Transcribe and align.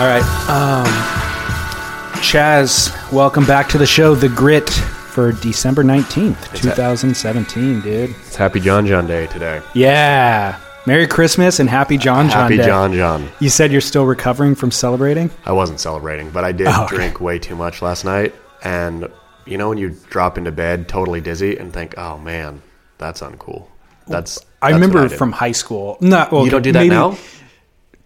All 0.00 0.06
right. 0.06 0.22
Um, 0.48 2.22
Chas, 2.22 2.90
welcome 3.12 3.44
back 3.44 3.68
to 3.68 3.76
the 3.78 3.84
show, 3.86 4.14
The 4.14 4.30
Grit, 4.30 4.70
for 4.70 5.32
December 5.32 5.84
19th, 5.84 6.54
2017, 6.56 7.80
dude. 7.82 8.10
It's 8.10 8.34
Happy 8.36 8.60
John 8.60 8.86
John 8.86 9.06
Day 9.06 9.26
today. 9.26 9.60
Yeah. 9.74 10.58
Merry 10.86 11.06
Christmas 11.06 11.60
and 11.60 11.68
Happy 11.68 11.98
John 11.98 12.30
John 12.30 12.42
Happy 12.44 12.56
Day. 12.56 12.64
John 12.64 12.94
John. 12.94 13.28
You 13.40 13.50
said 13.50 13.70
you're 13.72 13.82
still 13.82 14.06
recovering 14.06 14.54
from 14.54 14.70
celebrating? 14.70 15.30
I 15.44 15.52
wasn't 15.52 15.80
celebrating, 15.80 16.30
but 16.30 16.44
I 16.44 16.52
did 16.52 16.68
Oh, 16.68 16.84
okay. 16.86 16.96
drink 16.96 17.20
way 17.20 17.38
too 17.38 17.54
much 17.56 17.82
last 17.82 18.06
night. 18.06 18.34
And 18.64 19.06
you 19.44 19.58
know 19.58 19.68
when 19.68 19.76
you 19.76 19.94
drop 20.08 20.38
into 20.38 20.50
bed 20.50 20.88
totally 20.88 21.20
dizzy 21.20 21.58
and 21.58 21.72
think, 21.74 21.94
"Oh 21.98 22.16
man, 22.18 22.62
that's 22.96 23.20
uncool." 23.20 23.66
That's. 24.08 24.38
I 24.62 24.70
that's 24.70 24.74
remember 24.80 25.02
what 25.02 25.10
did. 25.10 25.18
from 25.18 25.32
high 25.32 25.52
school. 25.52 25.98
Not, 26.00 26.32
well, 26.32 26.44
You 26.44 26.50
don't 26.50 26.62
do 26.62 26.72
that 26.72 26.78
maybe- 26.80 26.90
now. 26.94 27.16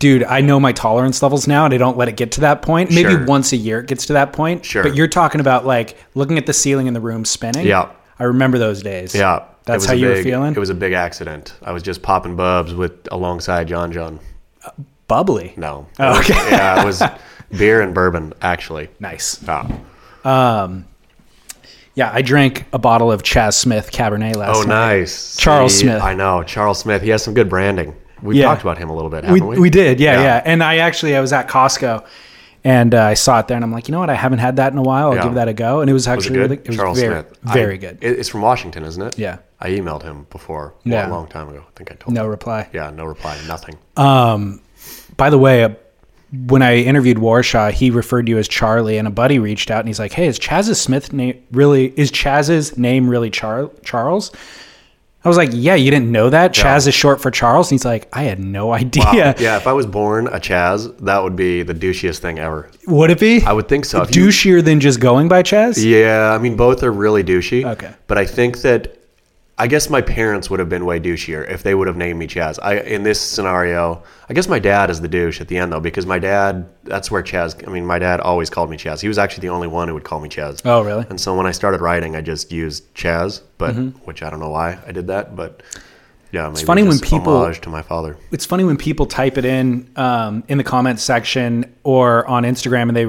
Dude, 0.05 0.23
I 0.25 0.43
know 0.43 0.61
my 0.61 0.73
tolerance 0.73 1.23
levels 1.23 1.49
now 1.49 1.65
and 1.65 1.73
I 1.73 1.79
don't 1.79 1.97
let 1.97 2.09
it 2.09 2.17
get 2.19 2.31
to 2.33 2.43
that 2.43 2.61
point. 2.61 2.91
Maybe 2.91 3.09
Sure. 3.13 3.25
once 3.25 3.53
a 3.53 3.57
year 3.57 3.81
it 3.81 3.87
gets 3.87 4.05
to 4.05 4.13
that 4.13 4.35
point. 4.35 4.63
Sure. 4.63 4.83
But 4.83 4.95
you're 4.95 5.09
talking 5.09 5.41
about 5.41 5.65
like 5.65 5.97
looking 6.15 6.37
at 6.37 6.45
the 6.45 6.53
ceiling 6.53 6.87
in 6.89 6.93
the 6.93 7.01
room 7.01 7.25
spinning. 7.25 7.67
Yeah. 7.67 7.89
I 8.19 8.25
remember 8.25 8.59
those 8.59 8.83
days. 8.83 9.15
Yeah, 9.15 9.45
That's 9.65 9.87
how 9.87 9.95
you 9.95 10.09
were 10.09 10.23
feeling? 10.23 10.53
It 10.53 10.59
was 10.59 10.69
a 10.69 10.75
big 10.75 10.93
accident. 10.93 11.55
I 11.63 11.73
was 11.73 11.83
just 11.83 12.03
popping 12.03 12.37
bubs 12.37 12.75
with 12.75 12.93
alongside 13.11 13.67
John 13.67 13.93
John. 13.93 14.21
Bubbly. 15.09 15.55
No. 15.57 15.87
Oh, 15.99 16.19
okay. 16.21 16.35
yeah, 16.51 16.83
it 16.83 16.85
was 16.85 17.03
beer 17.57 17.81
and 17.81 17.95
bourbon 17.95 18.35
actually. 18.43 18.91
Nice. 19.01 19.43
Ah. 19.49 20.69
Yeah, 21.95 22.11
I 22.13 22.21
drank 22.21 22.67
a 22.75 22.79
bottle 22.79 23.11
of 23.11 23.23
Chas 23.23 23.57
Smith 23.57 23.91
Cabernet 23.91 24.37
last 24.37 24.59
night. 24.59 24.65
Oh, 24.67 24.69
night. 24.69 24.99
nice. 24.99 25.37
Charles 25.39 25.75
See, 25.79 25.85
Smith. 25.85 26.03
I 26.03 26.13
know 26.13 26.43
Charles 26.43 26.79
Smith. 26.81 27.01
He 27.01 27.09
has 27.09 27.23
some 27.25 27.33
good 27.33 27.49
branding. 27.49 27.95
We 28.25 28.39
Yeah. 28.39 28.47
talked 28.47 28.63
about 28.63 28.79
him 28.79 28.91
a 28.91 28.95
little 28.95 29.11
bit, 29.11 29.23
We, 29.25 29.29
haven't 29.39 29.47
we? 29.47 29.59
we 29.61 29.71
did, 29.71 30.01
yeah, 30.01 30.15
Yeah. 30.15 30.23
yeah, 30.23 30.43
And 30.45 30.63
I 30.65 30.79
actually 30.79 31.15
I 31.17 31.21
was 31.21 31.33
at 31.33 31.49
Costco 31.49 32.05
and 32.65 32.95
uh, 32.95 33.03
I 33.05 33.15
saw 33.15 33.39
it 33.41 33.49
there 33.49 33.57
and 33.57 33.63
I'm 33.65 33.71
like, 33.73 33.87
you 33.87 33.93
know 33.93 34.01
what? 34.01 34.09
I 34.11 34.15
haven't 34.15 34.39
had 34.39 34.57
that 34.57 34.73
in 34.73 34.79
a 34.79 34.83
while. 34.83 35.09
I'll 35.11 35.17
Yeah. 35.17 35.23
give 35.25 35.35
that 35.35 35.49
a 35.49 35.53
go. 35.53 35.81
And 35.83 35.91
it 35.91 35.93
was 35.93 36.03
Was 36.03 36.07
it 36.07 36.11
actually 36.13 36.39
really 36.39 36.57
it 36.57 36.67
was 36.69 36.77
Charles 36.77 36.99
very, 37.01 37.21
Smith. 37.23 37.39
very 37.45 37.75
I- 37.75 37.77
good. 37.77 37.99
It's 38.01 38.29
from 38.31 38.41
Washington, 38.41 38.85
isn't 38.85 39.03
it? 39.03 39.19
Yeah. 39.19 39.37
I 39.61 39.69
emailed 39.71 40.03
him 40.03 40.27
before 40.31 40.75
Yeah. 40.85 41.07
a 41.07 41.11
long 41.11 41.27
time 41.27 41.49
ago. 41.51 41.61
I 41.61 41.71
think 41.77 41.91
I 41.93 41.95
told 41.95 42.09
him. 42.09 42.15
no 42.15 42.25
you. 42.25 42.31
reply. 42.31 42.67
Yeah, 42.73 42.91
no 42.91 43.05
reply, 43.05 43.37
nothing. 43.47 43.77
Um, 43.97 44.61
By 45.17 45.31
the 45.31 45.39
way, 45.39 45.63
uh, 45.65 45.69
when 46.47 46.63
I 46.63 46.79
interviewed 46.79 47.19
Warshaw, 47.19 47.71
he 47.71 47.91
referred 47.91 48.27
to 48.27 48.31
you 48.31 48.39
as 48.39 48.49
Charlie, 48.49 48.99
and 48.99 49.07
a 49.07 49.11
buddy 49.11 49.39
reached 49.39 49.71
out 49.71 49.79
and 49.81 49.89
he's 49.89 50.01
like, 50.01 50.13
"Hey, 50.13 50.27
is 50.27 50.39
Chas's 50.39 50.81
Smith 50.81 51.13
name 51.13 51.37
really? 51.53 51.93
Is 51.97 52.11
Chas's 52.11 52.77
name 52.77 53.09
really 53.09 53.31
Char- 53.31 53.71
Charles?" 53.85 54.33
I 55.25 55.29
was 55.29 55.37
like, 55.39 55.51
"Yeah, 55.53 55.75
you 55.75 55.91
didn't 55.91 56.13
know 56.13 56.29
that 56.31 56.53
Chas 56.53 56.87
is 56.87 56.95
short 56.95 57.21
for 57.23 57.31
Charles." 57.31 57.71
And 57.71 57.77
he's 57.81 57.85
like, 57.85 58.09
"I 58.13 58.25
had 58.25 58.39
no 58.39 58.73
idea. 58.73 59.05
Wow. 59.05 59.35
Yeah, 59.39 59.57
if 59.57 59.67
I 59.67 59.73
was 59.73 59.87
born 59.87 60.27
a 60.29 60.39
Chas, 60.39 60.89
that 61.01 61.23
would 61.23 61.35
be 61.37 61.63
the 61.63 61.75
douchiest 61.75 62.19
thing 62.19 62.39
ever. 62.39 62.71
Would 62.87 63.11
it 63.11 63.19
be? 63.21 63.43
I 63.43 63.53
would 63.53 63.69
think 63.69 63.85
so. 63.87 64.03
If 64.03 64.15
you- 64.15 64.27
douchier 64.27 64.63
than 64.65 64.81
just 64.81 65.01
going 65.01 65.29
by 65.29 65.43
Chas." 65.43 65.83
yeah, 65.85 66.31
I 66.33 66.39
mean, 66.39 66.57
both 66.57 66.83
are 66.83 66.93
really 66.93 67.25
douchey. 67.25 67.65
Okay. 67.65 67.93
But 68.07 68.19
I 68.19 68.27
think 68.27 68.59
that, 68.63 68.99
I 69.57 69.69
guess 69.69 69.89
my 69.89 70.01
parents 70.01 70.51
would 70.51 70.59
have 70.59 70.69
been 70.69 70.85
way 70.85 70.99
douchier 70.99 71.49
if 71.49 71.63
they 71.63 71.77
would 71.77 71.87
have 71.87 71.97
named 71.97 72.19
me 72.19 72.27
Chas. 72.27 72.59
I 72.59 72.79
In 72.79 73.05
this 73.05 73.21
scenario, 73.21 74.03
I 74.29 74.35
guess 74.35 74.49
my 74.49 74.59
dad 74.59 74.91
is 74.91 75.01
the 75.01 75.07
douche 75.07 75.41
at 75.41 75.47
the 75.47 75.57
end, 75.59 75.73
though, 75.73 75.79
because 75.79 76.07
my 76.07 76.19
dad, 76.19 76.67
that's 76.83 77.09
where 77.09 77.23
Chas, 77.23 77.55
I 77.65 77.71
mean, 77.71 77.87
my 77.87 78.01
dad 78.01 78.19
always 78.19 78.51
called 78.51 78.69
me 78.69 78.77
Chas. 78.77 79.01
He 79.01 79.07
was 79.07 79.17
actually 79.17 79.43
the 79.43 79.55
only 79.55 79.69
one 79.69 79.87
who 79.87 79.95
would 79.95 80.03
call 80.03 80.19
me 80.19 80.29
Chas. 80.29 80.61
Oh, 80.65 80.83
really? 80.83 81.07
And 81.09 81.21
so 81.21 81.37
when 81.37 81.47
I 81.47 81.53
started 81.53 81.81
writing, 81.81 82.17
I 82.17 82.21
just 82.21 82.51
used 82.51 82.93
Chas, 82.95 83.43
but 83.59 83.75
Mm-hmm. 83.77 83.99
which 84.07 84.23
I 84.25 84.31
don't 84.31 84.41
know 84.41 84.51
why 84.51 84.79
I 84.89 84.91
did 84.93 85.07
that, 85.07 85.37
but 85.37 85.63
yeah, 86.33 86.49
maybe 86.49 86.67
funny 86.67 86.83
when 86.83 86.99
people- 86.99 87.37
homage 87.39 87.61
to 87.61 87.69
my 87.69 87.83
father. 87.83 88.17
it's 88.33 88.45
funny 88.45 88.65
when 88.65 88.77
people 88.77 89.07
type 89.07 89.39
it 89.39 89.45
in 89.45 89.89
um, 89.95 90.43
in 90.49 90.59
the 90.59 90.65
comments 90.65 91.05
section 91.05 91.73
or 91.85 92.27
on 92.27 92.43
Instagram 92.43 92.89
and 92.89 92.97
they 92.97 93.07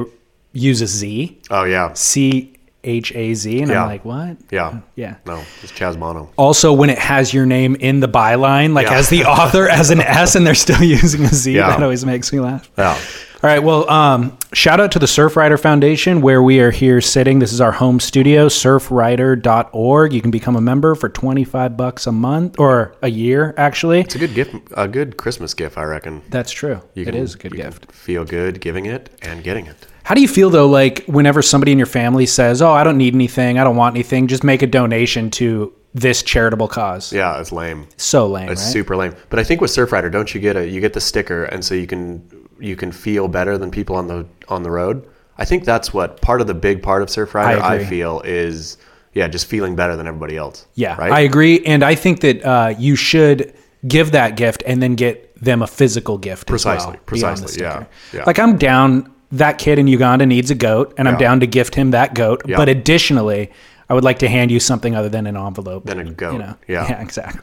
use 0.53 0.81
a 0.81 0.88
Z, 0.88 1.41
Oh 1.50 1.63
yeah, 1.63 1.91
C 1.94 2.54
H 2.85 3.12
A 3.16 3.34
Z, 3.34 3.59
and 3.62 3.69
Yeah. 3.72 3.84
I'm 3.84 3.90
like, 3.90 4.06
what? 4.06 4.38
yeah, 4.51 4.79
Yeah. 4.96 5.16
No, 5.25 5.41
it's 5.63 5.72
Chaz 5.72 5.97
Mono. 5.97 6.29
Also, 6.38 6.72
when 6.73 6.90
it 6.90 7.00
has 7.00 7.34
your 7.34 7.46
name 7.46 7.75
in 7.75 8.00
the 8.00 8.07
byline, 8.07 8.73
like 8.73 8.88
Yeah. 8.88 8.97
as 8.97 9.09
the 9.09 9.25
author, 9.25 9.68
as 9.81 9.90
an 9.90 10.01
S, 10.01 10.35
and 10.35 10.46
they're 10.46 10.53
still 10.56 10.81
using 11.00 11.23
a 11.25 11.29
Z, 11.29 11.51
Yeah. 11.56 11.69
that 11.69 11.84
always 11.84 12.06
makes 12.06 12.31
me 12.31 12.40
laugh. 12.40 12.69
Yeah. 12.78 12.97
All 13.44 13.50
right. 13.51 13.62
Well, 13.62 13.88
um, 13.91 14.35
shout 14.53 14.79
out 14.79 14.91
to 14.94 15.00
the 15.00 15.06
Surf 15.06 15.35
Surfrider 15.35 15.59
Foundation 15.59 16.22
where 16.22 16.41
we 16.41 16.59
are 16.62 16.72
here 16.72 17.00
sitting. 17.00 17.38
This 17.38 17.53
is 17.53 17.62
our 17.62 17.73
home 17.73 18.00
studio, 18.00 18.47
surfrider.org. 18.47 20.13
You 20.13 20.22
can 20.22 20.31
become 20.31 20.56
a 20.56 20.62
member 20.62 20.96
for 20.96 21.09
25 21.09 21.78
bucks 21.78 22.07
a 22.07 22.12
month 22.12 22.56
or 22.59 22.96
a 23.03 23.09
year, 23.09 23.53
actually. 23.57 24.00
It's 24.00 24.16
a 24.16 24.19
good 24.19 24.34
gift, 24.34 24.56
a 24.75 24.88
good 24.88 25.17
Christmas 25.17 25.53
gift, 25.53 25.78
I 25.78 25.84
reckon. 25.84 26.22
That's 26.29 26.52
true. 26.52 26.81
You 26.96 27.03
it 27.03 27.12
can- 27.12 27.16
is 27.16 27.35
a 27.35 27.38
good 27.38 27.53
gift. 27.56 27.91
Feel 27.91 28.25
good 28.25 28.62
giving 28.62 28.85
it 28.88 29.09
and 29.22 29.44
getting 29.44 29.67
it. 29.67 29.85
How 30.05 30.13
do 30.13 30.21
you 30.21 30.27
feel 30.27 30.51
though, 30.51 30.67
like 30.67 31.03
whenever 31.05 31.41
somebody 31.41 31.71
in 31.71 31.79
your 31.79 31.88
family 31.88 32.27
says, 32.27 32.61
"Oh, 32.61 32.71
I 32.71 32.83
don't 32.83 32.97
need 32.97 33.16
anything, 33.16 33.57
I 33.57 33.63
don't 33.63 33.75
want 33.75 33.95
anything, 33.95 34.27
just 34.27 34.43
make 34.43 34.61
a 34.61 34.67
donation 34.67 35.31
to 35.31 35.73
this 35.95 36.21
charitable 36.21 36.67
cause"? 36.67 37.11
Yeah, 37.11 37.39
it's 37.39 37.51
lame. 37.51 37.88
So 37.97 38.27
lame, 38.27 38.49
It's 38.49 38.61
right? 38.61 38.71
super 38.71 38.95
lame. 38.95 39.16
But 39.29 39.39
I 39.39 39.43
think 39.43 39.61
with 39.61 39.71
Surfrider, 39.71 40.11
don't 40.11 40.33
you 40.33 40.39
get 40.39 40.55
a 40.55 40.69
you 40.69 40.79
get 40.79 40.93
the 40.93 41.01
sticker, 41.01 41.45
and 41.45 41.66
so 41.66 41.73
you 41.73 41.88
can 41.88 42.21
you 42.59 42.75
can 42.75 42.91
feel 42.91 43.27
better 43.27 43.57
than 43.57 43.71
people 43.71 43.95
on 43.95 44.07
the 44.07 44.27
on 44.47 44.61
the 44.61 44.69
road. 44.69 45.07
I 45.39 45.45
think 45.45 45.66
that's 45.66 45.91
what 45.91 46.22
part 46.22 46.39
of 46.39 46.45
the 46.45 46.53
big 46.53 46.83
part 46.83 47.01
of 47.01 47.09
Surfrider 47.09 47.59
I 47.59 47.77
I, 47.77 47.83
feel 47.83 48.22
is 48.23 48.77
yeah, 49.13 49.27
just 49.27 49.47
feeling 49.47 49.75
better 49.75 49.95
than 49.95 50.05
everybody 50.05 50.37
else. 50.37 50.67
Yeah, 50.75 50.95
right. 50.97 51.11
I 51.11 51.22
agree, 51.22 51.66
and 51.66 51.83
I 51.83 51.95
think 51.95 52.19
that 52.19 52.45
uh, 52.45 52.75
you 52.77 52.95
should 52.95 53.55
give 53.87 54.11
that 54.11 54.37
gift 54.37 54.61
and 54.67 54.83
then 54.83 54.93
get 54.93 55.33
them 55.41 55.63
a 55.63 55.67
physical 55.67 56.19
gift. 56.19 56.47
Precisely, 56.47 56.89
as 56.89 56.93
well, 56.93 57.03
precisely, 57.07 57.61
yeah, 57.63 57.85
yeah. 58.13 58.23
Like 58.27 58.37
I'm 58.37 58.57
down. 58.57 59.11
That 59.31 59.58
kid 59.58 59.80
in 59.80 59.88
Uganda 59.88 60.25
needs 60.25 60.52
a 60.52 60.56
goat, 60.56 60.94
and 60.97 61.08
I'm 61.08 61.16
Yeah. 61.16 61.19
down 61.19 61.40
to 61.41 61.47
gift 61.47 61.75
him 61.75 61.91
that 61.91 62.13
goat. 62.13 62.44
Yeah. 62.46 62.58
But 62.58 62.69
additionally, 62.69 63.52
I 63.90 63.94
would 63.94 64.03
like 64.03 64.19
to 64.19 64.28
hand 64.30 64.52
you 64.52 64.59
something 64.59 64.96
other 64.96 65.09
than 65.09 65.28
an 65.28 65.36
envelope. 65.38 65.86
Than 65.86 66.00
a 66.00 66.03
goat, 66.12 66.34
You 66.34 66.40
know? 66.40 66.56
yeah. 66.68 66.86
yeah, 66.90 67.02
exactly. 67.02 67.41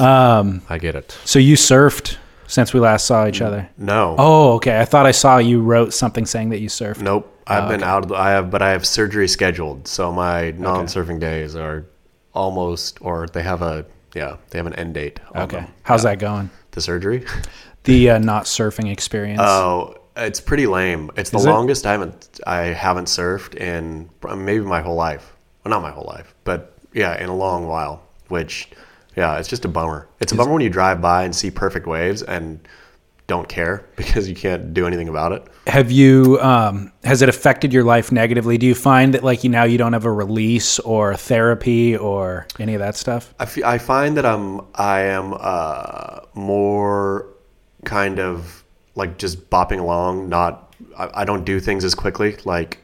I 0.00 0.78
get 0.80 0.94
it. 0.94 1.16
So 1.24 1.38
you 1.38 1.54
surfed 1.56 2.16
since 2.46 2.72
we 2.72 2.80
last 2.80 3.06
saw 3.06 3.26
each 3.26 3.40
other. 3.42 3.68
No. 3.76 4.14
Oh, 4.18 4.52
okay. 4.54 4.80
I 4.80 4.84
thought 4.84 5.06
I 5.06 5.10
saw 5.10 5.38
you 5.38 5.60
wrote 5.60 5.92
something 5.94 6.26
saying 6.26 6.50
that 6.50 6.58
you 6.60 6.68
surfed. 6.68 7.00
Nope. 7.02 7.34
I've 7.46 7.64
Oh, 7.64 7.68
been 7.68 7.82
out 7.82 8.02
of 8.04 8.08
the, 8.10 8.14
I 8.16 8.30
have 8.30 8.50
but 8.50 8.60
I 8.62 8.70
have 8.70 8.84
surgery 8.86 9.26
scheduled, 9.26 9.88
so 9.88 10.12
my 10.12 10.50
non-surfing 10.58 11.18
days 11.18 11.56
are 11.56 11.86
almost 12.34 12.98
or 13.00 13.26
they 13.26 13.42
have 13.42 13.62
a 13.62 13.86
yeah, 14.14 14.36
they 14.50 14.58
have 14.58 14.66
an 14.66 14.74
end 14.74 14.94
date. 14.94 15.20
on 15.34 15.42
Okay. 15.42 15.56
them. 15.58 15.66
How's 15.82 16.02
that 16.02 16.18
going? 16.18 16.50
The 16.72 16.80
surgery? 16.80 17.24
The 17.84 18.10
uh, 18.10 18.18
not 18.18 18.44
surfing 18.44 18.90
experience. 18.92 19.40
Oh, 19.42 19.94
it's 20.18 20.40
pretty 20.40 20.66
lame. 20.66 21.10
It's 21.16 21.30
the 21.30 21.38
Is 21.38 21.46
it? 21.46 21.50
longest 21.50 21.86
I 21.86 21.92
haven't 21.92 22.40
I 22.46 22.58
haven't 22.66 23.06
surfed 23.06 23.54
in 23.54 24.10
maybe 24.36 24.64
my 24.64 24.80
whole 24.80 24.96
life. 24.96 25.34
Well, 25.64 25.70
not 25.70 25.82
my 25.82 25.90
whole 25.90 26.06
life, 26.06 26.34
but 26.44 26.74
yeah, 26.92 27.16
in 27.22 27.28
a 27.28 27.36
long 27.36 27.66
while. 27.66 28.02
Which, 28.28 28.68
yeah, 29.16 29.38
it's 29.38 29.48
just 29.48 29.64
a 29.64 29.68
bummer. 29.68 30.06
It's 30.20 30.32
a 30.32 30.34
bummer 30.36 30.52
when 30.52 30.62
you 30.62 30.68
drive 30.70 31.00
by 31.00 31.24
and 31.24 31.34
see 31.34 31.50
perfect 31.50 31.86
waves 31.86 32.22
and 32.22 32.60
don't 33.26 33.48
care 33.48 33.86
because 33.96 34.28
you 34.28 34.34
can't 34.34 34.72
do 34.74 34.86
anything 34.86 35.08
about 35.08 35.32
it. 35.32 35.46
have 35.66 35.90
you 35.90 36.38
um, 36.40 36.92
has 37.04 37.20
it 37.22 37.28
affected 37.28 37.72
your 37.72 37.84
life 37.84 38.10
negatively? 38.12 38.58
Do 38.58 38.66
you 38.66 38.74
find 38.74 39.14
that 39.14 39.22
like 39.24 39.44
you 39.44 39.50
now 39.50 39.64
you 39.64 39.78
don't 39.78 39.92
have 39.94 40.04
a 40.04 40.12
release 40.12 40.78
or 40.80 41.14
therapy 41.16 41.96
or 41.96 42.46
any 42.58 42.74
of 42.74 42.80
that 42.80 42.96
stuff? 42.96 43.34
I, 43.38 43.42
f- 43.44 43.64
I 43.64 43.78
find 43.78 44.16
that 44.16 44.26
I'm 44.26 44.60
I 44.74 45.00
am 45.00 45.34
uh, 45.38 46.20
more 46.34 47.26
kind 47.84 48.18
of 48.18 48.57
like 48.98 49.18
just 49.18 49.48
bopping 49.50 49.80
along. 49.80 50.28
Not 50.28 50.74
I, 50.96 51.22
I 51.22 51.24
don't 51.24 51.44
do 51.44 51.60
things 51.60 51.84
as 51.84 51.94
quickly. 51.94 52.36
Like 52.44 52.78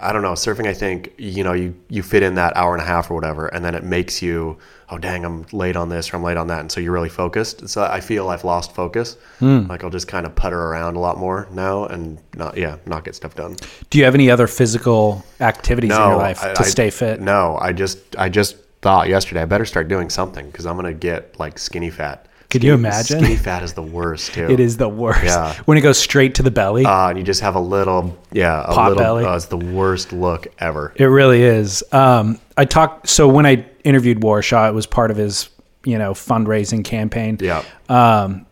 I 0.00 0.12
don't 0.12 0.22
know 0.22 0.32
surfing. 0.32 0.66
I 0.66 0.74
think 0.74 1.12
you 1.18 1.44
know 1.44 1.52
you 1.52 1.74
you 1.88 2.02
fit 2.02 2.22
in 2.22 2.34
that 2.34 2.56
hour 2.56 2.72
and 2.74 2.82
a 2.82 2.86
half 2.86 3.10
or 3.10 3.14
whatever, 3.14 3.46
and 3.46 3.64
then 3.64 3.74
it 3.74 3.84
makes 3.84 4.20
you 4.22 4.58
oh 4.90 4.98
dang 4.98 5.24
I'm 5.24 5.46
late 5.52 5.76
on 5.76 5.88
this 5.88 6.12
or 6.12 6.16
I'm 6.16 6.22
late 6.22 6.36
on 6.36 6.48
that, 6.48 6.60
and 6.60 6.70
so 6.72 6.80
you're 6.80 6.92
really 6.92 7.08
focused. 7.08 7.68
So 7.68 7.82
I 7.84 8.00
feel 8.00 8.28
I've 8.28 8.44
lost 8.44 8.74
focus. 8.74 9.16
Hmm. 9.38 9.66
Like 9.68 9.84
I'll 9.84 9.90
just 9.98 10.08
kind 10.08 10.26
of 10.26 10.34
putter 10.34 10.60
around 10.60 10.96
a 10.96 11.00
lot 11.00 11.18
more 11.18 11.48
now 11.52 11.84
and 11.86 12.18
not 12.36 12.56
yeah 12.56 12.76
not 12.86 13.04
get 13.04 13.14
stuff 13.14 13.34
done. 13.36 13.56
Do 13.90 13.98
you 13.98 14.04
have 14.04 14.14
any 14.14 14.30
other 14.30 14.46
physical 14.46 15.24
activities 15.40 15.92
in 15.92 15.96
your 15.98 16.16
life 16.16 16.42
I- 16.42 16.52
to 16.54 16.62
I- 16.62 16.66
stay 16.66 16.90
fit? 16.90 17.20
No, 17.20 17.56
I 17.60 17.72
just 17.72 17.98
I 18.18 18.28
just 18.28 18.56
thought 18.82 19.08
yesterday 19.08 19.42
I 19.42 19.44
better 19.44 19.64
start 19.64 19.86
doing 19.86 20.10
something 20.10 20.46
because 20.46 20.66
I'm 20.66 20.74
gonna 20.76 20.92
get 20.94 21.38
like 21.38 21.58
skinny 21.58 21.90
fat. 21.90 22.26
Could 22.52 22.62
you 22.62 22.74
imagine? 22.74 23.18
Skinny 23.18 23.36
fat 23.36 23.62
is 23.64 23.72
the 23.72 23.82
worst 23.82 24.34
too. 24.34 24.46
It 24.48 24.60
is 24.60 24.76
the 24.76 24.88
worst 24.88 25.24
Yeah. 25.24 25.54
when 25.64 25.76
it 25.78 25.80
goes 25.80 25.98
straight 25.98 26.34
to 26.36 26.42
the 26.44 26.50
belly. 26.52 26.84
Uh, 26.84 27.08
and 27.08 27.18
you 27.18 27.24
just 27.24 27.40
have 27.40 27.54
a 27.56 27.60
little, 27.60 28.16
yeah, 28.30 28.62
a 28.62 28.72
Pot 28.74 28.90
little. 28.90 29.02
belly. 29.02 29.24
Uh, 29.24 29.34
it's 29.34 29.46
the 29.46 29.56
worst 29.56 30.12
look 30.12 30.46
ever. 30.58 30.92
It 30.96 31.06
really 31.06 31.42
is. 31.42 31.82
Um, 31.92 32.38
I 32.56 32.64
talked. 32.66 33.08
So 33.08 33.26
when 33.26 33.46
I 33.46 33.64
interviewed 33.84 34.20
Warshaw, 34.20 34.68
it 34.68 34.74
was 34.74 34.86
part 34.86 35.10
of 35.10 35.16
his, 35.16 35.48
you 35.84 35.98
know, 35.98 36.12
fundraising 36.12 36.84
campaign. 36.84 37.38
Yeah, 37.40 37.62
Um, 37.88 38.46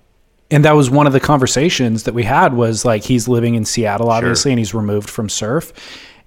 and 0.51 0.65
that 0.65 0.75
was 0.75 0.91
one 0.91 1.07
of 1.07 1.13
the 1.13 1.21
conversations 1.21 2.03
that 2.05 2.15
we 2.15 2.25
had 2.25 2.55
was 2.55 2.85
like 2.85 3.05
he's 3.05 3.29
living 3.29 3.55
in 3.55 3.65
Seattle, 3.65 4.11
obviously, 4.11 4.51
and 4.51 4.59
he's 4.59 4.75
removed 4.75 5.09
from 5.09 5.29
surf, 5.29 5.73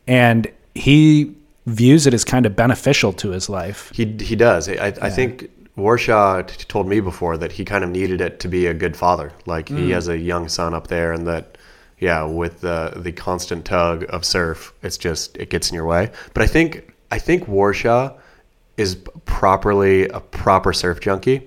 and 0.08 0.48
he 0.76 1.36
views 1.66 2.06
it 2.08 2.14
as 2.14 2.24
kind 2.24 2.46
of 2.46 2.56
beneficial 2.56 3.12
to 3.14 3.32
his 3.32 3.50
life. 3.50 3.92
he 3.94 4.06
he 4.22 4.36
does. 4.36 4.70
I 4.70 4.94
I 5.02 5.10
think 5.10 5.50
Warshaw 5.78 6.46
t- 6.48 6.66
told 6.68 6.88
me 6.88 7.00
before 7.00 7.38
that 7.38 7.54
he 7.54 7.66
kind 7.66 7.84
of 7.84 7.90
needed 7.90 8.22
it 8.22 8.40
to 8.42 8.48
be 8.48 8.68
a 8.68 8.74
good 8.74 8.96
father. 8.96 9.32
Like 9.46 9.68
Mm. 9.68 9.78
he 9.80 9.92
has 9.92 10.08
a 10.08 10.18
young 10.18 10.48
son 10.48 10.74
up 10.74 10.88
there, 10.88 11.12
and 11.12 11.26
that 11.28 11.58
yeah, 12.00 12.24
with 12.24 12.62
the 12.62 12.94
the 12.96 13.12
constant 13.12 13.66
tug 13.66 14.06
of 14.10 14.24
surf, 14.26 14.74
it's 14.84 14.98
just 14.98 15.36
it 15.38 15.50
gets 15.50 15.70
in 15.70 15.76
your 15.76 15.86
way. 15.86 16.12
But 16.34 16.44
I 16.44 16.48
think 16.48 16.94
I 17.12 17.18
think 17.20 17.46
Warshaw 17.48 18.14
is 18.78 18.98
properly 19.26 20.08
a 20.10 20.20
proper 20.20 20.74
surf 20.74 21.00
junkie 21.00 21.42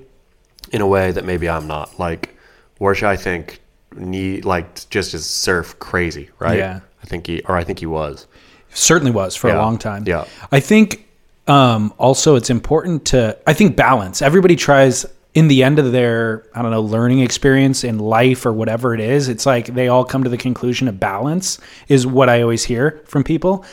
in 0.73 0.81
a 0.81 0.87
way 0.87 1.11
that 1.13 1.25
maybe 1.25 1.49
I'm 1.49 1.67
not. 1.67 1.99
Like 1.99 2.37
Warshaw, 2.81 3.07
I 3.09 3.17
think 3.17 3.61
need 3.97 4.45
like 4.45 4.89
just 4.91 5.15
is 5.15 5.25
surf 5.27 5.79
crazy, 5.79 6.31
right? 6.41 6.59
Yeah. 6.59 6.81
I 7.03 7.07
think 7.07 7.27
he 7.29 7.43
or 7.43 7.57
I 7.57 7.63
think 7.65 7.79
he 7.79 7.87
was. 7.87 8.27
Certainly 8.71 9.13
was 9.13 9.37
for 9.37 9.49
a 9.51 9.57
long 9.57 9.79
time. 9.79 10.05
Yeah. 10.07 10.25
I 10.53 10.61
think 10.61 11.06
um, 11.49 11.93
also 11.99 12.35
it's 12.37 12.51
important 12.51 13.07
to, 13.07 13.37
I 13.47 13.53
think 13.53 13.77
balance. 13.77 14.23
Everybody 14.23 14.57
tries 14.57 15.07
in 15.35 15.49
the 15.49 15.63
end 15.63 15.79
of 15.79 15.93
their, 15.93 16.45
I 16.55 16.63
don't 16.63 16.71
know, 16.71 16.81
learning 16.81 17.21
experience 17.21 17.85
in 17.85 17.99
life 17.99 18.47
or 18.47 18.53
whatever 18.53 18.95
it 18.95 19.01
is. 19.01 19.29
It's 19.29 19.45
like 19.47 19.67
they 19.67 19.89
all 19.89 20.05
come 20.05 20.25
to 20.25 20.31
the 20.31 20.39
conclusion 20.39 20.89
of 20.89 20.99
balance 20.99 21.59
is 21.89 22.07
what 22.07 22.29
I 22.29 22.41
always 22.43 22.65
hear 22.65 23.03
from 23.07 23.23
people. 23.23 23.65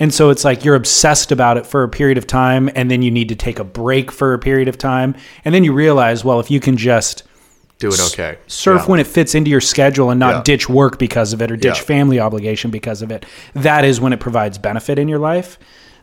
And 0.00 0.12
so 0.12 0.30
it's 0.30 0.44
like 0.44 0.64
you're 0.64 0.74
obsessed 0.74 1.30
about 1.30 1.56
it 1.58 1.64
for 1.66 1.84
a 1.84 1.88
period 1.88 2.18
of 2.18 2.26
time 2.26 2.68
and 2.74 2.90
then 2.90 3.02
you 3.02 3.10
need 3.10 3.28
to 3.28 3.36
take 3.36 3.60
a 3.60 3.64
break 3.64 4.10
for 4.10 4.34
a 4.34 4.38
period 4.38 4.66
of 4.66 4.76
time. 4.76 5.14
And 5.44 5.54
then 5.54 5.62
you 5.62 5.72
realize, 5.72 6.24
well, 6.24 6.40
if 6.40 6.50
you 6.50 6.58
can 6.58 6.76
just 6.76 7.22
Do 7.78 7.88
it 7.88 8.00
okay. 8.12 8.38
surf 8.48 8.82
Yeah. 8.82 8.86
when 8.90 8.98
it 9.00 9.06
fits 9.06 9.34
into 9.36 9.48
your 9.50 9.60
schedule 9.60 10.10
and 10.10 10.18
not 10.18 10.34
Yeah. 10.34 10.42
ditch 10.42 10.68
work 10.68 10.98
because 10.98 11.32
of 11.32 11.40
it 11.40 11.52
or 11.52 11.56
ditch 11.56 11.78
Yeah. 11.78 11.84
family 11.84 12.18
obligation 12.18 12.70
because 12.72 13.00
of 13.00 13.12
it. 13.12 13.24
That 13.54 13.84
is 13.84 14.00
when 14.00 14.12
it 14.12 14.18
provides 14.18 14.58
benefit 14.58 14.98
in 14.98 15.06
your 15.08 15.18
life. 15.20 15.56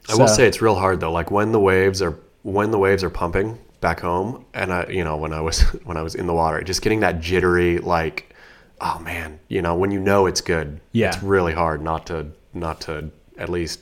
I 0.10 0.16
will 0.16 0.28
say 0.28 0.48
it's 0.48 0.62
real 0.62 0.76
hard 0.76 1.00
though. 1.00 1.12
Like 1.12 1.32
when 1.32 1.52
the 1.52 1.60
waves 1.60 2.02
are 2.02 2.18
when 2.44 2.72
the 2.72 2.78
waves 2.80 3.04
are 3.04 3.10
pumping 3.10 3.58
back 3.82 4.00
home, 4.00 4.46
and 4.54 4.74
I, 4.74 4.88
you 4.88 5.04
know, 5.04 5.18
when 5.18 5.34
I 5.34 5.42
was 5.42 5.62
when 5.86 5.98
I 5.98 6.02
was 6.02 6.16
in 6.16 6.28
the 6.28 6.34
water, 6.34 6.62
just 6.62 6.82
getting 6.82 7.02
that 7.02 7.20
jittery, 7.22 7.80
like, 7.80 8.34
oh 8.82 9.00
man, 9.00 9.40
you 9.48 9.62
know, 9.62 9.76
when 9.76 9.92
you 9.92 10.00
know 10.00 10.26
it's 10.26 10.42
good, 10.42 10.80
Yeah. 10.92 11.10
it's 11.10 11.22
really 11.24 11.54
hard 11.54 11.82
not 11.82 12.06
to 12.08 12.28
not 12.54 12.82
to 12.82 13.12
at 13.38 13.50
least 13.50 13.80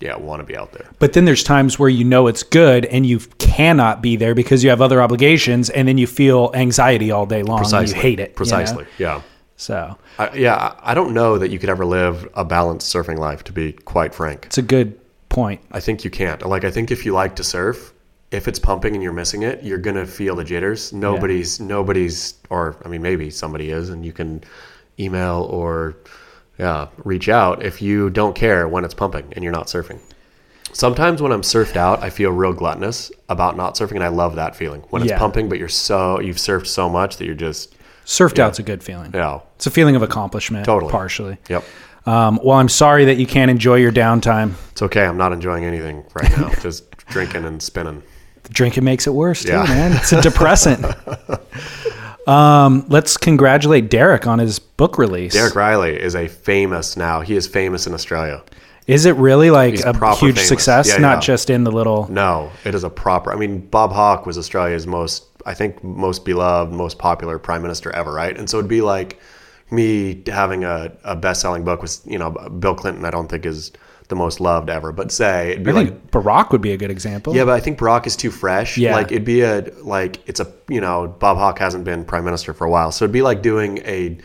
yeah 0.00 0.16
want 0.16 0.40
to 0.40 0.44
be 0.46 0.56
out 0.56 0.72
there. 0.72 0.88
But 0.98 1.12
then 1.14 1.24
there's 1.24 1.42
times 1.42 1.78
where 1.78 1.88
you 1.88 2.04
know 2.04 2.26
it's 2.26 2.42
good 2.42 2.84
and 2.86 3.04
you 3.04 3.18
cannot 3.38 4.00
be 4.02 4.16
there 4.16 4.34
because 4.34 4.62
you 4.64 4.70
have 4.70 4.80
other 4.80 5.02
obligations 5.02 5.68
and 5.70 5.86
then 5.88 5.98
you 5.98 6.06
feel 6.06 6.50
anxiety 6.54 7.10
all 7.10 7.26
day 7.26 7.42
long 7.42 7.58
Precisely, 7.58 7.94
and 7.94 7.96
you 7.96 8.02
hate 8.02 8.20
it. 8.20 8.22
you 8.22 8.28
know? 8.28 8.34
Precisely, 8.36 8.86
yeah. 8.98 9.22
So 9.56 9.98
I, 10.18 10.30
yeah, 10.34 10.74
I 10.80 10.94
don't 10.94 11.12
know 11.12 11.36
that 11.38 11.50
you 11.50 11.58
could 11.58 11.68
ever 11.68 11.84
live 11.84 12.26
a 12.34 12.44
balanced 12.46 12.94
surfing 12.94 13.18
life. 13.18 13.44
To 13.44 13.52
be 13.52 13.72
quite 13.72 14.14
frank, 14.14 14.46
it's 14.46 14.58
a 14.58 14.62
good 14.62 14.98
point. 15.30 15.62
I 15.72 15.80
think 15.80 16.04
you 16.04 16.10
can't. 16.10 16.44
Like, 16.46 16.64
I 16.64 16.70
think 16.70 16.90
if 16.90 17.06
you 17.06 17.12
like 17.14 17.34
to 17.36 17.44
surf, 17.44 17.94
if 18.30 18.46
it's 18.46 18.58
pumping 18.58 18.94
and 18.94 19.02
you're 19.02 19.12
missing 19.14 19.42
it, 19.42 19.62
you're 19.62 19.78
gonna 19.78 20.04
feel 20.06 20.36
the 20.36 20.44
jitters. 20.44 20.92
Nobody's, 20.92 21.58
nobody's, 21.58 22.34
or 22.50 22.76
I 22.84 22.88
mean, 22.88 23.00
maybe 23.00 23.30
somebody 23.30 23.70
is, 23.70 23.88
and 23.88 24.04
you 24.04 24.12
can 24.12 24.42
email 24.98 25.48
or 25.50 25.96
yeah, 26.58 26.88
reach 27.04 27.28
out 27.30 27.62
if 27.64 27.80
you 27.80 28.10
don't 28.10 28.34
care 28.34 28.68
when 28.68 28.84
it's 28.84 28.92
pumping 28.92 29.32
and 29.32 29.42
you're 29.42 29.52
not 29.52 29.66
surfing. 29.68 29.98
Sometimes 30.72 31.20
when 31.20 31.32
I'm 31.32 31.40
surfed 31.42 31.76
out, 31.76 32.02
I 32.02 32.10
feel 32.10 32.30
real 32.30 32.52
gluttonous 32.52 33.10
about 33.28 33.56
not 33.56 33.74
surfing, 33.74 33.92
and 33.96 34.04
I 34.04 34.08
love 34.08 34.36
that 34.36 34.54
feeling 34.54 34.82
when 34.90 35.02
it's 35.02 35.10
Yeah. 35.10 35.18
pumping, 35.18 35.48
but 35.48 35.58
you're 35.58 35.68
so 35.68 36.20
you've 36.20 36.36
surfed 36.36 36.66
so 36.66 36.88
much 36.88 37.16
that 37.16 37.24
you're 37.24 37.34
just 37.34 37.74
Surfed 38.06 38.38
out's 38.38 38.58
a 38.58 38.62
good 38.62 38.82
feeling. 38.82 39.10
yeah, 39.14 39.40
It's 39.56 39.66
a 39.66 39.70
feeling 39.70 39.94
of 39.96 40.02
accomplishment, 40.02 40.64
Totally. 40.66 40.90
partially. 40.92 41.38
yep. 41.48 41.64
Um, 42.06 42.40
well, 42.42 42.56
I'm 42.56 42.68
sorry 42.68 43.04
that 43.06 43.16
you 43.18 43.26
can't 43.26 43.50
enjoy 43.50 43.76
your 43.76 43.92
downtime. 43.92 44.54
It's 44.72 44.82
okay. 44.82 45.04
I'm 45.04 45.18
not 45.18 45.32
enjoying 45.32 45.64
anything 45.64 46.04
right 46.14 46.30
now. 46.36 46.48
just 46.60 46.90
drinking 47.08 47.44
and 47.44 47.62
spinning. 47.62 48.02
Drinking 48.50 48.84
makes 48.84 49.06
it 49.06 49.10
worse, 49.14 49.42
too, 49.42 49.50
Yeah. 49.50 49.64
man. 49.64 49.92
It's 49.92 50.12
a 50.12 50.20
depressant. 50.30 50.84
um, 52.26 52.84
let's 52.88 53.16
congratulate 53.16 53.90
Derek 53.90 54.26
on 54.26 54.38
his 54.38 54.58
book 54.58 54.98
release. 54.98 55.32
Derek 55.32 55.54
Rielly 55.54 55.96
is 55.96 56.14
a 56.14 56.28
famous 56.28 56.96
now. 56.96 57.20
He 57.20 57.34
is 57.36 57.46
famous 57.46 57.86
in 57.86 57.94
Australia. 57.94 58.42
Is 58.86 59.04
it 59.06 59.14
really 59.16 59.50
like 59.50 59.72
He's 59.74 59.84
a 59.84 59.92
huge 60.16 60.34
famous. 60.36 60.48
success? 60.48 60.88
Yeah, 60.88 60.96
Not 60.98 61.16
yeah. 61.16 61.20
just 61.20 61.50
in 61.50 61.64
the 61.64 61.70
little. 61.70 62.10
No, 62.10 62.50
it 62.64 62.74
is 62.74 62.82
a 62.82 62.90
proper. 62.90 63.32
I 63.32 63.36
mean, 63.36 63.60
Bob 63.60 63.92
Hawke 63.92 64.26
was 64.26 64.36
Australia's 64.36 64.86
most, 64.86 65.24
I 65.46 65.54
think, 65.54 65.84
most 65.84 66.24
beloved, 66.24 66.72
most 66.72 66.98
popular 66.98 67.38
prime 67.38 67.62
minister 67.62 67.90
ever, 67.92 68.12
right? 68.12 68.36
And 68.36 68.50
so 68.50 68.58
it'd 68.58 68.68
be 68.68 68.80
like 68.80 69.20
me 69.72 70.22
having 70.26 70.64
a, 70.64 70.92
a 71.04 71.16
best-selling 71.16 71.64
book 71.64 71.82
with, 71.82 72.00
you 72.04 72.18
know, 72.18 72.30
Bill 72.30 72.74
Clinton. 72.74 73.04
I 73.04 73.10
don't 73.10 73.28
think 73.28 73.46
is 73.46 73.72
the 74.10 74.16
most 74.16 74.40
loved 74.40 74.68
ever, 74.68 74.92
but 74.92 75.10
say 75.10 75.52
it'd 75.52 75.64
be 75.64 75.70
I 75.70 75.74
like 75.74 75.88
think 75.88 76.10
Barack 76.10 76.50
would 76.50 76.60
be 76.60 76.72
a 76.72 76.76
good 76.76 76.90
example. 76.90 77.34
Yeah, 77.34 77.46
but 77.46 77.52
I 77.52 77.60
think 77.60 77.78
Barack 77.78 78.06
is 78.06 78.16
too 78.16 78.30
fresh. 78.30 78.76
Yeah. 78.76 78.94
Like 78.94 79.10
it'd 79.10 79.24
be 79.24 79.40
a 79.40 79.72
like 79.82 80.28
it's 80.28 80.40
a 80.40 80.52
you 80.68 80.82
know 80.82 81.08
Bob 81.08 81.38
Hawke 81.38 81.58
hasn't 81.58 81.84
been 81.84 82.04
prime 82.04 82.24
minister 82.24 82.52
for 82.52 82.66
a 82.66 82.70
while, 82.70 82.92
so 82.92 83.04
it'd 83.04 83.12
be 83.12 83.22
like 83.22 83.40
doing 83.40 83.78
a 83.78 84.18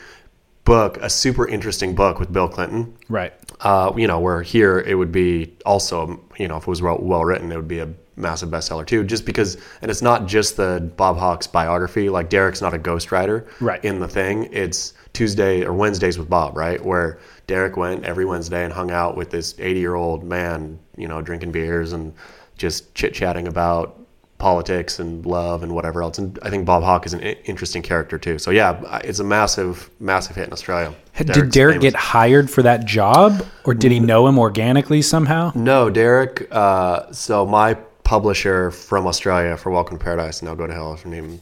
book, 0.66 0.98
a 0.98 1.10
super 1.10 1.48
interesting 1.48 1.96
book 1.96 2.20
with 2.20 2.34
Bill 2.34 2.50
Clinton. 2.50 2.98
Right. 3.08 3.34
Uh, 3.62 3.94
you 3.96 4.08
know, 4.08 4.20
where 4.20 4.42
here 4.42 4.80
it 4.80 4.96
would 4.96 5.12
be 5.12 5.56
also 5.66 6.20
you 6.38 6.50
know 6.50 6.58
if 6.58 6.64
it 6.64 6.68
was 6.68 6.82
well, 6.82 6.98
well 7.00 7.24
written, 7.24 7.52
it 7.52 7.56
would 7.56 7.68
be 7.68 7.80
a 7.80 7.94
massive 8.18 8.50
bestseller 8.50 8.86
too. 8.86 9.04
Just 9.04 9.26
because, 9.26 9.58
and 9.82 9.92
it's 9.92 10.02
not 10.02 10.26
just 10.26 10.58
the 10.58 10.92
Bob 10.98 11.18
Hawke's 11.18 11.48
biography. 11.48 12.10
Like 12.10 12.30
Derek's 12.30 12.62
not 12.62 12.74
a 12.74 12.80
ghostwriter. 12.80 13.48
Right. 13.62 13.84
In 13.86 14.00
the 14.00 14.08
thing, 14.08 14.50
it's 14.52 14.94
Tuesday 15.16 15.64
or 15.64 15.74
Wednesdays 15.74 16.18
with 16.18 16.30
Bob, 16.30 16.56
right? 16.56 16.84
Where 16.84 17.20
Derek 17.48 17.78
went 17.78 18.06
every 18.06 18.26
Wednesday 18.26 18.64
and 18.64 18.72
hung 18.72 18.92
out 18.92 19.18
with 19.18 19.32
this 19.32 19.56
80 19.58 19.80
year 19.80 19.96
old 19.96 20.24
man, 20.24 20.80
you 20.98 21.08
know, 21.08 21.22
drinking 21.22 21.52
beers 21.52 21.94
and 21.94 22.14
just 22.58 22.94
chit 22.94 23.14
chatting 23.14 23.48
about 23.48 24.00
politics 24.38 25.00
and 25.00 25.26
love 25.26 25.64
and 25.64 25.74
whatever 25.74 26.04
else. 26.04 26.18
And 26.18 26.38
I 26.42 26.50
think 26.50 26.66
Bob 26.66 26.84
Hawke 26.84 27.06
is 27.06 27.14
an 27.14 27.22
interesting 27.22 27.82
character 27.82 28.18
too. 28.18 28.38
So 28.38 28.52
yeah, 28.52 29.00
it's 29.04 29.20
a 29.20 29.24
massive, 29.24 29.90
massive 30.00 30.36
hit 30.36 30.48
in 30.48 30.54
Australia. 30.54 30.94
Did 31.18 31.52
Derek 31.52 31.76
famous. 31.76 31.94
get 31.94 31.96
hired 31.96 32.50
for 32.50 32.62
that 32.64 32.86
job, 32.86 33.46
or 33.64 33.74
did 33.74 33.92
he 33.92 34.00
know 34.00 34.28
him 34.28 34.38
organically 34.38 35.02
somehow? 35.02 35.54
No, 35.56 35.90
Derek. 35.90 36.48
Uh, 36.52 37.12
so 37.14 37.46
my 37.46 37.76
publisher 38.04 38.72
from 38.72 39.08
Australia 39.08 39.56
for 39.56 39.72
Welcome 39.72 39.98
to 39.98 40.04
Paradise, 40.04 40.42
and 40.42 40.50
now 40.50 40.56
go 40.56 40.68
to 40.68 40.74
hell. 40.74 40.96
Her 40.96 41.10
name 41.10 41.40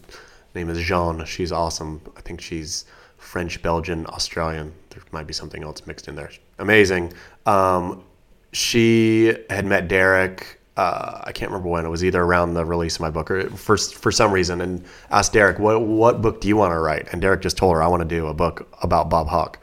name 0.53 0.69
is 0.69 0.79
Jean. 0.79 1.25
She's 1.25 1.51
awesome. 1.51 2.01
I 2.15 2.21
think 2.21 2.41
she's 2.41 2.85
French, 3.33 3.59
Belgian, 3.63 4.06
Australian. 4.09 4.71
There 4.91 5.01
might 5.12 5.25
be 5.25 5.33
something 5.33 5.63
else 5.63 5.88
mixed 5.88 6.07
in 6.07 6.13
there. 6.13 6.30
Amazing. 6.59 7.13
Um, 7.47 8.04
she 8.52 9.35
had 9.49 9.66
met 9.66 9.87
Derek. 9.87 10.59
Uh, 10.78 11.19
I 11.23 11.31
can't 11.31 11.49
remember 11.49 11.68
when 11.69 11.83
it 11.83 11.90
was 11.90 12.04
either 12.04 12.21
around 12.21 12.54
the 12.54 12.63
release 12.63 12.95
of 12.97 13.02
my 13.02 13.09
book 13.09 13.31
or 13.31 13.49
for 13.49 13.75
for 13.75 14.11
some 14.11 14.31
reason, 14.31 14.61
and 14.61 14.85
asked 15.09 15.33
Derek, 15.33 15.57
"What 15.57 15.81
what 15.81 16.21
book 16.21 16.42
do 16.42 16.47
you 16.47 16.56
want 16.56 16.73
to 16.73 16.80
write?" 16.80 17.07
And 17.11 17.21
Derek 17.23 17.42
just 17.42 17.57
told 17.57 17.73
her, 17.73 17.81
"I 17.81 17.87
want 17.87 18.02
to 18.07 18.07
do 18.18 18.28
a 18.28 18.35
book 18.35 18.68
about 18.83 19.09
Bob 19.09 19.28
Hawke." 19.30 19.57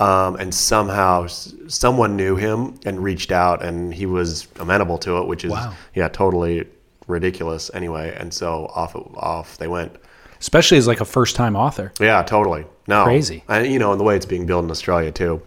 Um, 0.00 0.34
and 0.36 0.52
somehow 0.52 1.28
someone 1.68 2.16
knew 2.16 2.34
him 2.34 2.74
and 2.84 2.98
reached 3.04 3.30
out, 3.30 3.62
and 3.64 3.94
he 3.94 4.06
was 4.06 4.48
amenable 4.58 4.98
to 4.98 5.18
it, 5.18 5.28
which 5.28 5.44
is 5.44 5.52
Wow. 5.52 5.74
yeah, 5.94 6.08
totally 6.08 6.66
ridiculous 7.06 7.70
anyway. 7.72 8.16
And 8.18 8.34
so 8.34 8.66
off 8.74 8.96
off 9.16 9.58
they 9.58 9.68
went. 9.68 9.94
Especially 10.42 10.76
as 10.76 10.88
like 10.88 11.00
a 11.00 11.04
first-time 11.04 11.54
author. 11.54 11.92
Yeah, 12.00 12.20
totally. 12.24 12.64
No, 12.88 13.04
Crazy. 13.04 13.44
And 13.48 13.64
you 13.68 13.78
know, 13.78 13.92
and 13.92 14.00
the 14.00 14.04
way 14.04 14.16
it's 14.16 14.26
being 14.26 14.44
built 14.44 14.64
in 14.64 14.70
Australia 14.72 15.12
too, 15.12 15.40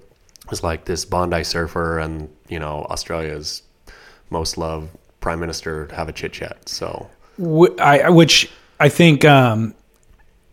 is 0.51 0.63
like 0.63 0.85
this 0.85 1.03
Bondi 1.03 1.43
surfer, 1.43 1.99
and 1.99 2.29
you 2.47 2.59
know, 2.59 2.85
Australia's 2.89 3.61
most 4.29 4.57
loved 4.57 4.89
prime 5.19 5.41
minister 5.41 5.89
have 5.93 6.07
a 6.07 6.13
chit 6.13 6.31
chat. 6.31 6.69
So 6.69 7.09
Wh- 7.37 7.77
I, 7.77 8.09
which 8.09 8.49
I 8.79 8.87
think 8.87 9.25
um, 9.25 9.75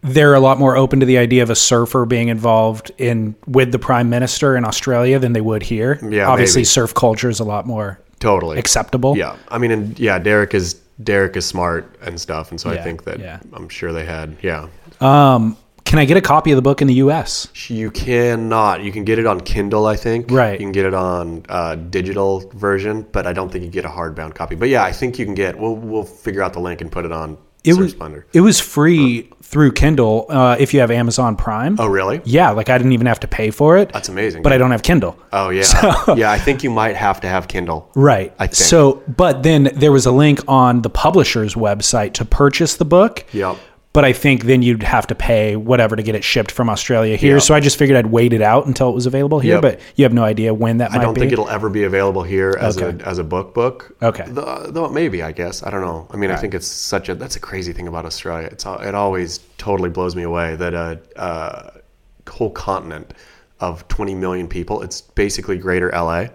they're 0.02 0.34
a 0.34 0.40
lot 0.40 0.58
more 0.58 0.76
open 0.76 0.98
to 1.00 1.06
the 1.06 1.18
idea 1.18 1.44
of 1.44 1.50
a 1.50 1.54
surfer 1.54 2.04
being 2.04 2.28
involved 2.28 2.90
in 2.98 3.36
with 3.46 3.70
the 3.70 3.78
prime 3.78 4.10
minister 4.10 4.56
in 4.56 4.64
Australia 4.64 5.20
than 5.20 5.34
they 5.34 5.40
would 5.40 5.62
here. 5.62 6.00
Yeah, 6.02 6.28
obviously, 6.28 6.60
maybe. 6.60 6.64
surf 6.64 6.94
culture 6.94 7.30
is 7.30 7.38
a 7.38 7.44
lot 7.44 7.64
more 7.64 8.00
totally 8.18 8.58
acceptable. 8.58 9.16
Yeah, 9.16 9.36
I 9.48 9.58
mean, 9.58 9.70
and 9.70 9.98
yeah, 10.00 10.18
Derek 10.18 10.52
is 10.52 10.81
Derek 11.02 11.36
is 11.36 11.46
smart 11.46 11.96
and 12.00 12.20
stuff, 12.20 12.50
and 12.50 12.60
so 12.60 12.70
I 12.70 12.78
think 12.78 13.04
that 13.04 13.18
yeah. 13.18 13.40
I'm 13.52 13.68
sure 13.68 13.92
they 13.92 14.04
had 14.04 14.36
yeah. 14.42 14.68
Um, 15.00 15.56
can 15.84 15.98
I 15.98 16.04
get 16.04 16.16
a 16.16 16.22
copy 16.22 16.52
of 16.52 16.56
the 16.56 16.62
book 16.62 16.80
in 16.80 16.88
the 16.88 16.94
U.S.? 16.94 17.48
You 17.68 17.90
cannot. 17.90 18.82
You 18.82 18.92
can 18.92 19.04
get 19.04 19.18
it 19.18 19.26
on 19.26 19.40
Kindle, 19.40 19.86
I 19.86 19.96
think. 19.96 20.30
Right. 20.30 20.52
You 20.52 20.64
can 20.64 20.72
get 20.72 20.86
it 20.86 20.94
on 20.94 21.44
uh, 21.48 21.74
digital 21.74 22.48
version, 22.54 23.02
but 23.12 23.26
I 23.26 23.32
don't 23.32 23.52
think 23.52 23.64
you 23.64 23.70
get 23.70 23.84
a 23.84 23.88
hardbound 23.88 24.34
copy. 24.34 24.54
But 24.54 24.68
yeah, 24.68 24.84
I 24.84 24.92
think 24.92 25.18
you 25.18 25.24
can 25.24 25.34
get. 25.34 25.58
We'll 25.58 25.76
we'll 25.76 26.04
figure 26.04 26.42
out 26.42 26.52
the 26.52 26.60
link 26.60 26.80
and 26.80 26.90
put 26.90 27.04
it 27.04 27.12
on 27.12 27.36
It 27.64 27.74
was 27.74 27.92
Splendor. 27.92 28.26
it 28.32 28.40
was 28.40 28.58
free 28.60 29.28
through 29.42 29.72
Kindle 29.72 30.26
uh, 30.30 30.56
if 30.58 30.72
you 30.74 30.80
have 30.80 30.90
Amazon 30.90 31.36
Prime. 31.36 31.76
Oh, 31.78 31.86
really? 31.86 32.20
Yeah, 32.24 32.50
like 32.50 32.70
I 32.70 32.78
didn't 32.78 32.92
even 32.92 33.06
have 33.06 33.20
to 33.20 33.28
pay 33.28 33.50
for 33.50 33.76
it. 33.76 33.92
That's 33.92 34.08
amazing. 34.08 34.42
but 34.42 34.52
I 34.52 34.58
don't 34.58 34.70
have 34.72 34.82
Kindle. 34.82 35.16
Oh 35.32 35.50
yeah, 35.50 35.64
yeah. 36.16 36.30
I 36.32 36.38
think 36.38 36.64
you 36.64 36.70
might 36.70 36.96
have 36.96 37.20
to 37.20 37.28
have 37.28 37.48
Kindle. 37.48 37.90
Right. 37.94 38.34
I 38.38 38.46
think. 38.46 38.54
So, 38.56 39.02
but 39.06 39.42
then 39.42 39.70
there 39.74 39.92
was 39.92 40.06
a 40.06 40.10
link 40.12 40.40
on 40.48 40.82
the 40.82 40.90
publisher's 40.90 41.54
website 41.54 42.14
to 42.14 42.24
purchase 42.24 42.76
the 42.76 42.84
book. 42.84 43.24
Yep. 43.32 43.56
But 43.94 44.06
I 44.06 44.14
think 44.14 44.44
then 44.44 44.62
you'd 44.62 44.82
have 44.82 45.06
to 45.08 45.14
pay 45.14 45.54
whatever 45.54 45.96
to 45.96 46.02
get 46.02 46.14
it 46.14 46.24
shipped 46.24 46.50
from 46.50 46.70
Australia 46.70 47.14
here. 47.16 47.34
Yep. 47.34 47.42
So 47.42 47.54
I 47.54 47.60
just 47.60 47.76
figured 47.78 47.98
I'd 47.98 48.06
wait 48.06 48.32
it 48.32 48.40
out 48.40 48.64
until 48.66 48.88
it 48.88 48.94
was 48.94 49.04
available 49.04 49.38
here. 49.38 49.56
Yep. 49.56 49.62
But 49.62 49.80
you 49.96 50.04
have 50.04 50.14
no 50.14 50.24
idea 50.24 50.54
when 50.54 50.78
that 50.78 50.92
I 50.92 50.98
don't 50.98 51.12
be. 51.12 51.20
think 51.20 51.32
it'll 51.32 51.50
ever 51.50 51.68
be 51.68 51.84
available 51.84 52.22
here 52.22 52.56
as 52.58 52.78
Okay. 52.80 53.02
a 53.04 53.06
as 53.06 53.18
a 53.18 53.24
book 53.24 53.52
book. 53.52 53.94
Okay. 54.00 54.24
Though, 54.28 54.66
though 54.70 54.88
maybe 54.88 55.22
I 55.22 55.32
guess 55.32 55.62
I 55.62 55.70
don't 55.70 55.82
know. 55.82 56.08
I 56.10 56.16
mean, 56.16 56.30
I 56.30 56.36
think 56.36 56.54
it's 56.54 56.66
such 56.66 57.10
a 57.10 57.14
that's 57.14 57.36
a 57.36 57.40
crazy 57.40 57.74
thing 57.74 57.86
about 57.86 58.06
Australia. 58.06 58.48
It's 58.50 58.64
it 58.64 58.94
always 58.94 59.40
totally 59.58 59.90
blows 59.90 60.16
me 60.16 60.22
away 60.22 60.56
that 60.56 60.72
a, 60.72 60.98
a 61.16 62.30
whole 62.30 62.50
continent 62.50 63.12
of 63.60 63.86
20 63.88 64.14
million 64.14 64.48
people. 64.48 64.80
It's 64.82 65.02
basically 65.02 65.58
greater 65.58 65.90
LA. 65.92 66.28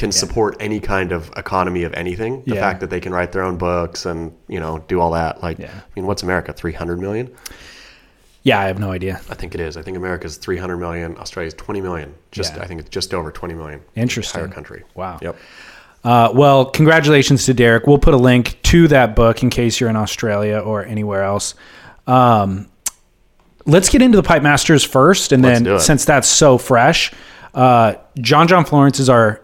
Can 0.00 0.12
support 0.12 0.56
any 0.60 0.80
kind 0.80 1.12
of 1.12 1.30
economy 1.36 1.82
of 1.84 1.92
anything. 1.94 2.42
The 2.46 2.54
Yeah. 2.54 2.60
fact 2.62 2.80
that 2.80 2.88
they 2.90 3.00
can 3.00 3.12
write 3.12 3.32
their 3.32 3.42
own 3.42 3.56
books 3.58 4.06
and 4.06 4.32
you 4.48 4.58
know 4.58 4.82
do 4.88 4.98
all 5.00 5.10
that. 5.12 5.42
Like, 5.42 5.58
Yeah. 5.58 5.68
I 5.68 5.82
mean, 5.94 6.06
what's 6.06 6.22
America? 6.22 6.52
300 6.54 6.98
million? 6.98 7.28
Yeah, 8.42 8.58
I 8.58 8.64
have 8.68 8.78
no 8.78 8.90
idea. 8.92 9.20
I 9.30 9.34
think 9.34 9.54
it 9.54 9.60
is. 9.60 9.76
I 9.76 9.82
think 9.82 9.98
America's 9.98 10.36
300 10.38 10.78
million. 10.78 11.16
Australia's 11.18 11.52
20 11.52 11.82
million. 11.82 12.14
Just 12.32 12.56
Yeah. 12.56 12.62
I 12.62 12.66
think 12.66 12.80
it's 12.80 12.88
just 12.88 13.12
over 13.12 13.30
20 13.30 13.52
million. 13.52 13.80
Interesting. 13.94 14.40
Entire 14.40 14.54
country. 14.54 14.84
Wow. 14.94 15.18
Yep. 15.20 15.36
Uh, 16.02 16.30
well, 16.32 16.64
congratulations 16.64 17.44
to 17.44 17.52
Derek. 17.52 17.86
We'll 17.86 17.98
put 17.98 18.14
a 18.14 18.16
link 18.16 18.56
to 18.62 18.88
that 18.88 19.14
book 19.14 19.42
in 19.42 19.50
case 19.50 19.78
you're 19.80 19.90
in 19.90 19.96
Australia 19.96 20.58
or 20.60 20.82
anywhere 20.82 21.24
else. 21.24 21.54
Um, 22.06 22.68
let's 23.66 23.90
get 23.90 24.00
into 24.00 24.16
the 24.16 24.22
Pipe 24.22 24.42
Masters 24.42 24.82
first, 24.82 25.32
and 25.32 25.42
Let's 25.42 25.60
then 25.60 25.78
since 25.80 26.06
that's 26.06 26.26
so 26.26 26.56
fresh, 26.56 27.12
uh, 27.54 27.94
John 28.18 28.48
John 28.48 28.64
Florence 28.64 28.98
is 28.98 29.10
our 29.10 29.42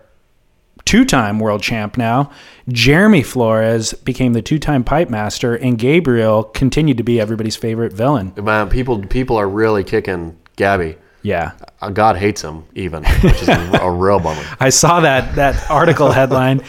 two-time 0.87 1.39
world 1.39 1.63
champ 1.63 1.99
now. 1.99 2.31
Jeremy 2.69 3.23
Flores 3.23 3.93
became 3.93 4.33
the 4.33 4.41
two-time 4.41 4.83
pipe 4.85 5.11
master, 5.11 5.55
and 5.55 5.77
Gabriel 5.79 6.45
continued 6.45 6.97
to 6.97 7.03
be 7.03 7.21
everybody's 7.21 7.57
favorite 7.57 7.93
villain. 7.93 8.33
Man, 8.37 8.71
people 8.71 9.05
people 9.07 9.37
are 9.37 9.49
really 9.49 9.85
kicking 9.85 10.39
Gabby. 10.57 10.97
Yeah, 11.23 11.53
Uh, 11.83 11.91
God 11.91 12.17
hates 12.17 12.41
him 12.43 12.65
even, 12.75 13.05
which 13.05 13.43
is 13.43 13.49
a, 13.49 13.79
a 13.83 13.91
real 13.91 14.21
bummer. 14.21 14.43
I 14.61 14.71
saw 14.71 15.01
that 15.01 15.35
that 15.35 15.71
article 15.71 16.11
headline. 16.13 16.63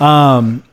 Um, 0.00 0.64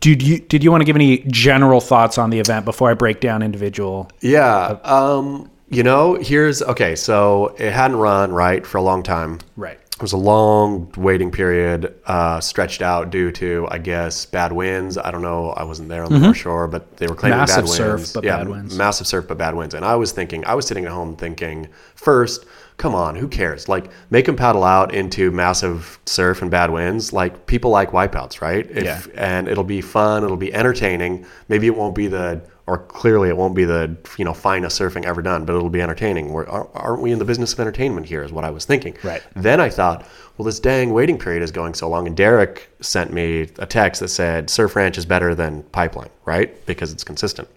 did 0.00 0.22
you 0.22 0.38
did 0.40 0.64
you 0.64 0.70
want 0.70 0.80
to 0.80 0.84
give 0.84 0.96
any 0.96 1.18
general 1.28 1.80
thoughts 1.80 2.18
on 2.18 2.30
the 2.30 2.38
event 2.40 2.64
before 2.64 2.90
I 2.90 2.94
break 2.94 3.20
down 3.20 3.42
individual? 3.42 4.08
Yeah. 4.20 4.78
Um, 4.84 5.50
you 5.68 5.82
know, 5.84 6.14
here's 6.14 6.62
okay. 6.62 6.96
So 6.96 7.54
it 7.58 7.72
hadn't 7.72 7.96
run 7.98 8.32
right 8.32 8.66
for 8.66 8.78
a 8.78 8.82
long 8.82 9.02
time. 9.04 9.38
Right. 9.56 9.78
It 10.00 10.02
was 10.02 10.14
a 10.14 10.16
long 10.16 10.90
waiting 10.96 11.30
period, 11.30 11.94
uh, 12.06 12.40
stretched 12.40 12.80
out 12.80 13.10
due 13.10 13.30
to, 13.32 13.68
I 13.70 13.76
guess, 13.76 14.24
bad 14.24 14.50
winds. 14.50 14.96
I 14.96 15.10
don't 15.10 15.20
know. 15.20 15.50
I 15.50 15.64
wasn't 15.64 15.90
there 15.90 16.04
on 16.04 16.10
the 16.10 16.18
North 16.18 16.38
Shore, 16.38 16.66
but 16.66 16.96
they 16.96 17.06
were 17.06 17.14
claiming 17.14 17.36
Mm-hmm. 17.40 17.42
Massive 17.42 17.64
bad 17.66 17.70
surf, 17.74 17.94
winds. 17.96 18.12
but 18.14 18.24
yeah, 18.24 18.38
bad 18.38 18.48
winds. 18.48 18.78
massive 18.78 19.06
surf, 19.06 19.28
but 19.28 19.36
bad 19.36 19.54
winds. 19.54 19.74
And 19.74 19.84
I 19.84 19.96
was 19.96 20.12
thinking, 20.12 20.42
I 20.46 20.54
was 20.54 20.66
sitting 20.66 20.86
at 20.86 20.90
home 20.90 21.16
thinking, 21.16 21.68
first, 21.96 22.46
come 22.78 22.94
on, 22.94 23.14
who 23.14 23.28
cares? 23.28 23.68
Like, 23.68 23.90
make 24.08 24.24
them 24.24 24.36
paddle 24.36 24.64
out 24.64 24.94
into 24.94 25.30
massive 25.32 25.98
surf 26.06 26.40
and 26.40 26.50
bad 26.50 26.70
winds. 26.70 27.12
Like, 27.12 27.44
people 27.44 27.70
like 27.70 27.90
wipeouts, 27.90 28.40
right? 28.40 28.66
If, 28.70 28.84
Yeah. 28.84 29.02
And 29.16 29.48
it'll 29.48 29.64
be 29.64 29.82
fun. 29.82 30.24
It'll 30.24 30.38
be 30.38 30.54
entertaining. 30.54 31.26
Maybe 31.50 31.66
it 31.66 31.76
won't 31.76 31.94
be 31.94 32.06
the 32.06 32.40
or 32.70 32.78
clearly 32.78 33.28
it 33.28 33.36
won't 33.36 33.56
be 33.56 33.64
the 33.64 33.96
you 34.16 34.24
know 34.24 34.32
finest 34.32 34.80
surfing 34.80 35.04
ever 35.04 35.20
done, 35.22 35.44
but 35.44 35.56
it'll 35.56 35.68
be 35.70 35.82
entertaining. 35.82 36.32
We're, 36.32 36.46
aren't 36.46 37.02
we 37.02 37.10
in 37.10 37.18
the 37.18 37.24
business 37.24 37.52
of 37.52 37.58
entertainment 37.58 38.06
here? 38.06 38.22
Is 38.22 38.30
what 38.30 38.44
I 38.44 38.50
was 38.50 38.64
thinking. 38.64 38.96
Right. 39.02 39.20
Then 39.34 39.60
I 39.60 39.68
thought, 39.68 40.06
well, 40.38 40.46
this 40.46 40.60
dang 40.60 40.92
waiting 40.92 41.18
period 41.18 41.42
is 41.42 41.50
going 41.50 41.74
so 41.74 41.88
long, 41.88 42.06
and 42.06 42.16
Derek 42.16 42.70
sent 42.80 43.12
me 43.12 43.48
a 43.58 43.66
text 43.66 44.00
that 44.00 44.08
said 44.08 44.48
Surf 44.48 44.76
Ranch 44.76 44.98
is 44.98 45.04
better 45.04 45.34
than 45.34 45.64
Pipeline, 45.64 46.10
right? 46.24 46.64
Because 46.64 46.92
it's 46.92 47.02
consistent. 47.02 47.48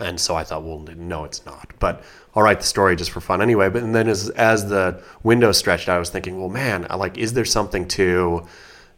And 0.00 0.20
so 0.20 0.34
I 0.34 0.44
thought, 0.44 0.64
well, 0.64 0.80
no, 0.80 1.24
it's 1.24 1.46
not. 1.46 1.72
But 1.78 2.04
I'll 2.34 2.42
write 2.42 2.60
the 2.60 2.66
story 2.66 2.94
just 2.94 3.10
for 3.10 3.22
fun 3.22 3.40
anyway. 3.40 3.70
But 3.70 3.84
and 3.84 3.94
then 3.94 4.06
as 4.06 4.28
as 4.30 4.68
the 4.68 5.02
window 5.22 5.50
stretched, 5.52 5.88
I 5.88 5.98
was 5.98 6.10
thinking, 6.10 6.38
well, 6.38 6.50
man, 6.50 6.86
I 6.90 6.96
like, 6.96 7.16
is 7.16 7.32
there 7.32 7.46
something 7.46 7.88
to, 7.88 8.46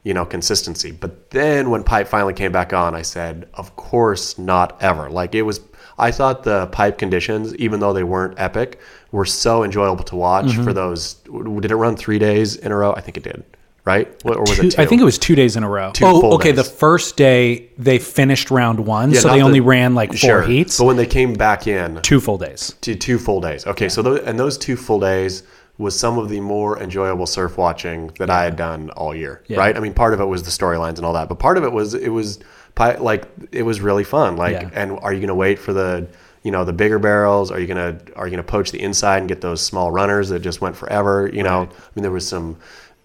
you 0.04 0.14
know, 0.14 0.25
consistency? 0.25 0.90
But 0.92 1.30
then 1.30 1.70
when 1.70 1.82
Pipe 1.82 2.06
finally 2.06 2.34
came 2.34 2.52
back 2.52 2.73
on, 2.73 2.94
I 2.94 3.02
said, 3.02 3.49
of 3.54 3.75
course 3.76 4.38
not 4.38 4.80
ever. 4.82 5.11
Like 5.11 5.34
it 5.34 5.42
was. 5.42 5.61
I 5.96 6.11
thought 6.11 6.42
the 6.42 6.66
pipe 6.73 6.99
conditions, 6.99 7.54
even 7.54 7.78
though 7.78 7.92
they 7.92 8.02
weren't 8.02 8.34
epic, 8.37 8.80
were 9.12 9.25
so 9.25 9.62
enjoyable 9.62 10.02
to 10.04 10.16
watch 10.16 10.46
Mm-hmm. 10.46 10.64
for 10.64 10.73
those. 10.73 11.14
Did 11.61 11.70
it 11.70 11.76
run 11.76 11.96
three 11.96 12.18
days 12.18 12.56
in 12.56 12.73
a 12.73 12.76
row? 12.76 12.92
I 12.96 13.00
think 13.00 13.16
it 13.16 13.23
did. 13.23 13.44
Right? 13.84 14.08
Or 14.25 14.40
was 14.40 14.56
Two- 14.56 14.66
it 14.66 14.70
two? 14.73 14.82
I 14.82 14.87
think 14.87 15.02
it 15.02 15.04
was 15.04 15.18
two 15.18 15.34
days 15.37 15.54
in 15.56 15.62
a 15.62 15.68
row. 15.68 15.92
Two 15.92 16.06
oh, 16.06 16.32
okay. 16.37 16.50
days. 16.52 16.56
The 16.56 16.64
first 16.76 17.16
day 17.16 17.68
they 17.78 17.99
finished 18.00 18.50
round 18.50 18.80
one, 18.80 19.12
Yeah, 19.12 19.20
so 19.20 19.28
they 19.28 19.37
the- 19.38 19.42
only 19.44 19.61
ran 19.61 19.94
like 19.94 20.08
four 20.11 20.16
Sure. 20.18 20.42
heats, 20.42 20.78
But 20.78 20.87
when 20.87 20.96
they 20.96 21.06
came 21.06 21.34
back 21.34 21.66
in, 21.68 22.00
two 22.02 22.18
full 22.18 22.38
days. 22.38 22.75
to 22.80 22.94
two 22.96 23.18
full 23.18 23.40
days. 23.42 23.64
Okay, 23.66 23.88
so 23.90 24.00
those, 24.02 24.20
and 24.20 24.40
those 24.40 24.56
two 24.58 24.75
full 24.76 24.99
days 24.99 25.42
was 25.78 25.98
some 25.98 26.18
of 26.18 26.28
the 26.28 26.40
more 26.40 26.80
enjoyable 26.80 27.26
surf 27.26 27.58
watching 27.58 28.08
that 28.18 28.30
I 28.30 28.44
had 28.44 28.56
done 28.56 28.90
all 28.90 29.14
year. 29.14 29.42
Right? 29.50 29.76
I 29.76 29.80
mean, 29.80 29.92
part 29.94 30.14
of 30.14 30.20
it 30.20 30.24
was 30.24 30.42
the 30.44 30.50
storylines 30.50 30.96
and 30.98 31.04
all 31.04 31.14
that, 31.14 31.28
but 31.28 31.38
part 31.38 31.58
of 31.58 31.64
it 31.64 31.72
was 31.72 31.94
it 31.94 32.10
was 32.10 32.38
like 32.78 33.24
it 33.52 33.62
was 33.62 33.80
really 33.80 34.04
fun. 34.04 34.36
Like, 34.36 34.52
Yeah. 34.52 34.70
and 34.74 34.92
are 34.92 35.12
you 35.12 35.20
going 35.20 35.28
to 35.28 35.34
wait 35.34 35.58
for 35.58 35.72
the 35.72 36.06
you 36.42 36.50
know 36.50 36.64
the 36.64 36.72
bigger 36.72 36.98
barrels? 36.98 37.50
Are 37.50 37.58
you 37.58 37.66
gonna 37.66 37.98
are 38.16 38.26
you 38.26 38.30
gonna 38.30 38.42
poach 38.42 38.70
the 38.70 38.80
inside 38.82 39.18
and 39.18 39.28
get 39.28 39.40
those 39.40 39.60
small 39.62 39.90
runners 39.90 40.28
that 40.28 40.40
just 40.40 40.60
went 40.60 40.76
forever? 40.76 41.28
You 41.32 41.42
know, 41.42 41.62
I 41.62 41.90
mean, 41.94 42.02
there 42.02 42.10
was 42.12 42.28
some 42.28 42.56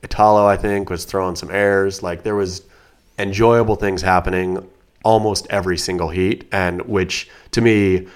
Italo 0.04 0.46
I 0.46 0.58
think 0.58 0.90
was 0.90 1.06
throwing 1.06 1.36
some 1.36 1.50
airs. 1.50 2.04
Like 2.04 2.24
there 2.24 2.36
was 2.36 2.62
enjoyable 3.18 3.76
things 3.76 4.02
happening 4.02 4.68
almost 5.04 5.48
every 5.50 5.78
single 5.78 6.10
heat, 6.10 6.48
and 6.52 6.82
which 6.84 7.30
to 7.52 7.62
me 7.62 8.08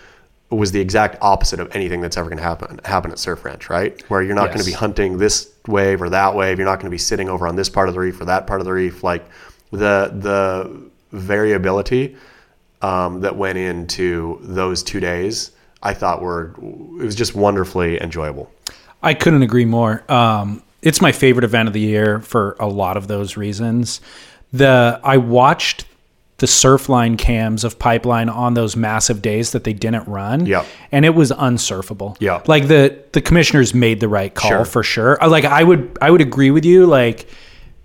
was 0.56 0.72
the 0.72 0.80
exact 0.80 1.18
opposite 1.22 1.60
of 1.60 1.74
anything 1.76 2.02
that's 2.02 2.18
ever 2.18 2.30
going 2.30 2.38
to 2.38 2.44
happen 2.44 2.80
happen 2.86 3.12
at 3.12 3.20
Surf 3.20 3.44
Ranch, 3.46 3.70
right? 3.70 4.02
Where 4.10 4.22
you're 4.22 4.36
not 4.36 4.48
going 4.48 4.60
to 4.60 4.66
be 4.66 4.72
hunting 4.72 5.18
this 5.18 5.52
wave 5.68 6.02
or 6.02 6.10
that 6.10 6.36
wave. 6.36 6.58
You're 6.58 6.68
not 6.68 6.76
going 6.76 6.88
to 6.88 6.92
be 6.92 6.98
sitting 6.98 7.30
over 7.30 7.48
on 7.48 7.56
this 7.56 7.70
part 7.70 7.88
of 7.88 7.94
the 7.94 8.00
reef 8.00 8.20
or 8.20 8.26
that 8.26 8.48
part 8.48 8.62
of 8.62 8.66
the 8.66 8.74
reef. 8.74 9.04
Like 9.04 9.26
the 9.72 10.12
the 10.14 10.90
variability 11.12 12.16
um, 12.82 13.22
that 13.22 13.36
went 13.36 13.58
into 13.58 14.40
those 14.42 14.84
two 14.84 15.00
days, 15.00 15.52
I 15.82 15.94
thought 15.94 16.22
were 16.22 16.54
it 16.58 17.04
was 17.04 17.16
just 17.16 17.36
wonderfully 17.36 18.02
enjoyable. 18.02 18.52
I 19.02 19.14
couldn't 19.14 19.44
agree 19.44 19.66
more. 19.66 20.04
Um, 20.12 20.64
it's 20.82 21.02
my 21.02 21.12
favorite 21.12 21.46
event 21.46 21.68
of 21.68 21.74
the 21.74 21.80
year 21.80 22.20
for 22.20 22.56
a 22.60 22.68
lot 22.68 22.98
of 22.98 23.08
those 23.08 23.38
reasons. 23.38 24.02
The 24.52 25.00
I 25.04 25.18
watched 25.18 25.86
the 26.44 26.48
surfline 26.48 27.18
cams 27.18 27.64
of 27.64 27.80
Pipeline 27.80 28.28
on 28.28 28.54
those 28.54 28.76
massive 28.76 29.22
days 29.22 29.54
that 29.54 29.64
they 29.64 29.72
didn't 29.72 30.06
run. 30.10 30.46
Yep. 30.46 30.66
And 30.92 31.06
it 31.06 31.16
was 31.16 31.32
unsurfable. 31.32 32.18
Yep. 32.20 32.50
Like 32.50 32.68
the 32.68 33.02
the 33.14 33.22
commissioners 33.22 33.74
made 33.74 34.02
the 34.02 34.10
right 34.10 34.36
call 34.36 34.50
Sure. 34.52 34.66
for 34.66 34.84
sure. 34.84 35.18
Like 35.26 35.46
I 35.46 35.64
would 35.64 35.98
I 36.02 36.12
would 36.12 36.20
agree 36.20 36.52
with 36.52 36.66
you. 36.66 36.86
Like 36.86 37.30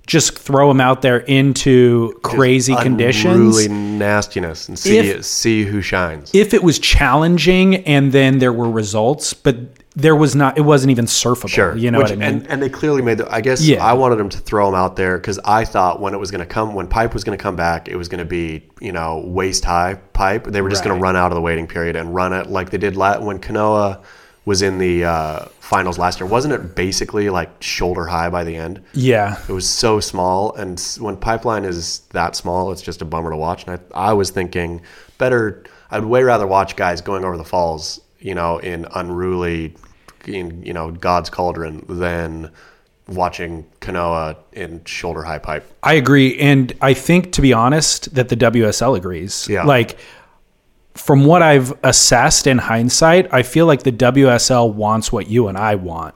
just 0.08 0.36
throw 0.36 0.66
them 0.66 0.80
out 0.80 1.02
there 1.02 1.18
into 1.18 2.18
crazy 2.24 2.74
conditions. 2.74 3.36
Unruly 3.36 3.68
nastiness, 3.68 4.66
and 4.68 4.76
see 4.76 4.98
If- 4.98 5.24
see 5.24 5.62
who 5.64 5.80
shines. 5.80 6.32
if 6.34 6.52
it 6.52 6.64
was 6.64 6.80
challenging 6.80 7.76
and 7.86 8.10
then 8.10 8.40
there 8.40 8.52
were 8.52 8.68
results, 8.68 9.34
but 9.34 9.54
there 9.98 10.14
was 10.14 10.34
not. 10.36 10.56
It 10.56 10.60
wasn't 10.62 10.92
even 10.92 11.06
surfable. 11.06 11.48
Sure. 11.48 11.76
You 11.76 11.90
know 11.90 11.98
Which- 11.98 12.10
what 12.10 12.22
I 12.22 12.30
mean? 12.30 12.38
And, 12.42 12.46
and 12.46 12.62
they 12.62 12.68
clearly 12.68 13.02
made 13.02 13.18
the, 13.18 13.32
I 13.32 13.40
guess 13.40 13.60
Yeah. 13.60 13.84
I 13.84 13.92
wanted 13.94 14.16
them 14.16 14.28
to 14.28 14.38
throw 14.38 14.66
them 14.66 14.74
out 14.74 14.94
there 14.96 15.18
because 15.18 15.38
I 15.44 15.64
thought 15.64 16.00
when 16.00 16.14
it 16.14 16.18
was 16.18 16.30
going 16.30 16.40
to 16.40 16.46
come, 16.46 16.74
when 16.74 16.86
pipe 16.86 17.12
was 17.14 17.24
going 17.24 17.36
to 17.36 17.42
come 17.42 17.56
back, 17.56 17.88
it 17.88 17.96
was 17.96 18.08
going 18.08 18.20
to 18.20 18.24
be, 18.24 18.62
you 18.80 18.92
know, 18.92 19.22
waist 19.26 19.64
high 19.64 19.94
pipe. 20.12 20.44
They 20.44 20.62
were 20.62 20.70
just 20.70 20.84
going 20.84 20.96
to 20.96 21.02
run 21.02 21.16
out 21.16 21.32
of 21.32 21.36
the 21.36 21.42
waiting 21.42 21.66
period 21.66 21.96
and 21.96 22.14
run 22.14 22.32
it 22.32 22.48
like 22.48 22.70
they 22.70 22.78
did 22.78 22.96
la- 22.96 23.18
when 23.20 23.40
Kanoa 23.40 24.02
was 24.44 24.62
in 24.62 24.78
the 24.78 25.04
uh, 25.04 25.44
finals 25.60 25.98
last 25.98 26.20
year. 26.20 26.26
Wasn't 26.28 26.54
it 26.54 26.74
basically 26.74 27.28
like 27.28 27.50
shoulder 27.62 28.06
high 28.06 28.30
by 28.30 28.44
the 28.44 28.54
end? 28.56 28.80
yeah. 28.94 29.36
It 29.48 29.52
was 29.52 29.68
so 29.68 30.00
small, 30.00 30.54
and 30.54 30.80
when 31.00 31.16
pipeline 31.16 31.64
is 31.64 32.00
that 32.12 32.34
small, 32.36 32.72
it's 32.72 32.80
just 32.82 33.02
a 33.02 33.04
bummer 33.04 33.30
to 33.30 33.36
watch. 33.36 33.66
And 33.66 33.78
I, 33.94 34.10
I 34.10 34.12
was 34.14 34.30
thinking, 34.30 34.80
better. 35.18 35.64
I'd 35.90 36.04
way 36.04 36.22
rather 36.22 36.46
watch 36.46 36.76
guys 36.76 37.00
going 37.02 37.24
over 37.24 37.36
the 37.36 37.44
falls, 37.44 38.00
you 38.20 38.34
know, 38.34 38.56
in 38.58 38.86
unruly, 38.94 39.74
in 40.28 40.62
you 40.62 40.72
know, 40.72 40.90
God's 40.90 41.30
cauldron 41.30 41.84
than 41.88 42.50
watching 43.08 43.64
Kanoa 43.80 44.36
in 44.52 44.84
shoulder 44.84 45.22
high 45.22 45.38
pipe. 45.38 45.70
I 45.82 45.94
agree, 45.94 46.38
and 46.38 46.72
I 46.80 46.94
think 46.94 47.32
to 47.32 47.42
be 47.42 47.52
honest, 47.52 48.14
that 48.14 48.28
the 48.28 48.36
WSL 48.36 48.96
agrees. 48.96 49.48
Yeah. 49.48 49.64
Like 49.64 49.98
from 50.94 51.24
what 51.24 51.42
I've 51.42 51.72
assessed 51.84 52.46
in 52.46 52.58
hindsight, 52.58 53.32
I 53.32 53.42
feel 53.42 53.66
like 53.66 53.84
the 53.84 53.92
WSL 53.92 54.72
wants 54.74 55.12
what 55.12 55.28
you 55.28 55.48
and 55.48 55.56
I 55.56 55.76
want. 55.76 56.14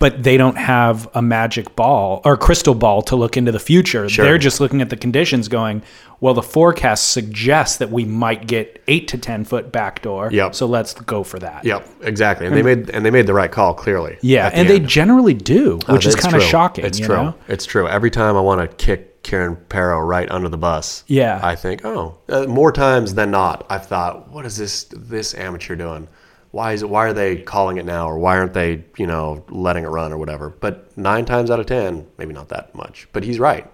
But 0.00 0.22
they 0.24 0.36
don't 0.38 0.56
have 0.56 1.08
a 1.14 1.20
magic 1.22 1.76
ball 1.76 2.22
or 2.24 2.36
crystal 2.36 2.74
ball 2.74 3.02
to 3.02 3.16
look 3.16 3.36
into 3.36 3.52
the 3.52 3.58
future. 3.60 4.08
Sure. 4.08 4.24
They're 4.24 4.38
just 4.38 4.58
looking 4.58 4.80
at 4.80 4.88
the 4.90 4.96
conditions 4.96 5.46
going, 5.46 5.82
well, 6.20 6.32
the 6.34 6.42
forecast 6.42 7.08
suggests 7.08 7.76
that 7.76 7.90
we 7.90 8.04
might 8.06 8.46
get 8.46 8.82
eight 8.88 9.08
to 9.08 9.18
10 9.18 9.44
foot 9.44 9.70
backdoor. 9.70 10.32
Yep. 10.32 10.54
So 10.54 10.64
let's 10.66 10.94
go 10.94 11.22
for 11.22 11.38
that. 11.40 11.64
Yep, 11.66 11.86
exactly. 12.00 12.46
And 12.46 12.56
they 12.56 12.62
made 12.62 12.88
and 12.90 13.04
they 13.04 13.10
made 13.10 13.26
the 13.26 13.34
right 13.34 13.52
call 13.52 13.74
clearly. 13.74 14.16
Yeah. 14.22 14.48
the 14.48 14.56
And 14.56 14.68
they 14.70 14.80
generally 14.80 15.34
do, 15.34 15.78
which 15.88 16.06
is 16.06 16.16
kind 16.16 16.34
of 16.34 16.42
shocking. 16.42 16.84
It's 16.86 16.98
you 16.98 17.04
true. 17.04 17.16
know? 17.16 17.34
It's 17.48 17.66
true. 17.66 17.86
Every 17.86 18.10
time 18.10 18.36
I 18.36 18.40
want 18.40 18.62
to 18.62 18.74
kick 18.82 19.22
Kieren 19.22 19.56
Perrow 19.68 20.00
right 20.06 20.30
under 20.30 20.48
the 20.48 20.56
bus, 20.56 21.04
Yeah. 21.08 21.40
I 21.42 21.54
think, 21.56 21.84
oh, 21.84 22.16
uh, 22.30 22.46
more 22.46 22.72
times 22.72 23.14
than 23.14 23.30
not, 23.30 23.66
I've 23.68 23.84
thought, 23.86 24.30
what 24.30 24.46
is 24.46 24.56
this 24.56 24.84
this 24.96 25.34
amateur 25.34 25.76
doing? 25.76 26.08
Why 26.52 26.72
is 26.72 26.82
it? 26.82 26.88
Why 26.90 27.06
are 27.06 27.12
they 27.12 27.36
calling 27.36 27.76
it 27.76 27.84
now, 27.84 28.08
or 28.08 28.18
why 28.18 28.36
aren't 28.36 28.54
they, 28.54 28.84
you 28.98 29.06
know, 29.06 29.44
letting 29.50 29.84
it 29.84 29.88
run 29.88 30.12
or 30.12 30.18
whatever? 30.18 30.50
But 30.50 30.96
nine 30.96 31.24
times 31.24 31.50
out 31.50 31.60
of 31.60 31.66
ten, 31.66 32.06
maybe 32.18 32.32
not 32.32 32.48
that 32.48 32.74
much, 32.74 33.08
but 33.12 33.22
he's 33.22 33.38
right. 33.38 33.64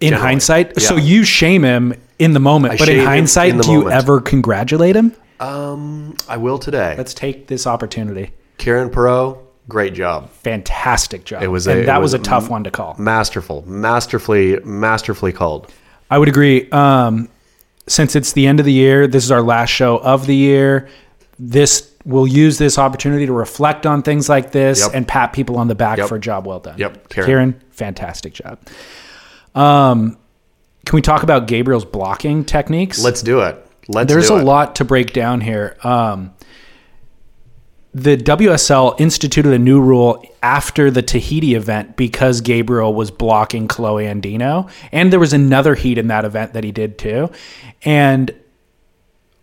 in 0.00 0.10
Generally. 0.10 0.26
hindsight. 0.26 0.80
So 0.80 0.96
you 0.96 1.24
shame 1.24 1.62
him 1.62 1.94
in 2.18 2.32
the 2.32 2.40
moment, 2.40 2.74
I 2.74 2.76
but 2.78 2.88
in 2.88 3.04
hindsight, 3.04 3.50
in 3.50 3.60
do 3.60 3.70
you 3.70 3.90
ever 3.90 4.20
congratulate 4.20 4.96
him? 4.96 5.14
Um, 5.38 6.16
I 6.28 6.36
will 6.36 6.58
today. 6.58 6.94
Let's 6.96 7.14
take 7.14 7.46
this 7.46 7.66
opportunity. 7.66 8.32
Kieren 8.58 8.90
Perrow, 8.90 9.38
great 9.68 9.92
job. 9.94 10.30
Fantastic 10.30 11.24
job. 11.24 11.42
It 11.42 11.48
was 11.48 11.66
and 11.66 11.80
a- 11.80 11.82
it 11.82 11.86
that 11.86 12.00
was, 12.00 12.12
was 12.12 12.20
a 12.20 12.24
tough 12.24 12.48
one 12.48 12.64
to 12.64 12.70
call. 12.70 12.96
Masterful, 12.98 13.62
masterfully, 13.68 14.58
masterfully 14.64 15.32
called. 15.32 15.72
I 16.10 16.18
would 16.18 16.28
agree. 16.28 16.70
Um, 16.70 17.28
since 17.86 18.16
it's 18.16 18.32
the 18.32 18.46
end 18.46 18.60
of 18.60 18.66
the 18.66 18.72
year, 18.72 19.06
this 19.06 19.24
is 19.24 19.30
our 19.30 19.42
last 19.42 19.70
show 19.70 19.98
of 19.98 20.26
the 20.26 20.34
year. 20.34 20.88
This 21.38 21.92
we'll 22.06 22.26
use 22.26 22.56
this 22.56 22.78
opportunity 22.78 23.26
to 23.26 23.32
reflect 23.32 23.84
on 23.84 24.00
things 24.02 24.28
like 24.28 24.52
this 24.52 24.80
Yep. 24.80 24.90
and 24.94 25.08
pat 25.08 25.32
people 25.32 25.58
on 25.58 25.66
the 25.68 25.74
back 25.74 25.98
Yep. 25.98 26.08
for 26.08 26.14
a 26.16 26.20
job 26.20 26.46
well 26.46 26.60
done. 26.60 26.78
Yep, 26.78 27.08
Kieren. 27.08 27.26
Kieren, 27.26 27.54
fantastic 27.70 28.32
job. 28.32 28.58
Um, 29.54 30.16
can 30.84 30.96
we 30.96 31.02
talk 31.02 31.22
about 31.24 31.48
Gabriel's 31.48 31.84
blocking 31.84 32.44
techniques? 32.44 33.02
Let's 33.02 33.22
do 33.22 33.40
it. 33.40 33.60
Let's 33.88 34.12
There's 34.12 34.28
do 34.28 34.36
a 34.36 34.38
it. 34.40 34.44
lot 34.44 34.76
to 34.76 34.84
break 34.84 35.12
down 35.12 35.40
here. 35.40 35.76
Um, 35.82 36.32
the 37.94 38.16
WSL 38.16 38.94
instituted 39.00 39.52
a 39.54 39.58
new 39.58 39.80
rule 39.80 40.22
after 40.42 40.90
the 40.90 41.00
Tahiti 41.02 41.54
event 41.54 41.96
because 41.96 42.40
Gabriel 42.42 42.92
was 42.94 43.10
blocking 43.10 43.68
Kolohe 43.68 44.04
Andino, 44.12 44.68
and 44.92 45.10
there 45.12 45.18
was 45.20 45.32
another 45.32 45.74
heat 45.74 45.96
in 45.96 46.08
that 46.08 46.24
event 46.26 46.52
that 46.52 46.62
he 46.62 46.72
did 46.72 46.98
too. 46.98 47.30
And 47.84 48.32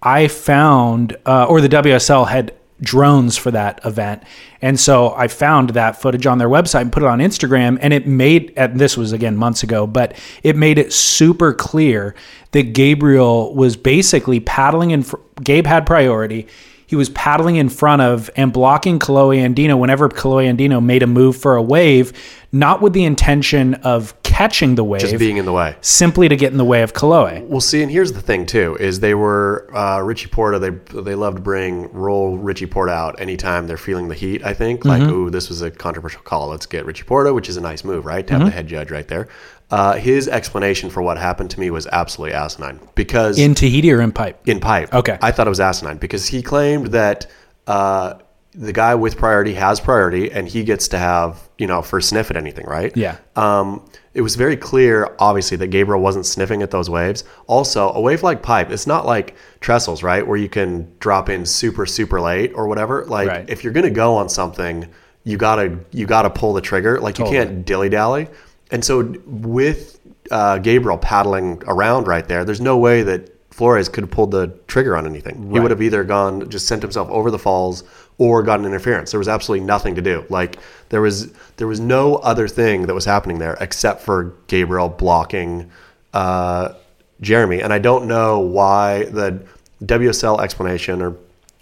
I 0.03 0.27
found, 0.27 1.17
uh, 1.25 1.45
or 1.45 1.61
the 1.61 1.69
WSL 1.69 2.27
had 2.27 2.53
drones 2.81 3.37
for 3.37 3.49
that 3.51 3.79
event, 3.85 4.23
and 4.61 4.77
so 4.77 5.13
I 5.15 5.29
found 5.29 5.69
that 5.71 6.01
footage 6.01 6.25
on 6.25 6.37
their 6.37 6.49
website 6.49 6.81
and 6.81 6.91
put 6.91 7.01
it 7.03 7.09
on 7.09 7.19
Instagram, 7.19 7.77
and 7.81 7.93
it 7.93 8.05
made, 8.05 8.51
and 8.57 8.77
this 8.77 8.97
was 8.97 9.13
again 9.13 9.37
months 9.37 9.63
ago, 9.63 9.87
but 9.87 10.17
it 10.43 10.57
made 10.57 10.77
it 10.77 10.91
super 10.91 11.53
clear 11.53 12.13
that 12.51 12.73
Gabriel 12.73 13.55
was 13.55 13.77
basically 13.77 14.41
paddling 14.41 14.91
in. 14.91 15.03
Fr- 15.03 15.15
Gabe 15.41 15.65
had 15.65 15.85
priority. 15.85 16.47
He 16.93 16.95
was 16.95 17.09
paddling 17.09 17.55
in 17.55 17.69
front 17.69 18.03
of 18.03 18.29
and 18.35 18.53
blocking 18.53 18.99
Kolohe 18.99 19.39
Andino 19.43 19.79
whenever 19.79 20.07
Kolohe 20.09 20.45
Andino 20.55 20.79
made 20.79 21.01
a 21.01 21.07
move 21.07 21.35
for 21.35 21.55
a 21.55 21.61
wave, 21.63 22.13
not 22.51 22.83
with 22.83 22.93
the 22.93 23.03
intention 23.03 23.73
of 23.73 24.13
catching 24.21 24.75
the 24.75 24.83
wave, 24.83 25.01
Just 25.01 25.17
being 25.17 25.37
in 25.37 25.45
the 25.45 25.51
way. 25.51 25.75
simply 25.81 26.29
to 26.29 26.35
get 26.35 26.51
in 26.51 26.59
the 26.59 26.63
way 26.65 26.83
of 26.83 26.93
Kolohe. 26.93 27.47
Well, 27.47 27.61
see, 27.61 27.81
and 27.81 27.91
here's 27.91 28.11
the 28.11 28.21
thing 28.21 28.45
too: 28.45 28.77
is 28.79 28.99
they 28.99 29.15
were 29.15 29.67
uh, 29.75 30.01
Richie 30.01 30.27
Porta. 30.27 30.59
They 30.59 30.69
they 31.01 31.15
love 31.15 31.33
to 31.33 31.41
bring 31.41 31.91
roll 31.93 32.37
Richie 32.37 32.67
Porta 32.67 32.91
out 32.91 33.19
anytime 33.19 33.65
they're 33.65 33.75
feeling 33.75 34.07
the 34.07 34.13
heat. 34.13 34.45
I 34.45 34.53
think 34.53 34.85
like, 34.85 35.01
Mm-hmm. 35.01 35.11
ooh, 35.11 35.29
this 35.31 35.49
was 35.49 35.63
a 35.63 35.71
controversial 35.71 36.21
call. 36.21 36.49
Let's 36.49 36.67
get 36.67 36.85
Richie 36.85 37.05
Porta, 37.05 37.33
which 37.33 37.49
is 37.49 37.57
a 37.57 37.61
nice 37.61 37.83
move, 37.83 38.05
right? 38.05 38.27
To 38.27 38.33
have 38.33 38.41
Mm-hmm. 38.41 38.49
the 38.49 38.55
head 38.55 38.67
judge 38.67 38.91
right 38.91 39.07
there. 39.07 39.29
Uh, 39.73 39.93
his 39.93 40.27
explanation 40.27 40.89
for 40.89 41.01
what 41.01 41.17
happened 41.17 41.49
to 41.49 41.59
me 41.59 41.69
was 41.71 41.87
absolutely 41.87 42.33
asinine 42.35 42.79
because 42.95 43.39
In 43.39 43.55
Tahiti 43.55 43.91
or 43.91 44.01
in 44.01 44.11
pipe? 44.11 44.35
in 44.47 44.59
pipe. 44.59 44.93
Okay. 44.93 45.17
I 45.21 45.31
thought 45.31 45.47
it 45.47 45.49
was 45.49 45.59
asinine 45.59 45.97
because 45.97 46.27
he 46.27 46.41
claimed 46.43 46.87
that 46.87 47.25
uh, 47.65 48.15
the 48.53 48.71
guy 48.73 48.93
with 48.93 49.17
priority 49.17 49.55
has 49.55 49.79
priority 49.79 50.31
and 50.31 50.47
he 50.47 50.63
gets 50.63 50.87
to 50.89 50.97
have, 50.99 51.49
you 51.57 51.65
know, 51.65 51.81
first 51.81 52.09
sniff 52.09 52.29
at 52.29 52.37
anything, 52.37 52.65
right? 52.67 52.95
Yeah. 52.95 53.15
Um, 53.35 53.83
it 54.13 54.21
was 54.21 54.35
very 54.35 54.55
clear, 54.55 55.15
obviously, 55.17 55.57
that 55.57 55.67
Gabriel 55.67 56.01
wasn't 56.03 56.27
sniffing 56.27 56.61
at 56.61 56.69
those 56.69 56.87
waves. 56.87 57.23
Also, 57.47 57.91
a 57.93 57.99
wave 57.99 58.21
like 58.21 58.43
pipe, 58.43 58.69
it's 58.69 58.85
not 58.85 59.07
like 59.07 59.35
trestles, 59.59 60.03
right? 60.03 60.27
Where 60.27 60.37
you 60.37 60.49
can 60.49 60.87
drop 60.99 61.29
in 61.29 61.47
super, 61.47 61.87
super 61.87 62.21
late 62.21 62.51
or 62.53 62.67
whatever. 62.67 63.05
Like, 63.05 63.27
Right. 63.27 63.49
if 63.49 63.63
you're 63.63 63.73
going 63.73 63.85
to 63.85 63.97
go 64.05 64.15
on 64.17 64.29
something, 64.29 64.87
you 65.25 65.37
gotta 65.37 65.79
you 65.91 66.05
gotta 66.05 66.29
pull 66.29 66.51
the 66.53 66.59
trigger. 66.61 66.99
Like 66.99 67.17
you 67.17 67.23
can't 67.25 67.65
dilly 67.65 67.87
dally. 67.89 68.27
And 68.71 68.83
so 68.83 69.03
with 69.25 69.99
uh, 70.31 70.57
Gabriel 70.59 70.97
paddling 70.97 71.61
around 71.67 72.07
right 72.07 72.27
there, 72.27 72.43
there's 72.45 72.61
no 72.61 72.77
way 72.77 73.03
that 73.03 73.29
Flores 73.53 73.87
could 73.87 74.05
have 74.05 74.11
pulled 74.11 74.31
the 74.31 74.47
trigger 74.65 74.97
on 74.97 75.05
anything. 75.05 75.51
He 75.51 75.59
would 75.59 75.69
have 75.69 75.81
either 75.81 76.03
gone 76.03 76.49
just 76.49 76.67
sent 76.67 76.81
himself 76.81 77.07
over 77.11 77.29
the 77.29 77.37
falls 77.37 77.83
or 78.17 78.41
gotten 78.41 78.65
interference. 78.65 79.11
There 79.11 79.19
was 79.19 79.27
absolutely 79.27 79.65
nothing 79.65 79.93
to 79.93 80.01
do. 80.01 80.25
Like 80.29 80.57
there 80.89 81.01
was 81.01 81.31
there 81.57 81.67
was 81.67 81.79
no 81.79 82.15
other 82.15 82.47
thing 82.47 82.87
that 82.87 82.95
was 82.95 83.05
happening 83.05 83.37
there 83.37 83.55
except 83.61 84.01
for 84.01 84.33
Gabriel 84.47 84.89
blocking 84.89 85.69
uh, 86.15 86.73
Jeremy. 87.21 87.61
And 87.61 87.71
I 87.71 87.77
don't 87.77 88.07
know 88.07 88.39
why 88.39 89.05
the 89.05 89.45
WSL 89.83 90.41
explanation 90.41 91.01
or 91.01 91.15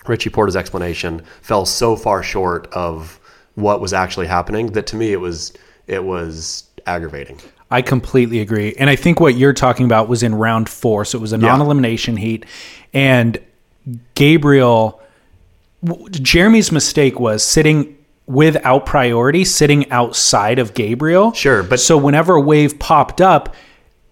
Richie 0.08 0.30
Porta's 0.30 0.56
explanation 0.56 1.24
fell 1.42 1.66
so 1.66 1.98
far 1.98 2.24
short 2.24 2.68
of 2.72 3.20
what 3.56 3.82
was 3.82 3.92
actually 3.92 4.28
happening 4.28 4.68
that 4.72 4.88
to 4.88 4.96
me 4.96 5.12
it 5.12 5.20
was 5.20 5.54
it 5.88 6.04
was 6.04 6.64
aggravating. 6.86 7.40
I 7.70 7.82
completely 7.82 8.40
agree. 8.40 8.76
And 8.78 8.90
I 8.90 8.96
think 8.96 9.20
what 9.20 9.36
you're 9.36 9.54
talking 9.54 9.86
about 9.86 10.10
was 10.10 10.24
in 10.24 10.36
round 10.36 10.68
four. 10.68 11.06
So 11.06 11.18
it 11.18 11.22
was 11.22 11.32
a 11.34 11.38
non 11.38 11.62
elimination 11.62 12.18
heat. 12.18 12.46
And 12.94 13.38
Gabriel, 14.16 15.02
Jeremy's 16.12 16.72
mistake 16.72 17.20
was 17.20 17.44
sitting 17.44 17.98
without 18.28 18.86
priority, 18.86 19.44
sitting 19.46 19.90
outside 19.92 20.60
of 20.60 20.74
Gabriel. 20.74 21.34
Sure, 21.34 21.64
but- 21.64 21.80
so 21.80 21.98
whenever 21.98 22.36
a 22.36 22.42
wave 22.42 22.78
popped 22.80 23.22
up, 23.22 23.56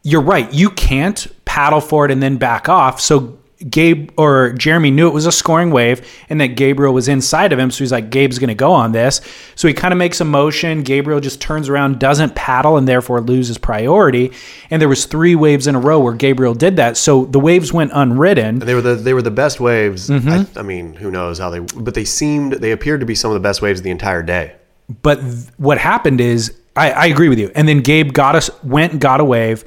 you're 0.03 0.21
right. 0.21 0.51
You 0.53 0.69
can't 0.69 1.27
paddle 1.45 1.81
for 1.81 2.05
it 2.05 2.11
and 2.11 2.23
then 2.23 2.37
back 2.37 2.69
off. 2.69 3.01
So 3.01 3.37
Gabe 3.69 4.09
or 4.17 4.53
Jeremy 4.53 4.89
knew 4.89 5.07
it 5.07 5.13
was 5.13 5.25
a 5.25 5.31
scoring 5.31 5.71
wave 5.71 6.07
and 6.29 6.39
that 6.39 6.47
Gabriel 6.55 6.93
was 6.93 7.09
inside 7.09 7.51
of 7.51 7.59
him. 7.59 7.71
So 7.71 7.79
he's 7.79 7.91
like, 7.91 8.09
Gabe's 8.09 8.39
going 8.39 8.47
to 8.49 8.55
go 8.55 8.71
on 8.71 8.93
this. 8.93 9.19
So 9.55 9.67
he 9.67 9.73
kind 9.73 9.91
of 9.91 9.97
makes 9.97 10.21
a 10.21 10.25
motion. 10.25 10.83
Gabriel 10.83 11.19
just 11.19 11.41
turns 11.41 11.67
around, 11.67 11.99
doesn't 11.99 12.35
paddle, 12.35 12.77
and 12.77 12.87
therefore 12.87 13.19
loses 13.19 13.57
priority. 13.57 14.31
And 14.69 14.81
there 14.81 14.87
was 14.87 15.05
three 15.05 15.35
waves 15.35 15.67
in 15.67 15.75
a 15.75 15.79
row 15.79 15.99
where 15.99 16.13
Gabriel 16.13 16.53
did 16.53 16.77
that. 16.77 16.95
So 16.95 17.25
the 17.25 17.39
waves 17.39 17.73
went 17.73 17.91
unridden. 17.93 18.59
They 18.59 18.75
were 18.75 18.81
the 18.81 18.95
they 18.95 19.13
were 19.13 19.21
the 19.21 19.31
best 19.31 19.59
waves. 19.59 20.09
Mm-hmm. 20.09 20.57
I, 20.57 20.59
I 20.59 20.63
mean, 20.63 20.93
who 20.93 21.11
knows 21.11 21.37
how 21.37 21.49
they 21.49 21.59
but 21.59 21.95
they 21.95 22.05
seemed 22.05 22.53
they 22.53 22.71
appeared 22.71 23.01
to 23.01 23.05
be 23.05 23.15
some 23.15 23.29
of 23.29 23.35
the 23.35 23.41
best 23.41 23.61
waves 23.61 23.81
of 23.81 23.83
the 23.83 23.91
entire 23.91 24.23
day. 24.23 24.55
But 25.01 25.19
th- 25.21 25.47
what 25.57 25.77
happened 25.77 26.21
is, 26.21 26.55
I, 26.75 26.91
I 26.91 27.05
agree 27.07 27.29
with 27.29 27.39
you. 27.39 27.51
And 27.55 27.67
then 27.67 27.81
Gabe 27.81 28.13
got 28.13 28.35
us, 28.35 28.49
went 28.63 28.93
and 28.93 29.01
got 29.01 29.19
a 29.19 29.25
wave. 29.25 29.65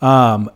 Um, 0.00 0.50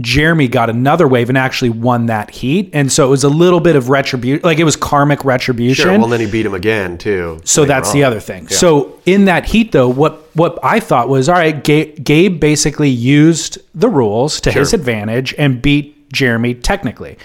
Jeremy 0.00 0.48
got 0.48 0.70
another 0.70 1.06
wave 1.06 1.28
and 1.28 1.38
actually 1.38 1.70
won 1.70 2.06
that 2.06 2.30
heat. 2.30 2.70
And 2.72 2.90
so 2.90 3.06
it 3.06 3.10
was 3.10 3.22
a 3.22 3.28
little 3.28 3.60
bit 3.60 3.76
of 3.76 3.88
retribution, 3.90 4.42
like 4.42 4.58
it 4.58 4.64
was 4.64 4.74
karmic 4.74 5.24
retribution. 5.24 5.84
Sure. 5.84 5.98
Well, 5.98 6.08
then 6.08 6.18
he 6.20 6.28
beat 6.28 6.44
him 6.44 6.54
again 6.54 6.98
too. 6.98 7.40
So 7.44 7.64
that's 7.64 7.92
the 7.92 8.02
other 8.02 8.18
thing. 8.18 8.48
So 8.48 9.00
in 9.06 9.26
that 9.26 9.46
heat, 9.46 9.70
though, 9.70 9.88
what 9.88 10.34
what 10.34 10.58
I 10.64 10.80
thought 10.80 11.08
was 11.08 11.28
all 11.28 11.36
right. 11.36 11.62
Gabe, 11.62 12.02
Gabe 12.02 12.40
basically 12.40 12.90
used 12.90 13.58
the 13.74 13.88
rules 13.88 14.40
to 14.42 14.50
his 14.50 14.72
advantage 14.74 15.32
and 15.38 15.62
beat 15.62 16.12
Jeremy 16.12 16.54
technically, 16.54 17.16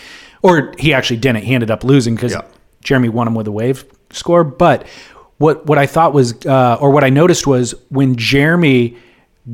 or 0.44 0.74
he 0.78 0.94
actually 0.94 1.18
didn't. 1.18 1.44
He 1.46 1.56
ended 1.56 1.72
up 1.72 1.84
losing 1.84 2.14
because 2.16 2.34
Yeah. 2.34 2.42
Jeremy 2.84 3.10
won 3.10 3.28
him 3.28 3.34
with 3.36 3.48
a 3.48 3.52
wave 3.52 3.84
score. 4.12 4.44
But 4.44 4.86
what 5.38 5.66
what 5.66 5.80
I 5.80 5.88
thought 5.88 6.14
was, 6.14 6.36
uh, 6.46 6.78
or 6.80 6.92
what 6.92 7.04
I 7.04 7.10
noticed 7.10 7.48
was 7.48 7.74
when 7.90 8.16
Jeremy 8.16 8.96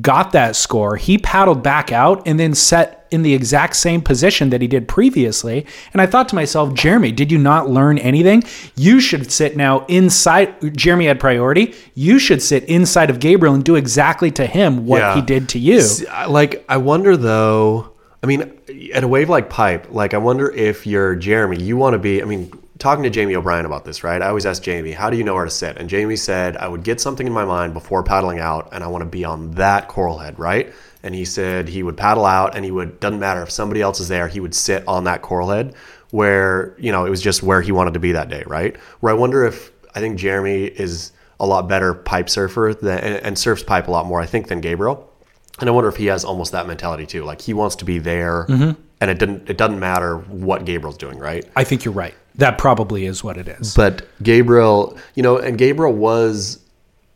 got 0.01 0.31
that 0.33 0.55
score, 0.55 0.95
he 0.97 1.17
paddled 1.17 1.63
back 1.63 1.91
out 1.91 2.27
and 2.27 2.39
then 2.39 2.53
set 2.53 3.07
in 3.11 3.21
the 3.21 3.33
exact 3.33 3.75
same 3.75 4.01
position 4.01 4.49
that 4.49 4.61
he 4.61 4.67
did 4.67 4.87
previously. 4.87 5.65
And 5.93 6.01
I 6.01 6.05
thought 6.05 6.27
to 6.29 6.35
myself, 6.35 6.73
Jeremy, 6.73 7.11
did 7.11 7.31
you 7.31 7.37
not 7.37 7.69
learn 7.69 7.97
anything? 7.99 8.43
You 8.75 8.99
should 8.99 9.31
sit 9.31 9.55
now 9.55 9.85
inside. 9.85 10.75
Jeremy 10.75 11.05
had 11.05 11.19
priority. 11.19 11.75
You 11.93 12.19
should 12.19 12.41
sit 12.41 12.63
inside 12.65 13.09
of 13.09 13.19
Gabriel 13.19 13.53
and 13.55 13.63
do 13.63 13.75
exactly 13.75 14.31
to 14.31 14.45
him 14.45 14.85
what 14.85 14.99
Yeah. 14.99 15.15
he 15.15 15.21
did 15.21 15.49
to 15.49 15.59
you. 15.59 15.81
Like 16.27 16.65
I 16.67 16.77
wonder 16.77 17.15
though. 17.15 17.91
I 18.23 18.27
mean, 18.27 18.51
at 18.93 19.03
a 19.03 19.07
wave 19.07 19.29
like 19.29 19.49
pipe, 19.51 19.87
like 19.91 20.15
I 20.15 20.17
wonder 20.17 20.49
if 20.51 20.87
you're 20.87 21.15
Jeremy, 21.15 21.61
you 21.61 21.77
want 21.77 21.93
to 21.93 21.99
be. 21.99 22.23
I 22.23 22.25
mean, 22.25 22.51
talking 22.79 23.03
to 23.03 23.09
Jamie 23.09 23.35
O'Brien 23.35 23.65
about 23.65 23.85
this, 23.85 24.03
right? 24.03 24.21
I 24.21 24.27
always 24.27 24.45
ask 24.45 24.61
Jamie, 24.61 24.91
"How 24.91 25.09
do 25.09 25.17
you 25.17 25.23
know 25.23 25.33
where 25.33 25.45
to 25.45 25.51
sit?" 25.51 25.77
And 25.77 25.89
Jamie 25.89 26.15
said, 26.15 26.57
"I 26.57 26.67
would 26.67 26.83
get 26.83 26.99
something 27.01 27.25
in 27.25 27.33
my 27.33 27.45
mind 27.45 27.73
before 27.73 28.03
paddling 28.03 28.39
out, 28.39 28.69
and 28.71 28.83
I 28.83 28.87
want 28.87 29.01
to 29.03 29.09
be 29.09 29.23
on 29.25 29.51
that 29.51 29.87
coral 29.87 30.17
head, 30.19 30.37
right?" 30.39 30.71
And 31.03 31.13
he 31.15 31.23
said 31.25 31.69
he 31.69 31.83
would 31.83 31.97
paddle 31.97 32.25
out, 32.25 32.55
and 32.55 32.65
he 32.65 32.71
would 32.71 32.99
doesn't 32.99 33.19
matter 33.19 33.41
if 33.43 33.51
somebody 33.51 33.81
else 33.81 33.99
is 33.99 34.07
there, 34.07 34.27
he 34.27 34.39
would 34.39 34.55
sit 34.55 34.83
on 34.87 35.03
that 35.05 35.21
coral 35.21 35.49
head 35.49 35.73
where 36.11 36.75
you 36.77 36.91
know 36.91 37.05
it 37.05 37.09
was 37.09 37.21
just 37.21 37.43
where 37.43 37.61
he 37.61 37.71
wanted 37.71 37.93
to 37.93 37.99
be 37.99 38.11
that 38.13 38.29
day, 38.29 38.43
right? 38.47 38.75
Where 38.99 39.13
I 39.13 39.15
wonder 39.17 39.45
if 39.45 39.71
I 39.95 39.99
think 39.99 40.17
Jeremy 40.17 40.65
is 40.65 41.11
a 41.39 41.45
lot 41.45 41.67
better 41.67 41.93
pipe 41.93 42.29
surfer 42.29 42.73
than, 42.81 42.97
and, 42.99 43.15
and 43.23 43.37
surfs 43.37 43.61
pipe 43.63 43.87
a 43.87 43.91
lot 43.91 44.05
more, 44.05 44.21
I 44.21 44.25
think, 44.25 44.47
than 44.47 44.61
Gabriel. 44.61 45.11
And 45.59 45.69
I 45.69 45.71
wonder 45.73 45.89
if 45.89 45.95
he 45.97 46.05
has 46.07 46.23
almost 46.25 46.51
that 46.53 46.67
mentality 46.67 47.05
too. 47.05 47.23
Like 47.23 47.41
he 47.41 47.53
wants 47.53 47.75
to 47.77 47.85
be 47.85 47.97
there, 47.99 48.45
Mm-hmm. 48.49 48.71
and 49.01 49.11
it 49.11 49.19
didn't. 49.19 49.49
It 49.49 49.57
doesn't 49.57 49.79
matter 49.79 50.17
what 50.17 50.65
Gabriel's 50.65 50.97
doing, 50.97 51.17
right? 51.19 51.45
I 51.55 51.63
think 51.63 51.85
you're 51.85 51.93
right. 51.93 52.13
That 52.37 52.57
probably 52.57 53.05
is 53.05 53.23
what 53.23 53.37
it 53.37 53.47
is. 53.47 53.73
But 53.73 54.07
Gabriel, 54.21 54.97
you 55.15 55.23
know, 55.23 55.37
and 55.37 55.57
Gabriel 55.57 55.93
was, 55.93 56.59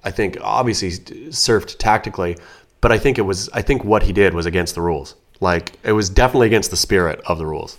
I 0.03 0.11
think, 0.11 0.37
obviously 0.41 0.91
surfed 0.91 1.77
tactically, 1.77 2.37
but 2.81 2.91
I 2.91 2.97
think 2.97 3.17
it 3.17 3.23
was. 3.23 3.49
I 3.53 3.61
think 3.61 3.83
what 3.83 4.03
he 4.03 4.13
did 4.13 4.33
was 4.33 4.45
against 4.45 4.75
the 4.75 4.81
rules. 4.81 5.15
Like 5.41 5.73
it 5.83 5.91
was 5.93 6.09
definitely 6.09 6.47
against 6.47 6.71
the 6.71 6.77
spirit 6.77 7.21
of 7.25 7.37
the 7.37 7.45
rules. 7.45 7.77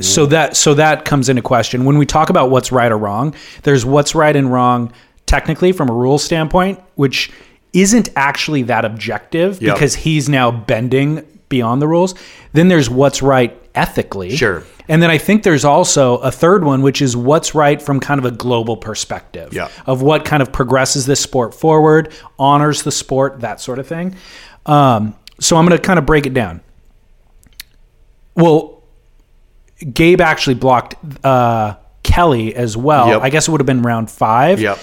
So 0.00 0.26
that 0.26 0.56
so 0.56 0.74
that 0.74 1.04
comes 1.04 1.28
into 1.28 1.42
question 1.42 1.84
when 1.84 1.96
we 1.96 2.04
talk 2.06 2.28
about 2.28 2.50
what's 2.50 2.70
right 2.70 2.90
or 2.92 2.98
wrong. 2.98 3.34
There's 3.62 3.84
what's 3.86 4.14
right 4.14 4.34
and 4.36 4.52
wrong 4.52 4.92
technically 5.24 5.72
from 5.72 5.88
a 5.88 5.92
rule 5.92 6.18
standpoint, 6.18 6.80
which 6.96 7.30
isn't 7.72 8.08
actually 8.16 8.62
that 8.64 8.84
objective 8.84 9.60
Yep. 9.60 9.74
because 9.74 9.94
he's 9.94 10.28
now 10.28 10.50
bending 10.50 11.24
beyond 11.48 11.80
the 11.82 11.88
rules. 11.88 12.14
Then 12.52 12.68
there's 12.68 12.88
what's 12.90 13.22
right 13.22 13.58
ethically. 13.74 14.34
Sure. 14.36 14.62
And 14.88 15.02
then 15.02 15.10
I 15.10 15.18
think 15.18 15.42
there's 15.42 15.64
also 15.64 16.18
a 16.18 16.30
third 16.30 16.62
one, 16.64 16.80
which 16.82 17.02
is 17.02 17.16
what's 17.16 17.54
right 17.54 17.80
from 17.82 17.98
kind 17.98 18.18
of 18.18 18.24
a 18.24 18.30
global 18.30 18.76
perspective 18.76 19.52
Yeah. 19.52 19.68
of 19.84 20.00
what 20.00 20.24
kind 20.24 20.42
of 20.42 20.52
progresses 20.52 21.06
this 21.06 21.20
sport 21.20 21.54
forward, 21.54 22.12
honors 22.38 22.82
the 22.82 22.92
sport, 22.92 23.40
that 23.40 23.60
sort 23.60 23.78
of 23.80 23.86
thing. 23.88 24.14
Um, 24.64 25.14
so 25.40 25.56
I'm 25.56 25.66
going 25.66 25.76
to 25.78 25.84
kind 25.84 25.98
of 25.98 26.06
break 26.06 26.24
it 26.26 26.34
down. 26.34 26.60
Well, 28.36 28.82
Gabe 29.92 30.20
actually 30.20 30.54
blocked 30.54 30.94
uh, 31.24 31.74
Kelly 32.02 32.54
as 32.54 32.76
well. 32.76 33.08
Yep. 33.08 33.22
I 33.22 33.30
guess 33.30 33.48
it 33.48 33.50
would 33.50 33.60
have 33.60 33.66
been 33.66 33.82
round 33.82 34.10
five. 34.10 34.60
Yep. 34.60 34.78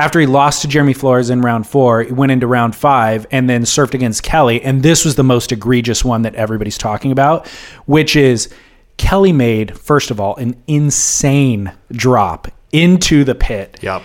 After 0.00 0.18
he 0.18 0.24
lost 0.24 0.62
to 0.62 0.68
Jeremy 0.68 0.94
Flores 0.94 1.28
in 1.28 1.42
round 1.42 1.66
four, 1.66 2.02
he 2.02 2.12
went 2.12 2.32
into 2.32 2.46
round 2.46 2.74
five 2.74 3.26
and 3.30 3.50
then 3.50 3.64
surfed 3.64 3.92
against 3.92 4.22
Kelly. 4.22 4.62
And 4.62 4.82
this 4.82 5.04
was 5.04 5.16
the 5.16 5.22
most 5.22 5.52
egregious 5.52 6.02
one 6.02 6.22
that 6.22 6.34
everybody's 6.36 6.78
talking 6.78 7.12
about, 7.12 7.46
which 7.84 8.16
is 8.16 8.48
Kelly 8.96 9.34
made, 9.34 9.78
first 9.78 10.10
of 10.10 10.18
all, 10.18 10.36
an 10.36 10.56
insane 10.66 11.70
drop 11.92 12.48
into 12.72 13.24
the 13.24 13.34
pit. 13.34 13.78
Yep. 13.82 14.02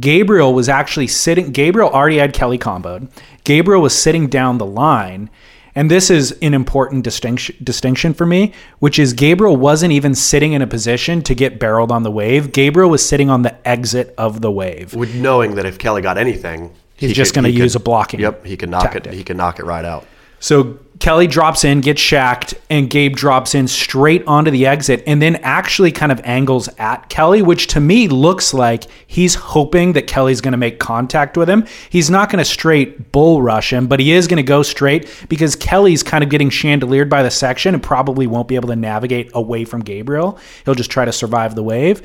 Gabriel 0.00 0.52
was 0.52 0.68
actually 0.68 1.06
sitting. 1.06 1.52
Gabriel 1.52 1.90
already 1.90 2.16
had 2.16 2.32
Kelly 2.32 2.58
comboed. 2.58 3.08
Gabriel 3.44 3.82
was 3.82 3.96
sitting 3.96 4.26
down 4.26 4.58
the 4.58 4.66
line, 4.66 5.30
and 5.76 5.88
this 5.88 6.10
is 6.10 6.32
an 6.42 6.54
important 6.54 7.04
distinction 7.04 7.54
distinction 7.62 8.12
for 8.14 8.26
me, 8.26 8.52
which 8.80 8.98
is 8.98 9.12
Gabriel 9.12 9.56
wasn't 9.56 9.92
even 9.92 10.14
sitting 10.16 10.52
in 10.54 10.62
a 10.62 10.66
position 10.66 11.22
to 11.22 11.34
get 11.34 11.60
barreled 11.60 11.92
on 11.92 12.02
the 12.02 12.10
wave. 12.10 12.50
Gabriel 12.52 12.90
was 12.90 13.06
sitting 13.08 13.30
on 13.30 13.42
the 13.42 13.68
exit 13.68 14.12
of 14.18 14.40
the 14.40 14.50
wave. 14.50 14.94
With 14.94 15.14
knowing 15.14 15.54
that 15.54 15.66
if 15.66 15.78
Kelly 15.78 16.02
got 16.02 16.18
anything, 16.18 16.72
He's 16.96 17.10
he 17.10 17.14
just 17.14 17.34
going 17.34 17.44
to 17.44 17.50
use 17.50 17.74
could- 17.74 17.82
a 17.82 17.84
blocking. 17.84 18.20
Yep, 18.20 18.44
he 18.46 18.56
could 18.56 18.70
knock 18.70 18.92
tactic. 18.92 19.06
it. 19.06 19.14
He 19.14 19.22
could 19.22 19.36
knock 19.36 19.58
it 19.60 19.64
right 19.66 19.84
out. 19.84 20.06
So 20.40 20.78
Kelly 21.00 21.26
drops 21.26 21.64
in, 21.64 21.80
gets 21.80 22.00
shacked, 22.00 22.54
and 22.70 22.88
Gabe 22.88 23.16
drops 23.16 23.54
in 23.54 23.68
straight 23.68 24.26
onto 24.26 24.50
the 24.50 24.66
exit 24.66 25.02
and 25.06 25.20
then 25.20 25.36
actually 25.36 25.92
kind 25.92 26.10
of 26.10 26.20
angles 26.24 26.68
at 26.78 27.08
Kelly, 27.08 27.42
which 27.42 27.66
to 27.68 27.80
me 27.80 28.08
looks 28.08 28.54
like 28.54 28.84
he's 29.06 29.34
hoping 29.34 29.92
that 29.92 30.06
Kelly's 30.06 30.40
going 30.40 30.52
to 30.52 30.58
make 30.58 30.78
contact 30.78 31.36
with 31.36 31.50
him. 31.50 31.66
He's 31.90 32.08
not 32.08 32.30
going 32.30 32.38
to 32.38 32.44
straight 32.44 33.12
bull 33.12 33.42
rush 33.42 33.72
him, 33.72 33.88
but 33.88 34.00
he 34.00 34.12
is 34.12 34.26
going 34.26 34.38
to 34.38 34.42
go 34.42 34.62
straight 34.62 35.26
because 35.28 35.54
Kelly's 35.56 36.02
kind 36.02 36.24
of 36.24 36.30
getting 36.30 36.50
chandeliered 36.50 37.10
by 37.10 37.22
the 37.22 37.30
section 37.30 37.74
and 37.74 37.82
probably 37.82 38.26
won't 38.26 38.48
be 38.48 38.54
able 38.54 38.68
to 38.68 38.76
navigate 38.76 39.30
away 39.34 39.64
from 39.64 39.82
Gabriel. 39.82 40.38
He'll 40.64 40.74
just 40.74 40.90
try 40.90 41.04
to 41.04 41.12
survive 41.12 41.54
the 41.54 41.62
wave. 41.62 42.02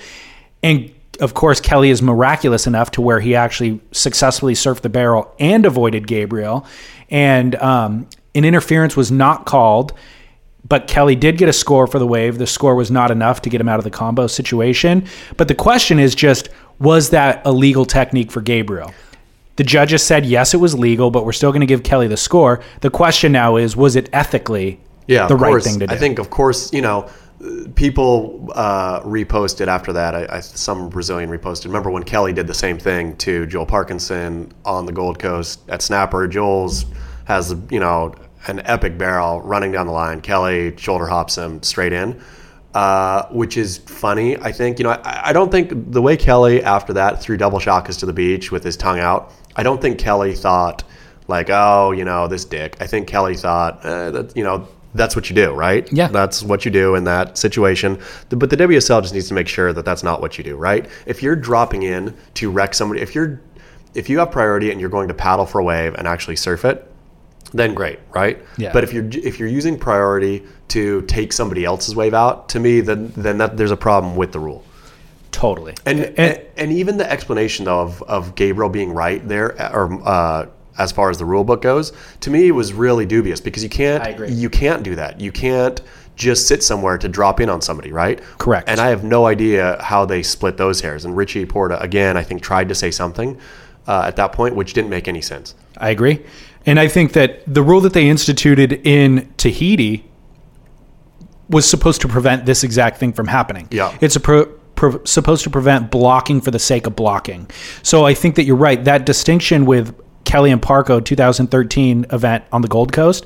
And 0.63 0.93
of 1.19 1.33
course, 1.33 1.61
Kelly 1.61 1.91
is 1.91 2.01
miraculous 2.01 2.67
enough 2.67 2.91
to 2.91 3.01
where 3.01 3.19
he 3.19 3.35
actually 3.35 3.79
successfully 3.91 4.53
surfed 4.53 4.81
the 4.81 4.89
barrel 4.89 5.33
and 5.39 5.65
avoided 5.65 6.07
Gabriel. 6.07 6.65
And 7.09 7.55
um, 7.55 8.07
an 8.35 8.45
interference 8.45 8.95
was 8.95 9.11
not 9.11 9.45
called, 9.45 9.93
but 10.67 10.87
Kelly 10.87 11.15
did 11.15 11.37
get 11.37 11.49
a 11.49 11.53
score 11.53 11.87
for 11.87 11.99
the 11.99 12.07
wave. 12.07 12.37
The 12.37 12.47
score 12.47 12.75
was 12.75 12.91
not 12.91 13.11
enough 13.11 13.41
to 13.43 13.49
get 13.49 13.59
him 13.59 13.67
out 13.67 13.79
of 13.79 13.83
the 13.83 13.89
combo 13.89 14.27
situation. 14.27 15.05
But 15.37 15.47
the 15.47 15.55
question 15.55 15.99
is 15.99 16.15
just 16.15 16.49
was 16.79 17.09
that 17.11 17.41
a 17.45 17.51
legal 17.51 17.85
technique 17.85 18.31
for 18.31 18.41
Gabriel? 18.41 18.93
The 19.57 19.63
judges 19.63 20.01
said 20.01 20.25
yes, 20.25 20.53
it 20.53 20.57
was 20.57 20.73
legal, 20.77 21.11
but 21.11 21.25
we're 21.25 21.33
still 21.33 21.51
going 21.51 21.61
to 21.61 21.67
give 21.67 21.83
Kelly 21.83 22.07
the 22.07 22.17
score. 22.17 22.61
The 22.81 22.89
question 22.89 23.31
now 23.31 23.57
is 23.57 23.75
was 23.75 23.95
it 23.95 24.09
ethically 24.13 24.79
Yeah, 25.07 25.27
the 25.27 25.35
right 25.35 25.49
course. 25.49 25.65
thing 25.65 25.79
to 25.79 25.87
do? 25.87 25.93
I 25.93 25.97
think, 25.97 26.19
of 26.19 26.29
course, 26.29 26.71
you 26.73 26.81
know, 26.81 27.09
people 27.75 28.49
uh, 28.55 29.01
reposted 29.01 29.67
after 29.67 29.93
that. 29.93 30.15
I, 30.15 30.37
I, 30.37 30.39
some 30.39 30.89
Brazilian 30.89 31.29
reposted. 31.29 31.65
Remember 31.65 31.89
when 31.91 32.03
Kelly 32.03 32.33
did 32.33 32.47
the 32.47 32.53
same 32.53 32.77
thing 32.77 33.15
to 33.17 33.45
Joel 33.45 33.65
Parkinson 33.65 34.51
on 34.65 34.85
the 34.85 34.91
Gold 34.91 35.19
Coast 35.19 35.61
at 35.69 35.81
Snapper? 35.81 36.27
Joel's 36.27 36.85
has 37.31 37.55
you 37.69 37.79
know 37.79 38.13
an 38.47 38.61
epic 38.65 38.97
barrel 38.97 39.41
running 39.41 39.71
down 39.71 39.87
the 39.87 39.93
line. 39.93 40.21
Kelly 40.21 40.75
shoulder 40.77 41.05
hops 41.05 41.37
him 41.37 41.61
straight 41.63 41.93
in. 41.93 42.21
Uh, 42.73 43.27
which 43.31 43.57
is 43.57 43.79
funny, 43.79 44.37
I 44.37 44.53
think. 44.53 44.79
You 44.79 44.83
know, 44.85 44.91
I, 44.91 45.29
I 45.29 45.33
don't 45.33 45.51
think 45.51 45.91
the 45.91 46.01
way 46.01 46.15
Kelly 46.15 46.63
after 46.63 46.93
that 46.93 47.21
threw 47.21 47.35
double 47.35 47.59
shakas 47.59 47.99
to 47.99 48.05
the 48.05 48.13
beach 48.13 48.49
with 48.49 48.63
his 48.63 48.77
tongue 48.77 48.99
out. 48.99 49.33
I 49.57 49.63
don't 49.63 49.81
think 49.81 49.99
Kelly 49.99 50.33
thought 50.33 50.85
like, 51.27 51.49
oh, 51.49 51.91
you 51.91 52.05
know, 52.05 52.29
this 52.29 52.45
dick. 52.45 52.77
I 52.79 52.87
think 52.87 53.09
Kelly 53.09 53.35
thought 53.35 53.85
uh, 53.85 54.11
that 54.11 54.37
you 54.37 54.45
know 54.45 54.69
that's 54.93 55.15
what 55.15 55.29
you 55.29 55.35
do, 55.35 55.51
right? 55.51 55.91
Yeah. 55.91 56.07
That's 56.07 56.43
what 56.43 56.65
you 56.65 56.71
do 56.71 56.95
in 56.95 57.03
that 57.05 57.37
situation. 57.37 57.99
But 58.29 58.49
the 58.49 58.57
WSL 58.57 59.01
just 59.01 59.13
needs 59.13 59.27
to 59.29 59.33
make 59.33 59.47
sure 59.47 59.73
that 59.73 59.85
that's 59.85 60.03
not 60.03 60.21
what 60.21 60.37
you 60.37 60.43
do, 60.43 60.55
right? 60.55 60.87
If 61.05 61.23
you're 61.23 61.35
dropping 61.35 61.83
in 61.83 62.15
to 62.35 62.51
wreck 62.51 62.73
somebody, 62.73 63.01
if 63.01 63.15
you're 63.15 63.41
if 63.93 64.09
you 64.09 64.19
have 64.19 64.31
priority 64.31 64.71
and 64.71 64.79
you're 64.79 64.89
going 64.89 65.09
to 65.09 65.13
paddle 65.13 65.45
for 65.45 65.59
a 65.59 65.63
wave 65.63 65.95
and 65.95 66.07
actually 66.07 66.37
surf 66.37 66.63
it, 66.63 66.90
then 67.53 67.73
great, 67.73 67.99
right? 68.13 68.39
Yeah. 68.57 68.71
But 68.71 68.83
if 68.83 68.93
you're 68.93 69.07
if 69.11 69.39
you're 69.39 69.49
using 69.49 69.77
priority 69.77 70.43
to 70.69 71.01
take 71.03 71.33
somebody 71.33 71.65
else's 71.65 71.95
wave 71.95 72.13
out, 72.13 72.49
to 72.49 72.59
me, 72.59 72.81
then 72.81 73.11
then 73.17 73.37
that 73.39 73.57
there's 73.57 73.71
a 73.71 73.77
problem 73.77 74.15
with 74.15 74.31
the 74.31 74.39
rule. 74.39 74.63
totally. 75.31 75.75
And 75.85 75.99
and, 76.17 76.41
and 76.57 76.71
even 76.71 76.97
the 76.97 77.09
explanation 77.09 77.65
though 77.65 77.81
of, 77.81 78.01
of 78.03 78.35
Gabriel 78.35 78.69
being 78.69 78.93
right 78.93 79.25
there, 79.27 79.49
or 79.73 80.01
uh, 80.07 80.45
as 80.77 80.91
far 80.91 81.09
as 81.09 81.17
the 81.17 81.25
rule 81.25 81.43
book 81.43 81.61
goes, 81.61 81.91
to 82.21 82.29
me 82.29 82.51
was 82.51 82.73
really 82.73 83.05
dubious 83.05 83.41
because 83.41 83.63
you 83.63 83.69
can't 83.69 84.03
I 84.03 84.09
agree. 84.09 84.31
you 84.31 84.49
can't 84.49 84.83
do 84.83 84.95
that. 84.95 85.19
You 85.19 85.31
can't 85.31 85.81
just 86.15 86.47
sit 86.47 86.63
somewhere 86.63 86.97
to 86.97 87.09
drop 87.09 87.39
in 87.39 87.49
on 87.49 87.61
somebody, 87.61 87.91
right? 87.91 88.21
Correct. 88.37 88.69
And 88.69 88.79
I 88.79 88.87
have 88.89 89.03
no 89.03 89.25
idea 89.25 89.81
how 89.81 90.05
they 90.05 90.23
split 90.23 90.57
those 90.57 90.79
hairs. 90.81 91.05
And 91.05 91.17
Richie 91.17 91.45
Porta 91.45 91.81
again, 91.81 92.15
I 92.15 92.23
think 92.23 92.41
tried 92.41 92.69
to 92.69 92.75
say 92.75 92.91
something 92.91 93.39
uh, 93.87 94.03
at 94.05 94.15
that 94.17 94.31
point, 94.31 94.55
which 94.55 94.73
didn't 94.73 94.89
make 94.89 95.07
any 95.07 95.21
sense. 95.21 95.55
I 95.77 95.89
agree. 95.89 96.23
And 96.65 96.79
I 96.79 96.87
think 96.87 97.13
that 97.13 97.41
the 97.51 97.63
rule 97.63 97.81
that 97.81 97.93
they 97.93 98.07
instituted 98.07 98.73
in 98.85 99.33
Tahiti 99.37 100.05
was 101.49 101.69
supposed 101.69 102.01
to 102.01 102.07
prevent 102.07 102.45
this 102.45 102.63
exact 102.63 102.97
thing 102.97 103.13
from 103.13 103.27
happening. 103.27 103.67
Yeah. 103.71 103.95
It's 103.99 104.15
a 104.15 104.19
pro, 104.19 104.45
pro, 104.75 105.03
supposed 105.03 105.43
to 105.43 105.49
prevent 105.49 105.91
blocking 105.91 106.39
for 106.39 106.51
the 106.51 106.59
sake 106.59 106.87
of 106.87 106.95
blocking. 106.95 107.49
So 107.83 108.05
I 108.05 108.13
think 108.13 108.35
that 108.35 108.43
you're 108.43 108.55
right. 108.55 108.83
That 108.83 109.05
distinction 109.05 109.65
with 109.65 109.99
Kelly 110.23 110.51
and 110.51 110.61
Parko 110.61 111.03
2013 111.03 112.05
event 112.11 112.43
on 112.51 112.61
the 112.61 112.67
Gold 112.67 112.93
Coast, 112.93 113.25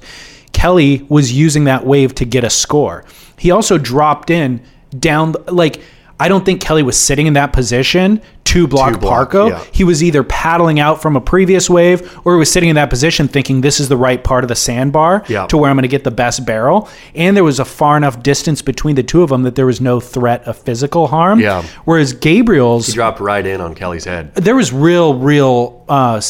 Kelly 0.54 1.06
was 1.10 1.34
using 1.34 1.66
that 1.66 1.86
wave 1.86 2.16
to 2.16 2.26
get 2.26 2.44
a 2.44 2.50
score. 2.50 3.06
He 3.38 3.52
also 3.52 3.78
dropped 3.78 4.30
in 4.30 4.66
down 4.98 5.36
like 5.48 5.82
I 6.18 6.30
don't 6.30 6.46
think 6.46 6.62
Kelly 6.62 6.82
was 6.82 6.98
sitting 6.98 7.28
in 7.28 7.34
that 7.34 7.52
position 7.52 8.22
to 8.46 8.68
block, 8.68 8.94
To 8.94 9.00
block, 9.00 9.32
Parko. 9.32 9.50
yeah. 9.50 9.62
He 9.74 9.84
was 9.84 10.02
either 10.02 10.24
paddling 10.24 10.80
out 10.80 11.02
from 11.02 11.18
a 11.18 11.22
previous 11.22 11.70
wave 11.70 12.18
or 12.26 12.36
he 12.36 12.40
was 12.40 12.50
sitting 12.50 12.70
in 12.70 12.76
that 12.76 12.90
position 12.90 13.28
thinking 13.28 13.60
this 13.60 13.82
is 13.82 13.90
the 13.90 13.98
right 13.98 14.24
part 14.24 14.46
of 14.46 14.48
the 14.48 14.56
sandbar 14.56 15.26
Yeah. 15.28 15.46
to 15.48 15.58
where 15.58 15.70
I'm 15.70 15.76
going 15.76 15.82
to 15.82 15.90
get 15.90 16.06
the 16.06 16.12
best 16.12 16.46
barrel. 16.46 16.88
And 17.16 17.36
there 17.36 17.44
was 17.44 17.60
a 17.60 17.66
far 17.66 17.98
enough 17.98 18.24
distance 18.24 18.62
between 18.62 18.96
the 18.96 19.04
two 19.04 19.24
of 19.24 19.30
them 19.30 19.44
that 19.44 19.56
there 19.56 19.66
was 19.66 19.82
no 19.82 20.00
threat 20.00 20.44
of 20.48 20.56
physical 20.58 21.08
harm. 21.08 21.42
Yeah. 21.42 21.64
Whereas 21.84 22.14
Gabriel's, 22.14 22.88
He 22.88 22.94
dropped 22.94 23.20
right 23.20 23.46
in 23.46 23.60
on 23.60 23.76
Kelly's 23.76 24.06
head. 24.06 24.34
there 24.36 24.56
was 24.56 24.72
real, 24.72 25.16
real, 25.20 25.84
uh, 25.90 26.22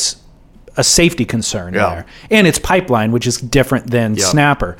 a 0.77 0.83
safety 0.83 1.25
concern 1.25 1.75
Yeah. 1.75 1.89
there. 1.89 2.05
And 2.31 2.47
it's 2.47 2.57
pipeline, 2.57 3.11
which 3.11 3.27
is 3.27 3.37
different 3.37 3.91
than 3.91 4.17
snapper. 4.17 4.77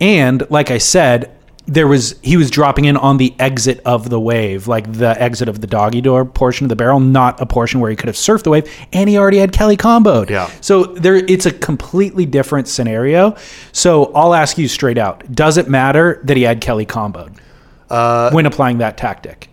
And 0.00 0.46
like 0.50 0.70
I 0.70 0.78
said, 0.78 1.30
there 1.66 1.88
was 1.88 2.14
he 2.22 2.36
was 2.36 2.50
dropping 2.50 2.84
in 2.84 2.96
on 2.96 3.16
the 3.16 3.34
exit 3.40 3.80
of 3.84 4.08
the 4.08 4.20
wave, 4.20 4.68
like 4.68 4.92
the 4.92 5.20
exit 5.20 5.48
of 5.48 5.60
the 5.60 5.66
doggy 5.66 6.00
door 6.00 6.24
portion 6.24 6.64
of 6.64 6.68
the 6.68 6.76
barrel, 6.76 7.00
not 7.00 7.40
a 7.40 7.46
portion 7.46 7.80
where 7.80 7.90
he 7.90 7.96
could 7.96 8.06
have 8.06 8.14
surfed 8.16 8.44
the 8.44 8.50
wave, 8.50 8.70
and 8.92 9.08
he 9.08 9.18
already 9.18 9.38
had 9.38 9.52
Kelly 9.52 9.76
comboed. 9.76 10.30
Yeah. 10.30 10.48
So 10.60 10.84
there 10.84 11.16
it's 11.16 11.46
a 11.46 11.50
completely 11.52 12.24
different 12.24 12.68
scenario. 12.68 13.36
So 13.72 14.12
I'll 14.14 14.34
ask 14.34 14.58
you 14.58 14.68
straight 14.68 14.98
out. 14.98 15.30
Does 15.32 15.56
it 15.56 15.68
matter 15.68 16.20
that 16.24 16.36
he 16.36 16.44
had 16.44 16.60
Kelly 16.60 16.86
comboed? 16.86 17.36
Uh, 17.90 18.30
when 18.30 18.46
applying 18.46 18.78
that 18.78 18.96
tactic. 18.96 19.48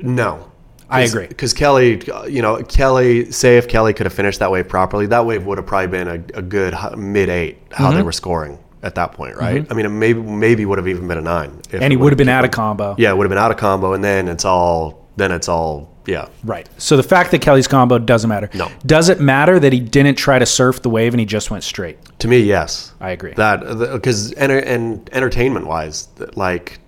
No. 0.00 0.50
I 0.88 1.02
agree. 1.02 1.26
Because 1.28 1.54
Kelly, 1.54 2.02
you 2.28 2.42
know, 2.42 2.62
Kelly, 2.64 3.30
say 3.30 3.58
if 3.58 3.68
Kelly 3.68 3.94
could 3.94 4.06
have 4.06 4.12
finished 4.12 4.40
that 4.40 4.50
wave 4.50 4.68
properly, 4.68 5.06
that 5.06 5.24
wave 5.24 5.46
would 5.46 5.56
have 5.56 5.66
probably 5.66 5.86
been 5.86 6.08
a, 6.08 6.38
a 6.38 6.42
good 6.42 6.74
mid 6.96 7.28
eight, 7.28 7.58
how 7.70 7.86
Mm-hmm. 7.88 7.96
they 7.96 8.02
were 8.02 8.12
scoring 8.12 8.58
at 8.82 8.94
that 8.94 9.12
point, 9.12 9.36
right? 9.36 9.62
Mm-hmm. 9.62 9.72
I 9.72 9.76
mean, 9.76 9.86
it 9.86 9.90
maybe 9.90 10.20
maybe 10.20 10.66
would 10.66 10.78
have 10.78 10.88
even 10.88 11.06
been 11.06 11.18
a 11.18 11.22
nine. 11.22 11.60
And 11.72 11.92
he 11.92 11.96
would 11.96 12.12
have 12.12 12.18
been 12.18 12.28
out 12.28 12.44
of 12.44 12.50
combo. 12.50 12.94
Yeah, 12.98 13.10
it 13.10 13.16
would 13.16 13.24
have 13.24 13.30
been 13.30 13.38
out 13.38 13.50
of 13.50 13.56
combo, 13.56 13.92
and 13.92 14.02
then 14.02 14.28
it's 14.28 14.44
all, 14.44 15.08
then 15.16 15.32
it's 15.32 15.48
all, 15.48 15.94
yeah. 16.06 16.28
Right. 16.44 16.68
So 16.78 16.96
the 16.96 17.02
fact 17.02 17.30
that 17.32 17.42
Kelly's 17.42 17.68
combo 17.68 17.98
doesn't 17.98 18.28
matter. 18.28 18.48
No. 18.54 18.70
Does 18.86 19.08
it 19.08 19.20
matter 19.20 19.58
that 19.60 19.72
he 19.72 19.80
didn't 19.80 20.16
try 20.16 20.38
to 20.38 20.46
surf 20.46 20.82
the 20.82 20.90
wave 20.90 21.12
and 21.12 21.20
he 21.20 21.26
just 21.26 21.50
went 21.50 21.62
straight? 21.62 21.98
To 22.20 22.28
me, 22.28 22.40
yes. 22.40 22.92
I 23.00 23.10
agree. 23.10 23.34
That 23.34 23.60
because 23.92 24.32
enter, 24.34 24.58
and 24.58 25.08
entertainment 25.12 25.66
wise, 25.66 26.08
like 26.34 26.78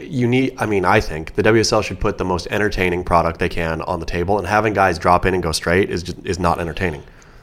you 0.00 0.26
need. 0.28 0.54
I 0.58 0.66
mean, 0.66 0.84
I 0.84 1.00
think 1.00 1.34
the 1.34 1.42
WSL 1.42 1.82
should 1.82 1.98
put 1.98 2.18
the 2.18 2.24
most 2.24 2.46
entertaining 2.50 3.04
product 3.04 3.40
they 3.40 3.48
can 3.48 3.82
on 3.82 4.00
the 4.00 4.06
table, 4.06 4.38
and 4.38 4.46
having 4.46 4.72
guys 4.72 4.98
drop 4.98 5.26
in 5.26 5.34
and 5.34 5.42
go 5.42 5.52
straight 5.52 5.90
is 5.90 6.02
just, 6.02 6.18
is 6.24 6.38
not 6.38 6.60
entertaining. 6.60 7.02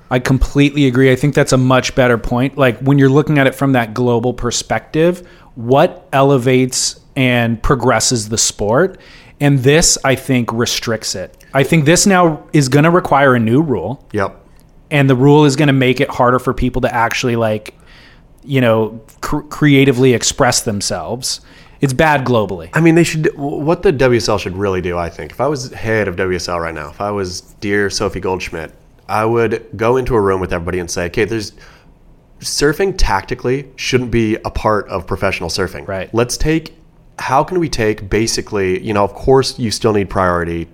I 0.10 0.20
completely 0.20 0.86
agree. 0.86 1.12
I 1.12 1.16
think 1.16 1.34
that's 1.34 1.54
a 1.54 1.58
much 1.58 1.96
better 1.96 2.18
point. 2.18 2.58
Like 2.58 2.80
when 2.80 3.00
you're 3.00 3.10
looking 3.10 3.38
at 3.40 3.48
it 3.48 3.56
from 3.56 3.72
that 3.74 3.94
global 3.94 4.34
perspective, 4.34 5.28
what 5.56 6.08
elevates 6.14 7.00
and 7.16 7.62
progresses 7.62 8.30
the 8.30 8.38
sport? 8.38 9.00
And 9.40 9.60
this, 9.60 9.98
I 10.04 10.16
think, 10.16 10.52
restricts 10.54 11.16
it. 11.16 11.44
I 11.54 11.64
think 11.64 11.86
this 11.86 12.06
now 12.06 12.48
is 12.54 12.70
going 12.70 12.84
to 12.84 12.92
require 12.92 13.36
a 13.36 13.40
new 13.40 13.62
rule. 13.62 14.08
Yep. 14.14 14.40
and 14.92 15.10
the 15.10 15.16
rule 15.16 15.46
is 15.46 15.56
going 15.56 15.68
to 15.68 15.74
make 15.74 16.00
it 16.00 16.10
harder 16.10 16.38
for 16.40 16.54
people 16.54 16.82
to 16.82 16.94
actually 16.94 17.36
like 17.36 17.76
you 18.46 18.60
know, 18.60 19.02
cr- 19.22 19.40
creatively 19.44 20.14
express 20.14 20.62
themselves. 20.64 21.40
It's 21.80 21.94
bad 21.94 22.26
globally. 22.26 22.70
I 22.74 22.82
mean, 22.82 22.96
they 22.96 23.06
should. 23.06 23.34
What 23.38 23.84
the 23.84 23.94
WSL 23.94 24.38
should 24.40 24.56
really 24.58 24.82
do, 24.82 24.98
I 24.98 25.10
think, 25.10 25.32
if 25.32 25.40
I 25.40 25.48
was 25.48 25.72
head 25.72 26.10
of 26.10 26.18
WSL 26.18 26.60
right 26.60 26.74
now, 26.76 26.90
if 26.90 27.00
I 27.00 27.10
was 27.12 27.40
dear 27.62 27.90
Sophie 27.90 28.20
Goldschmidt, 28.20 28.74
I 29.08 29.26
would 29.26 29.68
go 29.76 29.98
into 29.98 30.16
a 30.16 30.22
room 30.22 30.40
with 30.40 30.54
everybody 30.54 30.80
and 30.80 30.90
say, 30.90 31.06
okay, 31.08 31.26
there's 31.26 31.54
surfing 32.40 32.96
tactically 32.98 33.72
shouldn't 33.76 34.12
be 34.12 34.36
a 34.36 34.50
part 34.50 34.88
of 34.90 35.08
professional 35.08 35.50
surfing. 35.50 35.88
Right. 35.88 36.14
Let's 36.14 36.38
take. 36.38 36.76
How 37.20 37.44
can 37.44 37.60
we 37.60 37.70
take 37.70 38.10
basically, 38.10 38.84
you 38.84 38.94
know, 38.94 39.04
of 39.04 39.14
course 39.14 39.60
you 39.60 39.72
still 39.72 39.94
need 39.94 40.10
priority 40.10 40.68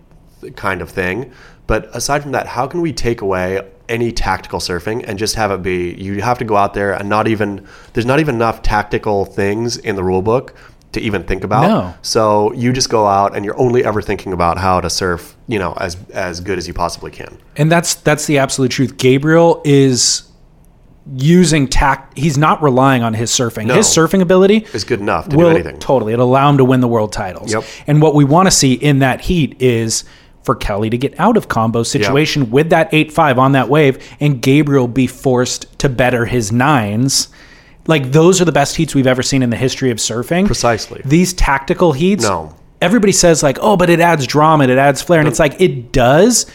kind 0.55 0.81
of 0.81 0.89
thing, 0.89 1.31
but 1.67 1.93
aside 1.95 2.23
from 2.23 2.31
that, 2.31 2.47
how 2.47 2.65
can 2.65 2.81
we 2.81 2.93
take 2.93 3.21
away 3.21 3.61
any 3.89 4.11
tactical 4.11 4.59
surfing 4.59 5.03
and 5.07 5.17
just 5.17 5.35
have 5.35 5.51
it 5.51 5.61
be 5.63 5.93
you 5.95 6.21
have 6.21 6.37
to 6.37 6.45
go 6.45 6.55
out 6.55 6.75
there 6.75 6.93
and 6.93 7.09
not 7.09 7.27
even 7.27 7.67
there's 7.93 8.05
not 8.05 8.19
even 8.19 8.35
enough 8.35 8.61
tactical 8.61 9.25
things 9.25 9.77
in 9.77 9.95
the 9.95 10.03
rule 10.03 10.21
book 10.21 10.55
to 10.93 11.01
even 11.01 11.23
think 11.23 11.43
about. 11.43 11.61
No. 11.67 11.93
So 12.01 12.51
you 12.53 12.73
just 12.73 12.89
go 12.89 13.05
out 13.05 13.35
and 13.35 13.45
you're 13.45 13.59
only 13.59 13.83
ever 13.83 14.01
thinking 14.01 14.33
about 14.33 14.57
how 14.57 14.81
to 14.81 14.89
surf, 14.89 15.35
you 15.47 15.59
know, 15.59 15.73
as 15.79 15.97
as 16.13 16.41
good 16.41 16.57
as 16.57 16.67
you 16.67 16.73
possibly 16.73 17.11
can. 17.11 17.37
And 17.57 17.71
that's 17.71 17.95
that's 17.95 18.25
the 18.25 18.39
absolute 18.39 18.71
truth. 18.71 18.97
Gabriel 18.97 19.61
is 19.65 20.23
using 21.15 21.67
tact. 21.67 22.17
He's 22.17 22.37
not 22.37 22.61
relying 22.61 23.03
on 23.03 23.13
his 23.13 23.31
surfing. 23.31 23.65
No. 23.67 23.75
His 23.75 23.87
surfing 23.87 24.21
ability 24.21 24.67
Is 24.73 24.83
good 24.83 24.99
enough 24.99 25.29
to 25.29 25.37
will 25.37 25.49
do 25.49 25.55
anything. 25.55 25.79
totally. 25.79 26.13
It'll 26.13 26.29
allow 26.29 26.49
him 26.49 26.57
to 26.57 26.65
win 26.65 26.81
the 26.81 26.87
world 26.87 27.13
titles. 27.13 27.51
Yep. 27.51 27.63
And 27.87 28.01
what 28.01 28.15
we 28.15 28.25
want 28.25 28.47
to 28.47 28.51
see 28.51 28.73
in 28.73 28.99
that 28.99 29.21
heat 29.21 29.61
is 29.61 30.03
for 30.43 30.55
Kelly 30.55 30.89
to 30.89 30.97
get 30.97 31.19
out 31.19 31.37
of 31.37 31.47
combo 31.47 31.83
situation 31.83 32.49
with 32.49 32.69
that 32.69 32.93
eight 32.93 33.11
five 33.11 33.37
on 33.37 33.51
that 33.51 33.69
wave, 33.69 34.03
and 34.19 34.41
Gabriel 34.41 34.87
be 34.87 35.05
forced 35.05 35.77
to 35.79 35.89
better 35.89 36.25
his 36.25 36.51
nines. 36.51 37.27
Like 37.89 38.11
those 38.11 38.39
are 38.39 38.45
the 38.45 38.51
best 38.51 38.75
heats 38.75 38.93
we've 38.93 39.07
ever 39.07 39.23
seen 39.23 39.41
in 39.41 39.49
the 39.49 39.57
history 39.57 39.89
of 39.89 39.97
surfing. 39.97 40.45
Precisely. 40.45 41.01
These 41.03 41.33
tactical 41.33 41.91
heats. 41.91 42.23
No. 42.23 42.55
Everybody 42.81 43.11
says 43.11 43.41
like, 43.41 43.57
oh, 43.61 43.75
but 43.77 43.89
it 43.89 43.99
adds 43.99 44.27
drama, 44.27 44.63
and 44.63 44.71
it 44.71 44.77
adds 44.77 45.01
flair, 45.01 45.19
and 45.19 45.27
it's 45.27 45.39
like 45.39 45.59
it 45.59 45.91
does, 45.91 46.45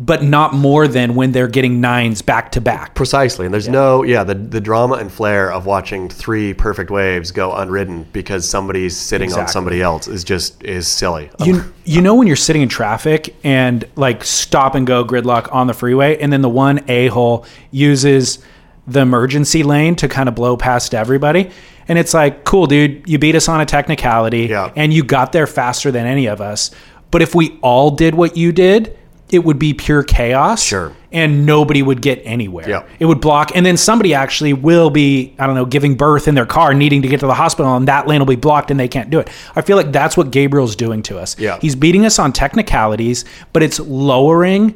but 0.00 0.22
not 0.22 0.54
more 0.54 0.88
than 0.88 1.14
when 1.14 1.32
they're 1.32 1.46
getting 1.46 1.82
nines 1.82 2.22
back 2.22 2.52
to 2.52 2.60
back. 2.62 2.94
Precisely. 2.94 3.44
And 3.44 3.52
there's 3.52 3.68
no 3.68 4.02
yeah, 4.02 4.24
the 4.24 4.34
the 4.34 4.62
drama 4.62 4.94
and 4.94 5.12
flair 5.12 5.52
of 5.52 5.66
watching 5.66 6.08
three 6.08 6.54
perfect 6.54 6.90
waves 6.90 7.32
go 7.32 7.52
unridden 7.54 8.04
because 8.14 8.48
somebody's 8.48 8.96
sitting 8.96 9.30
on 9.34 9.48
somebody 9.48 9.82
else 9.82 10.08
is 10.08 10.24
just 10.24 10.64
is 10.64 10.88
silly. 10.88 11.30
You 11.44 11.70
you 11.84 12.00
know 12.00 12.14
when 12.14 12.26
you're 12.26 12.34
sitting 12.34 12.62
in 12.62 12.70
traffic 12.70 13.36
and 13.44 13.84
like 13.94 14.24
stop 14.24 14.74
and 14.74 14.86
go 14.86 15.04
gridlock 15.04 15.52
on 15.52 15.66
the 15.66 15.74
freeway, 15.74 16.16
and 16.16 16.32
then 16.32 16.40
the 16.40 16.48
one 16.48 16.82
a 16.88 17.08
hole 17.08 17.44
uses 17.70 18.38
the 18.86 19.00
emergency 19.00 19.62
lane 19.62 19.94
to 19.96 20.08
kind 20.08 20.28
of 20.28 20.34
blow 20.34 20.56
past 20.56 20.94
everybody, 20.94 21.50
and 21.88 21.98
it's 21.98 22.14
like, 22.14 22.44
cool, 22.44 22.66
dude, 22.66 23.02
you 23.06 23.18
beat 23.18 23.34
us 23.34 23.48
on 23.48 23.60
a 23.60 23.66
technicality, 23.66 24.46
Yeah. 24.46 24.70
and 24.76 24.92
you 24.92 25.04
got 25.04 25.32
there 25.32 25.46
faster 25.46 25.90
than 25.90 26.06
any 26.06 26.26
of 26.26 26.40
us. 26.40 26.70
But 27.10 27.22
if 27.22 27.34
we 27.34 27.58
all 27.62 27.90
did 27.90 28.14
what 28.14 28.36
you 28.36 28.52
did, 28.52 28.96
it 29.30 29.44
would 29.44 29.58
be 29.58 29.72
pure 29.72 30.02
chaos. 30.02 30.62
Sure. 30.62 30.92
And 31.10 31.46
nobody 31.46 31.82
would 31.82 32.02
get 32.02 32.20
anywhere. 32.24 32.68
Yeah. 32.68 32.82
It 32.98 33.06
would 33.06 33.20
block, 33.20 33.52
and 33.54 33.64
then 33.64 33.76
somebody 33.76 34.14
actually 34.14 34.52
will 34.52 34.90
be, 34.90 35.34
I 35.38 35.46
don't 35.46 35.54
know, 35.54 35.64
giving 35.64 35.94
birth 35.94 36.26
in 36.28 36.34
their 36.34 36.44
car, 36.46 36.74
needing 36.74 37.02
to 37.02 37.08
get 37.08 37.20
to 37.20 37.26
the 37.26 37.34
hospital, 37.34 37.74
and 37.76 37.86
that 37.88 38.06
lane 38.06 38.18
will 38.18 38.26
be 38.26 38.36
blocked, 38.36 38.70
and 38.70 38.78
they 38.80 38.88
can't 38.88 39.10
do 39.10 39.18
it. 39.20 39.28
I 39.56 39.62
feel 39.62 39.76
like 39.76 39.92
that's 39.92 40.16
what 40.16 40.30
Gabriel's 40.30 40.74
doing 40.76 41.02
to 41.04 41.18
us. 41.18 41.38
Yeah. 41.38 41.58
He's 41.60 41.74
beating 41.74 42.04
us 42.04 42.18
on 42.18 42.32
technicalities, 42.32 43.24
but 43.52 43.62
it's 43.62 43.78
lowering 43.80 44.74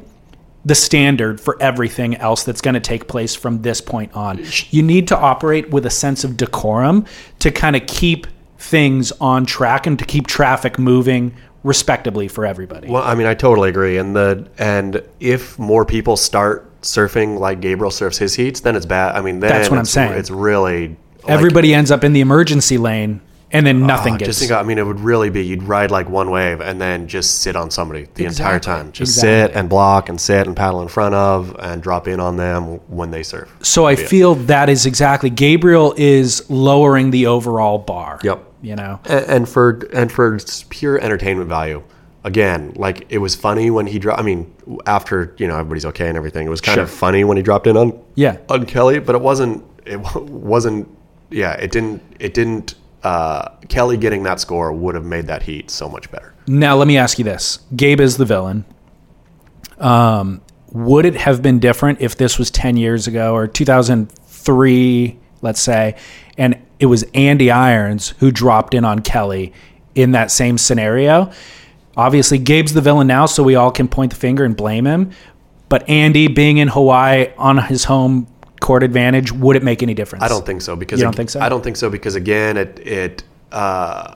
the 0.67 0.75
standard 0.75 1.39
for 1.39 1.57
everything 1.61 2.17
else 2.17 2.43
that's 2.43 2.59
going 2.59 2.73
to 2.73 2.81
take 2.81 3.07
place 3.07 3.33
from 3.33 3.61
this 3.61 3.79
point 3.79 4.13
on. 4.13 4.43
You 4.69 4.83
need 4.83 5.07
to 5.07 5.17
operate 5.17 5.69
with 5.69 5.85
a 5.85 5.89
sense 5.89 6.25
of 6.25 6.35
decorum 6.35 7.05
to 7.39 7.51
kind 7.51 7.77
of 7.77 7.87
keep 7.87 8.27
things 8.59 9.13
on 9.13 9.45
track 9.45 9.87
and 9.87 9.97
to 9.97 10.03
keep 10.03 10.27
traffic 10.27 10.77
moving 10.77 11.33
respectably 11.63 12.27
for 12.27 12.45
everybody. 12.45 12.89
Well, 12.89 13.03
I 13.03 13.15
mean, 13.15 13.27
I 13.27 13.33
totally 13.33 13.69
agree. 13.69 13.97
And 13.97 14.13
the 14.13 14.45
and 14.57 15.01
if 15.21 15.57
more 15.57 15.85
people 15.85 16.17
start 16.17 16.65
surfing 16.81 17.39
like 17.39 17.61
Gabriel 17.61 17.89
surfs 17.89 18.17
his 18.17 18.33
heats, 18.35 18.59
then 18.59 18.75
it's 18.75 18.85
bad. 18.85 19.15
I 19.15 19.21
mean, 19.21 19.39
then 19.39 19.49
That's 19.49 19.69
what 19.69 19.77
I'm 19.77 19.83
it's, 19.83 19.91
saying. 19.91 20.13
It's 20.13 20.29
really 20.29 20.89
like, 20.89 20.97
Everybody 21.29 21.73
ends 21.73 21.91
up 21.91 22.03
in 22.03 22.11
the 22.11 22.19
emergency 22.19 22.77
lane 22.77 23.21
and 23.51 23.65
then 23.65 23.85
nothing 23.87 24.15
ah, 24.15 24.17
gets 24.17 24.27
Just 24.27 24.39
think, 24.39 24.51
I 24.51 24.63
mean, 24.63 24.77
it 24.77 24.85
would 24.85 24.99
really 24.99 25.29
be 25.29 25.45
you'd 25.45 25.63
ride 25.63 25.89
like 25.89 26.09
one 26.09 26.29
wave 26.31 26.59
and 26.59 26.81
then 26.81 27.07
just 27.07 27.39
sit 27.41 27.55
on 27.55 27.71
somebody 27.71 28.07
the 28.15 28.25
entire 28.25 28.59
time. 28.59 28.91
Just 28.91 29.17
Exactly. 29.17 29.53
sit 29.53 29.59
and 29.59 29.69
block 29.69 30.09
and 30.09 30.19
sit 30.19 30.47
and 30.47 30.55
paddle 30.55 30.81
in 30.81 30.87
front 30.89 31.15
of 31.15 31.55
and 31.59 31.81
drop 31.81 32.07
in 32.07 32.19
on 32.19 32.35
them 32.35 32.79
when 32.89 33.11
they 33.11 33.23
surf. 33.23 33.53
So 33.61 33.85
I 33.85 33.95
feel 33.95 34.35
that 34.35 34.69
is 34.69 34.85
exactly 34.85 35.29
Gabriel 35.29 35.93
is 35.97 36.49
lowering 36.49 37.11
the 37.11 37.27
overall 37.27 37.77
bar. 37.77 38.19
Yep. 38.23 38.43
You 38.61 38.75
know. 38.75 38.99
and, 39.05 39.25
and 39.25 39.49
for 39.49 39.87
and 39.93 40.11
for 40.11 40.37
pure 40.69 40.99
entertainment 40.99 41.47
value 41.47 41.83
again 42.23 42.73
like 42.75 43.05
it 43.09 43.19
was 43.19 43.35
funny 43.35 43.69
when 43.69 43.85
he 43.85 43.99
dropped 43.99 44.19
i 44.19 44.23
mean 44.23 44.51
after 44.87 45.33
you 45.37 45.47
know 45.47 45.53
everybody's 45.53 45.85
okay 45.85 46.07
and 46.09 46.17
everything 46.17 46.45
it 46.45 46.49
was 46.49 46.59
kind 46.59 46.79
of 46.81 46.89
funny 46.89 47.23
when 47.23 47.37
he 47.37 47.43
dropped 47.43 47.67
in 47.67 47.77
on 47.77 47.97
Yeah. 48.15 48.37
on 48.49 48.65
kelly 48.65 48.99
but 48.99 49.15
it 49.15 49.21
wasn't 49.21 49.63
it 49.85 49.97
wasn't 50.15 50.89
yeah 51.29 51.53
it 51.53 51.71
didn't 51.71 52.01
it 52.19 52.33
didn't 52.33 52.73
uh 53.03 53.49
kelly 53.69 53.97
getting 53.97 54.23
that 54.23 54.39
score 54.39 54.71
would 54.73 54.95
have 54.95 55.05
made 55.05 55.27
that 55.27 55.43
heat 55.43 55.69
so 55.69 55.87
much 55.87 56.09
better 56.11 56.33
Now 56.47 56.77
let 56.77 56.87
me 56.87 56.97
ask 56.97 57.19
you 57.19 57.25
this: 57.25 57.59
Gabe 57.75 57.99
is 57.99 58.15
the 58.15 58.23
villain. 58.23 58.63
Um, 59.79 60.41
would 60.71 61.05
it 61.05 61.15
have 61.15 61.41
been 61.41 61.59
different 61.59 61.99
if 62.01 62.15
this 62.15 62.39
was 62.39 62.49
ten 62.49 62.77
years 62.77 63.05
ago 63.05 63.35
or 63.35 63.47
two 63.47 63.65
thousand 63.65 64.11
three, 64.11 65.19
let's 65.41 65.59
say, 65.59 65.95
and 66.37 66.57
it 66.79 66.85
was 66.85 67.03
Andy 67.13 67.51
Irons 67.51 68.13
who 68.19 68.31
dropped 68.31 68.73
in 68.73 68.85
on 68.85 68.99
Kelly 68.99 69.51
in 69.93 70.11
that 70.11 70.31
same 70.31 70.57
scenario? 70.57 71.31
Obviously, 71.97 72.37
Gabe's 72.37 72.73
the 72.73 72.81
villain 72.81 73.07
now, 73.07 73.25
so 73.25 73.43
we 73.43 73.55
all 73.55 73.71
can 73.71 73.87
point 73.89 74.13
the 74.13 74.17
finger 74.17 74.45
and 74.45 74.55
blame 74.55 74.85
him. 74.85 75.11
But 75.67 75.89
Andy 75.89 76.29
being 76.29 76.59
in 76.59 76.69
Hawaii 76.69 77.33
on 77.37 77.57
his 77.57 77.83
home 77.83 78.27
court 78.59 78.83
advantage, 78.83 79.31
would 79.31 79.55
it 79.55 79.63
make 79.63 79.81
any 79.83 79.93
difference? 79.93 80.23
i 80.23 80.27
don't 80.27 80.45
think 80.45 80.61
so 80.61 80.75
because 80.75 80.99
You 80.99 81.05
don't 81.05 81.13
ag- 81.13 81.17
think 81.17 81.29
so? 81.29 81.39
i 81.41 81.49
don't 81.49 81.63
think 81.63 81.77
so 81.77 81.89
because 81.89 82.15
again 82.15 82.57
it 82.57 82.79
it 82.79 83.23
uh 83.51 84.15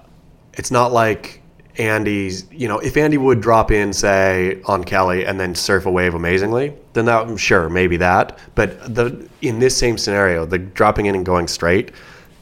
it's 0.53 0.71
not 0.71 0.91
like 0.91 1.41
Andy's, 1.77 2.45
you 2.51 2.67
know, 2.67 2.79
if 2.79 2.97
Andy 2.97 3.17
would 3.17 3.39
drop 3.39 3.71
in, 3.71 3.93
say, 3.93 4.61
on 4.65 4.83
Kelly 4.83 5.25
and 5.25 5.39
then 5.39 5.55
surf 5.55 5.85
a 5.85 5.91
wave 5.91 6.13
amazingly, 6.15 6.73
then 6.91 7.05
that 7.05 7.39
sure 7.39 7.69
maybe 7.69 7.95
that. 7.97 8.37
But 8.55 8.93
the 8.93 9.25
in 9.41 9.59
this 9.59 9.77
same 9.77 9.97
scenario, 9.97 10.45
the 10.45 10.59
dropping 10.59 11.05
in 11.05 11.15
and 11.15 11.25
going 11.25 11.47
straight 11.47 11.91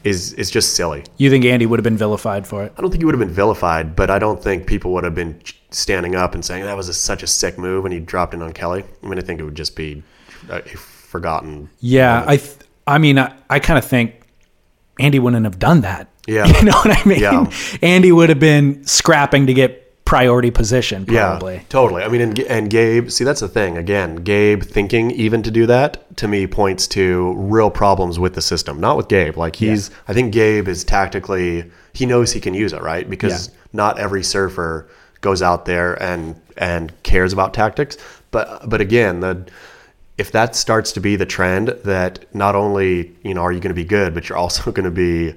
is 0.02 0.32
is 0.32 0.50
just 0.50 0.74
silly. 0.74 1.04
You 1.16 1.30
think 1.30 1.44
Andy 1.44 1.64
would 1.64 1.78
have 1.78 1.84
been 1.84 1.96
vilified 1.96 2.44
for 2.44 2.64
it? 2.64 2.72
I 2.76 2.80
don't 2.80 2.90
think 2.90 3.02
he 3.02 3.04
would 3.04 3.14
have 3.14 3.20
been 3.20 3.30
vilified, 3.34 3.94
but 3.94 4.10
I 4.10 4.18
don't 4.18 4.42
think 4.42 4.66
people 4.66 4.92
would 4.94 5.04
have 5.04 5.14
been 5.14 5.40
standing 5.70 6.16
up 6.16 6.34
and 6.34 6.44
saying 6.44 6.64
that 6.64 6.76
was 6.76 6.88
a, 6.88 6.94
such 6.94 7.22
a 7.22 7.28
sick 7.28 7.56
move 7.56 7.84
when 7.84 7.92
he 7.92 8.00
dropped 8.00 8.34
in 8.34 8.42
on 8.42 8.52
Kelly. 8.52 8.82
I 9.02 9.06
mean, 9.06 9.18
I 9.18 9.22
think 9.22 9.38
it 9.38 9.44
would 9.44 9.54
just 9.54 9.76
be 9.76 10.02
forgotten. 11.10 11.68
Yeah, 11.80 12.24
I, 12.26 12.36
th- 12.36 12.56
I 12.86 12.98
mean, 12.98 13.18
I, 13.18 13.34
I 13.50 13.58
kind 13.58 13.78
of 13.78 13.84
think 13.84 14.14
Andy 14.98 15.18
wouldn't 15.18 15.44
have 15.44 15.58
done 15.58 15.80
that. 15.82 16.08
Yeah. 16.26 16.46
you 16.58 16.64
know 16.64 16.72
what 16.84 16.90
I 16.96 17.04
mean. 17.08 17.20
Yeah. 17.20 17.50
Andy 17.82 18.12
would 18.12 18.28
have 18.28 18.38
been 18.40 18.84
scrapping 18.86 19.46
to 19.48 19.54
get 19.54 20.04
priority 20.04 20.50
position, 20.50 21.06
probably. 21.06 21.54
Yeah, 21.56 21.62
totally. 21.68 22.02
I 22.02 22.08
mean, 22.08 22.20
and, 22.20 22.38
and 22.40 22.70
Gabe, 22.70 23.10
see, 23.10 23.24
that's 23.24 23.40
the 23.40 23.48
thing. 23.48 23.76
Again, 23.76 24.16
Gabe 24.16 24.62
thinking 24.62 25.10
even 25.12 25.42
to 25.42 25.50
do 25.50 25.66
that 25.66 26.16
to 26.18 26.28
me 26.28 26.46
points 26.46 26.86
to 26.88 27.34
real 27.36 27.70
problems 27.70 28.18
with 28.18 28.34
the 28.34 28.42
system, 28.42 28.80
not 28.80 28.96
with 28.96 29.08
Gabe. 29.08 29.36
Like 29.36 29.56
he's, 29.56 29.90
I 30.08 30.12
think 30.12 30.32
Gabe 30.32 30.66
is 30.68 30.82
tactically, 30.84 31.70
he 31.92 32.06
knows 32.06 32.32
he 32.32 32.40
can 32.40 32.54
use 32.54 32.72
it, 32.72 32.82
right? 32.82 33.08
Because 33.08 33.48
Yeah. 33.48 33.54
not 33.72 33.98
every 33.98 34.22
surfer 34.22 34.88
goes 35.20 35.42
out 35.42 35.64
there 35.66 36.00
and 36.02 36.34
and 36.56 36.92
cares 37.02 37.32
about 37.32 37.52
tactics. 37.54 37.96
But 38.30 38.68
but 38.68 38.80
again, 38.80 39.20
the 39.20 39.46
if 40.20 40.32
that 40.32 40.54
starts 40.54 40.92
to 40.92 41.00
be 41.00 41.16
the 41.16 41.24
trend 41.24 41.68
that 41.84 42.32
not 42.34 42.54
only 42.54 43.16
you 43.22 43.32
know 43.32 43.40
are 43.40 43.52
you 43.52 43.58
going 43.58 43.74
to 43.74 43.82
be 43.82 43.84
good, 43.84 44.14
but 44.14 44.28
you're 44.28 44.38
also 44.38 44.70
going 44.76 44.84
to 44.84 44.90
be 44.90 45.34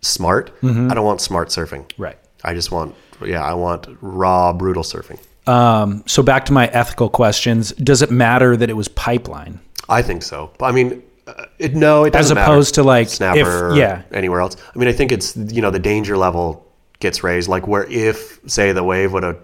smart. 0.00 0.52
I 0.62 0.94
don't 0.94 1.04
want 1.04 1.20
smart 1.20 1.48
surfing. 1.48 1.86
Mm-hmm. 1.86 2.02
Right. 2.02 2.18
I 2.42 2.54
just 2.54 2.70
want 2.72 2.94
yeah, 3.24 3.44
I 3.44 3.54
want 3.54 3.86
raw 4.00 4.52
brutal 4.52 4.82
surfing. 4.82 5.20
Um, 5.48 6.02
so 6.06 6.22
back 6.22 6.46
to 6.46 6.52
my 6.52 6.66
ethical 6.68 7.08
questions: 7.08 7.72
Does 7.72 8.02
it 8.02 8.10
matter 8.10 8.56
that 8.56 8.70
it 8.70 8.74
was 8.74 8.88
pipeline? 8.88 9.60
I 9.88 10.02
think 10.02 10.22
so. 10.22 10.50
I 10.60 10.72
mean, 10.72 11.02
uh, 11.26 11.46
it, 11.58 11.74
no, 11.74 12.04
it 12.04 12.12
doesn't 12.12 12.36
as 12.36 12.42
opposed 12.42 12.72
matter. 12.72 12.82
to, 12.82 12.86
like, 12.86 13.08
snapper, 13.08 13.38
if- 13.38 13.46
or 13.46 13.74
yeah. 13.76 14.02
anywhere 14.12 14.40
else. 14.40 14.56
I 14.74 14.78
mean, 14.78 14.88
I 14.88 14.92
think 14.92 15.12
it's 15.12 15.36
you 15.36 15.62
know 15.62 15.70
the 15.70 15.78
danger 15.78 16.16
level 16.16 16.66
gets 17.00 17.22
raised. 17.22 17.48
Like 17.48 17.66
where 17.68 17.84
if 17.84 18.40
say 18.46 18.72
the 18.72 18.82
wave 18.82 19.12
would 19.12 19.22
have 19.22 19.38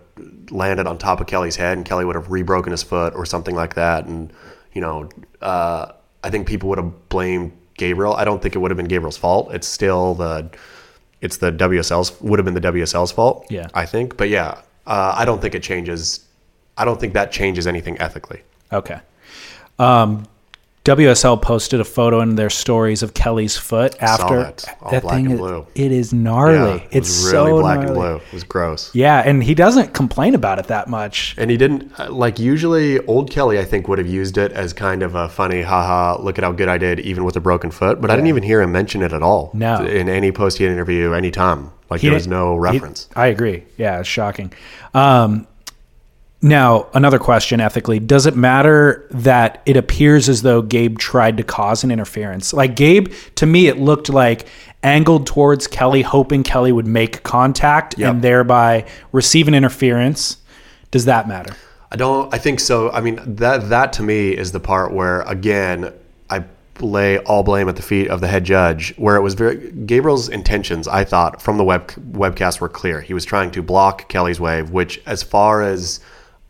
landed 0.50 0.86
on 0.86 0.98
top 0.98 1.20
of 1.20 1.26
Kelly's 1.26 1.56
head 1.56 1.76
and 1.76 1.86
Kelly 1.86 2.04
would 2.04 2.16
have 2.16 2.26
rebroken 2.26 2.70
his 2.72 2.82
foot 2.82 3.14
or 3.14 3.24
something 3.26 3.54
like 3.54 3.74
that, 3.74 4.06
and 4.06 4.32
you 4.72 4.80
know, 4.80 5.08
uh, 5.40 5.92
I 6.24 6.30
think 6.30 6.46
people 6.46 6.68
would 6.70 6.78
have 6.78 7.08
blamed 7.08 7.52
Gabriel. 7.74 8.14
I 8.14 8.24
don't 8.24 8.40
think 8.40 8.54
it 8.54 8.58
would 8.58 8.70
have 8.70 8.76
been 8.76 8.86
Gabriel's 8.88 9.16
fault. 9.16 9.52
It's 9.52 9.66
still 9.66 10.14
the 10.14 10.50
it's 11.20 11.36
the 11.38 11.52
WSL's 11.52 12.20
would 12.20 12.38
have 12.38 12.44
been 12.44 12.54
the 12.54 12.60
WSL's 12.60 13.12
fault. 13.12 13.46
Yeah. 13.48 13.68
I 13.74 13.86
think. 13.86 14.16
But 14.16 14.28
yeah, 14.28 14.60
uh, 14.86 15.14
I 15.16 15.24
don't 15.24 15.40
think 15.40 15.54
it 15.54 15.62
changes. 15.62 16.26
I 16.76 16.84
don't 16.84 17.00
think 17.00 17.14
that 17.14 17.32
changes 17.32 17.66
anything 17.66 17.98
ethically. 18.00 18.42
Okay. 18.72 19.00
Um, 19.78 20.26
WSL 20.84 21.40
posted 21.40 21.78
a 21.78 21.84
photo 21.84 22.20
in 22.22 22.34
their 22.34 22.50
stories 22.50 23.04
of 23.04 23.14
Kelly's 23.14 23.56
foot 23.56 23.94
after 24.02 24.42
that. 24.42 24.64
All 24.82 24.90
black 24.90 25.02
thing. 25.14 25.26
and 25.26 25.34
is- 25.34 25.38
blue. 25.38 25.66
It 25.76 25.92
is 25.92 26.12
gnarly. 26.12 26.54
Yeah, 26.56 26.74
it 26.74 26.88
it's 26.90 27.08
was 27.08 27.32
really 27.32 27.50
so 27.52 27.60
black 27.60 27.76
gnarly. 27.78 27.86
and 27.92 27.94
blue. 27.94 28.16
It 28.16 28.32
was 28.32 28.42
gross. 28.42 28.90
Yeah, 28.92 29.22
and 29.24 29.44
he 29.44 29.54
doesn't 29.54 29.94
complain 29.94 30.34
about 30.34 30.58
it 30.58 30.66
that 30.66 30.88
much. 30.88 31.36
And 31.38 31.52
he 31.52 31.56
didn't 31.56 31.92
uh, 32.00 32.10
like 32.10 32.40
usually 32.40 32.98
old 33.06 33.30
Kelly 33.30 33.60
I 33.60 33.64
think 33.64 33.86
would 33.86 33.98
have 33.98 34.08
used 34.08 34.36
it 34.38 34.50
as 34.52 34.72
kind 34.72 35.04
of 35.04 35.14
a 35.14 35.28
funny 35.28 35.62
haha 35.62 36.20
look 36.20 36.36
at 36.38 36.42
how 36.42 36.50
good 36.50 36.68
I 36.68 36.78
did 36.78 36.98
even 36.98 37.24
with 37.24 37.36
a 37.36 37.40
broken 37.40 37.70
foot 37.70 38.00
but 38.00 38.10
I 38.10 38.16
didn't 38.16 38.28
even 38.28 38.42
hear 38.42 38.60
him 38.60 38.72
mention 38.72 39.02
it 39.02 39.12
at 39.12 39.22
all 39.22 39.50
No. 39.54 39.84
in 39.84 40.08
any 40.08 40.32
post 40.32 40.58
game 40.58 40.72
interview 40.72 41.12
any 41.12 41.30
time 41.30 41.70
like 41.90 42.00
He 42.00 42.08
there 42.08 42.14
was 42.14 42.24
didn't- 42.24 42.32
no 42.38 42.54
he- 42.54 42.58
reference 42.60 43.08
I 43.14 43.26
agree. 43.28 43.62
Yeah, 43.76 44.00
it's 44.00 44.08
shocking. 44.08 44.52
Um, 44.94 45.46
now, 46.42 46.88
another 46.92 47.20
question 47.20 47.60
ethically 47.60 48.00
Does 48.00 48.26
it 48.26 48.36
matter 48.36 49.06
that 49.10 49.62
it 49.64 49.76
appears 49.76 50.28
as 50.28 50.42
though 50.42 50.60
Gabe 50.60 50.98
tried 50.98 51.36
to 51.36 51.44
cause 51.44 51.84
an 51.84 51.90
interference? 51.90 52.52
Like, 52.52 52.74
Gabe, 52.76 53.12
to 53.36 53.46
me, 53.46 53.68
it 53.68 53.78
looked 53.78 54.08
like 54.08 54.46
angled 54.82 55.26
towards 55.26 55.68
Kelly, 55.68 56.02
hoping 56.02 56.42
Kelly 56.42 56.72
would 56.72 56.86
make 56.86 57.22
contact 57.22 57.96
Yep. 57.96 58.10
and 58.10 58.22
thereby 58.22 58.84
receive 59.12 59.46
an 59.46 59.54
interference. 59.54 60.38
Does 60.90 61.04
that 61.04 61.28
matter? 61.28 61.54
I 61.92 61.96
don't 61.96 62.32
I 62.34 62.38
think 62.38 62.58
so 62.58 62.90
I 62.90 63.00
mean 63.02 63.20
that 63.36 63.68
that 63.68 63.92
to 63.94 64.02
me 64.02 64.30
is 64.30 64.50
the 64.52 64.60
part 64.60 64.92
where 64.92 65.20
again 65.22 65.92
I 66.30 66.42
lay 66.80 67.18
all 67.18 67.42
blame 67.42 67.68
at 67.68 67.76
the 67.76 67.82
feet 67.82 68.08
of 68.08 68.22
the 68.22 68.28
head 68.28 68.44
judge 68.44 68.94
where 68.96 69.14
it 69.16 69.20
was 69.20 69.34
very 69.34 69.70
Gabriel's 69.72 70.30
intentions 70.30 70.88
I 70.88 71.04
thought 71.04 71.42
from 71.42 71.58
the 71.58 71.64
web 71.64 71.88
webcast 72.12 72.60
were 72.60 72.70
clear 72.70 73.02
he 73.02 73.12
was 73.12 73.26
trying 73.26 73.50
to 73.50 73.62
block 73.62 74.08
Kelly's 74.08 74.40
wave 74.40 74.70
which 74.70 75.02
as 75.04 75.22
far 75.22 75.60
as 75.60 76.00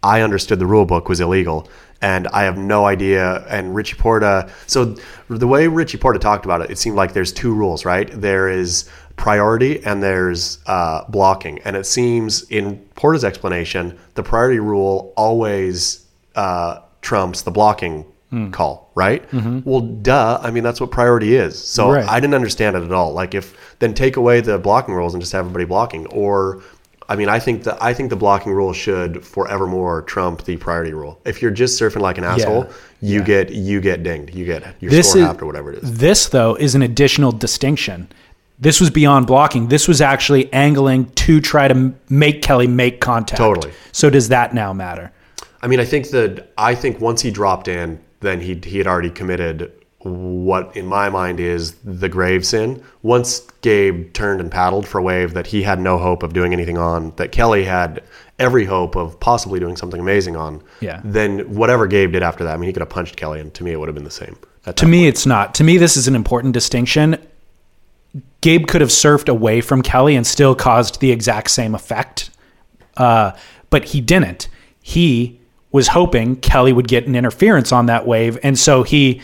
I 0.03 0.21
understood 0.23 0.59
the 0.59 0.67
rule 0.67 0.85
book 0.87 1.09
was 1.09 1.21
illegal. 1.21 1.69
And 2.01 2.27
I 2.29 2.43
have 2.43 2.59
no 2.59 2.85
idea. 2.87 3.45
And 3.49 3.75
Richie 3.77 3.95
Porta, 3.95 4.51
so 4.67 4.97
the 5.29 5.47
way 5.47 5.69
Richie 5.69 5.99
Porta 5.99 6.19
talked 6.19 6.45
about 6.45 6.61
it, 6.61 6.71
it 6.71 6.79
seemed 6.79 6.97
like 6.97 7.13
there's 7.13 7.33
two 7.33 7.55
rules, 7.55 7.85
right? 7.85 8.11
There 8.13 8.49
is 8.49 8.91
priority 9.15 9.85
and 9.85 10.03
there's 10.03 10.59
uh, 10.67 11.05
blocking. 11.09 11.61
And 11.65 11.77
it 11.77 11.87
seems 11.87 12.43
in 12.51 12.79
Porta's 12.97 13.25
explanation, 13.25 13.97
the 14.15 14.23
priority 14.25 14.59
rule 14.59 15.13
always 15.17 16.05
uh, 16.35 16.81
trumps 17.03 17.43
the 17.43 17.51
blocking 17.53 18.05
call, 18.51 18.91
right? 18.95 19.23
Well, 19.65 19.81
duh. 19.83 20.41
I 20.43 20.51
mean, 20.51 20.65
that's 20.65 20.81
what 20.81 20.91
priority 20.91 21.37
is. 21.37 21.63
So 21.63 21.91
Right. 21.93 22.09
I 22.09 22.19
didn't 22.19 22.35
understand 22.35 22.75
it 22.77 22.83
at 22.83 22.91
all. 22.91 23.13
Like, 23.13 23.35
if 23.35 23.55
then 23.79 23.93
take 23.93 24.17
away 24.17 24.41
the 24.41 24.59
blocking 24.59 24.95
rules 24.95 25.13
and 25.13 25.23
just 25.23 25.33
have 25.35 25.45
everybody 25.45 25.67
blocking, 25.67 26.07
or 26.07 26.63
I 27.13 27.17
mean, 27.17 27.29
I 27.29 27.39
think 27.39 27.65
the 27.65 27.77
I 27.85 27.93
think 27.93 28.09
the 28.09 28.17
blocking 28.17 28.53
rule 28.53 28.73
should 28.73 29.23
forevermore 29.23 30.01
trump 30.03 30.45
the 30.45 30.57
priority 30.57 30.95
rule. 30.95 31.21
If 31.27 31.43
you're 31.43 31.51
just 31.51 31.79
surfing 31.79 32.01
like 32.01 32.17
an 32.17 32.25
asshole, 32.25 32.71
you 33.03 33.23
get 33.23 33.51
you 33.53 33.83
get 33.83 34.03
dinged. 34.03 34.35
You 34.35 34.47
get 34.47 34.63
your 34.81 34.91
This 34.91 35.11
score 35.11 35.21
is- 35.21 35.27
halved 35.27 35.43
or 35.43 35.47
whatever 35.47 35.73
it 35.75 35.83
is. 35.83 35.99
This, 35.99 36.31
though, 36.31 36.55
is 36.55 36.75
an 36.75 36.81
additional 36.81 37.31
distinction. 37.31 38.09
This 38.59 38.81
was 38.81 38.89
beyond 38.89 39.27
blocking. 39.27 39.69
This 39.69 39.87
was 39.87 40.01
actually 40.01 40.51
angling 40.55 41.11
to 41.27 41.39
try 41.43 41.69
to 41.69 41.93
make 42.09 42.41
Kelly 42.41 42.67
make 42.67 43.01
contact. 43.03 43.37
Totally. 43.37 43.73
So, 43.93 44.09
does 44.09 44.29
that 44.29 44.55
now 44.55 44.73
matter? 44.73 45.13
I 45.61 45.67
mean, 45.67 45.81
I 45.81 45.85
think 45.85 46.09
that 46.11 46.51
I 46.57 46.75
think 46.75 46.99
once 46.99 47.21
he 47.21 47.31
dropped 47.31 47.69
in, 47.69 48.01
then 48.21 48.41
he 48.41 48.59
he 48.65 48.79
had 48.79 48.87
already 48.87 49.11
committed 49.11 49.71
what 50.05 50.77
in 50.77 50.87
my 50.87 51.09
mind 51.09 51.39
is 51.41 51.75
the 51.85 52.09
grave 52.09 52.45
sin. 52.45 52.83
Once 53.03 53.41
Gabe 53.61 54.13
turned 54.13 54.41
and 54.41 54.51
paddled 54.51 54.87
for 54.87 54.99
a 54.99 55.03
wave 55.03 55.35
that 55.35 55.47
he 55.47 55.63
had 55.63 55.81
no 55.81 55.99
hope 55.99 56.23
of 56.23 56.33
doing 56.33 56.53
anything 56.53 56.79
on, 56.79 57.13
that 57.17 57.33
Kelly 57.33 57.65
had 57.65 58.03
every 58.39 58.65
hope 58.65 58.97
of 58.97 59.19
possibly 59.21 59.61
doing 59.61 59.77
something 59.77 60.01
amazing 60.01 60.37
on. 60.37 60.63
Yeah. 60.81 61.01
Then 61.05 61.55
whatever 61.55 61.87
Gabe 61.87 62.13
did 62.13 62.23
after 62.23 62.43
that, 62.45 62.55
I 62.55 62.57
mean, 62.57 62.67
he 62.67 62.73
could 62.73 62.83
have 62.83 62.91
punched 62.91 63.17
Kelly, 63.17 63.41
and 63.41 63.55
to 63.55 63.65
me, 63.65 63.73
it 63.73 63.79
would 63.79 63.89
have 63.89 63.95
been 63.95 64.05
the 64.05 64.11
same. 64.11 64.37
To 64.75 64.87
me, 64.87 65.07
it's 65.07 65.27
not. 65.27 65.55
To 65.57 65.65
me, 65.65 65.77
this 65.77 65.97
is 65.97 66.07
an 66.09 66.15
important 66.15 66.55
distinction. 66.55 67.17
Gabe 68.41 68.67
could 68.67 68.81
have 68.81 68.91
surfed 68.91 69.29
away 69.29 69.61
from 69.61 69.83
Kelly 69.83 70.17
and 70.17 70.27
still 70.27 70.55
caused 70.55 71.01
the 71.01 71.11
exact 71.11 71.51
same 71.51 71.75
effect, 71.75 72.31
uh, 72.97 73.33
but 73.71 73.85
he 73.87 74.01
didn't. 74.01 74.49
He 74.81 75.41
was 75.71 75.89
hoping 75.89 76.37
Kelly 76.37 76.73
would 76.73 76.87
get 76.87 77.07
an 77.07 77.15
interference 77.15 77.73
on 77.73 77.87
that 77.87 78.07
wave, 78.07 78.39
and 78.43 78.59
so 78.59 78.83
he 78.83 79.23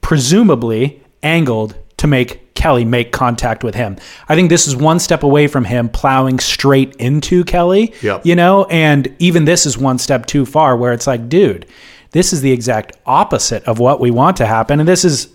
presumably 0.00 1.02
angled 1.22 1.76
to 1.98 2.06
make 2.06 2.54
Kelly 2.54 2.84
make 2.84 3.10
contact 3.12 3.64
with 3.64 3.74
him. 3.74 3.96
I 4.28 4.34
think 4.34 4.50
this 4.50 4.66
is 4.66 4.76
one 4.76 4.98
step 4.98 5.22
away 5.22 5.46
from 5.46 5.64
him 5.64 5.88
plowing 5.88 6.38
straight 6.38 6.94
into 6.96 7.44
Kelly. 7.44 7.94
Yep. 8.02 8.26
You 8.26 8.36
know, 8.36 8.64
and 8.64 9.14
even 9.18 9.46
this 9.46 9.64
is 9.64 9.78
one 9.78 9.98
step 9.98 10.26
too 10.26 10.44
far 10.44 10.76
where 10.76 10.92
it's 10.92 11.06
like, 11.06 11.28
dude, 11.28 11.66
this 12.10 12.32
is 12.32 12.42
the 12.42 12.52
exact 12.52 12.96
opposite 13.06 13.64
of 13.64 13.78
what 13.78 14.00
we 14.00 14.10
want 14.10 14.36
to 14.38 14.46
happen. 14.46 14.78
And 14.78 14.88
this 14.88 15.04
is 15.04 15.28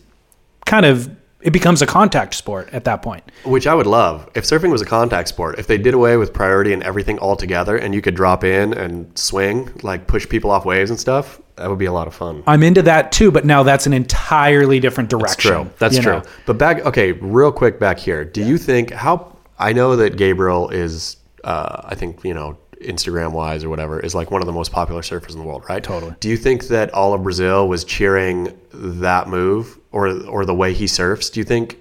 kind 0.66 0.86
of 0.86 1.10
it 1.46 1.54
becomes 1.54 1.84
a 1.84 1.86
contact 1.86 2.34
sport 2.34 2.70
at 2.74 2.86
that 2.86 3.04
point. 3.04 3.24
Which 3.44 3.68
I 3.68 3.76
would 3.76 3.86
love. 3.86 4.28
If 4.34 4.46
surfing 4.46 4.72
was 4.72 4.82
a 4.82 4.86
contact 4.86 5.30
sport, 5.30 5.60
if 5.60 5.68
they 5.68 5.78
did 5.78 5.94
away 5.94 6.18
with 6.18 6.34
priority 6.34 6.74
and 6.74 6.82
everything 6.82 7.20
altogether 7.20 7.78
and 7.78 7.94
you 7.94 8.02
could 8.02 8.16
drop 8.16 8.44
in 8.44 8.74
and 8.74 9.16
swing, 9.18 9.72
like 9.84 10.08
push 10.08 10.28
people 10.28 10.50
off 10.50 10.66
waves 10.66 10.90
and 10.90 11.00
stuff, 11.00 11.40
that 11.58 11.70
would 11.70 11.78
be 11.78 11.86
a 11.86 11.94
lot 11.94 12.08
of 12.08 12.16
fun. 12.16 12.44
I'm 12.48 12.64
into 12.64 12.82
that 12.82 13.12
too, 13.12 13.30
but 13.32 13.46
now 13.46 13.62
that's 13.62 13.86
an 13.86 13.94
entirely 13.94 14.80
different 14.80 15.12
direction. 15.12 15.54
That's 15.54 15.68
true. 15.68 15.74
That's 15.78 16.00
true. 16.00 16.14
know? 16.14 16.24
But 16.48 16.58
back, 16.58 16.84
okay, 16.84 17.12
real 17.12 17.52
quick 17.52 17.80
back 17.80 18.00
here. 18.00 18.26
Do 18.26 18.44
you 18.44 18.58
think 18.58 18.92
how? 18.92 19.38
I 19.60 19.72
know 19.72 19.96
that 19.96 20.18
Gabriel 20.18 20.70
is, 20.70 21.18
uh, 21.44 21.82
I 21.86 21.94
think 21.94 22.24
you 22.26 22.34
know, 22.34 22.58
Instagram 22.86 23.32
wise 23.32 23.64
or 23.64 23.70
whatever, 23.70 24.00
is 24.00 24.16
like 24.16 24.32
one 24.32 24.42
of 24.42 24.46
the 24.46 24.54
most 24.54 24.72
popular 24.72 25.02
surfers 25.02 25.32
in 25.32 25.40
the 25.40 25.44
world, 25.44 25.66
right? 25.70 25.84
Totally. 25.84 26.16
Do 26.20 26.30
you 26.30 26.38
think 26.38 26.68
that 26.68 26.94
all 26.94 27.14
of 27.14 27.24
Brazil 27.24 27.68
was 27.68 27.84
cheering 27.84 28.58
that 28.74 29.28
move 29.28 29.80
or 29.92 30.08
or 30.28 30.46
the 30.46 30.56
way 30.56 30.74
he 30.74 30.88
surfs? 30.88 31.30
Do 31.30 31.40
you 31.40 31.44
think, 31.44 31.78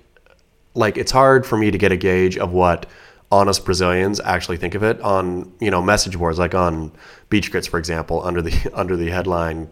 like, 0.75 0.97
it's 0.97 1.13
hard 1.13 1.47
for 1.47 1.57
me 1.57 1.71
to 1.71 1.79
get 1.79 1.93
a 1.93 1.97
gauge 1.97 2.37
of 2.39 2.53
what 2.53 2.87
honest 3.35 3.65
Brazilians 3.65 4.21
actually 4.21 4.57
think 4.57 4.77
of 4.77 4.85
it 4.85 5.01
on 5.01 5.53
you 5.59 5.71
know 5.71 5.83
message 5.83 6.17
boards 6.17 6.39
like 6.39 6.55
on 6.55 6.93
Beach 7.31 7.51
Grits, 7.51 7.67
for 7.67 7.79
example, 7.79 8.23
under 8.25 8.41
the 8.41 8.71
under 8.75 8.97
the 8.97 9.11
headline 9.11 9.69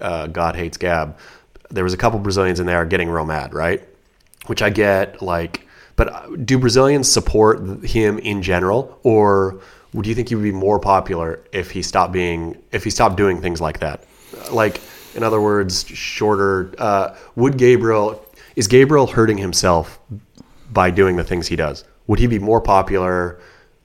uh, 0.00 0.26
"God 0.26 0.56
hates 0.56 0.76
Gab." 0.76 1.16
There 1.70 1.84
was 1.84 1.94
a 1.94 1.96
couple 1.96 2.18
Brazilians 2.20 2.60
in 2.60 2.66
there 2.66 2.84
getting 2.84 3.08
real 3.08 3.24
mad, 3.24 3.52
right? 3.52 3.82
Which 4.46 4.62
I 4.62 4.70
get, 4.70 5.20
like, 5.20 5.66
but 5.96 6.46
do 6.46 6.58
Brazilians 6.58 7.10
support 7.10 7.84
him 7.84 8.18
in 8.18 8.42
general, 8.42 9.00
or 9.02 9.60
do 10.02 10.08
you 10.08 10.14
think 10.14 10.28
he 10.28 10.34
would 10.34 10.42
be 10.44 10.52
more 10.52 10.78
popular 10.78 11.40
if 11.52 11.70
he 11.70 11.82
stopped 11.82 12.12
being 12.12 12.60
if 12.72 12.84
he 12.84 12.90
stopped 12.90 13.16
doing 13.16 13.40
things 13.40 13.60
like 13.60 13.80
that? 13.80 14.04
Like, 14.52 14.80
in 15.14 15.22
other 15.22 15.40
words, 15.40 15.86
shorter. 15.86 16.74
Uh, 16.78 17.16
would 17.36 17.56
Gabriel 17.58 18.24
is 18.56 18.68
Gabriel 18.68 19.06
hurting 19.06 19.38
himself 19.38 19.98
by 20.72 20.90
doing 20.90 21.16
the 21.16 21.24
things 21.24 21.46
he 21.46 21.56
does? 21.56 21.84
Would 22.06 22.18
he 22.18 22.26
be 22.26 22.38
more 22.38 22.60
popular? 22.60 23.40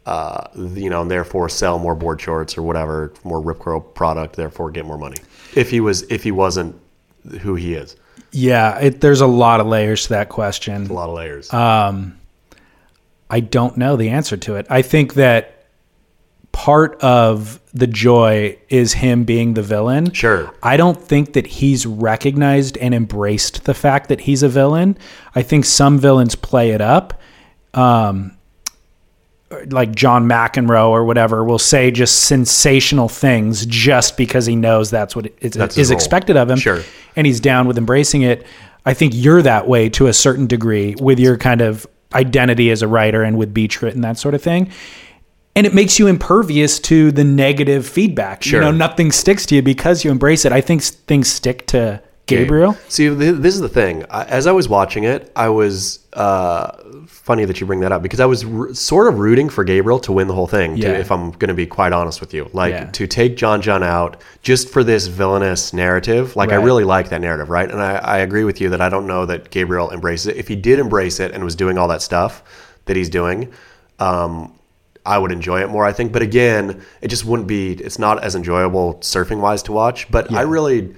Uh, 0.06 0.47
you 0.74 0.89
know, 0.89 1.04
and 1.04 1.12
therefore 1.12 1.47
sell 1.47 1.78
more 1.78 1.93
board 1.93 2.19
shorts 2.19 2.58
or 2.58 2.63
whatever, 2.63 3.13
more 3.24 3.39
Rip 3.39 3.60
Curl 3.60 3.80
product, 3.80 4.36
therefore 4.36 4.71
get 4.71 4.84
more 4.84 4.97
money. 4.97 5.17
If 5.56 5.69
he 5.69 5.80
was, 5.80 6.02
if 6.04 6.24
he 6.24 6.32
wasn't 6.32 6.76
who 7.41 7.54
he 7.54 7.76
is, 7.76 7.95
Yeah, 8.32 8.80
it, 8.80 9.00
there's 9.00 9.21
a 9.21 9.28
lot 9.28 9.60
of 9.60 9.67
layers 9.67 10.04
to 10.04 10.10
that 10.10 10.30
question. 10.30 10.88
a 10.88 10.93
lot 10.93 11.08
of 11.10 11.15
layers. 11.15 11.54
Um, 11.54 12.17
I 13.30 13.41
don't 13.41 13.78
know 13.78 13.95
the 13.95 14.10
answer 14.10 14.38
to 14.38 14.56
it. 14.56 14.65
I 14.71 14.82
think 14.82 15.13
that 15.13 15.61
part 16.51 17.01
of 17.01 17.59
the 17.73 17.87
joy 17.87 18.57
is 18.69 18.93
him 18.93 19.23
being 19.23 19.53
the 19.53 19.61
villain. 19.61 20.11
Sure. 20.11 20.53
I 20.61 20.77
don't 20.77 21.01
think 21.01 21.33
that 21.33 21.47
he's 21.47 21.85
recognized 21.85 22.77
and 22.77 22.93
embraced 22.93 23.63
the 23.63 23.73
fact 23.73 24.09
that 24.09 24.21
he's 24.21 24.43
a 24.43 24.49
villain. 24.49 24.97
I 25.35 25.41
think 25.41 25.65
some 25.65 25.97
villains 25.97 26.35
play 26.35 26.71
it 26.71 26.81
up. 26.81 27.19
Um, 27.73 28.37
like 29.67 29.95
John 29.95 30.28
McEnroe 30.28 30.89
or 30.89 31.03
whatever 31.05 31.43
will 31.43 31.59
say 31.59 31.91
just 31.91 32.23
sensational 32.23 33.09
things 33.09 33.65
just 33.65 34.17
because 34.17 34.45
he 34.45 34.55
knows 34.55 34.89
that's 34.89 35.15
what 35.15 35.32
is, 35.41 35.53
That's 35.53 35.78
is 35.78 35.91
expected 35.91 36.38
of 36.38 36.49
him. 36.49 36.57
Sure. 36.57 36.82
And 37.15 37.28
he's 37.28 37.39
down 37.39 37.67
with 37.67 37.78
embracing 37.78 38.21
it. 38.21 38.45
I 38.86 38.93
think 38.93 39.13
you're 39.15 39.41
that 39.41 39.67
way 39.67 39.89
to 39.89 40.07
a 40.07 40.13
certain 40.13 40.47
degree 40.47 40.95
with 40.99 41.19
your 41.19 41.38
kind 41.38 41.61
of 41.61 41.86
identity 42.13 42.71
as 42.71 42.82
a 42.82 42.88
writer 42.88 43.23
and 43.23 43.38
with 43.38 43.53
Beach 43.53 43.82
and 43.84 44.03
that 44.03 44.17
sort 44.17 44.36
of 44.36 44.41
thing. 44.41 44.71
And 45.56 45.68
it 45.68 45.74
makes 45.74 45.99
you 45.99 46.08
impervious 46.08 46.80
to 46.82 47.12
the 47.12 47.24
negative 47.26 47.86
feedback. 47.88 48.41
Sure. 48.43 48.60
You 48.62 48.66
know, 48.66 48.72
nothing 48.72 49.12
sticks 49.12 49.45
to 49.47 49.56
you 49.56 49.62
because 49.62 50.04
you 50.06 50.12
embrace 50.12 50.45
it. 50.45 50.52
I 50.54 50.62
think 50.62 50.82
things 50.82 51.28
stick 51.30 51.68
to 51.68 52.02
Gabriel. 52.26 52.78
See, 52.88 53.10
this 53.10 53.54
is 53.56 53.60
the 53.60 53.68
thing. 53.68 54.04
As 54.10 54.47
I 54.47 54.54
was 54.54 54.70
watching 54.70 55.04
it, 55.04 55.30
I 55.36 55.49
was 55.49 55.99
uh, 56.14 56.72
funny 57.06 57.43
that 57.43 57.60
you 57.60 57.68
bring 57.68 57.82
that 57.82 57.91
up 57.91 58.02
because 58.02 58.22
I 58.22 58.26
was 58.26 58.45
r- 58.45 58.74
sort 58.74 59.08
of 59.12 59.20
rooting 59.20 59.49
for 59.49 59.66
Gabriel 59.66 59.99
to 59.99 60.14
win 60.14 60.28
the 60.30 60.34
whole 60.34 60.47
thing. 60.47 60.76
to- 60.78 60.82
Yeah. 60.82 60.93
if 60.93 61.12
I'm 61.12 61.32
going 61.32 61.49
to 61.49 61.54
be 61.54 61.66
quite 61.66 61.91
honest 61.91 62.22
with 62.22 62.34
you, 62.34 62.49
like 62.54 62.72
Yeah. 62.72 62.86
to 62.86 63.06
take 63.06 63.36
John 63.36 63.62
John 63.62 63.84
out 63.84 64.22
just 64.43 64.70
for 64.70 64.82
this 64.86 65.08
villainous 65.08 65.74
narrative. 65.74 66.38
Like 66.38 66.54
I 66.54 66.56
really 66.56 66.86
like 66.86 67.10
that 67.10 67.20
narrative, 67.20 67.49
right? 67.49 67.70
And 67.70 67.82
I, 67.82 67.95
I 67.97 68.18
agree 68.20 68.45
with 68.45 68.62
you 68.62 68.70
that 68.70 68.80
I 68.80 68.88
don't 68.88 69.08
know 69.08 69.26
that 69.26 69.49
Gabriel 69.49 69.91
embraces 69.91 70.28
it. 70.28 70.38
If 70.38 70.47
he 70.47 70.56
did 70.56 70.80
embrace 70.80 71.20
it 71.20 71.34
and 71.34 71.43
was 71.43 71.56
doing 71.58 71.78
all 71.78 71.89
that 71.89 72.02
stuff 72.02 72.41
that 72.86 72.95
he's 72.95 73.10
doing. 73.10 73.52
Um, 73.99 74.54
I 75.06 75.18
would 75.18 75.32
enjoy 75.32 75.62
it 75.64 75.70
more, 75.70 75.86
I 75.86 75.93
think. 75.93 76.12
But 76.12 76.22
again, 76.22 76.82
it 77.02 77.08
just 77.08 77.26
wouldn't 77.26 77.47
be. 77.47 77.74
It's 77.74 77.97
not 77.99 78.24
as 78.24 78.36
enjoyable 78.36 78.95
surfing 78.95 79.39
wise 79.41 79.64
to 79.64 79.72
watch. 79.72 80.10
But 80.12 80.32
I 80.32 80.41
really, 80.41 80.95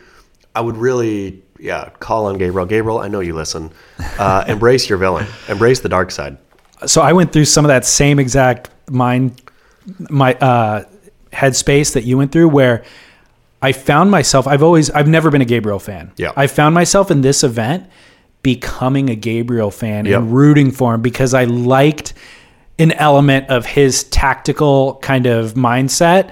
I 0.55 0.61
would 0.61 0.75
really 0.77 1.41
yeah, 1.59 1.89
call 1.99 2.25
on 2.25 2.37
Gabriel. 2.37 2.65
Gabriel, 2.65 2.99
I 2.99 3.07
know 3.07 3.21
you 3.21 3.33
listen. 3.33 3.71
Uh, 4.19 4.43
embrace 4.47 4.89
your 4.89 4.97
villain. 4.97 5.25
Embrace 5.47 5.79
the 5.79 5.89
dark 5.89 6.11
side. 6.11 6.37
so 6.85 7.01
I 7.01 7.13
went 7.13 7.31
through 7.31 7.45
some 7.45 7.63
of 7.63 7.69
that 7.69 7.85
same 7.85 8.19
exact 8.19 8.69
mind 8.89 9.41
my 10.09 10.33
uh 10.35 10.83
headspace 11.31 11.93
that 11.93 12.03
you 12.03 12.17
went 12.17 12.31
through 12.31 12.47
where 12.49 12.83
I 13.61 13.71
found 13.71 14.11
myself 14.11 14.45
I've 14.47 14.61
always 14.63 14.89
I've 14.89 15.07
never 15.07 15.31
been 15.31 15.41
a 15.41 15.45
Gabriel 15.45 15.79
fan. 15.79 16.11
Yeah. 16.17 16.31
I 16.35 16.47
found 16.47 16.75
myself 16.75 17.09
in 17.11 17.21
this 17.21 17.43
event 17.43 17.89
becoming 18.43 19.09
a 19.09 19.15
Gabriel 19.15 19.71
fan 19.71 20.05
Yep. 20.05 20.19
and 20.19 20.33
rooting 20.33 20.71
for 20.71 20.93
him 20.95 21.01
because 21.01 21.33
I 21.33 21.45
liked 21.45 22.13
an 22.79 22.91
element 22.93 23.49
of 23.49 23.65
his 23.65 24.03
tactical 24.05 24.95
kind 25.01 25.25
of 25.25 25.53
mindset 25.53 26.31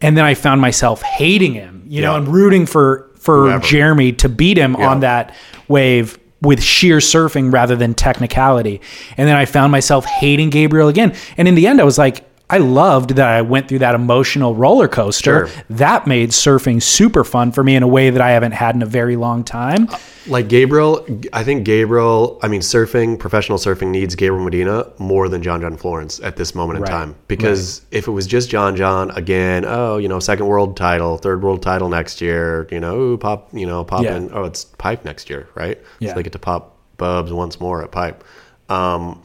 and 0.00 0.16
then 0.16 0.24
I 0.24 0.34
found 0.34 0.60
myself 0.60 1.00
hating 1.02 1.54
him, 1.54 1.82
you 1.86 2.02
know, 2.02 2.12
Yeah. 2.12 2.18
and 2.18 2.28
rooting 2.28 2.66
for 2.66 3.10
for 3.18 3.46
Whoever. 3.46 3.64
Jeremy 3.64 4.12
to 4.12 4.28
beat 4.28 4.58
him 4.58 4.76
Yeah. 4.78 4.88
on 4.88 5.00
that 5.00 5.34
wave 5.68 6.18
with 6.42 6.62
sheer 6.62 6.98
surfing 6.98 7.50
rather 7.50 7.74
than 7.74 7.94
technicality. 7.94 8.82
And 9.16 9.26
then 9.26 9.34
I 9.36 9.46
found 9.46 9.72
myself 9.72 10.04
hating 10.04 10.50
Gabriel 10.50 10.88
again. 10.88 11.14
And 11.38 11.48
in 11.48 11.54
the 11.54 11.66
end, 11.66 11.80
I 11.80 11.84
was 11.84 11.96
like, 11.96 12.22
I 12.50 12.58
loved 12.58 13.10
that 13.16 13.26
I 13.26 13.40
went 13.40 13.68
through 13.68 13.78
that 13.80 13.94
emotional 13.94 14.54
roller 14.54 14.86
coaster. 14.86 15.48
Sure. 15.48 15.64
That 15.70 16.06
made 16.06 16.30
surfing 16.30 16.82
super 16.82 17.24
fun 17.24 17.52
for 17.52 17.64
me 17.64 17.74
in 17.74 17.82
a 17.82 17.88
way 17.88 18.10
that 18.10 18.20
I 18.20 18.30
haven't 18.32 18.52
had 18.52 18.74
in 18.74 18.82
a 18.82 18.86
very 18.86 19.16
long 19.16 19.44
time. 19.44 19.88
Like 20.26 20.48
Gabriel, 20.48 21.06
I 21.32 21.42
think 21.42 21.64
Gabriel, 21.64 22.38
I 22.42 22.48
mean, 22.48 22.60
surfing, 22.60 23.18
professional 23.18 23.56
surfing 23.56 23.88
needs 23.88 24.14
Gabriel 24.14 24.44
Medina 24.44 24.92
more 24.98 25.28
than 25.30 25.42
John 25.42 25.62
John 25.62 25.76
Florence 25.78 26.20
at 26.20 26.36
this 26.36 26.54
moment 26.54 26.80
in 26.80 26.84
time. 26.84 27.14
Because 27.28 27.80
if 27.90 28.08
it 28.08 28.10
was 28.10 28.26
just 28.26 28.50
John 28.50 28.76
John, 28.76 29.10
again, 29.12 29.64
oh, 29.66 29.96
you 29.96 30.08
know, 30.08 30.20
second 30.20 30.46
world 30.46 30.76
title, 30.76 31.16
third 31.16 31.42
world 31.42 31.62
title 31.62 31.88
next 31.88 32.20
year, 32.20 32.68
you 32.70 32.78
know, 32.78 32.94
ooh, 32.94 33.16
pop, 33.18 33.48
you 33.54 33.66
know, 33.66 33.84
pop 33.84 34.02
Yeah. 34.04 34.16
in, 34.16 34.30
oh, 34.34 34.44
it's 34.44 34.64
Pipe 34.66 35.04
next 35.04 35.30
year, 35.30 35.48
right? 35.54 35.78
Yeah. 35.98 36.10
So 36.10 36.16
they 36.16 36.22
get 36.22 36.32
to 36.34 36.38
pop 36.38 36.76
Bubs 36.98 37.32
once 37.32 37.58
more 37.58 37.82
at 37.82 37.90
Pipe. 37.90 38.22
Um, 38.68 39.22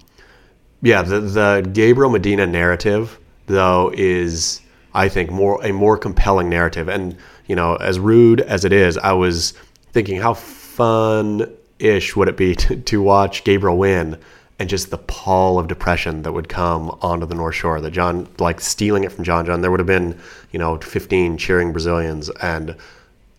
yeah, 0.81 1.01
the 1.01 1.19
the 1.19 1.69
Gabriel 1.73 2.09
Medina 2.09 2.47
narrative 2.47 3.19
though 3.47 3.91
is 3.93 4.61
I 4.93 5.09
think 5.09 5.31
more 5.31 5.63
a 5.63 5.71
more 5.71 5.97
compelling 5.97 6.49
narrative. 6.49 6.87
And 6.87 7.17
you 7.47 7.55
know, 7.55 7.75
as 7.75 7.99
rude 7.99 8.41
as 8.41 8.65
it 8.65 8.71
is, 8.71 8.97
I 8.97 9.13
was 9.13 9.53
thinking 9.91 10.21
how 10.21 10.33
fun 10.33 11.51
ish 11.79 12.15
would 12.15 12.27
it 12.27 12.37
be 12.37 12.55
to, 12.63 12.75
to 12.75 13.01
watch 13.01 13.43
Gabriel 13.43 13.77
win 13.77 14.17
and 14.59 14.69
just 14.69 14.91
the 14.91 14.97
pall 14.97 15.57
of 15.57 15.67
depression 15.67 16.23
that 16.23 16.33
would 16.33 16.49
come 16.49 16.89
onto 17.01 17.25
the 17.25 17.35
North 17.35 17.55
Shore. 17.55 17.79
That 17.79 17.91
John 17.91 18.27
like 18.39 18.59
stealing 18.61 19.03
it 19.03 19.11
from 19.11 19.23
John 19.23 19.45
John. 19.45 19.61
There 19.61 19.71
would 19.71 19.79
have 19.79 19.87
been, 19.87 20.17
you 20.51 20.59
know, 20.59 20.77
fifteen 20.77 21.37
cheering 21.37 21.71
Brazilians 21.71 22.29
and 22.41 22.75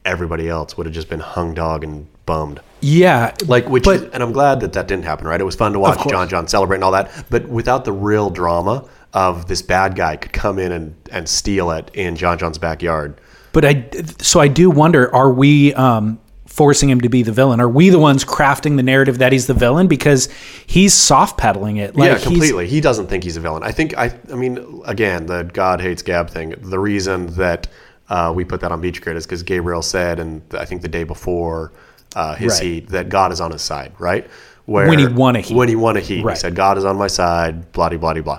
everybody 0.04 0.48
else 0.48 0.76
would 0.76 0.86
have 0.86 0.94
just 0.94 1.10
been 1.10 1.20
hung 1.20 1.52
dog 1.52 1.84
and 1.84 2.06
bummed. 2.30 2.60
Yeah. 2.80 3.34
Like 3.46 3.68
which, 3.68 3.84
But- 3.84 3.96
is, 3.96 4.02
and 4.12 4.22
I'm 4.22 4.32
glad 4.32 4.60
that 4.60 4.72
that 4.74 4.86
didn't 4.86 5.04
happen. 5.04 5.26
Right, 5.26 5.40
it 5.40 5.44
was 5.44 5.56
fun 5.56 5.72
to 5.72 5.80
watch. 5.80 6.06
John 6.08 6.28
John 6.28 6.46
celebrate 6.46 6.76
and 6.76 6.84
all 6.84 6.92
that, 6.92 7.24
but 7.28 7.48
without 7.48 7.84
the 7.84 7.92
real 7.92 8.30
drama 8.30 8.84
of 9.12 9.46
this 9.48 9.62
bad 9.62 9.96
guy 9.96 10.16
could 10.16 10.32
come 10.32 10.58
in 10.58 10.70
and 10.72 10.94
and 11.10 11.28
steal 11.28 11.72
it 11.72 11.90
in 11.94 12.14
John 12.16 12.38
John's 12.38 12.58
backyard. 12.58 13.20
But 13.52 13.64
I, 13.64 13.84
so 14.20 14.38
I 14.38 14.46
do 14.46 14.70
wonder: 14.70 15.12
Are 15.12 15.32
we 15.32 15.74
um, 15.74 16.20
forcing 16.46 16.88
him 16.88 17.00
to 17.00 17.08
be 17.08 17.24
the 17.24 17.32
villain? 17.32 17.60
Are 17.60 17.68
we 17.68 17.90
the 17.90 17.98
ones 17.98 18.24
crafting 18.24 18.76
the 18.76 18.84
narrative 18.84 19.18
that 19.18 19.32
he's 19.32 19.48
the 19.48 19.54
villain 19.54 19.88
because 19.88 20.28
he's 20.66 20.94
soft 20.94 21.36
pedaling 21.36 21.78
it? 21.78 21.96
Like 21.96 22.12
yeah, 22.12 22.18
completely. 22.18 22.68
He 22.68 22.80
doesn't 22.80 23.08
think 23.08 23.24
he's 23.24 23.36
a 23.36 23.40
villain. 23.40 23.64
I 23.64 23.72
think 23.72 23.98
I. 23.98 24.16
I 24.32 24.36
mean, 24.36 24.82
again, 24.86 25.26
the 25.26 25.42
God 25.42 25.80
hates 25.80 26.02
Gab 26.02 26.30
thing. 26.30 26.54
The 26.58 26.78
reason 26.78 27.26
that 27.34 27.66
uh, 28.08 28.32
we 28.34 28.44
put 28.44 28.60
that 28.60 28.70
on 28.70 28.80
Beach 28.80 29.02
Grit 29.02 29.16
is 29.16 29.26
because 29.26 29.42
Gabriel 29.42 29.82
said, 29.82 30.20
and 30.20 30.42
I 30.52 30.64
think 30.64 30.82
the 30.82 30.88
day 30.88 31.04
before 31.04 31.72
uh, 32.16 32.34
his 32.34 32.52
Right. 32.54 32.62
heat, 32.62 32.88
that 32.90 33.08
God 33.08 33.32
is 33.32 33.40
on 33.40 33.50
his 33.52 33.62
side. 33.62 33.92
Right. 33.98 34.28
Where 34.66 34.88
When 34.88 34.98
he 34.98 35.06
won 35.06 35.36
a 35.36 35.40
heat. 35.40 35.56
When 35.56 35.68
he 35.68 35.76
won 35.76 35.96
a 35.96 36.00
heat, 36.00 36.24
Right. 36.24 36.36
he 36.36 36.40
said, 36.40 36.54
"God 36.54 36.78
is 36.78 36.84
on 36.84 36.96
my 36.96 37.06
side." 37.08 37.72
Blah 37.72 37.88
blah 37.90 38.12
blah 38.14 38.22
blah. 38.22 38.38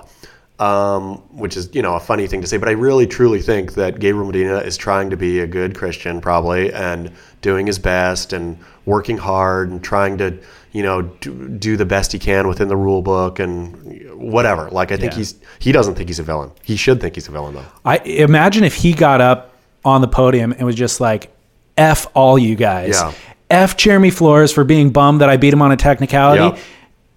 Um, 0.58 1.16
which 1.32 1.56
is 1.56 1.68
you 1.72 1.82
know 1.82 1.94
a 1.96 2.00
funny 2.00 2.26
thing 2.28 2.40
to 2.40 2.46
say, 2.46 2.56
but 2.56 2.68
I 2.68 2.72
really 2.72 3.06
truly 3.06 3.40
think 3.40 3.74
that 3.74 3.98
Gabriel 3.98 4.26
Medina 4.26 4.58
is 4.58 4.76
trying 4.76 5.10
to 5.10 5.16
be 5.16 5.40
a 5.40 5.46
good 5.46 5.74
Christian, 5.76 6.20
probably, 6.20 6.72
and 6.72 7.10
doing 7.40 7.66
his 7.66 7.78
best 7.80 8.32
and 8.32 8.58
working 8.86 9.16
hard 9.18 9.70
and 9.70 9.82
trying 9.82 10.18
to 10.18 10.34
you 10.70 10.82
know 10.84 11.02
do, 11.02 11.48
do 11.48 11.76
the 11.76 11.84
best 11.84 12.12
he 12.12 12.18
can 12.18 12.46
within 12.46 12.68
the 12.68 12.76
rule 12.76 13.02
book 13.02 13.40
and 13.40 14.08
whatever. 14.14 14.68
Like 14.70 14.92
I 14.92 14.96
think 14.96 15.12
Yeah. 15.12 15.18
he's 15.18 15.34
he 15.58 15.72
doesn't 15.72 15.96
think 15.96 16.08
he's 16.08 16.20
a 16.20 16.22
villain. 16.22 16.50
He 16.62 16.76
should 16.76 17.00
think 17.00 17.16
he's 17.16 17.26
a 17.28 17.32
villain 17.32 17.54
though. 17.54 17.64
I 17.84 17.96
imagine 17.98 18.62
if 18.62 18.74
he 18.74 18.92
got 18.92 19.20
up 19.20 19.50
on 19.84 20.00
the 20.00 20.08
podium 20.08 20.52
and 20.52 20.62
was 20.62 20.76
just 20.76 21.00
like, 21.00 21.32
"F 21.76 22.06
all 22.14 22.38
you 22.38 22.54
guys, 22.54 22.90
Yeah. 23.00 23.12
F 23.52 23.76
Jeremy 23.76 24.10
Flores 24.10 24.50
for 24.50 24.64
being 24.64 24.90
bummed 24.90 25.20
that 25.20 25.28
I 25.28 25.36
beat 25.36 25.52
him 25.52 25.62
on 25.62 25.70
a 25.70 25.76
technicality." 25.76 26.56
Yeah. 26.56 26.62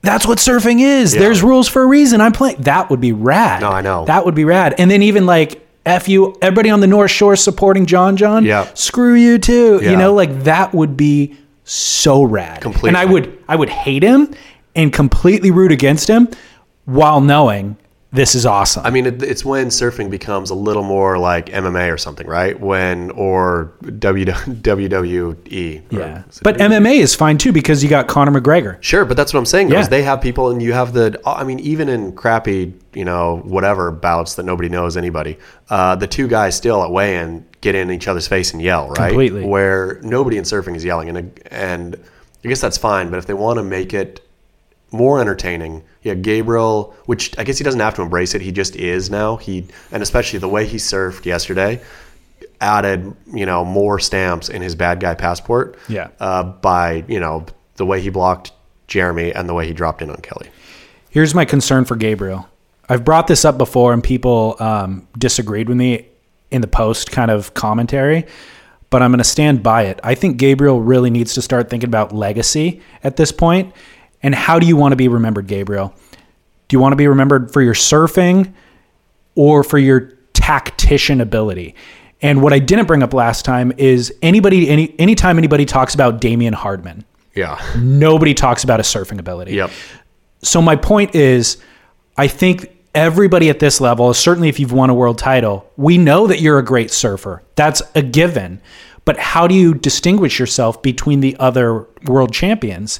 That's 0.01 0.27
what 0.27 0.37
surfing 0.37 0.81
is. 0.81 1.15
Yeah. 1.15 1.21
There's 1.21 1.41
rules 1.41 1.67
for 1.67 1.81
a 1.81 1.87
reason. 1.87 2.21
I'm 2.21 2.31
playing. 2.31 2.57
That 2.61 2.91
would 2.91 3.01
be 3.01 3.11
rad. 3.11 3.61
No, 3.61 3.69
I 3.69 3.81
know. 3.81 4.05
That 4.05 4.23
would 4.23 4.35
be 4.35 4.45
rad. 4.45 4.75
And 4.77 4.91
then 4.91 5.01
even 5.01 5.25
like 5.25 5.67
F 5.85 6.07
you, 6.07 6.35
everybody 6.43 6.69
on 6.69 6.79
the 6.79 6.87
North 6.87 7.09
Shore 7.09 7.35
supporting 7.35 7.87
John 7.87 8.15
John. 8.15 8.45
Yeah. 8.45 8.67
Screw 8.75 9.15
you 9.15 9.39
too. 9.39 9.79
Yeah. 9.81 9.91
You 9.91 9.97
know, 9.97 10.13
like 10.13 10.43
that 10.43 10.73
would 10.75 10.95
be 10.95 11.35
so 11.63 12.21
rad. 12.23 12.61
Completely. 12.61 12.89
And 12.89 12.97
I 12.97 13.05
would 13.05 13.35
I 13.47 13.55
would 13.55 13.69
hate 13.69 14.03
him 14.03 14.31
and 14.75 14.93
completely 14.93 15.49
root 15.49 15.71
against 15.71 16.07
him 16.07 16.27
while 16.85 17.21
knowing 17.21 17.77
this 18.15 18.33
is 18.35 18.45
awesome. 18.45 18.85
I 18.85 18.89
mean, 18.89 19.05
it, 19.05 19.21
it's 19.21 19.43
when 19.45 19.67
surfing 19.67 20.09
becomes 20.09 20.49
a 20.49 20.55
little 20.55 20.83
more 20.83 21.17
like 21.17 21.47
MMA 21.47 21.91
or 21.93 21.97
something, 21.97 22.25
right? 22.25 22.59
When 22.59 23.11
or 23.11 23.73
w, 23.99 24.25
WWE. 24.25 25.83
Yeah. 25.91 26.23
But 26.43 26.57
MMA 26.57 26.99
is 26.99 27.15
fine 27.15 27.37
too 27.37 27.51
because 27.51 27.83
you 27.83 27.89
got 27.89 28.07
Conor 28.07 28.39
McGregor. 28.39 28.81
Sure, 28.81 29.05
but 29.05 29.17
that's 29.17 29.33
what 29.33 29.39
I'm 29.39 29.45
saying. 29.45 29.69
though, 29.69 29.77
Yeah. 29.79 29.87
they 29.87 30.03
have 30.03 30.21
people, 30.21 30.49
and 30.51 30.61
you 30.61 30.73
have 30.73 30.93
the. 30.93 31.19
I 31.25 31.43
mean, 31.43 31.59
even 31.59 31.89
in 31.89 32.13
crappy, 32.13 32.73
you 32.93 33.05
know, 33.05 33.37
whatever 33.43 33.91
bouts 33.91 34.35
that 34.35 34.43
nobody 34.43 34.69
knows 34.69 34.97
anybody, 34.97 35.37
uh, 35.69 35.95
the 35.95 36.07
two 36.07 36.27
guys 36.27 36.55
still 36.55 36.83
at 36.83 36.91
weigh-in 36.91 37.45
get 37.61 37.75
in 37.75 37.91
each 37.91 38.07
other's 38.07 38.27
face 38.27 38.53
and 38.53 38.61
yell, 38.61 38.89
right? 38.89 39.09
Completely. 39.09 39.45
Where 39.45 39.99
nobody 40.03 40.37
in 40.37 40.43
surfing 40.43 40.75
is 40.75 40.83
yelling, 40.85 41.09
and 41.09 41.39
and 41.51 41.95
I 42.43 42.47
guess 42.47 42.61
that's 42.61 42.77
fine. 42.77 43.09
But 43.09 43.17
if 43.17 43.25
they 43.25 43.33
want 43.33 43.57
to 43.57 43.63
make 43.63 43.93
it 43.93 44.21
more 44.95 45.19
entertaining, 45.19 45.83
yeah, 46.01 46.13
Gabriel, 46.13 46.95
which 47.05 47.37
I 47.37 47.43
guess 47.43 47.57
he 47.57 47.63
doesn't 47.63 47.79
have 47.79 47.95
to 47.95 48.01
embrace 48.01 48.33
it. 48.33 48.41
He 48.41 48.51
just 48.51 48.75
is 48.75 49.09
now. 49.09 49.37
He 49.37 49.67
and 49.91 50.01
especially 50.01 50.39
the 50.39 50.49
way 50.49 50.65
he 50.65 50.77
surfed 50.77 51.25
yesterday 51.25 51.81
added 52.61 53.13
you 53.33 53.45
know 53.45 53.65
more 53.65 53.99
stamps 53.99 54.49
in 54.49 54.61
his 54.61 54.75
bad 54.75 54.99
guy 54.99 55.15
passport. 55.15 55.77
Yeah. 55.87 56.09
Uh, 56.19 56.43
by 56.43 57.03
you 57.07 57.19
know 57.19 57.45
the 57.75 57.85
way 57.85 58.01
he 58.01 58.09
blocked 58.09 58.51
Jeremy 58.87 59.33
and 59.33 59.49
the 59.49 59.53
way 59.53 59.67
he 59.67 59.73
dropped 59.73 60.01
in 60.01 60.09
on 60.09 60.17
Kelly. 60.17 60.49
Here's 61.09 61.33
my 61.33 61.45
concern 61.45 61.85
for 61.85 61.95
Gabriel. 61.95 62.49
I've 62.87 63.03
brought 63.03 63.27
this 63.27 63.45
up 63.45 63.57
before 63.57 63.93
and 63.93 64.03
people 64.03 64.55
um, 64.59 65.07
disagreed 65.17 65.69
with 65.69 65.77
me 65.77 66.07
in 66.51 66.61
the 66.61 66.67
post 66.67 67.11
kind 67.11 67.31
of 67.31 67.53
commentary, 67.53 68.25
but 68.89 69.01
I'm 69.01 69.11
going 69.11 69.17
to 69.17 69.23
stand 69.23 69.63
by 69.63 69.83
it. 69.83 69.99
I 70.03 70.13
think 70.13 70.37
Gabriel 70.37 70.81
really 70.81 71.09
needs 71.09 71.33
to 71.33 71.41
start 71.41 71.69
thinking 71.69 71.89
about 71.89 72.13
legacy 72.13 72.81
at 73.03 73.15
this 73.17 73.31
point. 73.31 73.73
And 74.25 74.33
how 74.33 74.57
do 74.57 74.65
you 74.65 74.75
want 74.75 74.91
to 74.91 74.95
be 74.95 75.07
remembered, 75.07 75.45
Gabriel? 75.45 75.93
Do 76.67 76.75
you 76.75 76.79
want 76.79 76.93
to 76.93 76.97
be 76.97 77.07
remembered 77.07 77.53
for 77.53 77.61
your 77.61 77.75
surfing 77.75 78.53
or 79.35 79.63
for 79.63 79.77
your 79.77 80.13
tactician 80.33 81.21
ability? 81.21 81.75
And 82.23 82.41
what 82.41 82.51
I 82.51 82.57
didn't 82.57 82.87
bring 82.87 83.03
up 83.03 83.13
last 83.13 83.45
time 83.45 83.71
is 83.77 84.11
anybody, 84.23 84.67
any 84.67 84.95
anytime 84.97 85.37
anybody 85.37 85.63
talks 85.63 85.93
about 85.93 86.19
Damien 86.21 86.53
Hardman, 86.53 87.05
Yeah. 87.35 87.59
nobody 87.77 88.33
talks 88.33 88.63
about 88.63 88.79
his 88.79 88.87
surfing 88.87 89.19
ability. 89.19 89.53
Yep. 89.53 89.69
So 90.41 90.59
my 90.59 90.75
point 90.75 91.13
is, 91.13 91.57
I 92.17 92.27
think 92.27 92.71
everybody 92.95 93.51
at 93.51 93.59
this 93.59 93.79
level, 93.79 94.11
certainly 94.15 94.49
if 94.49 94.59
you've 94.59 94.71
won 94.71 94.89
a 94.89 94.95
world 94.95 95.19
title, 95.19 95.69
we 95.77 95.99
know 95.99 96.25
that 96.25 96.41
you're 96.41 96.57
a 96.57 96.65
great 96.65 96.89
surfer. 96.89 97.43
That's 97.53 97.83
a 97.93 98.01
given. 98.01 98.59
But 99.03 99.19
how 99.19 99.45
do 99.45 99.53
you 99.53 99.75
distinguish 99.75 100.39
yourself 100.39 100.81
between 100.81 101.19
the 101.19 101.37
other 101.39 101.85
world 102.07 102.33
champions? 102.33 102.99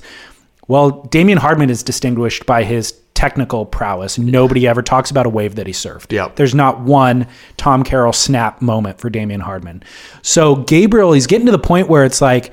Well, 0.67 1.03
Damien 1.03 1.37
Hardman 1.37 1.69
is 1.69 1.83
distinguished 1.83 2.45
by 2.45 2.63
his 2.63 2.93
technical 3.13 3.65
prowess. 3.65 4.17
Nobody 4.17 4.67
ever 4.67 4.81
talks 4.81 5.09
about 5.09 5.25
a 5.25 5.29
wave 5.29 5.55
that 5.55 5.67
he 5.67 5.73
surfed. 5.73 6.11
Yep. 6.11 6.35
There's 6.35 6.53
not 6.53 6.81
one 6.81 7.27
Tom 7.57 7.83
Carroll 7.83 8.13
snap 8.13 8.61
moment 8.61 8.99
for 8.99 9.09
Damien 9.09 9.41
Hardman. 9.41 9.83
So 10.21 10.57
Gabriel, 10.57 11.13
he's 11.13 11.27
getting 11.27 11.45
to 11.45 11.51
the 11.51 11.59
point 11.59 11.87
where 11.87 12.03
it's 12.03 12.21
like, 12.21 12.51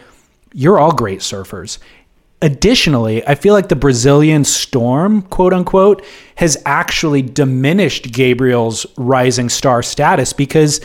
you're 0.55 0.79
all 0.79 0.93
great 0.93 1.21
surfers. 1.21 1.79
Additionally, 2.43 3.27
I 3.27 3.35
feel 3.35 3.55
like 3.55 3.69
the 3.69 3.77
Brazilian 3.77 4.45
storm, 4.45 5.23
quote 5.23 5.53
unquote, 5.53 6.05
has 6.37 6.61
actually 6.67 7.23
diminished 7.23 8.13
Gabriel's 8.13 8.85
rising 8.97 9.49
star 9.49 9.83
status 9.83 10.33
because 10.33 10.81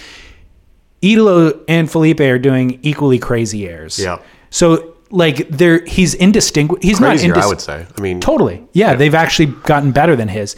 Italo 1.02 1.64
and 1.68 1.90
Felipe 1.90 2.20
are 2.20 2.40
doing 2.40 2.80
equally 2.84 3.20
crazy 3.20 3.68
airs. 3.68 4.00
Yeah. 4.00 4.20
So 4.50 4.97
like 5.10 5.48
there 5.50 5.86
he's 5.86 6.14
indistinguishable. 6.14 6.86
He's 6.88 7.00
Crazier, 7.00 7.30
not 7.34 7.38
indis- 7.38 7.44
I 7.44 7.48
would 7.48 7.62
say. 7.62 7.86
I 7.98 8.02
mean, 8.02 8.20
Totally. 8.20 8.66
Yeah, 8.74 8.96
they've 8.96 9.16
actually 9.16 9.48
gotten 9.48 9.92
better 9.92 10.16
than 10.16 10.28
his. 10.28 10.56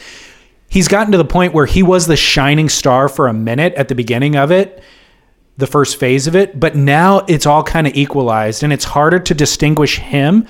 He's 0.70 0.88
gotten 0.88 1.12
to 1.14 1.18
the 1.18 1.26
point 1.26 1.54
where 1.54 1.66
he 1.66 1.82
was 1.82 2.06
the 2.08 2.16
shining 2.16 2.70
star 2.70 3.10
for 3.10 3.28
a 3.28 3.34
minute 3.34 3.74
at 3.74 3.88
the 3.88 3.95
beginning 3.95 4.36
of 4.36 4.52
it. 4.52 4.84
the 5.58 5.68
first 5.68 6.00
phase 6.00 6.26
of 6.26 6.36
it, 6.38 6.58
but 6.58 6.74
now 6.76 7.20
it's 7.28 7.45
all 7.45 7.64
kind 7.64 7.86
of 7.86 7.93
equalized 7.93 8.64
and 8.64 8.72
it's 8.72 8.86
harder 8.86 9.20
to 9.20 9.34
distinguish 9.34 9.97
him 9.97 10.47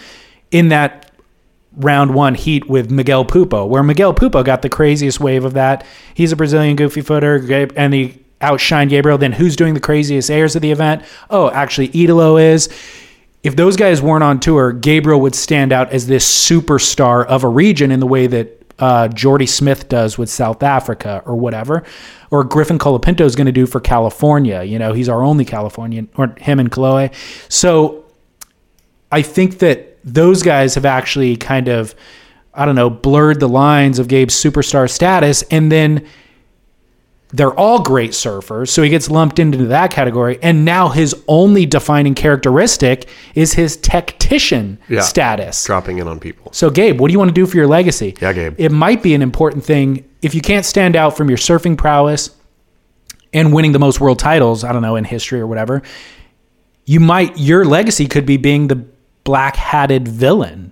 in 0.51 0.69
that 0.69 1.11
round 1.77 2.13
one 2.13 2.35
heat 2.35 2.69
with 2.69 2.91
Miguel 2.91 3.25
Pupo, 3.25 3.67
where 3.67 3.81
Miguel 3.81 4.13
Pupo 4.13 4.43
got 4.45 4.61
the 4.61 4.69
craziest 4.69 5.19
wave 5.19 5.45
of 5.45 5.53
that. 5.53 5.83
He's 6.13 6.31
a 6.31 6.35
Brazilian 6.35 6.75
goofy 6.75 7.01
footer, 7.01 7.37
and 7.75 7.91
he 7.93 8.19
outshined 8.41 8.89
Gabriel. 8.89 9.17
Then 9.17 9.31
who's 9.31 9.55
doing 9.55 9.73
the 9.73 9.79
craziest 9.79 10.29
airs 10.29 10.55
of 10.55 10.61
the 10.61 10.69
event? 10.71 11.03
Oh, 11.31 11.49
actually, 11.49 11.87
Italo 11.87 12.37
is. 12.37 12.69
If 13.41 13.55
those 13.55 13.77
guys 13.77 14.01
weren't 14.01 14.23
on 14.23 14.39
tour, 14.39 14.73
Gabriel 14.73 15.21
would 15.21 15.35
stand 15.35 15.71
out 15.71 15.91
as 15.91 16.07
this 16.07 16.49
superstar 16.49 17.25
of 17.25 17.43
a 17.43 17.47
region 17.47 17.91
in 17.91 17.99
the 17.99 18.07
way 18.07 18.27
that 18.27 18.73
uh, 18.79 19.07
Jordy 19.09 19.45
Smith 19.45 19.89
does 19.89 20.17
with 20.17 20.29
South 20.29 20.63
Africa 20.63 21.21
or 21.25 21.35
whatever, 21.35 21.83
or 22.31 22.43
Griffin 22.43 22.79
Colapinto 22.79 23.21
is 23.21 23.35
going 23.35 23.45
to 23.45 23.51
do 23.51 23.65
for 23.65 23.79
California. 23.79 24.63
You 24.63 24.79
know, 24.79 24.93
he's 24.93 25.09
our 25.09 25.23
only 25.23 25.45
Californian, 25.45 26.09
or 26.15 26.35
him 26.37 26.59
and 26.59 26.71
Kolohe. 26.71 27.13
So 27.51 28.05
I 29.11 29.21
think 29.21 29.59
that 29.59 29.97
those 30.03 30.43
guys 30.43 30.75
have 30.75 30.85
actually 30.85 31.35
kind 31.35 31.67
of, 31.67 31.93
I 32.53 32.65
don't 32.65 32.75
know, 32.75 32.89
blurred 32.89 33.39
the 33.39 33.49
lines 33.49 33.99
of 33.99 34.07
Gabe's 34.07 34.35
superstar 34.35 34.89
status. 34.89 35.43
And 35.43 35.71
then 35.71 36.05
they're 37.31 37.53
all 37.53 37.81
great 37.83 38.11
surfers. 38.11 38.69
So 38.69 38.81
he 38.81 38.89
gets 38.89 39.09
lumped 39.09 39.37
into 39.37 39.65
that 39.67 39.91
category. 39.91 40.39
And 40.41 40.65
now 40.65 40.89
his 40.89 41.15
only 41.27 41.65
defining 41.65 42.15
characteristic 42.15 43.07
is 43.35 43.53
his 43.53 43.77
tactician 43.77 44.79
Yeah. 44.89 45.01
status. 45.01 45.63
Dropping 45.63 45.99
in 45.99 46.07
on 46.07 46.19
people. 46.19 46.51
So, 46.53 46.69
Gabe, 46.71 46.99
what 46.99 47.07
do 47.09 47.11
you 47.11 47.19
want 47.19 47.29
to 47.29 47.33
do 47.35 47.45
for 47.45 47.55
your 47.55 47.67
legacy? 47.67 48.15
Yeah, 48.19 48.33
Gabe. 48.33 48.55
It 48.57 48.71
might 48.71 49.03
be 49.03 49.13
an 49.13 49.21
important 49.21 49.63
thing 49.63 50.05
if 50.23 50.33
you 50.33 50.41
can't 50.41 50.65
stand 50.65 50.95
out 50.95 51.15
from 51.15 51.29
your 51.29 51.37
surfing 51.37 51.77
prowess 51.77 52.31
and 53.31 53.53
winning 53.53 53.73
the 53.73 53.79
most 53.79 53.99
world 54.01 54.17
titles, 54.17 54.63
I 54.63 54.73
don't 54.73 54.81
know, 54.81 54.95
in 54.95 55.03
history 55.03 55.39
or 55.39 55.45
whatever. 55.45 55.83
You 56.85 56.99
might, 56.99 57.37
your 57.37 57.63
legacy 57.63 58.07
could 58.07 58.25
be 58.25 58.37
being 58.37 58.67
the 58.69 58.83
black 59.23 59.55
hatted 59.55 60.07
villain. 60.07 60.71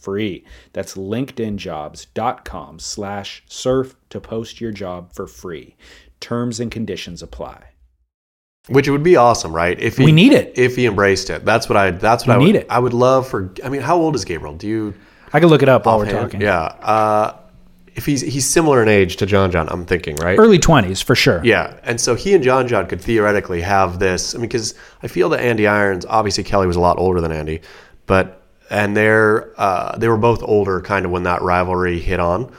free 0.00 0.44
that's 0.72 0.94
linkedinjobs.com 0.94 2.78
slash 2.78 3.42
surf 3.46 3.96
to 4.08 4.20
post 4.20 4.60
your 4.60 4.72
job 4.72 5.12
for 5.12 5.26
free 5.26 5.76
terms 6.20 6.60
and 6.60 6.70
conditions 6.70 7.22
apply 7.22 7.64
Which 8.68 8.88
would 8.88 9.02
be 9.02 9.16
awesome, 9.16 9.54
right? 9.54 9.78
If 9.80 9.96
he, 9.96 10.04
We 10.04 10.12
need 10.12 10.32
it. 10.32 10.52
If 10.56 10.76
he 10.76 10.86
embraced 10.86 11.30
it, 11.30 11.44
that's 11.44 11.68
what 11.68 11.76
I. 11.76 11.90
That's 11.92 12.26
what 12.26 12.38
We 12.38 12.44
I 12.44 12.46
need 12.46 12.54
would, 12.54 12.62
it. 12.62 12.66
I 12.70 12.78
would 12.78 12.92
love 12.92 13.26
for. 13.26 13.52
I 13.64 13.68
mean, 13.70 13.80
how 13.80 13.96
old 13.96 14.14
is 14.14 14.24
Gabriel? 14.24 14.54
Do 14.54 14.68
you? 14.68 14.94
i 15.32 15.40
can 15.40 15.48
look 15.48 15.62
it 15.62 15.68
up 15.68 15.86
while 15.86 15.98
we're 15.98 16.10
talking 16.10 16.40
Yeah. 16.40 16.62
Uh, 16.62 17.36
if 17.94 18.06
he's 18.06 18.20
he's 18.20 18.48
similar 18.48 18.82
in 18.82 18.88
age 18.88 19.16
to 19.16 19.26
John 19.26 19.50
John, 19.50 19.68
I'm 19.68 19.84
thinking, 19.86 20.16
right? 20.16 20.38
early 20.38 20.58
20s 20.58 21.02
for 21.02 21.14
sure 21.14 21.40
Yeah, 21.44 21.78
and 21.82 22.00
so 22.00 22.14
he 22.14 22.34
and 22.34 22.44
John 22.44 22.68
John 22.68 22.86
could 22.86 23.00
theoretically 23.00 23.60
have 23.62 23.98
this. 23.98 24.34
I 24.34 24.38
mean, 24.38 24.48
because 24.48 24.74
I 25.02 25.08
feel 25.08 25.28
that 25.30 25.40
Andy 25.40 25.66
Irons, 25.66 26.06
obviously 26.06 26.44
Kelly 26.44 26.66
was 26.66 26.76
a 26.76 26.80
lot 26.80 26.98
older 26.98 27.20
than 27.20 27.32
Andy, 27.32 27.62
but 28.06 28.39
and 28.70 28.96
they're 28.96 29.52
uh, 29.60 29.96
they 29.98 30.08
were 30.08 30.16
both 30.16 30.42
older, 30.42 30.80
kind 30.80 31.04
of 31.04 31.10
when 31.10 31.24
that 31.24 31.42
rivalry 31.42 31.98
hit 31.98 32.20
on. 32.20 32.52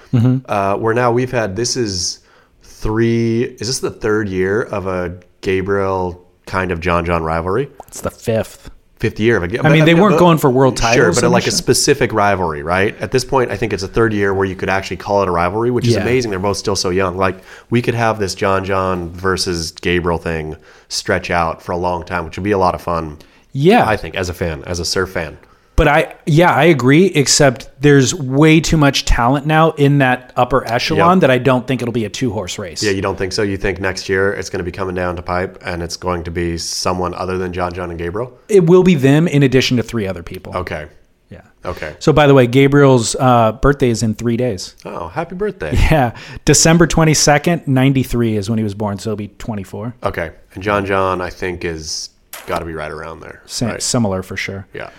Uh, 0.48 0.76
where 0.78 0.94
now 0.94 1.12
we've 1.12 1.32
had 1.32 1.56
this 1.56 1.76
is 1.78 2.20
three. 2.64 3.44
Is 3.44 3.68
this 3.68 3.80
the 3.80 3.92
third 3.92 4.30
year 4.30 4.64
of 4.64 4.88
a 4.88 5.20
Gabriel 5.42 6.28
kind 6.46 6.72
of 6.72 6.80
John 6.80 7.06
John 7.06 7.24
rivalry? 7.24 7.70
it's 7.88 8.02
the 8.02 8.12
fifth 8.12 8.70
Fifth 9.00 9.20
year 9.20 9.38
of 9.38 9.52
a. 9.52 9.66
I 9.66 9.72
mean, 9.74 9.86
they 9.86 9.96
weren't 9.96 10.20
going 10.20 10.38
for 10.38 10.48
world 10.52 10.78
Sure, 10.78 10.92
titles 10.92 11.22
but 11.22 11.32
like 11.32 11.48
a 11.48 11.52
specific 11.52 12.14
rivalry, 12.14 12.62
right? 12.62 12.96
At 13.02 13.12
this 13.12 13.26
point, 13.26 13.50
I 13.50 13.58
think 13.58 13.74
it's 13.74 13.82
a 13.82 13.88
third 13.88 14.14
year 14.14 14.32
where 14.32 14.46
you 14.46 14.56
could 14.56 14.70
actually 14.70 14.98
call 14.98 15.24
it 15.24 15.28
a 15.28 15.32
rivalry, 15.32 15.72
which 15.72 15.88
is 15.88 15.96
Yeah. 15.96 16.02
amazing. 16.04 16.30
They're 16.30 16.40
both 16.40 16.58
still 16.58 16.76
so 16.76 16.92
young. 16.92 17.18
Like 17.18 17.38
we 17.72 17.82
could 17.82 17.96
have 17.96 18.20
this 18.20 18.36
John 18.36 18.64
John 18.64 19.10
versus 19.10 19.72
Gabriel 19.72 20.20
thing 20.20 20.56
stretch 20.88 21.32
out 21.32 21.64
for 21.64 21.72
a 21.72 21.78
long 21.78 22.04
time, 22.06 22.26
which 22.26 22.38
would 22.38 22.44
be 22.44 22.52
a 22.52 22.60
lot 22.60 22.76
of 22.76 22.82
fun. 22.84 23.18
yeah 23.54 23.88
I 23.90 23.98
think 23.98 24.14
as 24.14 24.30
a 24.30 24.36
fan, 24.36 24.64
as 24.66 24.80
a 24.80 24.86
surf 24.86 25.10
fan. 25.10 25.40
But 25.82 25.88
I, 25.88 26.16
yeah, 26.28 26.52
I 26.54 26.66
agree. 26.66 27.08
Except 27.08 27.68
there's 27.82 28.14
way 28.14 28.62
too 28.62 28.78
much 28.78 29.04
talent 29.06 29.48
now 29.48 29.72
in 29.72 29.98
that 29.98 30.32
upper 30.36 30.64
echelon 30.72 31.18
Yep. 31.18 31.22
that 31.22 31.32
I 31.32 31.40
don't 31.40 31.66
think 31.66 31.82
it'll 31.82 31.92
be 31.92 32.06
a 32.06 32.10
two 32.10 32.32
horse 32.32 32.60
race. 32.60 32.84
Yeah, 32.84 32.92
you 32.92 33.02
don't 33.02 33.16
think 33.18 33.34
so? 33.34 33.42
You 33.42 33.58
think 33.58 33.80
next 33.80 34.08
year 34.08 34.32
it's 34.32 34.52
going 34.52 34.60
to 34.60 34.64
be 34.64 34.72
coming 34.72 34.94
down 34.94 35.16
to 35.16 35.24
pipe, 35.24 35.58
and 35.66 35.82
it's 35.82 35.98
going 35.98 36.24
to 36.26 36.30
be 36.30 36.60
someone 36.60 37.16
other 37.16 37.40
than 37.40 37.52
John 37.52 37.74
John 37.74 37.90
and 37.90 37.98
Gabriel? 37.98 38.38
It 38.48 38.70
will 38.70 38.84
be 38.84 38.94
them 38.94 39.28
in 39.28 39.42
addition 39.42 39.78
to 39.78 39.82
three 39.84 40.06
other 40.06 40.22
people. 40.22 40.56
Okay, 40.56 40.86
Yeah. 41.32 41.42
okay. 41.66 41.96
So, 41.98 42.14
by 42.14 42.28
the 42.28 42.36
way, 42.36 42.46
Gabriel's 42.46 43.16
uh, 43.20 43.54
birthday 43.54 43.90
is 43.90 44.04
in 44.04 44.14
three 44.14 44.38
days. 44.38 44.76
Oh, 44.86 45.08
happy 45.08 45.34
birthday! 45.34 45.72
Yeah, 45.90 46.16
December 46.46 46.86
twenty 46.86 47.16
second, 47.16 47.68
ninety 47.68 48.04
three 48.04 48.38
is 48.38 48.52
when 48.52 48.60
he 48.60 48.64
was 48.64 48.76
born. 48.76 49.00
So 49.00 49.10
he'll 49.10 49.16
be 49.16 49.30
twenty 49.30 49.64
four. 49.64 49.96
Okay, 50.04 50.30
and 50.54 50.62
John 50.62 50.86
John, 50.86 51.22
I 51.22 51.32
think 51.32 51.66
is 51.66 52.12
got 52.46 52.60
to 52.60 52.66
be 52.66 52.74
right 52.74 52.92
around 52.92 53.22
there. 53.22 53.42
right? 53.64 53.82
Similar 53.82 54.22
for 54.22 54.38
sure. 54.38 54.68
Yeah. 54.76 54.92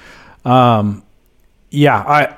Um, 0.44 1.02
yeah, 1.70 1.98
I 1.98 2.36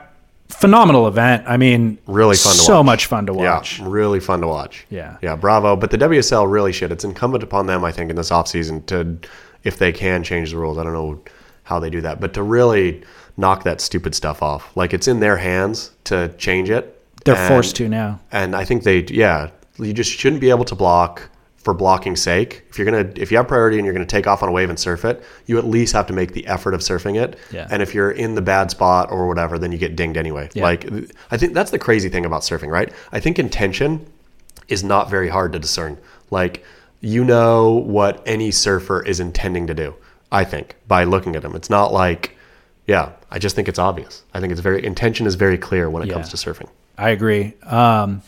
phenomenal 0.49 1.09
event. 1.09 1.45
I 1.47 1.57
mean, 1.57 1.99
Really 2.07 2.37
fun 2.37 2.53
to 2.53 2.59
so 2.59 2.83
much 2.83 3.07
fun 3.07 3.27
to 3.27 3.33
watch. 3.35 3.79
Yeah, 3.81 3.87
really 3.89 4.21
fun 4.21 4.41
to 4.43 4.47
watch. 4.47 4.87
Yeah. 4.91 5.17
Yeah, 5.23 5.37
bravo. 5.37 5.75
But 5.77 5.91
the 5.91 5.99
WSL 5.99 6.51
really 6.51 6.73
should. 6.73 6.93
It's 6.93 7.05
incumbent 7.05 7.43
upon 7.43 7.67
them, 7.67 7.85
I 7.85 7.91
think, 7.93 8.11
in 8.11 8.17
this 8.17 8.31
offseason 8.31 8.87
to, 8.87 9.19
if 9.65 9.79
they 9.79 9.93
can 9.93 10.23
change 10.23 10.51
the 10.53 10.59
rules. 10.59 10.79
I 10.79 10.85
don't 10.85 10.93
know 10.93 11.21
how 11.65 11.79
they 11.81 11.91
do 11.91 12.01
that, 12.03 12.21
but 12.21 12.35
to 12.35 12.43
really 12.43 13.03
knock 13.37 13.65
that 13.65 13.81
stupid 13.81 14.15
stuff 14.15 14.43
off. 14.43 14.77
Like 14.77 14.93
it's 14.95 15.09
in 15.09 15.21
their 15.21 15.37
hands 15.39 15.91
to 16.05 16.29
change 16.39 16.71
it. 16.71 16.91
They're 17.25 17.35
And- 17.37 17.49
forced 17.49 17.75
to 17.77 17.89
now. 17.89 18.21
And 18.31 18.55
I 18.55 18.65
think 18.65 18.83
they, 18.85 19.01
yeah, 19.05 19.49
you 19.79 19.93
just 19.93 20.13
shouldn't 20.13 20.41
be 20.41 20.51
able 20.51 20.67
to 20.67 20.75
block 20.75 21.29
for 21.65 21.75
blocking's 21.75 22.21
sake. 22.21 22.62
If 22.69 22.79
you're 22.79 22.85
gonna, 22.85 23.11
if 23.17 23.31
you 23.31 23.39
have 23.39 23.49
priority 23.49 23.79
and 23.79 23.87
you're 23.87 23.95
gonna 23.95 24.07
take 24.07 24.27
off 24.27 24.43
on 24.43 24.49
a 24.51 24.53
wave 24.53 24.69
and 24.69 24.79
surf 24.79 25.05
it, 25.05 25.25
you 25.47 25.59
at 25.59 25.65
least 25.65 25.95
have 25.95 26.07
to 26.09 26.12
make 26.12 26.33
the 26.33 26.47
effort 26.47 26.75
of 26.75 26.81
surfing 26.81 27.21
it. 27.21 27.39
Yeah. 27.51 27.67
And 27.71 27.83
if 27.83 27.95
you're 27.95 28.11
in 28.11 28.35
the 28.35 28.43
bad 28.43 28.71
spot 28.71 29.11
or 29.11 29.27
whatever, 29.27 29.59
then 29.59 29.73
you 29.73 29.79
get 29.79 29.97
dinged 29.97 30.19
anyway. 30.19 30.51
Yeah. 30.53 30.62
Like 30.62 30.87
I 31.31 31.39
think 31.39 31.55
that's 31.55 31.71
the 31.71 31.79
crazy 31.79 32.11
thing 32.11 32.27
about 32.27 32.43
surfing, 32.43 32.69
right? 32.69 32.93
I 33.12 33.19
think 33.19 33.39
intention 33.39 34.07
is 34.69 34.85
not 34.85 35.09
very 35.09 35.31
hard 35.31 35.55
to 35.55 35.59
discern. 35.59 35.99
Like 36.31 36.62
you 37.01 37.25
know 37.25 37.73
what 37.73 38.23
any 38.27 38.51
surfer 38.51 39.03
is 39.03 39.19
intending 39.19 39.67
to 39.67 39.75
do. 39.75 39.95
I 40.31 40.45
think 40.45 40.77
by 40.87 41.05
looking 41.05 41.35
at 41.37 41.43
them, 41.43 41.55
it's 41.55 41.71
not 41.71 41.93
like, 41.93 42.37
yeah. 42.87 43.12
I 43.31 43.39
just 43.39 43.57
think 43.57 43.69
it's 43.69 43.79
obvious. 43.79 44.23
I 44.33 44.41
think 44.41 44.53
it's 44.53 44.61
very 44.61 44.85
intention 44.85 45.27
is 45.27 45.35
very 45.35 45.59
clear 45.59 45.91
when 45.91 46.03
it 46.03 46.12
comes 46.12 46.29
to 46.29 46.37
surfing. 46.37 46.69
I 46.97 47.11
agree. 47.11 47.55
Um, 47.65 48.23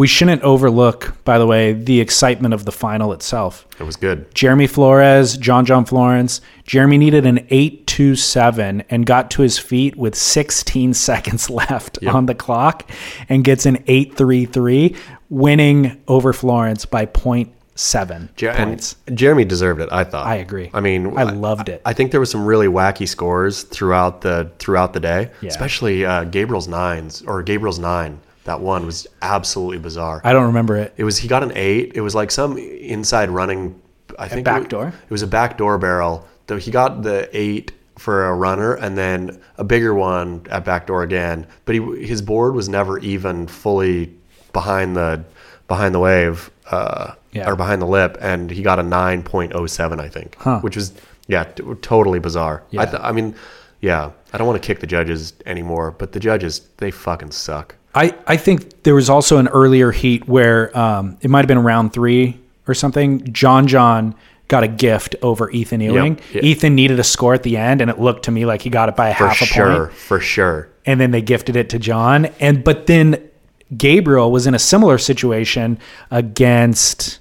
we 0.00 0.06
shouldn't 0.06 0.40
overlook, 0.42 1.14
by 1.24 1.36
the 1.38 1.46
way, 1.46 1.74
the 1.74 2.00
excitement 2.00 2.54
of 2.54 2.64
the 2.64 2.72
final 2.72 3.12
itself. 3.12 3.66
It 3.78 3.84
was 3.84 3.96
good. 3.96 4.34
Jeremy 4.34 4.66
Flores, 4.66 5.36
John 5.36 5.66
John 5.66 5.84
Florence. 5.84 6.40
Jeremy 6.64 6.96
needed 6.96 7.26
an 7.26 7.38
827 7.50 8.84
and 8.88 9.04
got 9.04 9.30
to 9.32 9.42
his 9.42 9.58
feet 9.58 9.96
with 9.96 10.14
16 10.14 10.94
seconds 11.08 11.50
left 11.50 12.02
on 12.06 12.24
the 12.26 12.34
clock 12.34 12.90
and 13.28 13.44
gets 13.44 13.66
an 13.66 13.76
833. 13.86 14.96
winning 15.28 16.00
over 16.08 16.32
Florence 16.32 16.86
by 16.86 17.04
0.7 17.06 18.34
Jer- 18.36 18.54
points. 18.54 18.96
Jeremy 19.12 19.44
deserved 19.44 19.80
it. 19.80 19.88
I 19.92 20.04
thought. 20.04 20.26
I 20.26 20.36
agree. 20.36 20.70
I 20.72 20.80
mean, 20.80 21.16
I 21.18 21.24
loved 21.24 21.68
it. 21.68 21.82
I 21.84 21.92
think 21.92 22.10
there 22.10 22.20
was 22.20 22.30
some 22.30 22.46
really 22.46 22.66
wacky 22.68 23.06
scores 23.06 23.64
throughout 23.64 24.22
the 24.22 24.50
throughout 24.58 24.92
the 24.94 25.00
day, 25.00 25.30
Yeah. 25.42 25.50
especially 25.50 26.04
uh, 26.06 26.24
Gabriel's 26.24 26.68
nines 26.68 27.22
or 27.22 27.42
Gabriel's 27.42 27.78
nine. 27.78 28.18
That 28.44 28.60
one 28.60 28.86
was 28.86 29.06
absolutely 29.22 29.78
bizarre. 29.78 30.20
I 30.24 30.32
don't 30.32 30.46
remember 30.46 30.76
it. 30.76 30.94
It 30.96 31.04
was 31.04 31.18
he 31.18 31.28
got 31.28 31.42
an 31.42 31.52
eight. 31.54 31.92
It 31.94 32.00
was 32.00 32.14
like 32.14 32.30
some 32.30 32.56
inside 32.58 33.30
running. 33.30 33.80
I 34.18 34.28
think 34.28 34.40
it 34.40 34.44
back 34.44 34.68
door? 34.68 34.88
It 34.88 35.10
was 35.10 35.22
a 35.22 35.26
back 35.26 35.56
door 35.58 35.78
barrel. 35.78 36.26
Though 36.46 36.56
he 36.56 36.70
got 36.70 37.02
the 37.02 37.28
eight 37.32 37.72
for 37.98 38.26
a 38.28 38.34
runner, 38.34 38.74
and 38.74 38.96
then 38.96 39.40
a 39.58 39.64
bigger 39.64 39.94
one 39.94 40.46
at 40.50 40.64
back 40.64 40.86
door 40.86 41.02
again. 41.02 41.46
But 41.64 41.74
he 41.74 42.06
his 42.06 42.22
board 42.22 42.54
was 42.54 42.68
never 42.68 42.98
even 43.00 43.46
fully 43.46 44.12
behind 44.52 44.96
the 44.96 45.22
behind 45.68 45.94
the 45.94 46.00
wave 46.00 46.50
uh, 46.70 47.12
Yeah. 47.32 47.48
or 47.48 47.56
behind 47.56 47.80
the 47.82 47.86
lip, 47.86 48.16
and 48.20 48.50
he 48.50 48.62
got 48.62 48.78
a 48.78 48.82
nine 48.82 49.22
point 49.22 49.52
oh 49.54 49.66
seven, 49.66 50.00
I 50.00 50.08
think, 50.08 50.34
Huh. 50.38 50.60
which 50.60 50.76
was 50.76 50.92
yeah, 51.28 51.44
t- 51.44 51.62
totally 51.82 52.18
bizarre. 52.18 52.64
I, 52.76 52.86
th- 52.86 53.00
I 53.02 53.12
mean, 53.12 53.36
yeah, 53.80 54.10
I 54.32 54.38
don't 54.38 54.48
want 54.48 54.60
to 54.60 54.66
kick 54.66 54.80
the 54.80 54.86
judges 54.88 55.34
anymore, 55.46 55.92
but 55.92 56.10
the 56.10 56.18
judges 56.18 56.62
they 56.78 56.90
fucking 56.90 57.30
suck. 57.30 57.76
I, 57.94 58.14
I 58.26 58.36
think 58.36 58.82
there 58.84 58.94
was 58.94 59.10
also 59.10 59.38
an 59.38 59.48
earlier 59.48 59.90
heat 59.90 60.28
where 60.28 60.76
um, 60.78 61.16
it 61.20 61.28
might 61.30 61.40
have 61.40 61.48
been 61.48 61.58
round 61.62 61.92
three 61.92 62.38
or 62.68 62.74
something. 62.74 63.32
John 63.32 63.66
John 63.66 64.14
got 64.48 64.62
a 64.62 64.68
gift 64.68 65.16
over 65.22 65.50
Ethan 65.50 65.80
Ewing. 65.80 66.20
Yeah. 66.32 66.42
Ethan 66.42 66.74
needed 66.74 66.98
a 67.00 67.04
score 67.04 67.34
at 67.34 67.42
the 67.42 67.56
end, 67.56 67.80
and 67.80 67.90
it 67.90 67.98
looked 68.00 68.24
to 68.26 68.30
me 68.30 68.46
like 68.46 68.62
he 68.62 68.70
got 68.70 68.88
it 68.88 68.96
by 68.96 69.08
a 69.10 69.14
For 69.14 69.26
half 69.28 69.40
a 69.42 69.44
sure, 69.44 69.66
point. 69.86 69.92
for 69.92 69.96
sure. 69.96 70.18
For 70.18 70.20
sure. 70.20 70.68
And 70.86 71.00
then 71.00 71.10
they 71.10 71.22
gifted 71.22 71.56
it 71.56 71.68
to 71.70 71.78
John. 71.78 72.26
And 72.40 72.62
but 72.64 72.86
then 72.86 73.28
Gabriel 73.76 74.30
was 74.32 74.46
in 74.46 74.54
a 74.54 74.58
similar 74.58 74.98
situation 74.98 75.78
against 76.10 77.18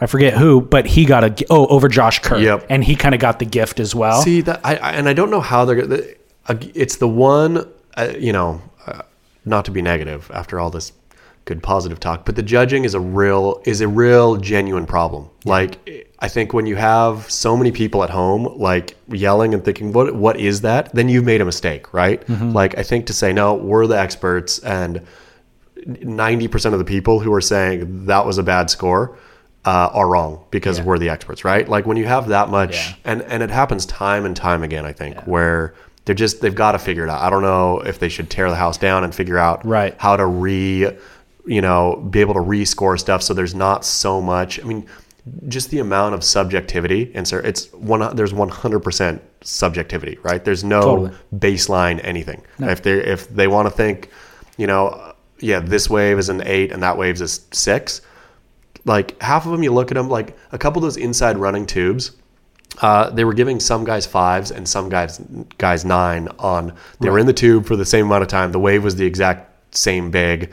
I 0.00 0.06
forget 0.06 0.34
who, 0.34 0.60
but 0.60 0.86
he 0.86 1.04
got 1.06 1.24
a 1.24 1.46
oh 1.48 1.66
over 1.68 1.88
Josh 1.88 2.18
Kerr, 2.20 2.38
Yep. 2.38 2.66
and 2.68 2.84
he 2.84 2.96
kind 2.96 3.14
of 3.14 3.20
got 3.20 3.38
the 3.38 3.46
gift 3.46 3.80
as 3.80 3.94
well. 3.94 4.20
See 4.20 4.42
that, 4.42 4.60
I, 4.62 4.76
I 4.76 4.90
and 4.92 5.08
I 5.08 5.14
don't 5.14 5.30
know 5.30 5.40
how 5.40 5.64
they're. 5.64 5.82
uh, 6.48 6.54
It's 6.74 6.96
the 6.96 7.08
one, 7.08 7.66
uh, 7.96 8.12
you 8.18 8.30
know, 8.32 8.60
not 9.46 9.64
to 9.64 9.70
be 9.70 9.80
negative 9.80 10.30
after 10.34 10.60
all 10.60 10.68
this 10.70 10.92
good 11.46 11.62
positive 11.62 12.00
talk, 12.00 12.24
but 12.26 12.34
the 12.34 12.42
judging 12.42 12.84
is 12.84 12.92
a 12.94 13.00
real 13.00 13.62
is 13.64 13.80
a 13.80 13.86
real 13.88 14.36
genuine 14.36 14.84
problem. 14.84 15.28
Like 15.44 16.06
I 16.18 16.26
think 16.28 16.52
when 16.52 16.66
you 16.66 16.74
have 16.76 17.30
so 17.30 17.56
many 17.56 17.70
people 17.70 18.02
at 18.02 18.10
home 18.10 18.58
like 18.58 18.96
yelling 19.08 19.54
and 19.54 19.64
thinking 19.64 19.92
what 19.92 20.14
what 20.16 20.40
is 20.40 20.62
that, 20.62 20.92
then 20.92 21.08
you've 21.08 21.24
made 21.24 21.40
a 21.40 21.44
mistake, 21.44 21.94
right? 21.94 22.28
Like 22.28 22.76
I 22.76 22.82
think 22.82 23.06
to 23.06 23.12
say 23.12 23.32
no, 23.32 23.54
we're 23.54 23.86
the 23.86 23.98
experts 23.98 24.58
and 24.58 25.00
90% 25.76 26.72
of 26.72 26.78
the 26.78 26.84
people 26.84 27.20
who 27.20 27.32
are 27.32 27.40
saying 27.40 28.06
that 28.06 28.26
was 28.26 28.38
a 28.38 28.42
bad 28.42 28.70
score 28.70 29.16
uh, 29.64 29.90
are 29.92 30.08
wrong 30.08 30.44
because 30.50 30.80
we're 30.80 30.98
the 30.98 31.08
experts, 31.10 31.44
right? 31.44 31.68
Like 31.68 31.86
when 31.86 31.96
you 31.96 32.06
have 32.06 32.28
that 32.28 32.48
much, 32.48 32.74
Yeah. 32.76 32.94
and, 33.04 33.22
and 33.22 33.42
it 33.42 33.50
happens 33.50 33.84
time 33.86 34.24
and 34.24 34.34
time 34.36 34.62
again, 34.62 34.84
I 34.84 34.92
think, 34.92 35.26
where 35.26 35.74
they're 36.06 36.14
just, 36.14 36.40
they've 36.40 36.54
got 36.54 36.72
to 36.72 36.78
figure 36.78 37.04
it 37.04 37.10
out. 37.10 37.20
I 37.20 37.28
don't 37.28 37.42
know 37.42 37.80
if 37.80 37.98
they 37.98 38.08
should 38.08 38.30
tear 38.30 38.48
the 38.48 38.56
house 38.56 38.78
down 38.78 39.04
and 39.04 39.14
figure 39.14 39.38
out 39.38 39.64
Right. 39.66 39.94
how 39.98 40.16
to 40.16 40.24
re, 40.26 40.90
you 41.46 41.60
know, 41.60 41.96
be 42.10 42.20
able 42.20 42.34
to 42.34 42.40
rescore 42.40 42.98
stuff 42.98 43.22
so 43.22 43.34
there's 43.34 43.54
not 43.54 43.84
so 43.84 44.20
much. 44.22 44.58
I 44.58 44.62
mean, 44.64 44.86
just 45.48 45.70
the 45.70 45.80
amount 45.80 46.14
of 46.14 46.22
subjectivity 46.22 47.10
and 47.16 47.26
so 47.26 47.38
it's 47.38 47.72
one 47.72 48.14
there's 48.14 48.32
100% 48.32 49.20
subjectivity 49.40 50.18
right 50.22 50.44
there's 50.44 50.62
no 50.62 50.80
Totally. 50.80 51.10
baseline 51.34 52.00
anything 52.04 52.42
if 52.60 52.82
they 52.82 52.92
if 53.04 53.28
they 53.30 53.48
want 53.48 53.66
to 53.66 53.70
think 53.74 54.08
you 54.56 54.68
know 54.68 55.14
yeah 55.40 55.58
this 55.58 55.90
wave 55.90 56.20
is 56.20 56.28
an 56.28 56.42
8 56.46 56.70
and 56.70 56.80
that 56.84 56.96
wave's 56.96 57.20
a 57.20 57.26
6 57.26 58.00
like 58.84 59.20
half 59.20 59.46
of 59.46 59.50
them 59.50 59.64
you 59.64 59.72
look 59.72 59.90
at 59.90 59.94
them 59.96 60.08
like 60.08 60.36
a 60.52 60.58
couple 60.58 60.78
of 60.78 60.84
those 60.84 60.96
inside 60.96 61.36
running 61.38 61.66
tubes 61.66 62.12
uh, 62.82 63.10
they 63.10 63.24
were 63.24 63.34
giving 63.34 63.60
some 63.60 63.84
guys 63.84 64.06
fives 64.06 64.50
and 64.50 64.68
some 64.68 64.88
guys 64.88 65.20
guys 65.58 65.84
nine 65.84 66.28
on. 66.38 66.74
They 67.00 67.10
were 67.10 67.18
in 67.18 67.26
the 67.26 67.32
tube 67.32 67.66
for 67.66 67.76
the 67.76 67.86
same 67.86 68.06
amount 68.06 68.22
of 68.22 68.28
time. 68.28 68.52
The 68.52 68.58
wave 68.58 68.84
was 68.84 68.96
the 68.96 69.06
exact 69.06 69.74
same 69.74 70.10
big 70.10 70.52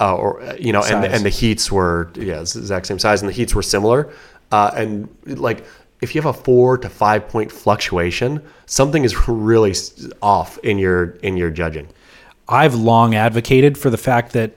uh, 0.00 0.16
or 0.16 0.40
uh, 0.40 0.54
you 0.54 0.72
know 0.72 0.82
and 0.82 1.02
the, 1.02 1.10
and 1.10 1.24
the 1.24 1.30
heats 1.30 1.70
were 1.70 2.10
yeah 2.14 2.40
it's 2.40 2.52
the 2.52 2.60
exact 2.60 2.86
same 2.86 2.98
size 2.98 3.20
and 3.22 3.28
the 3.28 3.34
heats 3.34 3.54
were 3.54 3.62
similar. 3.62 4.12
Uh, 4.50 4.70
and 4.74 5.08
like 5.26 5.64
if 6.00 6.14
you 6.14 6.20
have 6.20 6.34
a 6.34 6.38
four 6.38 6.78
to 6.78 6.88
five 6.88 7.28
point 7.28 7.50
fluctuation 7.52 8.42
something 8.66 9.04
is 9.04 9.28
really 9.28 9.74
off 10.22 10.58
in 10.58 10.78
your 10.78 11.10
in 11.22 11.36
your 11.36 11.50
judging. 11.50 11.88
I've 12.48 12.74
long 12.74 13.14
advocated 13.14 13.76
for 13.76 13.90
the 13.90 13.98
fact 13.98 14.32
that, 14.32 14.52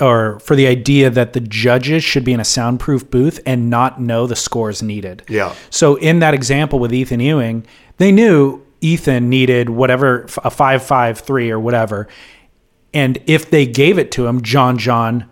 or 0.00 0.38
for 0.40 0.54
the 0.54 0.66
idea 0.66 1.08
that 1.10 1.32
the 1.32 1.40
judges 1.40 2.04
should 2.04 2.24
be 2.24 2.32
in 2.32 2.40
a 2.40 2.44
soundproof 2.44 3.10
booth 3.10 3.40
and 3.46 3.70
not 3.70 4.00
know 4.00 4.26
the 4.26 4.36
scores 4.36 4.82
needed. 4.82 5.22
Yeah. 5.28 5.54
So 5.70 5.96
in 5.96 6.18
that 6.18 6.34
example 6.34 6.78
with 6.78 6.92
Ethan 6.92 7.20
Ewing, 7.20 7.66
they 7.96 8.12
knew 8.12 8.62
Ethan 8.80 9.30
needed 9.30 9.70
whatever 9.70 10.26
a 10.44 10.50
five 10.50 10.82
five 10.82 11.18
three 11.18 11.50
or 11.50 11.58
whatever, 11.58 12.08
and 12.92 13.18
if 13.26 13.50
they 13.50 13.66
gave 13.66 13.98
it 13.98 14.10
to 14.12 14.26
him, 14.26 14.42
John 14.42 14.78
John, 14.78 15.28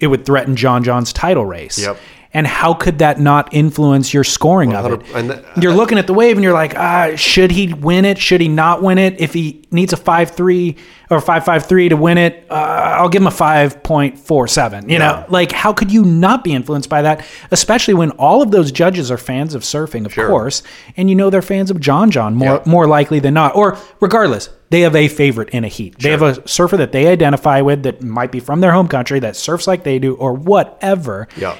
it 0.00 0.06
would 0.06 0.24
threaten 0.24 0.56
John 0.56 0.82
John's 0.82 1.12
title 1.12 1.44
race. 1.44 1.78
Yep. 1.78 1.98
And 2.32 2.46
how 2.46 2.74
could 2.74 3.00
that 3.00 3.18
not 3.18 3.52
influence 3.52 4.14
your 4.14 4.22
scoring 4.22 4.72
of 4.72 4.86
it? 4.92 5.04
th- 5.04 5.44
you're 5.60 5.72
looking 5.74 5.98
at 5.98 6.06
the 6.06 6.14
wave 6.14 6.36
and 6.36 6.44
you're 6.44 6.52
like, 6.52 6.76
ah, 6.76 7.16
should 7.16 7.50
he 7.50 7.72
win 7.74 8.04
it? 8.04 8.18
Should 8.18 8.40
he 8.40 8.46
not 8.46 8.82
win 8.84 8.98
it? 8.98 9.20
If 9.20 9.34
he 9.34 9.64
needs 9.72 9.92
a 9.92 9.96
five 9.96 10.30
three 10.30 10.76
or 11.10 11.20
five 11.20 11.44
five 11.44 11.66
three 11.66 11.88
to 11.88 11.96
win 11.96 12.18
it, 12.18 12.46
uh, 12.48 12.54
I'll 12.54 13.08
give 13.08 13.20
him 13.22 13.26
a 13.26 13.32
five 13.32 13.82
point 13.82 14.16
four 14.16 14.46
seven. 14.46 14.88
You 14.88 15.00
know, 15.00 15.24
like 15.28 15.50
how 15.50 15.72
could 15.72 15.90
you 15.90 16.04
not 16.04 16.44
be 16.44 16.52
influenced 16.52 16.88
by 16.88 17.02
that? 17.02 17.26
Especially 17.50 17.94
when 17.94 18.12
all 18.12 18.42
of 18.42 18.52
those 18.52 18.70
judges 18.70 19.10
are 19.10 19.18
fans 19.18 19.54
of 19.56 19.62
surfing, 19.62 20.06
of 20.06 20.12
Sure. 20.12 20.28
course, 20.28 20.62
and 20.96 21.08
you 21.10 21.16
know 21.16 21.30
they're 21.30 21.42
fans 21.42 21.68
of 21.68 21.80
John 21.80 22.12
John 22.12 22.36
more 22.36 22.62
Yeah. 22.64 22.70
more 22.70 22.86
likely 22.86 23.18
than 23.18 23.34
not. 23.34 23.56
Or 23.56 23.76
regardless, 23.98 24.50
they 24.70 24.82
have 24.82 24.94
a 24.94 25.08
favorite 25.08 25.48
in 25.48 25.64
a 25.64 25.68
heat. 25.68 25.98
They 25.98 26.10
have 26.12 26.22
a 26.22 26.46
surfer 26.48 26.76
that 26.76 26.92
they 26.92 27.08
identify 27.08 27.60
with 27.60 27.82
that 27.82 28.04
might 28.04 28.30
be 28.30 28.38
from 28.38 28.60
their 28.60 28.70
home 28.70 28.86
country 28.86 29.18
that 29.18 29.34
surfs 29.34 29.66
like 29.66 29.82
they 29.82 29.98
do, 29.98 30.14
or 30.14 30.32
whatever. 30.32 31.26
Yeah. 31.36 31.56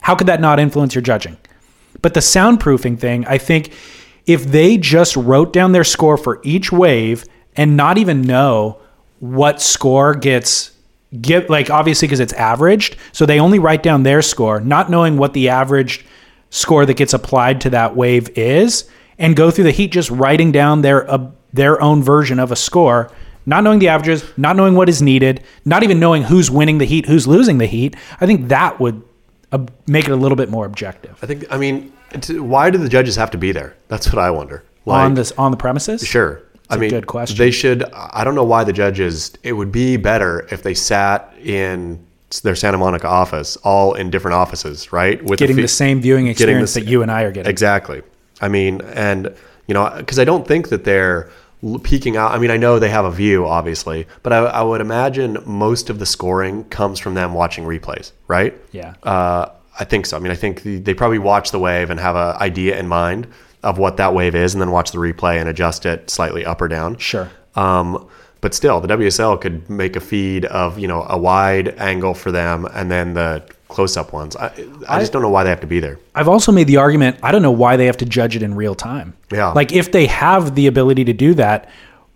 How 0.00 0.14
could 0.14 0.26
that 0.26 0.40
not 0.40 0.58
influence 0.58 0.94
your 0.94 1.02
judging? 1.02 1.36
But 2.02 2.14
the 2.14 2.20
soundproofing 2.20 2.98
thing, 2.98 3.26
I 3.26 3.38
think 3.38 3.72
if 4.26 4.44
they 4.44 4.76
just 4.76 5.16
wrote 5.16 5.52
down 5.52 5.72
their 5.72 5.84
score 5.84 6.16
for 6.16 6.40
each 6.42 6.72
wave 6.72 7.24
and 7.56 7.76
not 7.76 7.98
even 7.98 8.22
know 8.22 8.78
what 9.18 9.60
score 9.60 10.14
gets 10.14 10.72
get 11.20 11.50
like 11.50 11.70
obviously 11.70 12.06
because 12.06 12.20
it's 12.20 12.32
averaged, 12.34 12.96
so 13.12 13.26
they 13.26 13.40
only 13.40 13.58
write 13.58 13.82
down 13.82 14.02
their 14.02 14.22
score, 14.22 14.60
not 14.60 14.90
knowing 14.90 15.16
what 15.16 15.32
the 15.32 15.48
averaged 15.48 16.04
score 16.50 16.86
that 16.86 16.94
gets 16.94 17.12
applied 17.12 17.60
to 17.62 17.70
that 17.70 17.96
wave 17.96 18.28
is, 18.38 18.88
and 19.18 19.36
go 19.36 19.50
through 19.50 19.64
the 19.64 19.70
heat 19.70 19.92
just 19.92 20.10
writing 20.10 20.52
down 20.52 20.82
their 20.82 21.10
uh, 21.10 21.30
their 21.52 21.82
own 21.82 22.02
version 22.02 22.38
of 22.38 22.52
a 22.52 22.56
score, 22.56 23.10
not 23.44 23.64
knowing 23.64 23.80
the 23.80 23.88
averages, 23.88 24.24
not 24.36 24.54
knowing 24.54 24.74
what 24.74 24.88
is 24.88 25.02
needed, 25.02 25.42
not 25.64 25.82
even 25.82 25.98
knowing 25.98 26.22
who's 26.22 26.50
winning 26.50 26.78
the 26.78 26.84
heat, 26.84 27.06
who's 27.06 27.26
losing 27.26 27.58
the 27.58 27.66
heat. 27.66 27.96
I 28.20 28.26
think 28.26 28.48
that 28.48 28.78
would 28.78 29.02
uh, 29.52 29.58
make 29.86 30.04
it 30.06 30.12
a 30.12 30.16
little 30.16 30.36
bit 30.36 30.50
more 30.50 30.66
objective 30.66 31.18
I 31.22 31.26
think 31.26 31.44
I 31.50 31.58
mean 31.58 31.92
t- 32.20 32.38
why 32.38 32.70
do 32.70 32.78
the 32.78 32.88
judges 32.88 33.16
have 33.16 33.30
to 33.32 33.38
be 33.38 33.52
there 33.52 33.76
that's 33.88 34.06
what 34.08 34.18
I 34.18 34.30
wonder 34.30 34.64
like 34.86 35.04
on 35.04 35.14
this 35.14 35.32
on 35.32 35.50
the 35.50 35.56
premises. 35.56 36.06
Sure. 36.06 36.42
I 36.68 36.76
a 36.76 36.78
mean, 36.78 36.90
good 36.90 37.06
question. 37.06 37.36
They 37.36 37.50
should. 37.50 37.82
I 37.92 38.22
don't 38.22 38.34
know 38.34 38.44
why 38.44 38.64
the 38.64 38.72
judges. 38.72 39.32
It 39.42 39.52
would 39.54 39.72
be 39.72 39.96
better 39.96 40.46
if 40.52 40.62
they 40.62 40.74
sat 40.74 41.34
in 41.42 42.04
their 42.42 42.54
Santa 42.54 42.78
Monica 42.78 43.08
office, 43.08 43.56
all 43.58 43.94
in 43.94 44.08
different 44.08 44.36
offices, 44.36 44.92
right? 44.92 45.22
With 45.24 45.38
getting 45.38 45.56
fee- 45.56 45.62
the 45.62 45.68
same 45.68 46.00
viewing 46.00 46.28
experience 46.28 46.74
the 46.74 46.80
that 46.80 46.86
you 46.86 47.02
and 47.02 47.10
I 47.10 47.22
are 47.22 47.32
getting. 47.32 47.50
Exactly. 47.50 48.02
I 48.40 48.48
mean, 48.48 48.80
and 48.82 49.34
you 49.66 49.74
know, 49.74 49.92
because 49.96 50.18
I 50.18 50.24
don't 50.24 50.46
think 50.46 50.68
that 50.68 50.84
they're 50.84 51.30
peeking 51.82 52.16
out. 52.16 52.32
I 52.32 52.38
mean, 52.38 52.50
I 52.50 52.56
know 52.56 52.78
they 52.78 52.90
have 52.90 53.04
a 53.04 53.10
view, 53.10 53.46
obviously, 53.46 54.06
but 54.22 54.32
I, 54.32 54.38
I 54.38 54.62
would 54.62 54.80
imagine 54.80 55.38
most 55.44 55.90
of 55.90 55.98
the 55.98 56.06
scoring 56.06 56.64
comes 56.64 56.98
from 56.98 57.14
them 57.14 57.34
watching 57.34 57.64
replays, 57.64 58.12
right? 58.28 58.54
Yeah. 58.72 58.94
Uh, 59.02 59.50
I 59.78 59.84
think 59.84 60.06
so. 60.06 60.16
I 60.16 60.20
mean, 60.20 60.32
I 60.32 60.36
think 60.36 60.62
the, 60.62 60.78
they 60.78 60.94
probably 60.94 61.18
watch 61.18 61.50
the 61.50 61.58
wave 61.58 61.90
and 61.90 62.00
have 62.00 62.16
an 62.16 62.36
idea 62.40 62.78
in 62.78 62.88
mind 62.88 63.26
of 63.62 63.78
what 63.78 63.98
that 63.98 64.14
wave 64.14 64.34
is, 64.34 64.54
and 64.54 64.60
then 64.60 64.70
watch 64.70 64.92
the 64.92 64.98
replay 64.98 65.38
and 65.38 65.48
adjust 65.48 65.84
it 65.84 66.08
slightly 66.08 66.44
up 66.44 66.62
or 66.62 66.68
down. 66.68 66.96
Sure. 66.96 67.30
Um, 67.54 68.08
but 68.40 68.54
still, 68.54 68.80
the 68.80 68.88
WSL 68.88 69.38
could 69.40 69.68
make 69.68 69.96
a 69.96 70.00
feed 70.00 70.46
of 70.46 70.78
you 70.78 70.88
know 70.88 71.04
a 71.08 71.18
wide 71.18 71.68
angle 71.78 72.14
for 72.14 72.32
them, 72.32 72.66
and 72.72 72.90
then 72.90 73.14
the 73.14 73.44
close-up 73.70 74.12
ones. 74.12 74.36
I, 74.36 74.52
I 74.88 75.00
just 75.00 75.12
don't 75.12 75.22
know 75.22 75.30
why 75.30 75.44
they 75.44 75.50
have 75.50 75.60
to 75.60 75.66
be 75.66 75.80
there. 75.80 75.98
I've 76.14 76.28
also 76.28 76.52
made 76.52 76.66
the 76.66 76.76
argument. 76.76 77.18
I 77.22 77.32
don't 77.32 77.42
know 77.42 77.50
why 77.50 77.76
they 77.76 77.86
have 77.86 77.96
to 77.98 78.04
judge 78.04 78.36
it 78.36 78.42
in 78.42 78.54
real 78.54 78.74
time. 78.74 79.16
Yeah. 79.32 79.52
Like 79.52 79.72
if 79.72 79.92
they 79.92 80.06
have 80.06 80.54
the 80.54 80.66
ability 80.66 81.04
to 81.04 81.12
do 81.12 81.34
that, 81.34 81.70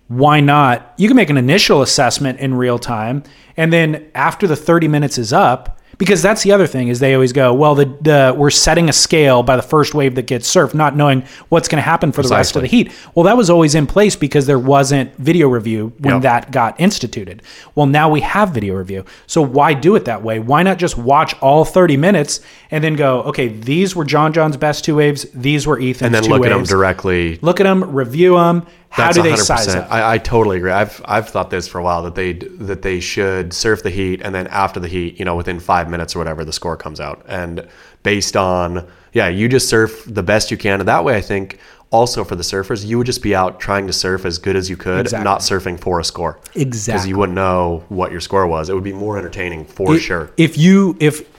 why 0.09 0.41
not? 0.41 0.93
You 0.99 1.09
can 1.09 1.17
make 1.17 1.31
an 1.31 1.39
initial 1.39 1.81
assessment 1.81 2.39
in 2.41 2.55
real 2.55 2.79
time, 2.79 3.23
and 3.57 3.73
then 3.73 4.11
after 4.15 4.47
the 4.47 4.57
30 4.57 4.89
minutes 4.89 5.17
is 5.17 5.33
up, 5.33 5.81
Because 5.99 6.23
that's 6.23 6.43
the 6.43 6.53
other 6.53 6.67
thing 6.67 6.89
is 6.89 7.01
they 7.01 7.15
always 7.15 7.33
go, 7.33 7.53
well, 7.55 7.75
the, 7.75 7.87
the 8.01 8.35
we're 8.37 8.51
setting 8.51 8.89
a 8.89 8.93
scale 8.93 9.43
by 9.43 9.57
the 9.57 9.63
first 9.63 9.95
wave 9.95 10.15
that 10.17 10.27
gets 10.27 10.53
surfed, 10.53 10.75
not 10.75 10.97
knowing 10.97 11.23
what's 11.49 11.69
going 11.69 11.79
to 11.79 11.83
happen 11.83 12.13
for 12.13 12.23
the 12.23 12.29
rest 12.29 12.57
of 12.57 12.63
the 12.63 12.69
heat. 12.69 12.93
Well, 13.15 13.25
that 13.25 13.37
was 13.37 13.51
always 13.51 13.75
in 13.75 13.87
place 13.87 14.17
because 14.17 14.47
there 14.47 14.59
wasn't 14.59 15.15
video 15.17 15.49
review 15.49 15.93
when 15.99 16.15
Yep. 16.15 16.23
that 16.23 16.51
got 16.53 16.81
instituted. 16.81 17.43
Well, 17.75 17.87
now 17.87 18.09
we 18.09 18.21
have 18.21 18.51
video 18.51 18.75
review. 18.75 19.05
So 19.27 19.43
why 19.43 19.75
do 19.75 19.97
it 19.97 20.05
that 20.07 20.23
way? 20.23 20.39
Why 20.39 20.63
not 20.63 20.79
just 20.79 20.97
watch 20.99 21.35
all 21.41 21.65
30 21.65 21.97
minutes 21.97 22.41
and 22.71 22.83
then 22.83 22.97
go, 22.97 23.23
okay, 23.23 23.49
these 23.49 23.95
were 23.95 24.05
John 24.05 24.33
John's 24.33 24.57
best 24.57 24.85
two 24.85 24.97
waves, 24.97 25.27
these 25.35 25.67
were 25.67 25.79
Ethan's 25.79 26.03
and 26.03 26.15
then 26.15 26.25
look 26.25 26.45
at 26.45 26.51
them 26.51 26.65
directly. 26.65 27.39
Look 27.43 27.61
at 27.61 27.65
them, 27.65 27.95
review 27.95 28.37
them. 28.37 28.67
How 28.95 29.07
That's 29.07 29.17
do 29.17 29.23
they 29.25 29.35
size 29.35 29.75
up? 29.75 29.91
I, 29.91 30.15
I 30.15 30.19
totally 30.19 30.59
agree. 30.59 30.71
I've 30.71 31.03
I've 31.05 31.29
thought 31.29 31.51
this 31.51 31.67
for 31.67 31.79
a 31.79 31.83
while 31.83 32.05
that 32.05 32.15
they 32.15 32.35
that 32.35 32.83
they 32.83 33.01
should 33.01 33.53
surf 33.53 33.83
the 33.83 33.91
heat 33.91 34.23
and 34.23 34.33
then 34.33 34.47
after 34.47 34.79
the 34.79 34.87
heat, 34.87 35.19
you 35.19 35.25
know, 35.25 35.35
within 35.35 35.59
five 35.59 35.91
minutes 35.91 36.15
or 36.15 36.21
whatever, 36.21 36.45
the 36.45 36.53
score 36.53 36.77
comes 36.77 37.01
out. 37.01 37.25
And 37.27 37.67
based 38.05 38.37
on 38.37 38.87
yeah, 39.13 39.27
you 39.27 39.49
just 39.49 39.69
surf 39.69 40.05
the 40.07 40.23
best 40.23 40.53
you 40.53 40.57
can. 40.57 40.79
And 40.79 40.89
that 40.89 41.03
way, 41.03 41.17
I 41.17 41.23
think 41.23 41.59
also 41.91 42.23
for 42.23 42.37
the 42.37 42.45
surfers, 42.45 42.87
you 42.87 42.97
would 42.99 43.07
just 43.07 43.21
be 43.21 43.35
out 43.35 43.59
trying 43.59 43.89
to 43.89 43.93
surf 43.93 44.25
as 44.25 44.39
good 44.39 44.55
as 44.55 44.71
you 44.71 44.77
could, 44.77 45.01
Exactly. 45.01 45.25
not 45.25 45.41
surfing 45.41 45.79
for 45.79 45.99
a 45.99 46.05
score. 46.05 46.39
Exactly. 46.55 46.93
Because 46.93 47.09
you 47.09 47.19
wouldn't 47.19 47.35
know 47.35 47.83
what 47.89 48.13
your 48.13 48.21
score 48.21 48.47
was. 48.47 48.69
It 48.69 48.75
would 48.75 48.85
be 48.85 48.93
more 48.93 49.19
entertaining 49.19 49.65
for 49.65 49.99
sure. 49.99 50.31
If 50.37 50.57
you 50.57 50.97
if 51.01 51.34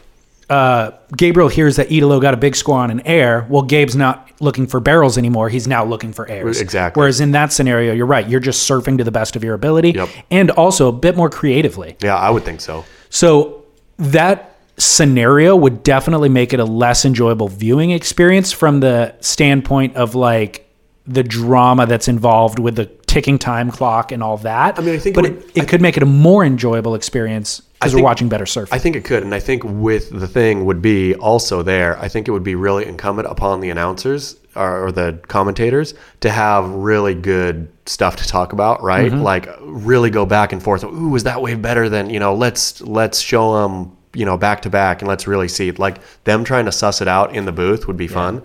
uh, 0.49 0.91
Gabriel 1.17 1.49
hears 1.49 1.75
that 1.77 1.91
Italo 1.91 2.19
got 2.19 2.33
a 2.33 2.37
big 2.37 2.55
score 2.55 2.77
on 2.79 2.91
an 2.91 3.01
air, 3.01 3.45
well, 3.49 3.63
Gabe's 3.63 3.95
not 3.95 4.29
looking 4.39 4.67
for 4.67 4.79
barrels 4.79 5.17
anymore. 5.17 5.49
He's 5.49 5.67
now 5.67 5.83
looking 5.85 6.13
for 6.13 6.29
airs. 6.29 6.61
Exactly. 6.61 6.99
Whereas 7.01 7.19
in 7.19 7.31
that 7.31 7.51
scenario, 7.53 7.93
you're 7.93 8.05
right. 8.05 8.27
You're 8.27 8.39
just 8.39 8.69
surfing 8.69 8.97
to 8.99 9.03
the 9.03 9.11
best 9.11 9.35
of 9.35 9.43
your 9.43 9.53
ability, 9.55 9.91
Yep. 9.91 10.09
and 10.29 10.51
also 10.51 10.87
a 10.89 10.91
bit 10.91 11.15
more 11.15 11.29
creatively. 11.29 11.95
yeah, 12.01 12.15
I 12.15 12.29
would 12.29 12.43
think 12.43 12.61
so. 12.61 12.85
So 13.09 13.63
that 13.97 14.57
scenario 14.77 15.55
would 15.55 15.83
definitely 15.83 16.29
make 16.29 16.53
it 16.53 16.59
a 16.59 16.65
less 16.65 17.05
enjoyable 17.05 17.47
viewing 17.47 17.91
experience 17.91 18.51
from 18.51 18.81
the 18.81 19.15
standpoint 19.21 19.95
of 19.95 20.15
like 20.15 20.61
the 21.07 21.23
drama 21.23 21.85
that's 21.85 22.07
involved 22.07 22.59
with 22.59 22.75
the 22.75 22.85
ticking 23.07 23.39
time 23.39 23.71
clock 23.71 24.11
and 24.11 24.21
all 24.21 24.37
that. 24.37 24.77
I 24.77 24.81
mean, 24.81 24.95
I 24.95 24.97
think 24.97 25.15
but 25.15 25.25
it 25.25 25.31
it, 25.31 25.35
would- 25.37 25.57
it 25.57 25.67
could 25.69 25.81
make 25.81 25.95
it 25.97 26.03
a 26.03 26.05
more 26.07 26.43
enjoyable 26.43 26.93
experience 26.95 27.61
because 27.79 27.93
we're 27.93 28.03
watching 28.03 28.29
better 28.29 28.45
surf. 28.45 28.71
I 28.71 28.79
think 28.79 28.95
it 28.95 29.03
could, 29.03 29.23
and 29.23 29.33
I 29.33 29.39
think 29.39 29.63
with 29.63 30.09
the 30.09 30.27
thing 30.27 30.65
would 30.65 30.81
be 30.81 31.15
also 31.15 31.61
there. 31.61 31.99
I 31.99 32.07
think 32.07 32.27
it 32.27 32.31
would 32.31 32.43
be 32.43 32.55
really 32.55 32.85
incumbent 32.85 33.27
upon 33.27 33.59
the 33.59 33.69
announcers 33.69 34.37
or, 34.55 34.87
or 34.87 34.91
the 34.91 35.19
commentators 35.27 35.93
to 36.21 36.29
have 36.29 36.69
really 36.69 37.13
good 37.13 37.67
stuff 37.85 38.15
to 38.17 38.27
talk 38.27 38.53
about, 38.53 38.81
right? 38.81 39.11
Mm-hmm. 39.11 39.21
Like 39.21 39.49
really 39.61 40.09
go 40.09 40.25
back 40.25 40.53
and 40.53 40.63
forth. 40.63 40.83
Ooh, 40.83 41.09
was 41.09 41.23
that 41.23 41.41
wave 41.41 41.61
better 41.61 41.89
than 41.89 42.09
you 42.09 42.19
know? 42.19 42.33
Let's 42.33 42.81
let's 42.81 43.19
show 43.19 43.61
them 43.61 43.95
you 44.13 44.25
know 44.25 44.37
back 44.37 44.61
to 44.63 44.69
back 44.69 45.01
and 45.01 45.07
let's 45.07 45.27
really 45.27 45.47
see. 45.47 45.71
Like 45.71 45.99
them 46.23 46.43
trying 46.43 46.65
to 46.65 46.71
suss 46.71 47.01
it 47.01 47.07
out 47.07 47.35
in 47.35 47.45
the 47.45 47.51
booth 47.51 47.87
would 47.87 47.97
be 47.97 48.07
fun. 48.07 48.41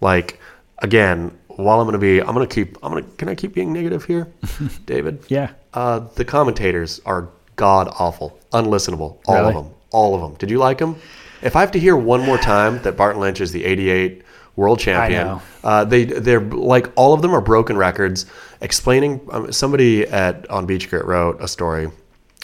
Like 0.00 0.40
again, 0.78 1.36
while 1.48 1.80
I'm 1.80 1.86
going 1.86 1.92
to 1.92 1.98
be, 1.98 2.20
I'm 2.20 2.34
going 2.34 2.46
to 2.46 2.54
keep. 2.54 2.76
I'm 2.82 2.92
going 2.92 3.04
to. 3.04 3.10
Can 3.16 3.28
I 3.28 3.34
keep 3.34 3.54
being 3.54 3.72
negative 3.72 4.04
here, 4.04 4.28
David? 4.86 5.22
Yeah. 5.28 5.52
Uh, 5.74 6.00
the 6.14 6.24
commentators 6.24 7.00
are 7.04 7.28
god 7.56 7.88
awful, 7.98 8.39
unlistenable. 8.52 9.16
All 9.26 9.34
Really? 9.36 9.48
of 9.54 9.64
them. 9.64 9.72
All 9.90 10.14
of 10.14 10.20
them. 10.20 10.34
Did 10.38 10.50
you 10.50 10.58
like 10.58 10.78
them? 10.78 10.96
If 11.42 11.56
I 11.56 11.60
have 11.60 11.70
to 11.72 11.78
hear 11.80 11.96
one 11.96 12.20
more 12.24 12.38
time 12.38 12.80
that 12.82 12.96
Barton 12.96 13.20
Lynch 13.20 13.40
is 13.40 13.50
the 13.52 13.64
'88 13.64 14.22
world 14.56 14.78
champion, 14.78 15.40
uh, 15.64 15.84
they 15.84 16.04
they're 16.04 16.40
like 16.40 16.90
all 16.96 17.12
of 17.14 17.22
them 17.22 17.34
are 17.34 17.40
broken 17.40 17.76
records. 17.76 18.26
Explaining 18.60 19.20
um, 19.30 19.50
somebody 19.52 20.06
at 20.06 20.48
on 20.50 20.66
Beach 20.66 20.88
Grit 20.90 21.04
wrote 21.06 21.40
a 21.40 21.48
story. 21.48 21.86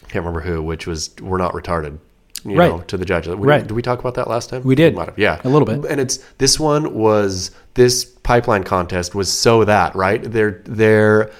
Can't 0.08 0.24
remember 0.24 0.40
who, 0.40 0.62
which 0.62 0.86
was 0.86 1.10
we're 1.20 1.36
not 1.38 1.52
retarded. 1.52 1.98
You 2.44 2.56
Right. 2.56 2.70
know, 2.70 2.78
to 2.82 2.96
the 2.96 3.04
judge. 3.04 3.26
We, 3.26 3.34
Right. 3.34 3.66
Did 3.66 3.72
we 3.72 3.82
talk 3.82 3.98
about 3.98 4.14
that 4.14 4.28
last 4.28 4.50
time? 4.50 4.62
We 4.62 4.76
did. 4.76 4.96
Have. 4.96 5.14
Yeah. 5.18 5.40
A 5.42 5.48
little 5.48 5.66
bit. 5.66 5.84
And 5.90 6.00
it's 6.00 6.18
this 6.38 6.60
one 6.60 6.94
was 6.94 7.50
this 7.74 8.04
pipeline 8.04 8.62
contest 8.62 9.14
was 9.16 9.30
so 9.30 9.64
that 9.64 9.94
right. 9.96 10.22
They're 10.22 10.62
they're 10.64 11.30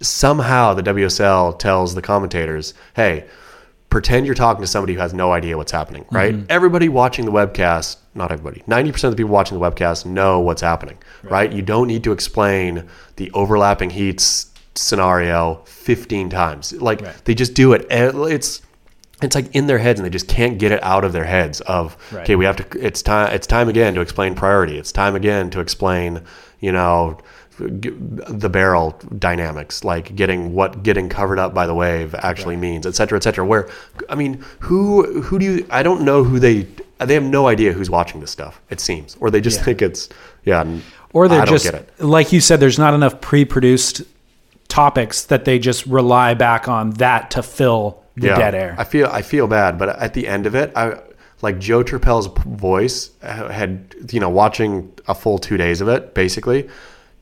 somehow 0.00 0.74
the 0.74 0.82
WSL 0.82 1.58
tells 1.58 1.94
the 1.94 2.02
commentators, 2.02 2.74
hey, 2.94 3.24
pretend 3.92 4.24
you're 4.26 4.34
talking 4.34 4.62
to 4.62 4.66
somebody 4.66 4.94
who 4.94 5.00
has 5.00 5.12
no 5.12 5.32
idea 5.32 5.56
what's 5.56 5.70
happening, 5.70 6.04
right? 6.10 6.34
Mm-hmm. 6.34 6.46
Everybody 6.48 6.88
watching 6.88 7.26
the 7.26 7.30
webcast, 7.30 7.98
not 8.14 8.32
everybody, 8.32 8.62
90% 8.66 9.04
of 9.04 9.10
the 9.12 9.16
people 9.16 9.30
watching 9.30 9.58
the 9.60 9.64
webcast 9.70 10.06
know 10.06 10.40
what's 10.40 10.62
happening, 10.62 10.96
right? 11.22 11.52
You 11.52 11.60
don't 11.62 11.86
need 11.86 12.02
to 12.04 12.12
explain 12.12 12.88
the 13.16 13.30
overlapping 13.32 13.90
heats 13.90 14.50
scenario 14.74 15.60
15 15.66 16.30
times. 16.30 16.72
Like 16.72 17.02
Right. 17.02 17.14
they 17.26 17.34
just 17.34 17.52
do 17.54 17.74
it. 17.74 17.86
It's 17.90 18.62
it's 19.22 19.36
like 19.36 19.54
in 19.54 19.66
their 19.68 19.78
heads 19.78 20.00
and 20.00 20.04
they 20.06 20.10
just 20.10 20.26
can't 20.26 20.58
get 20.58 20.72
it 20.72 20.82
out 20.82 21.04
of 21.04 21.12
their 21.12 21.24
heads 21.24 21.60
of 21.60 21.96
Right. 22.10 22.22
okay 22.22 22.34
we 22.34 22.44
have 22.44 22.56
to 22.56 22.84
it's 22.84 23.02
time 23.02 23.32
it's 23.32 23.46
time 23.46 23.68
again 23.68 23.94
to 23.94 24.00
explain 24.00 24.34
priority 24.34 24.76
it's 24.78 24.90
time 24.90 25.14
again 25.14 25.48
to 25.50 25.60
explain 25.60 26.22
you 26.58 26.72
know 26.72 27.18
the 27.58 28.48
barrel 28.48 28.98
dynamics 29.18 29.84
like 29.84 30.14
getting 30.16 30.54
what 30.54 30.82
getting 30.82 31.08
covered 31.08 31.38
up 31.38 31.52
by 31.52 31.66
the 31.66 31.74
wave 31.74 32.14
actually 32.16 32.56
means 32.56 32.86
et 32.86 32.94
cetera 32.94 33.16
et 33.16 33.22
cetera 33.22 33.44
where 33.44 33.68
i 34.08 34.14
mean 34.14 34.42
who 34.60 35.20
who 35.22 35.38
do 35.38 35.44
you 35.44 35.66
i 35.70 35.82
don't 35.82 36.00
know 36.02 36.24
who 36.24 36.38
they 36.38 36.66
they 36.98 37.14
have 37.14 37.22
no 37.22 37.48
idea 37.48 37.72
who's 37.72 37.90
watching 37.90 38.20
this 38.20 38.30
stuff 38.30 38.60
it 38.70 38.80
seems 38.80 39.16
or 39.20 39.30
they 39.30 39.40
just 39.40 39.58
Yeah. 39.58 39.64
think 39.64 39.82
it's 39.82 40.08
yeah 40.44 40.64
or 41.12 41.28
they're 41.28 41.44
just 41.44 41.70
like 41.98 42.32
you 42.32 42.40
said 42.40 42.58
there's 42.58 42.78
not 42.78 42.94
enough 42.94 43.20
pre-produced 43.20 44.02
topics 44.68 45.24
that 45.24 45.44
they 45.44 45.58
just 45.58 45.84
rely 45.86 46.32
back 46.34 46.68
on 46.68 46.90
that 46.92 47.30
to 47.32 47.42
fill 47.42 48.02
the 48.16 48.28
dead 48.28 48.54
air 48.54 48.74
I 48.78 48.84
feel 48.84 49.06
I 49.08 49.22
feel 49.22 49.46
bad, 49.46 49.78
but 49.78 49.88
at 49.90 50.12
the 50.14 50.26
end 50.28 50.46
of 50.46 50.54
it, 50.54 50.70
I 50.76 50.98
like 51.40 51.58
Joe 51.58 51.82
Turpel's 51.82 52.26
voice 52.46 53.10
uh, 53.22 53.48
had 53.48 53.94
you 54.10 54.20
know 54.20 54.28
watching 54.28 54.92
a 55.08 55.14
full 55.14 55.38
two 55.38 55.56
days 55.56 55.80
of 55.80 55.88
it 55.88 56.14
basically. 56.14 56.68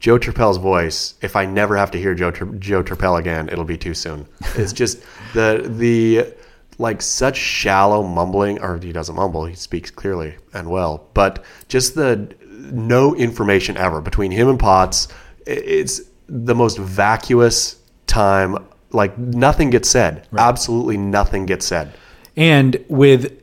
Joe 0.00 0.18
Turpel's 0.18 0.56
voice. 0.56 1.14
If 1.20 1.36
I 1.36 1.44
never 1.46 1.76
have 1.76 1.90
to 1.92 1.98
hear 1.98 2.14
Joe 2.14 2.30
Tur- 2.30 2.46
Joe 2.58 2.82
Turpel 2.82 3.18
again, 3.18 3.48
it'll 3.50 3.64
be 3.64 3.76
too 3.78 3.94
soon. 3.94 4.26
It's 4.56 4.72
just 4.72 5.02
the 5.34 5.62
the 5.68 6.34
like 6.78 7.02
such 7.02 7.36
shallow 7.36 8.02
mumbling, 8.02 8.60
or 8.62 8.78
he 8.78 8.92
doesn't 8.92 9.14
mumble. 9.14 9.44
He 9.44 9.54
speaks 9.54 9.90
clearly 9.90 10.36
and 10.54 10.70
well, 10.70 11.06
but 11.14 11.44
just 11.68 11.94
the 11.94 12.34
no 12.72 13.14
information 13.14 13.76
ever 13.76 14.00
between 14.00 14.30
him 14.30 14.48
and 14.48 14.58
Potts. 14.58 15.08
It's 15.46 16.00
the 16.28 16.54
most 16.54 16.78
vacuous 16.78 17.76
time. 18.06 18.56
Like 18.92 19.16
nothing 19.18 19.70
gets 19.70 19.88
said. 19.88 20.26
Absolutely 20.36 20.96
nothing 20.96 21.46
gets 21.46 21.66
said. 21.66 21.94
and 22.36 22.82
with 22.88 23.39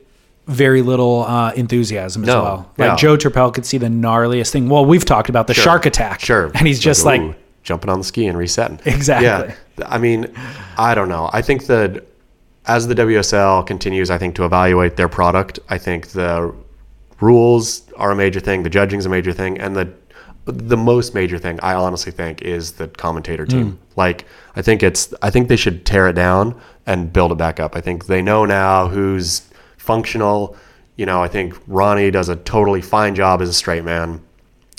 very 0.48 0.82
little 0.82 1.24
uh, 1.24 1.52
enthusiasm 1.52 2.22
as 2.22 2.26
No, 2.26 2.42
well. 2.42 2.72
Like. 2.78 2.98
Joe 2.98 3.16
Turpel 3.16 3.52
could 3.52 3.66
see 3.66 3.78
the 3.78 3.86
gnarliest 3.88 4.50
thing. 4.50 4.68
Well, 4.68 4.84
we've 4.84 5.04
talked 5.04 5.28
about 5.28 5.46
the 5.46 5.54
shark 5.54 5.86
attack. 5.86 6.20
Sure. 6.20 6.50
And 6.54 6.66
he's 6.66 6.80
just 6.80 7.04
like, 7.04 7.20
ooh, 7.20 7.34
jumping 7.62 7.90
on 7.90 7.98
the 7.98 8.04
ski 8.04 8.26
and 8.26 8.36
resetting. 8.36 8.80
Exactly. 8.86 9.26
Yeah. 9.26 9.54
I 9.86 9.98
mean, 9.98 10.32
I 10.76 10.94
don't 10.94 11.08
know. 11.08 11.28
I 11.32 11.42
think 11.42 11.66
that 11.66 12.06
as 12.66 12.88
the 12.88 12.94
WSL 12.94 13.66
continues, 13.66 14.10
I 14.10 14.18
think 14.18 14.34
to 14.36 14.44
evaluate 14.44 14.96
their 14.96 15.08
product, 15.08 15.58
I 15.68 15.78
think 15.78 16.08
the 16.08 16.54
rules 17.20 17.82
are 17.96 18.10
a 18.10 18.16
major 18.16 18.40
thing, 18.40 18.62
the 18.62 18.70
judging 18.70 18.98
is 18.98 19.06
a 19.06 19.08
major 19.08 19.32
thing, 19.32 19.58
and 19.58 19.76
the 19.76 19.92
the 20.46 20.78
most 20.78 21.14
major 21.14 21.38
thing 21.38 21.60
I 21.60 21.74
honestly 21.74 22.10
think 22.10 22.40
is 22.40 22.72
the 22.72 22.88
commentator 22.88 23.44
team. 23.44 23.72
Hmm. 23.72 23.76
Like 23.96 24.24
I 24.56 24.62
think 24.62 24.82
it's 24.82 25.12
I 25.20 25.28
think 25.28 25.48
they 25.48 25.56
should 25.56 25.84
tear 25.84 26.08
it 26.08 26.14
down 26.14 26.58
and 26.86 27.12
build 27.12 27.32
it 27.32 27.38
back 27.38 27.60
up. 27.60 27.76
I 27.76 27.82
think 27.82 28.06
they 28.06 28.22
know 28.22 28.46
now 28.46 28.88
who's 28.88 29.42
functional. 29.88 30.54
You 30.96 31.06
know, 31.06 31.22
I 31.22 31.28
think 31.28 31.54
Ronnie 31.66 32.10
does 32.10 32.28
a 32.28 32.36
totally 32.36 32.82
fine 32.82 33.14
job 33.14 33.40
as 33.40 33.48
a 33.48 33.52
straight 33.62 33.84
man. 33.84 34.20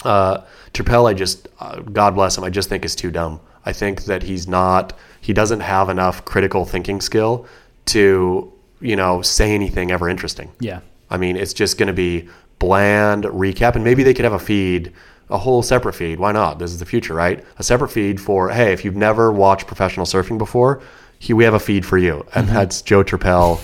Uh, 0.05 0.41
Turpel, 0.73 1.09
I 1.09 1.13
just, 1.13 1.47
uh, 1.59 1.79
God 1.79 2.11
bless 2.13 2.37
him, 2.37 2.43
I 2.43 2.51
just 2.51 2.69
think 2.69 2.85
is 2.85 2.95
too 2.95 3.11
dumb. 3.11 3.39
I 3.65 3.73
think 3.73 4.03
that 4.05 4.21
he's 4.23 4.47
not, 4.47 4.93
he 5.21 5.33
doesn't 5.33 5.61
have 5.61 5.89
enough 5.89 6.23
critical 6.25 6.63
thinking 6.63 7.01
skill 7.01 7.45
to, 7.85 8.53
you 8.81 8.95
know, 8.95 9.21
say 9.21 9.53
anything 9.55 9.91
ever 9.91 10.07
interesting. 10.07 10.51
yeah. 10.59 10.81
I 11.11 11.17
mean, 11.17 11.35
it's 11.37 11.53
just 11.53 11.79
going 11.79 11.87
to 11.87 12.01
be 12.07 12.29
bland 12.59 13.23
recap, 13.23 13.73
and 13.75 13.83
maybe 13.83 14.03
they 14.03 14.13
could 14.13 14.25
have 14.25 14.33
a 14.41 14.45
feed, 14.51 14.93
a 15.29 15.39
whole 15.39 15.63
separate 15.63 15.93
feed. 15.93 16.19
Why 16.19 16.31
not? 16.31 16.59
This 16.59 16.71
is 16.71 16.77
the 16.77 16.85
future, 16.85 17.15
right? 17.15 17.43
A 17.57 17.63
separate 17.63 17.89
feed 17.89 18.21
for, 18.21 18.49
hey, 18.49 18.73
if 18.73 18.85
you've 18.85 18.95
never 18.95 19.31
watched 19.31 19.65
professional 19.65 20.05
surfing 20.05 20.37
before, 20.37 20.81
he, 21.19 21.33
we 21.33 21.43
have 21.43 21.53
a 21.53 21.59
feed 21.59 21.85
for 21.85 21.97
you, 21.97 22.25
and 22.33 22.47
that's 22.47 22.81
Joe 22.81 23.03
Turpel 23.03 23.59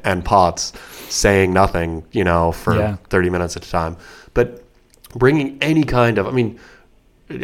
and 0.04 0.24
Potts 0.24 0.72
saying 1.08 1.52
nothing, 1.52 2.04
you 2.12 2.24
know, 2.24 2.52
for 2.52 2.76
Yeah. 2.76 2.96
30 3.10 3.30
minutes 3.30 3.56
at 3.56 3.66
a 3.66 3.70
time. 3.70 3.96
But 4.32 4.64
bringing 5.14 5.58
any 5.60 5.84
kind 5.84 6.18
of, 6.18 6.26
I 6.26 6.30
mean, 6.30 6.58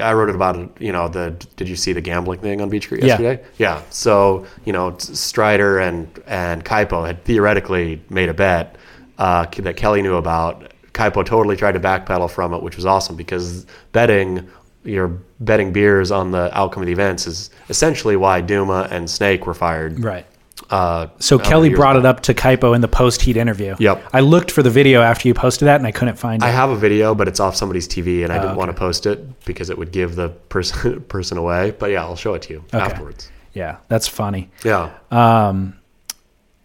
I 0.03 0.13
wrote 0.13 0.29
it 0.29 0.35
about 0.35 0.57
it, 0.57 0.69
you 0.79 0.93
know, 0.93 1.09
the 1.09 1.31
did 1.57 1.69
you 1.69 1.75
see 1.77 1.93
the 1.93 2.01
gambling 2.01 2.41
thing 2.41 2.61
on 2.61 2.69
Beach 2.69 2.89
Grit 2.89 3.01
Yeah. 3.03 3.07
yesterday? 3.21 3.45
Yeah. 3.59 3.83
So, 3.91 4.47
you 4.65 4.73
know, 4.73 4.97
Strider 4.99 5.79
and 5.79 6.09
and 6.27 6.65
Kaipo 6.65 7.07
had 7.07 7.25
theoretically 7.25 8.03
made 8.11 8.29
a 8.29 8.35
bet 8.35 8.77
uh, 9.19 9.47
that 9.59 9.77
Kelly 9.77 10.03
knew 10.03 10.17
about. 10.17 10.73
Kaipo 10.93 11.25
totally 11.25 11.57
tried 11.57 11.73
to 11.73 11.81
backpedal 11.81 12.31
from 12.31 12.53
it, 12.53 12.63
which 12.63 12.77
was 12.77 12.85
awesome 12.85 13.17
because 13.17 13.65
betting 13.93 14.49
you're 14.85 15.09
betting 15.41 15.73
beers 15.73 16.11
on 16.11 16.31
the 16.31 16.57
outcome 16.59 16.83
of 16.83 16.87
the 16.87 16.93
events 16.93 17.27
is 17.27 17.51
essentially 17.69 18.17
why 18.17 18.41
Duma 18.41 18.89
and 18.91 19.09
Snake 19.11 19.47
were 19.47 19.55
fired. 19.55 20.03
Right. 20.03 20.27
Uh, 20.69 21.09
So 21.19 21.39
Kelly 21.39 21.71
brought 21.71 21.97
ago. 21.97 22.01
it 22.01 22.07
up 22.09 22.21
to 22.23 22.35
Kaipo 22.35 22.75
in 22.75 22.81
the 22.81 22.89
post 22.89 23.23
heat 23.23 23.37
interview. 23.37 23.75
Yep. 23.79 24.05
I 24.13 24.21
looked 24.21 24.51
for 24.51 24.63
the 24.63 24.71
video 24.71 25.03
after 25.03 25.27
you 25.27 25.35
posted 25.35 25.67
that 25.67 25.77
and 25.77 25.87
I 25.87 25.91
couldn't 25.91 26.17
find 26.17 26.43
it. 26.43 26.47
I 26.47 26.51
have 26.51 26.71
a 26.71 26.77
video, 26.77 27.15
but 27.15 27.29
it's 27.29 27.41
off 27.41 27.57
somebody's 27.57 27.89
TV, 27.89 28.23
and 28.25 28.33
I 28.33 28.39
Oh, 28.39 28.43
didn't 28.43 28.57
want 28.57 28.71
to 28.71 28.77
post 28.77 29.07
it 29.07 29.45
because 29.45 29.69
it 29.71 29.77
would 29.79 29.91
give 29.91 30.17
the 30.17 30.29
person 30.29 31.01
person 31.09 31.39
away. 31.39 31.73
But 31.79 31.91
yeah, 31.91 32.03
I'll 32.03 32.17
show 32.17 32.35
it 32.35 32.43
to 32.43 32.53
you 32.55 32.65
afterwards. 32.73 33.31
yeah, 33.53 33.77
that's 33.89 34.07
funny. 34.07 34.51
Yeah, 34.65 34.91
Um, 35.11 35.75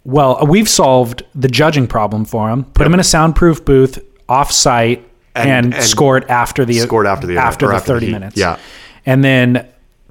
Well, 0.04 0.46
we've 0.48 0.70
solved 0.70 1.24
the 1.34 1.48
judging 1.48 1.88
problem 1.88 2.26
for 2.26 2.50
him. 2.50 2.64
Put 2.66 2.86
him 2.86 2.94
in 2.94 3.00
a 3.00 3.04
soundproof 3.04 3.66
booth 3.66 3.98
off 4.30 4.52
site 4.52 5.04
and, 5.36 5.50
And- 5.68 5.74
and 5.76 5.84
score 5.84 6.18
it 6.18 6.30
after 6.30 6.66
the 6.66 6.74
scored 6.80 7.08
after 7.08 7.28
the 7.28 7.38
after 7.38 7.68
the 7.68 7.74
after 7.76 7.94
30 7.94 8.06
heat. 8.08 8.12
minutes. 8.12 8.38
Yeah. 8.38 8.58
And 9.06 9.24
then 9.24 9.68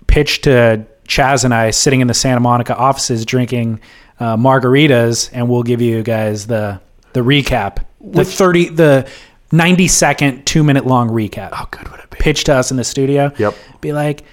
pitch 0.07 0.43
to 0.43 0.85
Chaz 1.09 1.45
and 1.45 1.53
I 1.55 1.71
sitting 1.71 2.01
in 2.01 2.07
the 2.07 2.15
Santa 2.15 2.41
Monica 2.41 2.77
offices 2.77 3.25
drinking 3.27 3.81
uh, 4.21 4.37
margaritas 4.37 5.31
and 5.33 5.49
we'll 5.49 5.63
give 5.65 5.81
you 5.81 6.03
guys 6.03 6.47
the 6.47 6.81
the 7.15 7.21
recap. 7.21 7.85
The 8.01 8.25
30 8.25 8.69
the 8.71 9.09
90 9.53 9.89
second 9.89 10.45
2 10.47 10.63
minute 10.65 10.87
long 10.87 11.09
recap. 11.11 11.53
how 11.53 11.67
good 11.71 11.89
would 11.91 12.01
it 12.01 12.11
be? 12.11 12.19
Pitch 12.19 12.45
to 12.45 12.55
us 12.55 12.71
in 12.71 12.77
the 12.77 12.85
studio. 12.85 13.33
Yep. 13.39 13.55
Be 13.81 13.93
like 13.93 14.25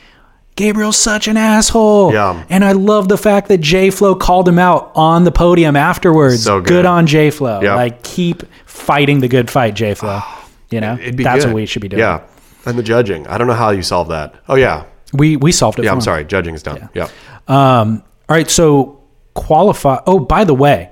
Gabriel's 0.55 0.97
such 0.97 1.27
an 1.27 1.37
asshole. 1.37 2.13
Yeah. 2.13 2.43
And 2.49 2.63
I 2.65 2.73
love 2.73 3.07
the 3.07 3.17
fact 3.17 3.47
that 3.47 3.61
JFlo 3.61 4.19
called 4.19 4.47
him 4.47 4.59
out 4.59 4.91
on 4.95 5.23
the 5.23 5.31
podium 5.31 5.75
afterwards. 5.75 6.43
So 6.43 6.59
good. 6.61 6.85
on 6.85 7.07
JFlo. 7.07 7.61
Yep. 7.63 7.75
Like 7.75 8.03
keep 8.03 8.43
fighting 8.65 9.19
the 9.21 9.27
good 9.27 9.49
fight, 9.49 9.73
JFlo. 9.75 10.23
You 10.71 10.81
know? 10.81 10.95
That's 10.95 11.43
good. 11.43 11.45
what 11.47 11.55
we 11.55 11.65
should 11.65 11.81
be 11.81 11.87
doing. 11.89 11.99
Yeah, 11.99 12.21
and 12.65 12.77
the 12.77 12.83
judging. 12.83 13.27
I 13.27 13.37
don't 13.37 13.47
know 13.47 13.53
how 13.53 13.71
you 13.71 13.83
solve 13.83 14.07
that. 14.09 14.35
Oh 14.47 14.55
yeah, 14.55 14.85
We 15.13 15.35
we 15.37 15.51
solved 15.51 15.79
it 15.79 15.85
yeah. 15.85 15.91
I'm 15.91 15.97
him. 15.97 16.01
sorry, 16.01 16.23
is 16.23 16.63
done. 16.63 16.89
Yeah. 16.93 17.09
Um, 17.47 18.03
all 18.29 18.35
right, 18.35 18.49
so 18.49 19.03
qualify. 19.33 19.99
Oh, 20.07 20.19
by 20.19 20.43
the 20.45 20.53
way, 20.53 20.91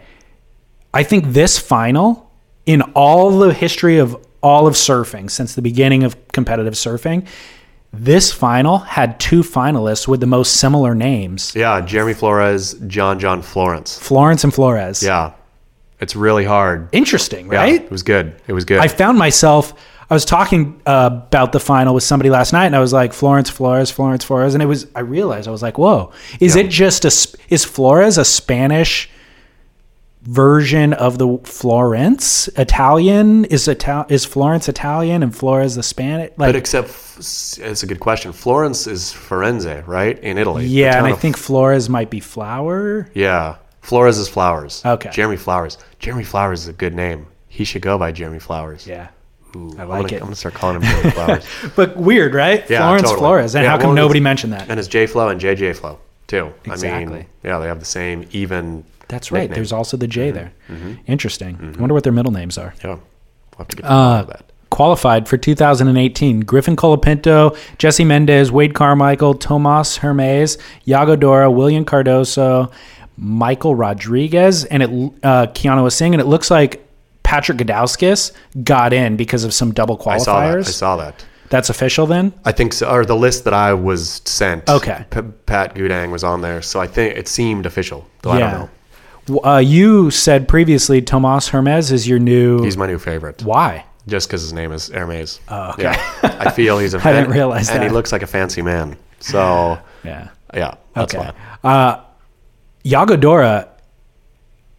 I 0.93 1.03
think 1.03 1.27
this 1.27 1.57
final 1.57 2.29
in 2.65 2.81
all 2.93 3.37
the 3.39 3.53
history 3.53 3.97
of 3.97 4.15
all 4.41 4.67
of 4.67 4.73
surfing 4.75 5.29
since 5.29 5.55
the 5.55 5.61
beginning 5.61 6.03
of 6.03 6.15
competitive 6.31 6.73
surfing, 6.73 7.25
this 7.91 8.31
final 8.31 8.77
had 8.79 9.19
two 9.19 9.41
finalists 9.41 10.07
with 10.07 10.19
the 10.19 10.27
most 10.27 10.57
similar 10.57 10.93
names: 10.93 11.53
Yeah, 11.55 11.81
Jeremy 11.81 12.13
Flores, 12.13 12.73
John 12.87 13.19
John 13.19 13.41
Florence. 13.41 13.97
Florence 13.97 14.43
and 14.43 14.53
Flores. 14.53 15.01
Yeah, 15.01 15.33
it's 15.99 16.15
really 16.15 16.45
hard. 16.45 16.89
Interesting, 16.91 17.51
Yeah, 17.51 17.59
right? 17.59 17.81
it 17.83 17.91
was 17.91 18.03
good. 18.03 18.35
It 18.47 18.53
was 18.53 18.65
good. 18.65 18.79
I 18.79 18.87
found 18.87 19.17
myself. 19.17 19.73
I 20.11 20.13
was 20.15 20.25
talking 20.25 20.81
uh, 20.87 21.09
about 21.11 21.51
the 21.51 21.59
final 21.59 21.93
with 21.93 22.03
somebody 22.03 22.29
last 22.31 22.51
night, 22.51 22.65
and 22.65 22.75
I 22.75 22.79
was 22.79 22.91
like, 22.93 23.13
Florence 23.13 23.49
Flores, 23.49 23.91
Florence 23.91 24.23
Flores, 24.23 24.53
and 24.55 24.63
it 24.63 24.65
was. 24.65 24.87
I 24.95 25.01
realized 25.01 25.47
I 25.47 25.51
was 25.51 25.61
like, 25.61 25.77
whoa, 25.77 26.11
is 26.39 26.55
it 26.55 26.69
just 26.69 27.05
a? 27.05 27.37
Is 27.53 27.63
Flores 27.63 28.17
a 28.17 28.25
Spanish 28.25 29.09
version 30.23 30.93
of 30.93 31.17
the 31.17 31.37
Florence 31.43 32.47
Italian? 32.57 33.45
Is 33.45 33.67
Ital- 33.69 34.05
Is 34.09 34.25
Florence 34.25 34.67
Italian 34.67 35.21
and 35.23 35.35
Flores 35.35 35.75
the 35.75 35.83
Spanish? 35.83 36.31
Like, 36.37 36.49
but 36.49 36.55
except, 36.55 36.89
it's 37.19 37.83
a 37.83 37.87
good 37.87 37.99
question. 37.99 38.31
Florence 38.31 38.87
is 38.87 39.11
Firenze, 39.13 39.85
right, 39.87 40.17
in 40.19 40.37
Italy. 40.37 40.65
Yeah, 40.65 40.97
and 40.97 41.05
I 41.07 41.13
think 41.13 41.37
Flores 41.37 41.87
might 41.89 42.09
be 42.09 42.19
flower. 42.19 43.09
Yeah, 43.13 43.57
Flores 43.81 44.17
is 44.17 44.27
Flowers. 44.29 44.83
Okay. 44.85 45.09
Jeremy 45.11 45.37
Flowers. 45.37 45.77
Jeremy 45.99 46.23
Flowers 46.23 46.61
is 46.63 46.67
a 46.67 46.73
good 46.73 46.93
name. 46.93 47.25
He 47.47 47.63
should 47.63 47.81
go 47.81 47.97
by 47.97 48.11
Jeremy 48.11 48.39
Flowers. 48.39 48.85
Yeah, 48.85 49.07
Ooh, 49.55 49.73
I 49.77 49.81
I'm 49.83 49.89
like 49.89 50.01
gonna, 50.01 50.07
it. 50.07 50.13
I'm 50.15 50.19
gonna 50.25 50.35
start 50.35 50.53
calling 50.53 50.75
him 50.77 50.83
Jeremy 50.83 51.11
Flowers. 51.11 51.45
but 51.75 51.97
weird, 51.97 52.33
right? 52.33 52.69
Yeah, 52.69 52.79
Florence 52.79 53.03
totally. 53.03 53.19
Flores, 53.19 53.55
and 53.55 53.63
Yeah, 53.63 53.71
how 53.71 53.77
come 53.77 53.87
well, 53.87 53.95
nobody 53.95 54.19
mentioned 54.19 54.53
that? 54.53 54.69
And 54.69 54.79
it's 54.79 54.87
J 54.87 55.07
Flow 55.07 55.29
and 55.29 55.39
JJ 55.41 55.75
Flow 55.77 55.97
too. 56.27 56.53
I 56.67 56.71
Exactly. 56.73 57.13
mean, 57.19 57.25
yeah, 57.43 57.57
they 57.59 57.67
have 57.67 57.79
the 57.79 57.85
same 57.85 58.27
even. 58.31 58.83
That's 59.07 59.31
right. 59.31 59.41
nickname. 59.41 59.55
There's 59.55 59.71
also 59.73 59.97
the 59.97 60.05
Mm-hmm. 60.05 60.11
J 60.11 60.31
there. 60.31 60.51
Interesting. 61.07 61.57
I 61.75 61.79
wonder 61.79 61.93
what 61.95 62.03
their 62.03 62.13
middle 62.13 62.31
names 62.31 62.57
are. 62.59 62.73
Yeah, 62.83 62.89
we'll 62.89 62.99
have 63.57 63.67
to 63.69 63.75
get 63.77 63.85
Uh, 63.85 64.21
that. 64.23 64.43
qualified 64.69 65.27
for 65.27 65.37
2018 65.37 66.41
Griffin 66.41 66.75
Colapinto, 66.75 67.57
Jesse 67.79 68.03
Mendes, 68.05 68.51
Wade 68.51 68.75
Carmichael, 68.75 69.33
Tomas 69.33 69.97
Hermes, 69.97 70.57
Yago 70.85 71.19
Dora, 71.19 71.49
William 71.49 71.83
Cardoso, 71.85 72.71
Michael 73.21 73.75
Rodrigues, 73.75 74.63
and 74.65 74.81
it 74.83 74.89
uh, 75.23 75.47
Keanu 75.47 75.85
Asing, 75.85 76.13
And 76.13 76.21
it 76.21 76.25
looks 76.25 76.49
like 76.49 76.85
Patrick 77.23 77.57
Gudauskas 77.57 78.31
got 78.63 78.93
in 78.93 79.17
because 79.17 79.43
of 79.43 79.53
some 79.53 79.73
double 79.73 80.01
I 80.07 80.17
saw 80.17 80.39
that. 80.47 80.57
I 80.59 80.61
saw 80.63 80.95
that. 80.97 81.25
That's 81.49 81.69
official 81.69 82.05
then? 82.05 82.31
I 82.45 82.51
think 82.51 82.73
so. 82.73 82.89
Or 82.89 83.03
the 83.05 83.15
list 83.15 83.43
that 83.45 83.53
I 83.55 83.73
was 83.73 84.21
sent. 84.25 84.69
Okay. 84.69 85.03
P- 85.09 85.21
Pat 85.47 85.73
Gudang 85.75 86.11
was 86.11 86.23
on 86.23 86.41
there, 86.41 86.61
so 86.61 86.79
I 86.79 86.85
think 86.87 87.17
it 87.17 87.27
seemed 87.27 87.65
official. 87.65 88.07
Though 88.21 88.31
I 88.31 88.39
don't 88.39 88.51
know. 88.51 88.69
Uh, 89.43 89.57
you 89.57 90.09
said 90.11 90.47
previously 90.47 91.01
Tomas 91.01 91.49
Hermes 91.49 91.91
is 91.91 92.07
your 92.07 92.19
new. 92.19 92.63
He's 92.63 92.77
my 92.77 92.87
new 92.87 92.97
favorite, 92.99 93.43
Why? 93.43 93.85
just 94.07 94.27
because 94.27 94.41
his 94.41 94.53
name 94.53 94.71
is 94.71 94.87
Hermes. 94.89 95.39
Oh, 95.49 95.71
okay. 95.71 95.83
Yeah, 95.83 96.19
I 96.39 96.49
feel 96.51 96.79
he's 96.79 96.93
a. 96.95 96.97
I 96.99 97.11
didn't 97.11 97.25
and- 97.25 97.33
realize 97.33 97.69
And 97.69 97.83
he 97.83 97.89
looks 97.89 98.11
like 98.11 98.21
a 98.23 98.27
fancy 98.27 98.61
man. 98.61 98.95
So 99.19 99.77
Yeah. 100.03 100.29
yeah, 100.53 100.75
that's 100.93 101.13
Okay. 101.15 101.31
why. 101.61 101.69
Uh, 101.71 102.03
Yago 102.85 103.19
Dora, 103.19 103.67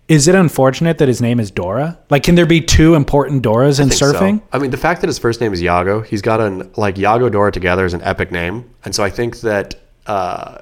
is 0.09 0.27
it 0.27 0.35
unfortunate 0.35 0.99
that 0.99 1.09
his 1.09 1.21
name 1.21 1.39
is 1.39 1.51
Dora? 1.51 1.99
Like, 2.11 2.23
can 2.25 2.35
there 2.35 2.47
be 2.47 2.61
two 2.61 2.95
important 2.95 3.43
Doras 3.45 3.79
in 3.79 3.87
I 3.87 3.89
think 3.91 3.99
so. 3.99 4.13
surfing? 4.13 4.43
I 4.53 4.59
mean, 4.59 4.71
the 4.71 4.77
fact 4.77 5.01
that 5.03 5.07
his 5.07 5.19
first 5.19 5.41
name 5.41 5.53
is 5.53 5.63
Yago, 5.63 6.05
he's 6.05 6.23
got 6.23 6.41
an 6.41 6.71
like 6.77 6.97
Yago 6.97 7.31
Dora 7.31 7.53
together 7.53 7.85
is 7.85 7.95
an 7.95 8.03
epic 8.03 8.33
name, 8.33 8.69
and 8.85 8.95
so 8.95 9.05
I 9.05 9.11
think 9.11 9.41
that 9.41 9.77
uh, 10.07 10.59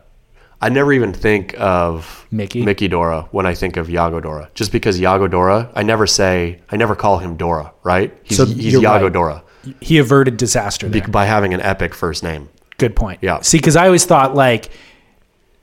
I 0.61 0.69
never 0.69 0.93
even 0.93 1.13
think 1.15 1.55
of 1.59 2.27
Mickey? 2.31 2.63
Mickey 2.63 2.89
Dora 2.89 3.23
when 3.31 3.47
I 3.47 3.55
think 3.55 3.77
of 3.77 3.87
Yago 3.87 4.21
Dora, 4.21 4.51
just 4.55 4.71
because 4.73 5.01
Yago 5.01 5.31
Dora, 5.31 5.71
I 5.75 5.83
never 5.83 6.07
say, 6.07 6.61
I 6.71 6.77
never 6.77 6.95
call 6.95 7.19
him 7.19 7.37
Dora, 7.37 7.73
right? 7.85 8.13
He's, 8.25 8.37
So 8.37 8.45
he's 8.45 8.75
Yago 8.75 9.03
right. 9.05 9.13
Dora 9.13 9.45
He 9.81 9.99
averted 9.99 10.37
disaster 10.37 10.89
there. 10.89 11.07
by 11.09 11.25
having 11.25 11.55
an 11.55 11.61
epic 11.63 11.95
first 11.95 12.23
name. 12.23 12.49
Good 12.77 12.95
point. 12.95 13.21
Yeah. 13.23 13.41
See, 13.41 13.59
because 13.59 13.77
I 13.77 13.87
always 13.87 14.05
thought 14.05 14.35
like 14.35 14.71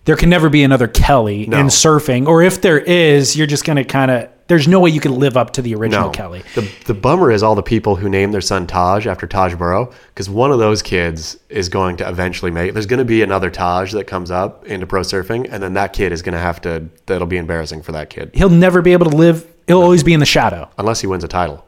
there 0.06 0.16
can 0.16 0.30
never 0.30 0.50
be 0.50 0.64
another 0.64 0.88
Kelly 0.88 1.46
No. 1.48 1.58
in 1.60 1.68
surfing, 1.68 2.28
or 2.28 2.42
if 2.44 2.62
there 2.62 2.80
is, 2.80 3.36
you're 3.36 3.48
just 3.48 3.66
going 3.66 3.78
to 3.78 3.84
kind 3.84 4.12
of. 4.12 4.30
There's 4.48 4.68
no 4.68 4.80
way 4.80 4.92
you 4.92 5.00
can 5.00 5.16
live 5.18 5.38
up 5.38 5.54
to 5.54 5.64
the 5.64 5.74
original 5.74 6.06
No, 6.06 6.12
Kelly. 6.12 6.44
the 6.54 6.70
the 6.86 6.94
bummer 6.94 7.32
is 7.32 7.42
all 7.42 7.56
the 7.56 7.64
people 7.64 7.96
who 7.96 8.08
name 8.10 8.32
their 8.32 8.42
son 8.42 8.68
Taj 8.68 9.08
after 9.08 9.26
Taj 9.26 9.56
Burrow, 9.56 9.92
because 10.10 10.30
one 10.30 10.52
of 10.52 10.60
those 10.60 10.84
kids 10.84 11.40
is 11.50 11.68
going 11.68 11.98
to 11.98 12.08
eventually 12.08 12.52
make. 12.52 12.74
There's 12.74 12.86
going 12.86 13.00
to 13.00 13.06
be 13.06 13.24
another 13.24 13.50
Taj 13.50 13.92
that 13.94 14.06
comes 14.06 14.30
up 14.30 14.64
into 14.68 14.86
pro 14.86 15.02
surfing, 15.02 15.48
and 15.52 15.64
then 15.64 15.74
that 15.74 15.94
kid 15.94 16.12
is 16.12 16.22
going 16.22 16.34
to 16.34 16.40
have 16.40 16.62
to. 16.62 16.88
That'll 17.08 17.26
be 17.26 17.38
embarrassing 17.38 17.82
for 17.82 17.92
that 17.94 18.12
kid, 18.12 18.30
He'll 18.36 18.50
never 18.50 18.84
be 18.84 18.94
able 18.94 19.10
to 19.10 19.16
live. 19.18 19.52
He'll 19.66 19.82
always 19.82 20.04
be 20.04 20.14
in 20.14 20.20
the 20.20 20.28
shadow. 20.28 20.70
unless 20.78 21.02
he 21.02 21.08
wins 21.08 21.24
a 21.24 21.28
title. 21.28 21.66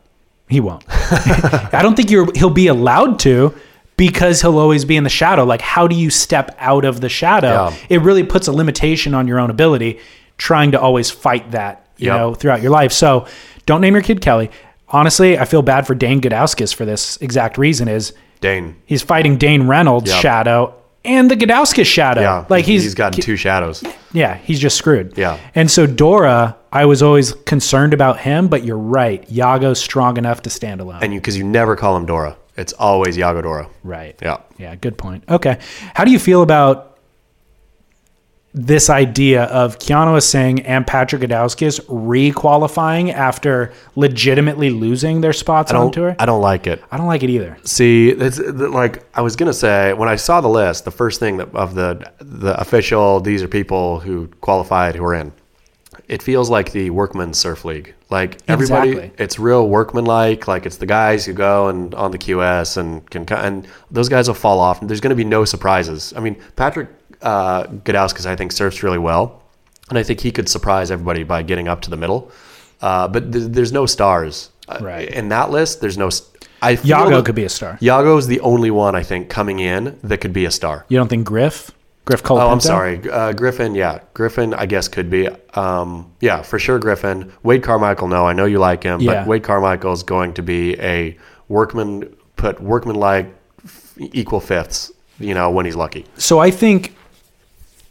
He 0.48 0.60
won't. 0.62 0.84
I 0.88 1.80
don't 1.82 1.96
think 1.96 2.12
you're. 2.12 2.32
He'll 2.36 2.52
be 2.52 2.68
allowed 2.68 3.18
to 3.22 3.54
because 3.98 4.42
he'll 4.42 4.58
always 4.60 4.86
be 4.86 4.96
in 4.96 5.04
the 5.04 5.10
shadow. 5.10 5.44
Like, 5.44 5.62
how 5.62 5.88
do 5.88 5.96
you 5.96 6.10
step 6.10 6.56
out 6.60 6.86
of 6.86 7.02
the 7.02 7.10
shadow? 7.10 7.70
Yeah. 7.70 7.76
It 7.90 8.02
really 8.02 8.24
puts 8.24 8.48
a 8.48 8.52
limitation 8.52 9.14
on 9.14 9.28
your 9.28 9.40
own 9.40 9.50
ability, 9.50 10.00
trying 10.38 10.72
to 10.72 10.80
always 10.80 11.10
fight 11.12 11.52
that. 11.52 11.84
You 11.98 12.08
Yep. 12.12 12.18
know, 12.20 12.34
throughout 12.36 12.62
your 12.62 12.70
life. 12.72 12.92
So, 12.92 13.26
don't 13.66 13.82
name 13.82 13.96
your 13.96 14.04
kid 14.04 14.22
Kelly. 14.22 14.52
Honestly, 14.90 15.38
I 15.40 15.46
feel 15.46 15.64
bad 15.64 15.88
for 15.88 15.96
Dane 15.96 16.22
Gudauskas 16.22 16.74
for 16.76 16.86
this 16.86 17.18
exact 17.22 17.58
reason. 17.58 17.88
Is 17.88 18.14
Dane. 18.40 18.76
he's 18.86 19.02
fighting 19.02 19.38
Dane 19.38 19.64
Reynolds' 19.68 20.12
Yep. 20.12 20.22
shadow 20.22 20.74
and 21.04 21.30
the 21.32 21.36
Gudauskas 21.36 21.88
shadow. 21.88 22.22
Yeah, 22.22 22.46
like 22.50 22.66
he's, 22.66 22.84
he's 22.84 22.94
got 22.94 23.14
two 23.14 23.36
shadows. 23.36 23.84
yeah, 24.14 24.36
he's 24.44 24.60
just 24.60 24.78
screwed. 24.78 25.18
Yeah. 25.18 25.38
And 25.56 25.72
so 25.72 25.88
Dora, 25.88 26.56
I 26.72 26.86
was 26.86 27.02
always 27.02 27.34
concerned 27.46 27.94
about 27.96 28.20
him, 28.20 28.48
but 28.48 28.64
you're 28.64 28.78
right. 28.78 29.28
Yago's 29.32 29.80
strong 29.82 30.18
enough 30.18 30.44
to 30.44 30.52
stand 30.52 30.82
alone. 30.82 31.00
And 31.02 31.14
you 31.16 31.20
because 31.20 31.36
you 31.36 31.44
never 31.44 31.76
call 31.76 31.98
him 31.98 32.06
Dora. 32.06 32.38
It's 32.58 32.74
always 32.74 33.16
Yago 33.18 33.44
Dora. 33.44 33.70
right. 33.84 34.16
Yeah. 34.22 34.38
Yeah, 34.58 34.76
good 34.76 34.98
point. 34.98 35.24
Okay. 35.30 35.60
How 35.94 36.04
do 36.04 36.12
you 36.12 36.20
feel 36.20 36.42
about 36.42 36.98
this 38.54 38.90
idea 38.90 39.44
of 39.44 39.78
Keanu 39.78 40.18
Asing 40.18 40.62
and 40.66 40.88
Patrick 40.88 41.22
Gudauskas 41.22 41.80
re-qualifying 41.88 43.12
after 43.12 43.72
legitimately 43.96 44.72
losing 44.72 45.22
their 45.22 45.34
spots 45.34 45.72
on 45.72 45.92
tour? 45.92 46.16
I 46.18 46.26
don't 46.26 46.42
like 46.42 46.66
it. 46.66 46.84
I 46.92 46.98
don't 46.98 47.06
like 47.06 47.22
it 47.22 47.30
either. 47.30 47.58
See, 47.64 48.10
it's 48.10 48.40
like 48.40 49.04
I 49.16 49.22
was 49.22 49.36
gonna 49.36 49.54
say 49.54 49.94
when 49.94 50.10
I 50.10 50.16
saw 50.16 50.42
the 50.42 50.48
list, 50.50 50.86
the 50.86 50.92
first 50.92 51.20
thing 51.20 51.38
that 51.38 51.54
of 51.54 51.76
the 51.76 52.12
the 52.20 52.60
official, 52.60 53.20
these 53.20 53.44
are 53.44 53.48
people 53.48 54.00
who 54.00 54.28
qualified 54.42 54.96
who 54.96 55.04
are 55.04 55.14
in. 55.14 55.32
It 56.08 56.22
feels 56.24 56.50
like 56.50 56.72
the 56.72 56.90
workman's 56.90 57.38
surf 57.38 57.66
league. 57.66 57.94
Like 58.10 58.38
everybody, 58.48 58.92
Exactly. 58.92 59.24
it's 59.24 59.38
real 59.40 59.68
workman-like. 59.68 60.48
Like 60.48 60.66
it's 60.66 60.78
the 60.78 60.86
guys 60.86 61.26
who 61.26 61.34
go 61.34 61.68
and 61.68 61.94
on 61.96 62.12
the 62.12 62.18
QS 62.18 62.78
and 62.78 63.08
can 63.10 63.26
and 63.32 63.68
those 63.92 64.08
guys 64.08 64.28
will 64.30 64.36
fall 64.36 64.60
off. 64.60 64.80
And 64.80 64.90
There's 64.90 65.02
going 65.02 65.10
to 65.10 65.16
be 65.18 65.26
no 65.26 65.44
surprises. 65.44 66.14
I 66.16 66.22
mean, 66.22 66.38
Patrick 66.56 66.88
uh, 67.22 67.64
Gudauskas, 67.64 68.26
I 68.26 68.36
think, 68.38 68.52
surfs 68.54 68.84
really 68.84 68.98
well, 69.00 69.44
and 69.90 69.98
I 69.98 70.04
think 70.04 70.22
he 70.22 70.32
could 70.32 70.48
surprise 70.48 70.92
everybody 70.92 71.24
by 71.24 71.42
getting 71.44 71.68
up 71.68 71.82
to 71.82 71.90
the 71.90 71.98
middle. 71.98 72.32
Uh, 72.82 73.08
but 73.08 73.34
th- 73.34 73.48
there's 73.50 73.72
no 73.74 73.86
stars 73.86 74.50
Uh, 74.70 74.78
Right. 74.82 75.10
in 75.10 75.30
that 75.30 75.50
list. 75.52 75.82
There's 75.82 75.98
no. 75.98 76.10
St- 76.10 76.48
I 76.62 76.76
Yago 76.78 77.24
could 77.26 77.36
be 77.36 77.44
a 77.44 77.50
star. 77.50 77.78
Yago's 77.82 78.28
the 78.28 78.40
only 78.42 78.72
one 78.72 78.96
I 78.96 79.04
think 79.04 79.30
coming 79.30 79.60
in 79.60 79.98
that 80.04 80.20
could 80.22 80.34
be 80.34 80.46
a 80.46 80.52
star. 80.52 80.86
You 80.90 80.98
don't 80.98 81.08
think 81.10 81.26
Griff 81.26 81.72
Griff 82.08 82.24
Colapinto. 82.24 82.42
Oh, 82.44 82.50
I'm 82.52 82.60
sorry. 82.62 83.10
Uh, 83.12 83.34
Griffin, 83.34 83.76
yeah. 83.76 84.00
Griffin, 84.14 84.54
I 84.54 84.66
guess, 84.66 84.88
could 84.88 85.10
be. 85.10 85.28
Um, 85.56 86.10
yeah, 86.22 86.42
for 86.42 86.58
sure, 86.58 86.80
Griffin. 86.80 87.34
Wade 87.44 87.64
Carmichael, 87.64 88.08
no. 88.08 88.26
I 88.26 88.32
know 88.32 88.46
you 88.46 88.60
like 88.60 88.82
him, 88.82 89.02
Yeah. 89.02 89.16
but 89.16 89.28
Wade 89.28 89.44
Carmichael 89.44 89.92
is 89.92 90.04
going 90.04 90.34
to 90.36 90.42
be 90.42 90.80
a 90.80 91.18
workman, 91.50 92.16
put 92.38 92.62
workman 92.62 92.96
like 92.96 93.28
equal 94.00 94.40
fifths, 94.40 94.90
you 95.20 95.34
know, 95.34 95.52
when 95.52 95.66
he's 95.66 95.76
lucky. 95.76 96.06
So 96.18 96.40
I 96.40 96.50
think 96.50 96.96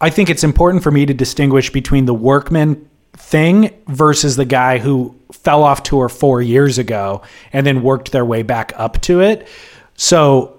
I 0.00 0.08
think 0.08 0.30
it's 0.30 0.44
important 0.44 0.82
for 0.82 0.90
me 0.90 1.04
to 1.04 1.12
distinguish 1.12 1.70
between 1.70 2.06
the 2.06 2.14
workman 2.14 2.88
thing 3.12 3.70
versus 3.88 4.36
the 4.36 4.44
guy 4.46 4.78
who 4.78 5.14
fell 5.30 5.62
off 5.62 5.82
tour 5.82 6.08
4 6.08 6.40
years 6.40 6.78
ago 6.78 7.20
and 7.52 7.66
then 7.66 7.82
worked 7.82 8.12
their 8.12 8.24
way 8.24 8.42
back 8.42 8.72
up 8.76 9.00
to 9.02 9.20
it. 9.20 9.46
So 9.94 10.55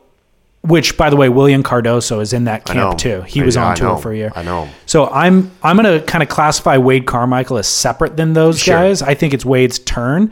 which 0.61 0.97
by 0.97 1.09
the 1.09 1.15
way 1.15 1.29
William 1.29 1.63
Cardoso 1.63 2.21
is 2.21 2.33
in 2.33 2.43
that 2.45 2.65
camp 2.65 2.97
too. 2.97 3.21
He 3.21 3.41
I- 3.41 3.45
was 3.45 3.55
on 3.57 3.75
tour 3.75 3.97
for 3.97 4.11
a 4.11 4.17
year. 4.17 4.31
I 4.35 4.43
know. 4.43 4.67
So 4.85 5.07
I'm 5.07 5.51
I'm 5.63 5.77
going 5.77 5.99
to 5.99 6.05
kind 6.05 6.21
of 6.23 6.29
classify 6.29 6.77
Wade 6.77 7.05
Carmichael 7.05 7.57
as 7.57 7.67
separate 7.67 8.17
than 8.17 8.33
those 8.33 8.59
Sure. 8.59 8.75
guys. 8.75 9.01
I 9.01 9.13
think 9.13 9.33
it's 9.33 9.45
Wade's 9.45 9.79
turn. 9.79 10.31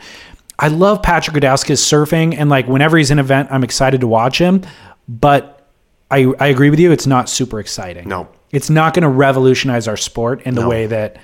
I 0.58 0.68
love 0.68 1.02
Patrick 1.02 1.36
Gudauskas's 1.36 1.80
surfing, 1.80 2.34
and 2.38 2.48
like 2.50 2.66
whenever 2.66 2.96
he's 2.96 3.10
in 3.10 3.18
an 3.18 3.24
event, 3.24 3.48
I'm 3.50 3.62
excited 3.64 4.00
to 4.00 4.06
watch 4.06 4.38
him. 4.38 4.62
But 5.08 5.66
I 6.10 6.32
I 6.40 6.46
agree 6.48 6.70
with 6.70 6.80
you. 6.80 6.92
It's 6.92 7.06
not 7.06 7.28
super 7.28 7.58
exciting. 7.60 8.08
No. 8.08 8.28
it's 8.52 8.70
not 8.70 8.94
going 8.94 9.02
to 9.02 9.08
revolutionize 9.08 9.86
our 9.88 9.96
sport 9.96 10.40
in 10.42 10.54
the 10.54 10.62
No. 10.62 10.68
way 10.68 10.86
that 10.86 11.16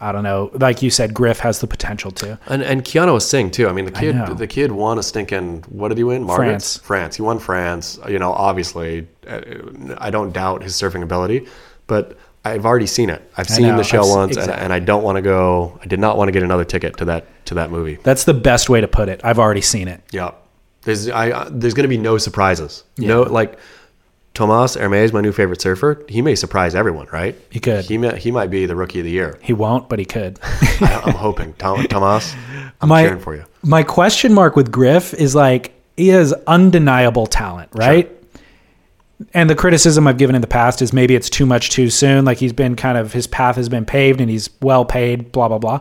I 0.00 0.12
don't 0.12 0.24
know. 0.24 0.50
Like 0.54 0.82
you 0.82 0.90
said, 0.90 1.14
Griff 1.14 1.38
has 1.38 1.60
the 1.60 1.66
potential 1.66 2.10
to. 2.12 2.38
And 2.46 2.62
and 2.62 2.84
Keanu 2.84 3.16
Asing 3.16 3.50
too. 3.50 3.68
I 3.68 3.72
mean, 3.72 3.84
the 3.84 3.92
kid 3.92 4.16
the 4.38 4.46
kid 4.46 4.72
won 4.72 4.98
a 4.98 5.02
stinking. 5.02 5.62
What 5.68 5.88
did 5.88 5.98
he 5.98 6.04
win? 6.04 6.24
Margaret's? 6.24 6.76
France. 6.78 6.86
France. 6.86 7.16
He 7.16 7.22
won 7.22 7.38
France. 7.38 7.98
You 8.08 8.18
know, 8.18 8.32
obviously, 8.32 9.06
uh, 9.26 9.40
I 9.98 10.10
don't 10.10 10.32
doubt 10.32 10.62
his 10.62 10.74
surfing 10.74 11.02
ability, 11.02 11.46
but 11.86 12.18
I've 12.44 12.66
already 12.66 12.86
seen 12.86 13.08
it. 13.08 13.30
I've 13.36 13.48
seen 13.48 13.68
know. 13.68 13.76
the 13.76 13.84
show 13.84 14.02
I've 14.02 14.16
once, 14.16 14.36
exactly. 14.36 14.54
and, 14.54 14.64
and 14.64 14.72
I 14.72 14.78
don't 14.78 15.02
want 15.02 15.16
to 15.16 15.22
go. 15.22 15.78
I 15.82 15.86
did 15.86 16.00
not 16.00 16.18
want 16.18 16.28
to 16.28 16.32
get 16.32 16.42
another 16.42 16.64
ticket 16.64 16.96
to 16.98 17.04
that 17.06 17.46
to 17.46 17.54
that 17.54 17.70
movie. 17.70 17.98
That's 18.02 18.24
the 18.24 18.34
best 18.34 18.68
way 18.68 18.80
to 18.80 18.88
put 18.88 19.08
it. 19.08 19.20
I've 19.24 19.38
already 19.38 19.62
seen 19.62 19.88
it. 19.88 20.02
Yeah, 20.10 20.32
there's 20.82 21.08
I 21.08 21.30
uh, 21.30 21.48
there's 21.50 21.74
going 21.74 21.84
to 21.84 21.88
be 21.88 21.98
no 21.98 22.18
surprises. 22.18 22.84
No, 22.98 23.22
like 23.22 23.58
Tomas 24.34 24.74
Hermes, 24.74 25.12
my 25.12 25.20
new 25.20 25.32
favorite 25.32 25.60
surfer. 25.60 26.02
He 26.08 26.20
may 26.20 26.34
surprise 26.34 26.74
everyone, 26.74 27.06
right? 27.12 27.36
He 27.50 27.60
could. 27.60 27.84
He 27.84 27.96
may, 27.98 28.18
he 28.18 28.30
might 28.32 28.50
be 28.50 28.66
the 28.66 28.74
rookie 28.74 28.98
of 28.98 29.04
the 29.04 29.10
year. 29.10 29.38
He 29.40 29.52
won't, 29.52 29.88
but 29.88 29.98
he 30.00 30.04
could. 30.04 30.38
I, 30.42 31.02
I'm 31.04 31.14
hoping. 31.14 31.54
Tom, 31.54 31.86
Tomas, 31.86 32.34
I'm 32.80 32.88
My- 32.88 33.04
cheering 33.04 33.20
for 33.20 33.36
you. 33.36 33.44
My 33.62 33.82
question 33.84 34.34
mark 34.34 34.56
with 34.56 34.70
Griff 34.72 35.14
is 35.14 35.34
like 35.34 35.72
he 35.96 36.08
has 36.08 36.32
undeniable 36.46 37.26
talent, 37.26 37.70
right? 37.74 38.10
And 39.32 39.48
the 39.48 39.54
criticism 39.54 40.06
I've 40.08 40.18
given 40.18 40.34
in 40.34 40.40
the 40.42 40.48
past 40.48 40.82
is 40.82 40.92
maybe 40.92 41.14
it's 41.14 41.30
too 41.30 41.46
much 41.46 41.70
too 41.70 41.88
soon. 41.88 42.24
Like 42.24 42.38
he's 42.38 42.52
been 42.52 42.74
kind 42.74 42.98
of 42.98 43.12
his 43.12 43.28
path 43.28 43.54
has 43.56 43.68
been 43.68 43.84
paved 43.86 44.20
and 44.20 44.28
he's 44.28 44.50
well 44.60 44.84
paid, 44.84 45.30
blah 45.30 45.46
blah 45.48 45.58
blah. 45.58 45.80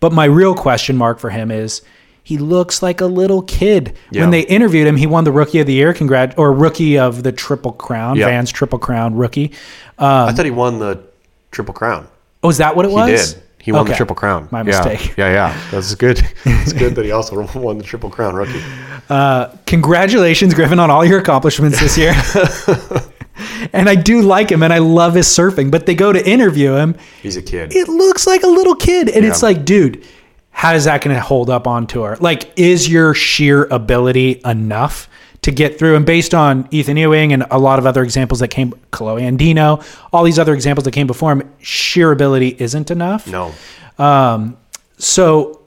But 0.00 0.12
my 0.12 0.24
real 0.24 0.54
question 0.54 0.96
mark 0.96 1.20
for 1.20 1.30
him 1.30 1.52
is 1.52 1.80
he 2.22 2.38
looks 2.38 2.82
like 2.82 3.00
a 3.00 3.06
little 3.06 3.42
kid. 3.42 3.96
Yeah. 4.10 4.22
When 4.22 4.30
they 4.30 4.42
interviewed 4.42 4.86
him, 4.86 4.96
he 4.96 5.06
won 5.06 5.24
the 5.24 5.32
rookie 5.32 5.58
of 5.58 5.66
the 5.66 5.72
year, 5.72 5.92
congrat 5.92 6.38
or 6.38 6.52
rookie 6.52 6.98
of 6.98 7.22
the 7.22 7.32
triple 7.32 7.72
crown, 7.72 8.16
Yeah. 8.16 8.26
Vans 8.26 8.50
triple 8.50 8.78
crown 8.78 9.16
rookie. 9.16 9.52
I 9.98 10.28
um, 10.28 10.34
thought 10.34 10.44
he 10.44 10.50
won 10.50 10.78
the 10.78 11.02
triple 11.50 11.74
crown. 11.74 12.06
Oh, 12.42 12.48
is 12.48 12.58
that 12.58 12.76
what 12.76 12.84
it 12.84 12.90
He 12.90 12.94
was? 12.94 13.10
He 13.10 13.34
did. 13.34 13.42
He 13.62 13.72
won 13.72 13.86
the 13.86 13.94
triple 13.94 14.16
crown. 14.16 14.48
My 14.50 14.60
Yeah. 14.60 14.64
mistake. 14.64 15.14
Yeah, 15.16 15.30
yeah. 15.30 15.60
That's 15.70 15.94
good. 15.94 16.20
It's 16.44 16.72
good 16.72 16.96
that 16.96 17.04
he 17.04 17.10
also 17.18 17.46
won 17.54 17.78
the 17.78 17.84
triple 17.84 18.10
crown 18.10 18.34
rookie. 18.34 18.62
Uh, 19.08 19.48
congratulations, 19.66 20.54
Griffin, 20.54 20.80
on 20.80 20.90
all 20.90 21.04
your 21.04 21.20
accomplishments 21.20 21.78
this 21.80 21.96
year. 21.96 22.12
and 23.72 23.88
I 23.88 23.94
do 23.94 24.22
like 24.22 24.50
him 24.50 24.62
and 24.62 24.72
I 24.72 24.78
love 24.78 25.14
his 25.14 25.26
surfing, 25.26 25.70
but 25.70 25.86
they 25.86 25.94
go 25.94 26.12
to 26.12 26.28
interview 26.28 26.74
him. 26.74 26.96
He's 27.22 27.36
a 27.36 27.42
kid. 27.42 27.74
It 27.74 27.88
looks 27.88 28.26
like 28.26 28.42
a 28.42 28.48
little 28.48 28.74
kid. 28.74 29.08
And 29.08 29.24
it's 29.24 29.42
like, 29.42 29.64
dude, 29.64 30.04
how 30.52 30.74
is 30.74 30.84
that 30.84 31.02
going 31.02 31.14
to 31.16 31.20
hold 31.20 31.50
up 31.50 31.66
on 31.66 31.86
tour? 31.86 32.16
Like, 32.20 32.52
is 32.58 32.88
your 32.88 33.14
sheer 33.14 33.64
ability 33.64 34.40
enough 34.44 35.08
to 35.42 35.50
get 35.50 35.78
through? 35.78 35.96
And 35.96 36.06
based 36.06 36.34
on 36.34 36.68
Ethan 36.70 36.96
Ewing 36.96 37.32
and 37.32 37.44
a 37.50 37.58
lot 37.58 37.78
of 37.80 37.86
other 37.86 38.02
examples 38.04 38.38
that 38.40 38.48
came, 38.48 38.72
Kolohe 38.92 39.22
Andino, 39.22 39.84
all 40.12 40.22
these 40.24 40.38
other 40.38 40.54
examples 40.54 40.84
that 40.84 40.92
came 40.92 41.06
before 41.08 41.32
him, 41.32 41.52
sheer 41.60 42.12
ability 42.12 42.56
isn't 42.60 42.90
enough. 42.90 43.26
no. 43.26 43.52
Um, 43.98 44.56
so 44.98 45.60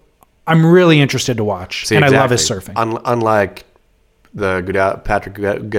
I'm 0.48 0.66
really 0.66 1.00
interested 1.02 1.38
to 1.38 1.44
watch. 1.44 1.86
See, 1.86 1.96
and 1.96 2.06
I 2.06 2.10
love 2.10 2.30
his 2.32 2.48
surfing. 2.50 2.74
Un- 2.76 3.00
unlike 3.06 3.66
the 4.34 4.62
Guda- 4.62 5.04
Patrick 5.04 5.36
Gud- 5.36 5.62
and 5.62 5.72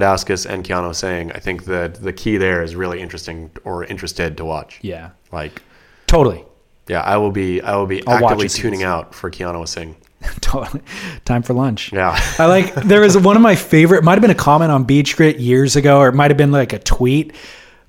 Keanu 0.65 0.91
Asing, 0.91 1.33
I 1.33 1.39
think 1.39 1.65
that 1.65 1.95
the 2.03 2.13
key 2.13 2.37
there 2.37 2.63
is 2.63 2.75
really 2.77 3.01
interesting 3.01 3.51
or 3.65 3.85
interested 3.85 4.37
to 4.39 4.45
watch. 4.45 4.79
yeah, 4.83 5.11
Like, 5.33 5.63
totally. 6.07 6.45
Yeah, 6.89 7.01
I 7.01 7.17
will 7.17 7.33
be. 7.33 7.61
I 7.61 7.77
will 7.77 7.87
be 7.87 8.07
I'll 8.07 8.25
actively 8.25 8.49
tuning 8.49 8.83
out 8.83 9.15
for 9.15 9.31
Keanu 9.31 9.63
Asing. 9.63 9.97
totally. 10.41 10.83
Time 11.25 11.43
for 11.43 11.53
lunch. 11.53 11.93
Yeah. 11.93 12.19
I 12.39 12.47
like 12.47 12.75
there 12.75 13.01
was 13.01 13.17
one 13.19 13.37
of 13.37 13.43
my 13.43 13.55
favorite 13.55 14.05
might 14.05 14.13
have 14.13 14.23
been 14.23 14.31
a 14.31 14.35
comment 14.35 14.71
on 14.71 14.85
Beach 14.85 15.17
Grit 15.17 15.39
years 15.39 15.77
ago, 15.77 15.99
or 15.99 16.09
it 16.09 16.15
might 16.15 16.31
have 16.31 16.39
been 16.39 16.53
like 16.53 16.73
a 16.73 16.79
tweet, 16.79 17.35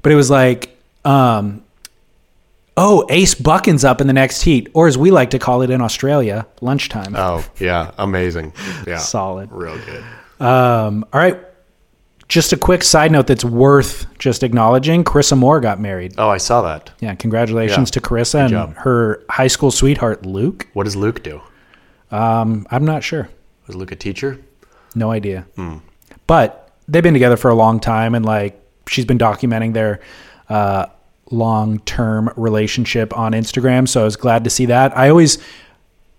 but 0.02 0.12
it 0.12 0.16
was 0.16 0.30
like, 0.30 0.78
um, 1.06 1.64
oh, 2.76 3.06
Ace 3.10 3.36
Buchan's 3.36 3.84
up 3.84 4.02
in 4.02 4.08
the 4.08 4.14
next 4.14 4.41
heat, 4.41 4.70
or 4.74 4.88
as 4.88 4.98
we 4.98 5.12
like 5.12 5.32
to 5.32 5.39
call 5.39 5.62
it 5.62 5.70
in 5.70 5.82
Australia, 5.82 6.45
lunchtime. 6.62 7.16
oh, 7.16 7.45
yeah. 7.60 7.91
Amazing. 7.98 8.54
Yeah. 8.86 8.98
Solid. 8.98 9.52
Real 9.52 9.78
good. 9.80 10.04
Um, 10.39 11.06
all 11.12 11.20
right. 11.20 11.39
Just 12.28 12.52
a 12.52 12.58
quick 12.58 12.84
side 12.84 13.12
note 13.12 13.28
that's 13.28 13.46
worth 13.46 14.06
just 14.20 14.44
acknowledging. 14.44 15.04
Carissa 15.06 15.38
Moore 15.38 15.62
got 15.62 15.80
married. 15.80 16.14
Oh, 16.18 16.28
I 16.30 16.38
saw 16.38 16.62
that. 16.64 16.92
Yeah, 17.00 17.16
congratulations 17.16 17.90
Yeah. 17.90 17.94
to 17.94 18.02
Carissa 18.02 18.40
and 18.42 18.50
job. 18.50 18.76
her 18.78 19.24
high 19.30 19.48
school 19.48 19.72
sweetheart 19.72 20.26
Luke. 20.26 20.68
What 20.74 20.84
does 20.84 20.96
Luke 20.98 21.24
do? 21.24 21.40
Um, 22.12 22.68
I'm 22.70 22.84
not 22.86 23.04
sure. 23.04 23.30
Was 23.66 23.76
Luke 23.76 23.92
a 23.92 23.96
teacher? 23.96 24.40
No 24.96 25.12
idea. 25.12 25.46
But 26.26 26.70
they've 26.88 27.04
been 27.04 27.14
together 27.14 27.38
for 27.38 27.50
a 27.50 27.56
long 27.56 27.80
time, 27.80 28.14
and 28.16 28.26
like 28.26 28.60
she's 28.88 29.06
been 29.06 29.18
documenting 29.18 29.74
their 29.74 30.00
uh, 30.50 30.88
long 31.32 31.80
term 31.80 32.30
relationship 32.36 33.18
on 33.18 33.32
Instagram. 33.34 33.88
So 33.88 34.02
I 34.02 34.04
was 34.06 34.16
glad 34.18 34.44
to 34.44 34.50
see 34.50 34.66
that. 34.66 34.98
I 34.98 35.10
always 35.10 35.38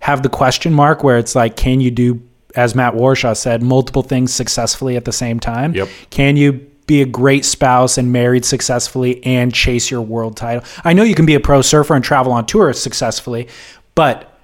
have 0.00 0.22
the 0.22 0.28
question 0.28 0.72
mark 0.72 1.02
where 1.02 1.18
it's 1.18 1.34
like, 1.34 1.56
can 1.56 1.80
you 1.80 1.90
do, 1.90 2.22
as 2.54 2.74
Matt 2.74 2.94
Warshaw 2.94 3.36
said, 3.36 3.62
multiple 3.62 4.02
things 4.02 4.32
successfully 4.32 4.96
at 4.96 5.04
the 5.04 5.12
same 5.12 5.40
time? 5.40 5.74
Yep. 5.74 5.88
Can 6.10 6.36
you 6.36 6.52
be 6.86 7.02
a 7.02 7.06
great 7.06 7.44
spouse 7.44 7.98
and 7.98 8.12
married 8.12 8.44
successfully 8.44 9.22
and 9.24 9.54
chase 9.54 9.90
your 9.90 10.02
world 10.02 10.36
title? 10.36 10.64
I 10.84 10.92
know 10.92 11.02
you 11.02 11.14
can 11.14 11.26
be 11.26 11.34
a 11.34 11.40
pro 11.40 11.62
surfer 11.62 11.94
and 11.94 12.04
travel 12.04 12.32
on 12.32 12.46
tour 12.46 12.72
successfully, 12.72 13.48
but 13.94 14.38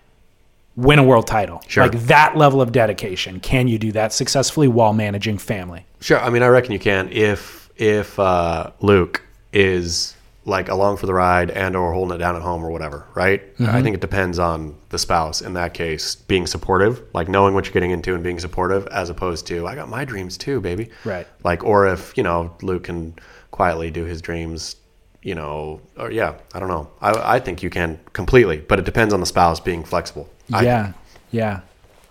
win 0.76 0.98
a 0.98 1.05
world 1.05 1.26
title. 1.26 1.62
Sure. 1.68 1.84
Like 1.84 1.98
that 2.07 2.36
level 2.36 2.61
of 2.61 2.72
dedication. 2.72 3.40
Can 3.40 3.68
you 3.68 3.78
do 3.78 3.92
that 3.92 4.12
successfully 4.12 4.68
while 4.68 4.92
managing 4.92 5.38
family? 5.38 5.86
Sure. 6.00 6.18
I 6.18 6.30
mean, 6.30 6.42
I 6.42 6.48
reckon 6.48 6.72
you 6.72 6.78
can 6.78 7.09
if 7.11 7.70
if 7.76 8.18
uh, 8.18 8.70
Luke 8.80 9.22
is 9.52 10.14
like 10.47 10.68
along 10.68 10.99
for 10.99 11.07
the 11.07 11.14
ride 11.14 11.51
and 11.51 11.74
or 11.74 11.92
holding 11.92 12.14
it 12.14 12.18
down 12.18 12.36
at 12.36 12.42
home 12.42 12.64
or 12.64 12.70
whatever, 12.70 13.07
right? 13.14 13.42
I 13.59 13.62
mm-hmm. 13.62 13.82
think 13.82 13.95
it 13.95 14.01
depends 14.01 14.38
on 14.38 14.76
the 14.90 14.99
spouse 14.99 15.40
in 15.40 15.55
that 15.55 15.72
case 15.72 16.14
being 16.14 16.47
supportive, 16.47 17.03
like 17.14 17.28
knowing 17.28 17.55
what 17.55 17.64
you're 17.64 17.72
getting 17.72 17.92
into 17.92 18.14
and 18.14 18.22
being 18.22 18.38
supportive, 18.38 18.86
as 18.88 19.09
opposed 19.09 19.47
to 19.47 19.66
I 19.66 19.74
got 19.74 19.88
my 19.88 20.05
dreams 20.05 20.36
too, 20.36 20.61
baby. 20.61 20.90
Right. 21.05 21.26
Like, 21.45 21.64
or 21.64 21.86
if 21.86 22.16
you 22.16 22.22
know 22.22 22.55
Luke 22.62 22.84
can 22.84 23.14
quietly 23.53 23.90
do 23.90 24.05
his 24.05 24.20
dreams, 24.20 24.76
you 25.22 25.34
know, 25.34 25.80
or 25.97 26.11
yeah, 26.11 26.34
I 26.53 26.61
don't 26.61 26.68
know. 26.68 26.90
I 27.01 27.36
I 27.36 27.40
think 27.40 27.62
you 27.62 27.70
can 27.70 27.99
completely, 28.12 28.59
but 28.59 28.78
it 28.78 28.84
depends 28.84 29.14
on 29.14 29.20
the 29.20 29.26
spouse 29.26 29.61
being 29.61 29.82
flexible. 29.82 30.28
I- 30.53 30.64
yeah. 30.64 30.92
Yeah. 31.30 31.61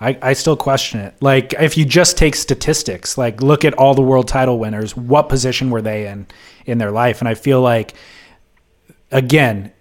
I, 0.02 0.18
I 0.22 0.34
still 0.34 0.58
question 0.58 1.00
it. 1.00 1.16
Like 1.22 1.54
if 1.54 1.78
you 1.78 1.86
just 1.86 2.18
take 2.18 2.36
statistics, 2.36 3.18
like 3.18 3.42
look 3.42 3.64
at 3.64 3.74
all 3.76 3.94
the 3.94 4.02
world 4.02 4.28
title 4.28 4.60
winners, 4.60 4.98
what 4.98 5.30
position 5.30 5.70
were 5.70 5.82
they 5.82 6.08
in 6.08 6.28
in 6.66 6.78
their 6.78 6.92
life? 6.92 7.22
And 7.22 7.30
I 7.30 7.36
feel 7.36 7.62
like 7.62 7.94
again, 9.14 9.72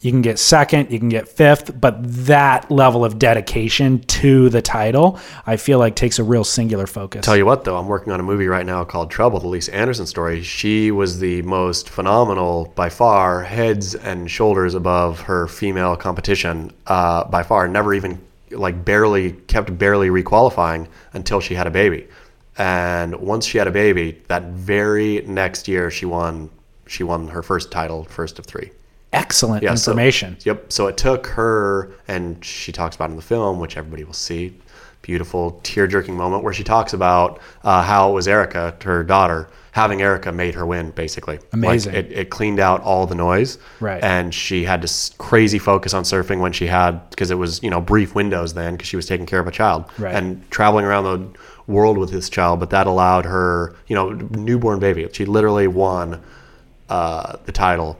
you 0.00 0.10
can 0.10 0.22
get 0.22 0.38
second, 0.38 0.90
you 0.90 0.98
can 0.98 1.10
get 1.10 1.28
fifth, 1.28 1.78
but 1.78 1.96
that 2.00 2.70
level 2.70 3.04
of 3.04 3.18
dedication 3.18 4.00
to 4.00 4.48
the 4.48 4.62
title, 4.62 5.20
I 5.46 5.56
feel 5.56 5.78
like 5.78 5.94
takes 5.94 6.18
a 6.18 6.24
real 6.24 6.42
singular 6.42 6.86
focus. 6.86 7.22
Tell 7.22 7.36
you 7.36 7.44
what, 7.44 7.64
though, 7.64 7.76
I'm 7.76 7.86
working 7.86 8.10
on 8.10 8.18
a 8.18 8.22
movie 8.22 8.46
right 8.46 8.64
now 8.64 8.82
called 8.82 9.10
Trouble, 9.10 9.40
the 9.40 9.46
Lisa 9.46 9.74
Andersen 9.74 10.06
story. 10.06 10.42
She 10.42 10.90
was 10.90 11.18
the 11.18 11.42
most 11.42 11.90
phenomenal, 11.90 12.72
by 12.74 12.88
far, 12.88 13.42
heads 13.42 13.94
and 13.94 14.30
shoulders 14.30 14.74
above 14.74 15.20
her 15.20 15.46
female 15.48 15.96
competition, 15.96 16.72
uh, 16.86 17.24
by 17.24 17.42
far. 17.42 17.68
Never 17.68 17.92
even, 17.92 18.18
like, 18.50 18.82
barely, 18.82 19.32
kept 19.32 19.76
barely 19.76 20.08
requalifying 20.08 20.88
until 21.12 21.40
she 21.40 21.54
had 21.54 21.66
a 21.66 21.70
baby. 21.70 22.08
And 22.56 23.16
once 23.16 23.44
she 23.44 23.58
had 23.58 23.68
a 23.68 23.70
baby, 23.70 24.22
that 24.28 24.44
very 24.44 25.22
next 25.26 25.68
year, 25.68 25.90
she 25.90 26.06
won. 26.06 26.48
She 26.86 27.04
won 27.04 27.28
her 27.28 27.42
first 27.42 27.70
title, 27.70 28.04
first 28.04 28.38
of 28.38 28.46
three. 28.46 28.72
Excellent 29.12 29.62
Yeah, 29.62 29.74
so- 29.74 29.90
information. 29.92 30.36
Yep. 30.44 30.72
So 30.72 30.86
it 30.86 30.96
took 30.96 31.26
her, 31.28 31.90
and 32.06 32.44
she 32.44 32.70
talks 32.72 32.94
about 32.96 33.10
in 33.10 33.16
the 33.16 33.22
film, 33.22 33.58
which 33.58 33.76
everybody 33.76 34.04
will 34.04 34.12
see. 34.12 34.54
beautiful 35.02 35.58
tear 35.62 35.86
jerking 35.86 36.14
moment 36.14 36.44
where 36.44 36.52
she 36.52 36.62
talks 36.62 36.92
about 36.92 37.40
uh, 37.64 37.82
how 37.82 38.10
it 38.10 38.12
was 38.12 38.28
Erica, 38.28 38.76
her 38.84 39.02
daughter, 39.02 39.48
having 39.72 40.02
Erica 40.02 40.30
made 40.30 40.54
her 40.54 40.66
win. 40.66 40.90
Basically, 40.90 41.38
Amazing. 41.54 41.94
Like, 41.94 42.04
it, 42.04 42.12
it 42.12 42.30
cleaned 42.30 42.60
out 42.60 42.82
all 42.82 43.06
the 43.06 43.14
noise, 43.14 43.56
Right. 43.80 44.04
And 44.04 44.32
she 44.34 44.62
had 44.64 44.82
to 44.82 45.16
crazy 45.16 45.58
focus 45.58 45.94
on 45.94 46.02
surfing 46.04 46.38
when 46.40 46.52
she 46.52 46.66
had 46.66 47.08
because 47.10 47.30
it 47.30 47.36
was 47.36 47.62
you 47.62 47.70
know 47.70 47.80
brief 47.80 48.14
windows 48.14 48.52
then 48.52 48.74
because 48.74 48.88
she 48.88 48.96
was 48.96 49.06
taking 49.06 49.24
care 49.26 49.40
of 49.40 49.46
a 49.48 49.50
child 49.50 49.86
Right. 49.98 50.14
and 50.14 50.48
traveling 50.50 50.84
around 50.84 51.04
the 51.04 51.38
world 51.66 51.96
with 51.96 52.10
this 52.10 52.28
child. 52.28 52.60
But 52.60 52.68
that 52.70 52.86
allowed 52.86 53.24
her, 53.24 53.74
you 53.88 53.96
know, 53.96 54.10
newborn 54.10 54.80
baby. 54.80 55.08
She 55.12 55.24
literally 55.24 55.66
won 55.66 56.20
uh, 56.90 57.36
the 57.46 57.52
title 57.52 57.98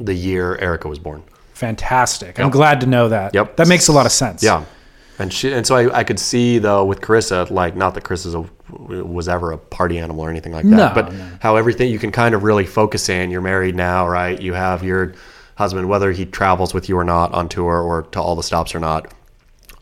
the 0.00 0.14
year 0.14 0.56
Erica 0.56 0.88
was 0.88 0.98
born. 0.98 1.22
Fantastic. 1.54 2.38
I'm 2.38 2.50
glad 2.50 2.80
to 2.82 2.86
know 2.86 3.08
that. 3.08 3.34
Yep. 3.34 3.56
That 3.56 3.68
makes 3.68 3.88
a 3.88 3.92
lot 3.92 4.04
of 4.06 4.12
sense. 4.12 4.42
Yeah, 4.42 4.64
and 5.18 5.32
she 5.32 5.52
and 5.52 5.66
so 5.66 5.74
I, 5.76 5.98
I 6.00 6.04
could 6.04 6.18
see 6.18 6.58
though 6.58 6.84
with 6.84 7.00
Carissa, 7.00 7.50
like 7.50 7.74
not 7.76 7.94
that 7.94 8.04
Carissa's 8.04 8.34
a, 8.34 8.44
was 8.70 9.28
ever 9.28 9.52
a 9.52 9.58
party 9.58 9.98
animal 9.98 10.24
or 10.24 10.30
anything 10.30 10.52
like 10.52 10.64
that, 10.64 10.70
No, 10.76 10.92
but 10.94 11.12
no. 11.12 11.30
how 11.40 11.56
everything 11.56 11.90
you 11.90 11.98
can 11.98 12.12
kind 12.12 12.34
of 12.34 12.42
really 12.42 12.66
focus 12.66 13.08
in. 13.08 13.30
You're 13.30 13.40
married 13.40 13.74
now, 13.74 14.06
right? 14.06 14.40
You 14.40 14.52
have 14.52 14.84
your 14.84 15.14
husband, 15.56 15.88
whether 15.88 16.12
he 16.12 16.26
travels 16.26 16.74
with 16.74 16.88
you 16.88 16.98
or 16.98 17.04
not 17.04 17.32
on 17.32 17.48
tour 17.48 17.80
or 17.80 18.02
to 18.02 18.20
all 18.20 18.36
the 18.36 18.42
stops 18.42 18.74
or 18.74 18.80
not. 18.80 19.12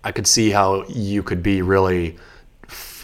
I 0.05 0.13
could 0.13 0.27
see 0.27 0.51
how 0.51 0.85
you 0.89 1.23
could 1.25 1.43
be 1.43 1.63
really, 1.63 2.17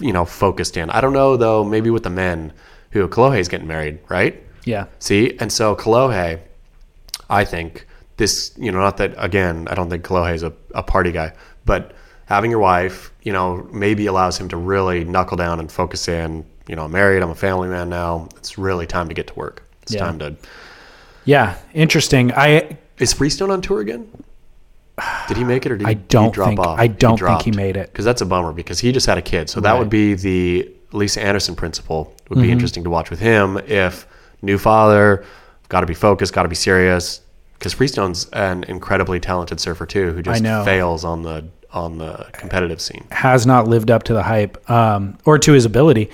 you 0.01 0.13
know, 0.13 0.25
focused 0.25 0.77
in. 0.77 0.91
I 0.91 1.01
don't 1.01 1.13
know 1.15 1.37
though. 1.37 1.65
Maybe 1.65 1.91
with 1.91 2.03
the 2.05 2.11
men, 2.11 2.53
who 2.93 3.09
Kolohe's 3.09 3.49
getting 3.49 3.67
married, 3.67 3.99
right? 4.09 4.41
Yeah. 4.65 4.87
See, 4.99 5.37
and 5.41 5.51
so 5.53 5.75
Kalohe, 5.75 6.39
I 7.31 7.45
think 7.45 7.87
this, 8.19 8.53
you 8.59 8.71
know, 8.71 8.81
not 8.81 8.97
that 8.99 9.15
again, 9.17 9.67
I 9.71 9.75
don't 9.75 9.89
think 9.89 10.05
Kolohe 10.05 10.35
is 10.35 10.43
a, 10.43 10.53
a 10.75 10.83
party 10.83 11.13
guy, 11.13 11.33
but 11.65 11.93
having 12.27 12.51
your 12.51 12.61
wife, 12.61 13.13
you 13.23 13.33
know, 13.33 13.67
maybe 13.73 14.07
allows 14.07 14.39
him 14.39 14.49
to 14.49 14.57
really 14.57 15.05
knuckle 15.05 15.37
down 15.37 15.61
and 15.61 15.71
focus 15.73 16.07
in. 16.09 16.45
You 16.69 16.77
know, 16.77 16.85
I'm 16.85 16.93
married, 16.93 17.23
I'm 17.23 17.31
a 17.31 17.35
family 17.35 17.69
man 17.69 17.89
now. 17.89 18.29
It's 18.37 18.59
really 18.59 18.87
time 18.87 19.09
to 19.09 19.15
get 19.15 19.27
to 19.29 19.35
work. 19.35 19.63
It's 19.83 19.95
Yeah. 19.95 20.01
time 20.01 20.19
to. 20.19 20.37
Yeah. 21.25 21.57
Interesting. 21.75 22.33
I 22.33 22.77
Is 22.99 23.13
Freestone 23.15 23.51
on 23.51 23.63
tour 23.63 23.81
again? 23.81 24.07
Did 25.29 25.39
he 25.39 25.45
make 25.45 25.65
it 25.65 25.73
or 25.73 25.79
did 25.79 25.87
I 25.87 25.91
he, 25.91 25.95
don't 25.95 26.27
he 26.27 26.31
drop 26.33 26.49
think- 26.49 26.61
off? 26.61 26.79
I 26.79 26.87
don't 26.89 27.19
think 27.19 27.43
he 27.43 27.53
made 27.53 27.77
it. 27.77 27.87
because 27.91 28.05
that's 28.05 28.21
a 28.21 28.27
bummer 28.27 28.53
because 28.53 28.79
he 28.81 28.93
just 28.93 29.07
had 29.07 29.17
a 29.17 29.23
kid. 29.23 29.49
So 29.49 29.61
that 29.61 29.73
Right. 29.73 29.79
would 29.79 29.89
be 29.89 30.13
the 30.15 30.71
Lisa 30.93 31.23
Andersen 31.23 31.55
principle. 31.57 32.13
Would 32.29 32.37
Mm-hmm. 32.39 32.43
be 32.47 32.53
interesting 32.53 32.85
to 32.85 32.91
watch 32.91 33.09
with 33.09 33.19
him 33.21 33.57
if 33.67 34.07
new 34.43 34.59
father, 34.59 35.25
got 35.71 35.81
to 35.81 35.87
be 35.87 35.95
focused, 35.95 36.35
got 36.35 36.43
to 36.43 36.49
be 36.51 36.55
serious. 36.55 37.23
Because 37.55 37.73
Freestone's 37.75 38.27
an 38.33 38.65
incredibly 38.65 39.21
talented 39.21 39.61
surfer 39.61 39.87
too, 39.87 40.13
who 40.13 40.23
just 40.23 40.43
fails 40.43 41.05
on 41.05 41.23
the 41.23 41.47
on 41.73 41.99
the 41.99 42.27
competitive 42.33 42.81
scene. 42.81 43.07
has 43.13 43.47
not 43.47 43.69
lived 43.69 43.91
up 43.91 44.03
to 44.03 44.13
the 44.13 44.23
hype 44.23 44.69
um, 44.71 45.17
or 45.25 45.39
to 45.39 45.53
his 45.53 45.65
ability. 45.65 46.11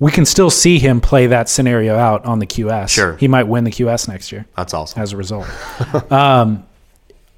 We 0.00 0.10
can 0.10 0.24
still 0.26 0.50
see 0.50 0.78
him 0.80 1.00
play 1.00 1.28
that 1.28 1.48
scenario 1.48 1.96
out 1.96 2.24
on 2.26 2.40
the 2.40 2.46
QS. 2.46 2.88
Sure. 2.90 3.16
He 3.16 3.28
might 3.28 3.44
win 3.44 3.62
the 3.64 3.70
QS 3.70 4.08
next 4.08 4.32
year 4.32 4.44
That's 4.56 4.74
awesome. 4.74 5.00
as 5.00 5.12
a 5.12 5.16
result. 5.16 5.46
um, 6.12 6.66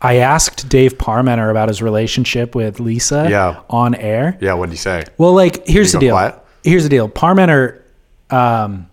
I 0.01 0.17
asked 0.17 0.69
Dave 0.71 0.97
Parmenter 0.99 1.51
about 1.51 1.69
his 1.69 1.81
relationship 1.83 2.55
with 2.55 2.81
Lisa 2.81 3.27
Yeah. 3.31 3.61
on 3.71 3.95
air. 3.95 4.37
yeah, 4.41 4.55
what 4.55 4.67
did 4.67 4.73
he 4.73 4.79
say? 4.79 5.05
Well, 5.19 5.35
like, 5.35 5.67
here's 5.67 5.93
the 5.93 5.99
deal. 5.99 6.15
quiet? 6.15 6.35
Here's 6.65 6.83
the 6.85 6.89
deal. 6.89 7.09
Parmenter, 7.09 7.83
um, 8.31 8.89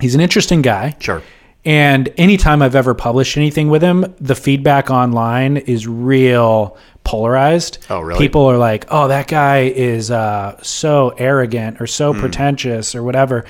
he's 0.00 0.14
an 0.14 0.20
interesting 0.20 0.62
guy. 0.62 0.96
Sure. 1.00 1.20
And 1.64 2.12
anytime 2.18 2.60
I've 2.60 2.74
ever 2.74 2.94
published 2.94 3.36
anything 3.36 3.70
with 3.70 3.82
him, 3.82 4.14
the 4.20 4.34
feedback 4.34 4.90
online 4.90 5.56
is 5.56 5.86
real 5.86 6.76
polarized. 7.04 7.78
Oh, 7.88 8.00
really? 8.00 8.18
People 8.18 8.42
are 8.46 8.58
like, 8.58 8.86
"Oh, 8.90 9.08
that 9.08 9.28
guy 9.28 9.60
is 9.60 10.10
uh, 10.10 10.60
so 10.62 11.14
arrogant 11.18 11.80
or 11.80 11.86
so 11.86 12.12
pretentious 12.12 12.94
or 12.94 13.02
whatever," 13.02 13.44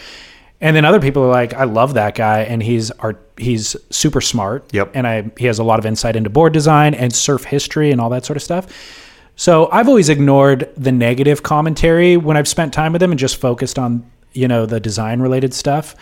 and 0.61 0.77
then 0.77 0.85
other 0.85 1.01
people 1.01 1.25
are 1.25 1.31
like, 1.31 1.55
"I 1.55 1.65
love 1.65 1.95
that 1.95 2.15
guy, 2.15 2.41
and 2.41 2.63
he's 2.63 2.91
art, 2.93 3.21
he's 3.37 3.77
super 3.91 4.21
smart. 4.21 4.65
Yep. 4.73 4.93
and 4.95 5.07
I 5.07 5.31
he 5.37 5.47
has 5.47 5.59
a 5.59 5.65
lot 5.65 5.79
of 5.81 5.87
insight 5.87 6.15
into 6.15 6.31
board 6.31 6.53
design 6.53 6.95
and 6.95 7.13
surf 7.13 7.45
history 7.45 7.91
and 7.91 8.01
all 8.01 8.11
that 8.11 8.25
sort 8.25 8.37
of 8.37 8.43
stuff." 8.43 8.67
So 9.37 9.69
I've 9.73 9.89
always 9.89 10.09
ignored 10.09 10.69
the 10.77 10.93
negative 10.93 11.43
commentary 11.43 12.17
when 12.17 12.37
I've 12.37 12.47
spent 12.47 12.73
time 12.73 12.93
with 12.93 13.03
him 13.03 13.11
and 13.11 13.19
just 13.19 13.41
focused 13.41 13.79
on 13.79 14.09
you 14.33 14.47
know 14.47 14.67
the 14.67 14.79
design 14.79 15.21
related 15.21 15.53
stuff 15.55 15.97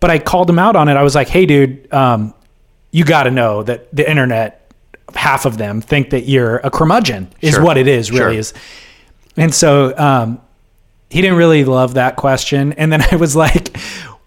but 0.00 0.10
I 0.10 0.18
called 0.18 0.48
him 0.50 0.58
out 0.58 0.76
on 0.76 0.88
it. 0.88 0.94
I 0.96 1.02
was 1.02 1.14
like, 1.14 1.28
"Hey, 1.28 1.46
dude, 1.46 1.92
um, 1.92 2.34
you 2.90 3.04
got 3.04 3.24
to 3.24 3.30
know 3.30 3.62
that 3.62 3.94
the 3.94 4.08
internet, 4.08 4.72
half 5.14 5.44
of 5.46 5.58
them 5.58 5.80
think 5.80 6.10
that 6.10 6.24
you're 6.26 6.56
a 6.58 6.70
curmudgeon, 6.70 7.28
is 7.40 7.54
Sure. 7.54 7.62
what 7.64 7.76
it 7.76 7.86
is, 7.86 8.10
really 8.10 8.20
Sure. 8.20 8.30
is." 8.32 8.54
And 9.36 9.54
so 9.54 9.96
um, 9.96 10.40
he 11.08 11.20
didn't 11.22 11.36
really 11.36 11.64
love 11.64 11.94
that 11.94 12.16
question. 12.16 12.72
And 12.74 12.92
then 12.92 13.02
I 13.12 13.16
was 13.16 13.36
like, 13.36 13.76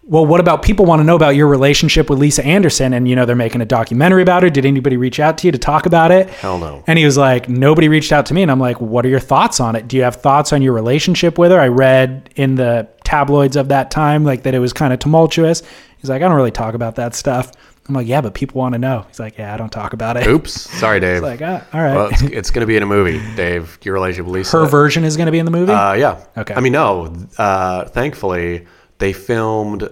"Well, 0.06 0.26
what 0.26 0.40
about 0.40 0.62
people 0.62 0.86
want 0.86 1.00
to 1.00 1.04
know 1.04 1.16
about 1.16 1.36
your 1.36 1.48
relationship 1.48 2.10
with 2.10 2.20
Lisa 2.20 2.44
Andersen? 2.46 2.94
And 2.94 3.08
you 3.08 3.16
know, 3.16 3.26
they're 3.26 3.36
making 3.36 3.62
a 3.62 3.66
documentary 3.66 4.22
about 4.22 4.44
her. 4.44 4.50
Did 4.50 4.66
anybody 4.66 4.98
reach 4.98 5.20
out 5.20 5.38
to 5.40 5.48
you 5.48 5.52
to 5.52 5.58
talk 5.58 5.86
about 5.86 6.12
it?" 6.12 6.30
Hell 6.30 6.58
no. 6.58 6.84
And 6.88 7.00
he 7.00 7.06
was 7.06 7.18
like, 7.18 7.48
nobody 7.50 7.88
reached 7.88 8.12
out 8.12 8.26
to 8.28 8.34
me. 8.34 8.42
And 8.42 8.52
I'm 8.52 8.60
like, 8.60 8.80
what 8.82 9.06
are 9.06 9.10
your 9.10 9.20
thoughts 9.20 9.60
on 9.60 9.76
it? 9.76 9.88
Do 9.88 9.98
you 9.98 10.04
have 10.04 10.16
thoughts 10.16 10.54
on 10.54 10.62
your 10.62 10.74
relationship 10.74 11.38
with 11.38 11.52
her? 11.52 11.60
I 11.60 11.68
read 11.68 12.30
in 12.36 12.56
the 12.56 12.88
tabloids 13.04 13.56
of 13.56 13.70
that 13.70 13.92
time, 13.92 14.24
like 14.24 14.44
that 14.44 14.54
it 14.54 14.60
was 14.60 14.74
kind 14.74 14.94
of 14.94 15.00
tumultuous. 15.00 15.62
He's 15.98 16.10
like, 16.10 16.22
I 16.22 16.28
don't 16.28 16.36
really 16.36 16.52
talk 16.52 16.74
about 16.74 16.96
that 16.96 17.16
stuff. 17.16 17.52
I'm 17.88 17.96
like, 17.96 18.08
yeah, 18.08 18.22
but 18.22 18.34
people 18.34 18.60
want 18.60 18.74
to 18.74 18.80
know. 18.80 19.06
He's 19.10 19.20
like, 19.20 19.38
yeah, 19.38 19.54
I 19.54 19.58
don't 19.58 19.72
talk 19.72 19.92
about 19.94 20.16
it. 20.16 20.26
Oops. 20.26 20.52
Sorry, 20.80 21.00
Dave. 21.02 21.22
Like, 21.22 21.42
ah, 21.42 21.66
all 21.74 21.82
right. 21.82 21.96
well, 21.96 22.08
it's, 22.08 22.22
it's 22.22 22.52
going 22.52 22.62
to 22.62 22.66
be 22.66 22.78
in 22.78 22.84
a 22.84 22.86
movie, 22.86 23.22
Dave. 23.36 23.78
Your 23.84 23.94
relationship 23.94 24.26
with 24.26 24.36
Lisa. 24.36 24.60
Her 24.60 24.66
version 24.66 25.04
is 25.04 25.18
going 25.18 25.26
to 25.26 25.34
be 25.34 25.40
in 25.40 25.46
the 25.46 25.52
movie. 25.52 25.74
Uh, 25.74 25.94
yeah. 25.94 26.24
Okay. 26.38 26.54
I 26.54 26.62
mean, 26.62 26.74
no. 26.74 27.14
Uh, 27.38 27.86
thankfully, 27.86 28.66
they 29.04 29.12
filmed 29.12 29.90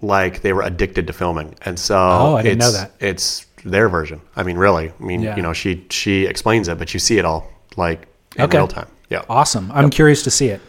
like 0.00 0.40
they 0.40 0.52
were 0.54 0.62
addicted 0.62 1.06
to 1.06 1.12
filming, 1.12 1.54
and 1.66 1.78
so 1.78 1.96
Oh, 1.96 2.36
I 2.36 2.42
didn't 2.42 2.58
know 2.60 2.68
it's, 2.68 2.78
that. 2.80 2.92
It's 3.00 3.46
their 3.64 3.88
version. 3.90 4.20
I 4.34 4.42
mean, 4.44 4.56
really. 4.56 4.92
I 4.98 5.02
mean, 5.10 5.20
Yeah. 5.22 5.36
you 5.36 5.42
know, 5.42 5.52
she 5.52 5.84
she 5.90 6.24
explains 6.24 6.66
it, 6.68 6.78
but 6.78 6.94
you 6.94 7.00
see 7.00 7.18
it 7.18 7.24
all 7.26 7.46
like 7.76 8.00
in 8.36 8.44
Okay. 8.44 8.56
real 8.58 8.68
time. 8.68 8.88
Yeah. 9.10 9.22
awesome. 9.28 9.70
I'm 9.74 9.90
curious 9.90 10.22
to 10.24 10.30
see 10.30 10.48
it. 10.48 10.60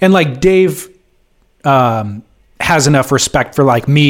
And 0.00 0.12
like 0.12 0.40
Dave 0.40 0.88
um, 1.64 2.22
has 2.60 2.86
enough 2.86 3.10
respect 3.12 3.54
for 3.54 3.64
like 3.64 3.86
me, 3.88 4.08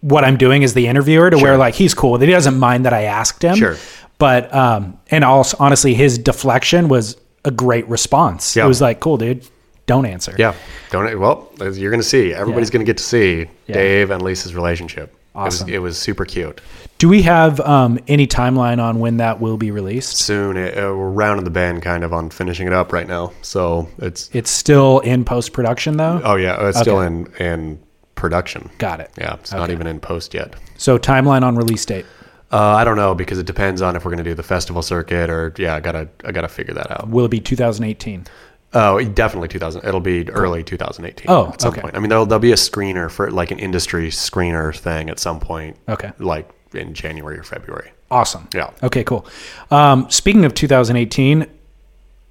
what 0.00 0.24
I'm 0.24 0.36
doing 0.36 0.64
as 0.64 0.72
the 0.74 0.86
interviewer 0.86 1.28
to 1.30 1.36
where 1.36 1.56
like 1.58 1.74
he's 1.74 1.94
cool 1.94 2.12
with 2.12 2.22
it. 2.22 2.26
He 2.26 2.32
doesn't 2.32 2.58
mind 2.58 2.84
that 2.86 2.92
I 2.94 3.02
asked 3.04 3.42
him. 3.44 3.56
Sure. 3.56 3.76
But 4.18 4.42
um, 4.54 4.98
and 5.10 5.24
also 5.24 5.56
honestly, 5.60 5.94
his 5.94 6.18
deflection 6.18 6.88
was 6.88 7.16
a 7.44 7.50
great 7.50 7.86
response. 7.88 8.56
Yeah. 8.56 8.64
It 8.64 8.68
was 8.68 8.80
like, 8.80 8.98
cool, 9.00 9.16
dude, 9.18 9.46
don't 9.88 10.06
answer. 10.06 10.34
Yeah. 10.38 10.54
Don't. 10.90 11.18
Well, 11.18 11.50
you're 11.58 11.90
going 11.90 12.00
to 12.00 12.06
see. 12.06 12.32
Everybody's 12.32 12.68
Yeah. 12.68 12.72
going 12.74 12.86
to 12.86 12.88
get 12.90 12.98
to 12.98 13.02
see 13.04 13.46
Yeah. 13.66 13.74
Dave 13.74 14.10
and 14.12 14.22
Lisa's 14.22 14.54
relationship. 14.54 15.12
Awesome. 15.34 15.68
It 15.68 15.72
was, 15.72 15.74
it 15.74 15.78
was 15.82 15.98
super 15.98 16.24
cute. 16.24 16.60
Do 16.98 17.08
we 17.08 17.22
have 17.22 17.60
um, 17.60 17.98
any 18.08 18.26
timeline 18.26 18.82
on 18.82 18.98
when 18.98 19.16
that 19.18 19.40
will 19.40 19.56
be 19.56 19.70
released? 19.70 20.16
Soon, 20.16 20.56
it, 20.56 20.76
uh, 20.76 20.94
we're 20.96 21.10
rounding 21.10 21.44
the 21.44 21.50
bend, 21.50 21.82
kind 21.82 22.02
of 22.04 22.12
on 22.12 22.30
finishing 22.30 22.66
it 22.66 22.72
up 22.72 22.92
right 22.92 23.06
now. 23.06 23.32
So 23.42 23.88
it's. 23.98 24.30
It's 24.32 24.50
still 24.50 24.98
in 25.00 25.24
post 25.24 25.52
production 25.52 25.96
though. 25.96 26.20
Oh 26.24 26.36
yeah, 26.36 26.68
it's 26.68 26.78
still 26.80 27.00
in 27.00 27.26
in 27.38 27.78
production. 28.14 28.68
Got 28.78 29.00
it. 29.00 29.10
Yeah, 29.16 29.34
it's 29.34 29.52
not 29.52 29.70
even 29.70 29.86
in 29.86 30.00
post 30.00 30.34
yet. 30.34 30.54
So 30.76 30.98
timeline 30.98 31.42
on 31.42 31.56
release 31.56 31.84
date. 31.86 32.04
Uh, 32.50 32.56
I 32.74 32.82
don't 32.82 32.96
know 32.96 33.14
because 33.14 33.38
it 33.38 33.44
depends 33.46 33.82
on 33.82 33.94
if 33.94 34.04
we're 34.06 34.10
going 34.10 34.24
to 34.24 34.30
do 34.30 34.34
the 34.34 34.42
festival 34.42 34.80
circuit 34.82 35.28
or 35.28 35.52
yeah, 35.58 35.74
I 35.74 35.80
gotta 35.80 36.08
I 36.24 36.32
gotta 36.32 36.48
figure 36.48 36.72
that 36.74 36.90
out. 36.90 37.08
Will 37.10 37.26
it 37.26 37.30
be 37.30 37.40
2018? 37.40 38.24
Oh, 38.74 39.02
definitely 39.02 39.48
2000. 39.48 39.84
It'll 39.86 40.00
be 40.00 40.28
early 40.30 40.62
2018. 40.62 41.26
Oh, 41.28 41.48
at 41.48 41.60
some 41.60 41.72
okay. 41.72 41.80
point. 41.80 41.96
I 41.96 42.00
mean, 42.00 42.10
there'll 42.10 42.26
there'll 42.26 42.40
be 42.40 42.52
a 42.52 42.56
screener 42.56 43.10
for 43.10 43.30
like 43.30 43.50
an 43.50 43.58
industry 43.58 44.08
screener 44.08 44.76
thing 44.76 45.08
at 45.08 45.18
some 45.18 45.40
point. 45.40 45.76
Okay. 45.88 46.12
Like 46.18 46.50
in 46.74 46.92
January 46.94 47.38
or 47.38 47.42
February. 47.44 47.92
Awesome. 48.10 48.48
Yeah. 48.54 48.70
Okay, 48.82 49.04
cool. 49.04 49.26
Um, 49.70 50.10
speaking 50.10 50.44
of 50.44 50.54
2018, 50.54 51.46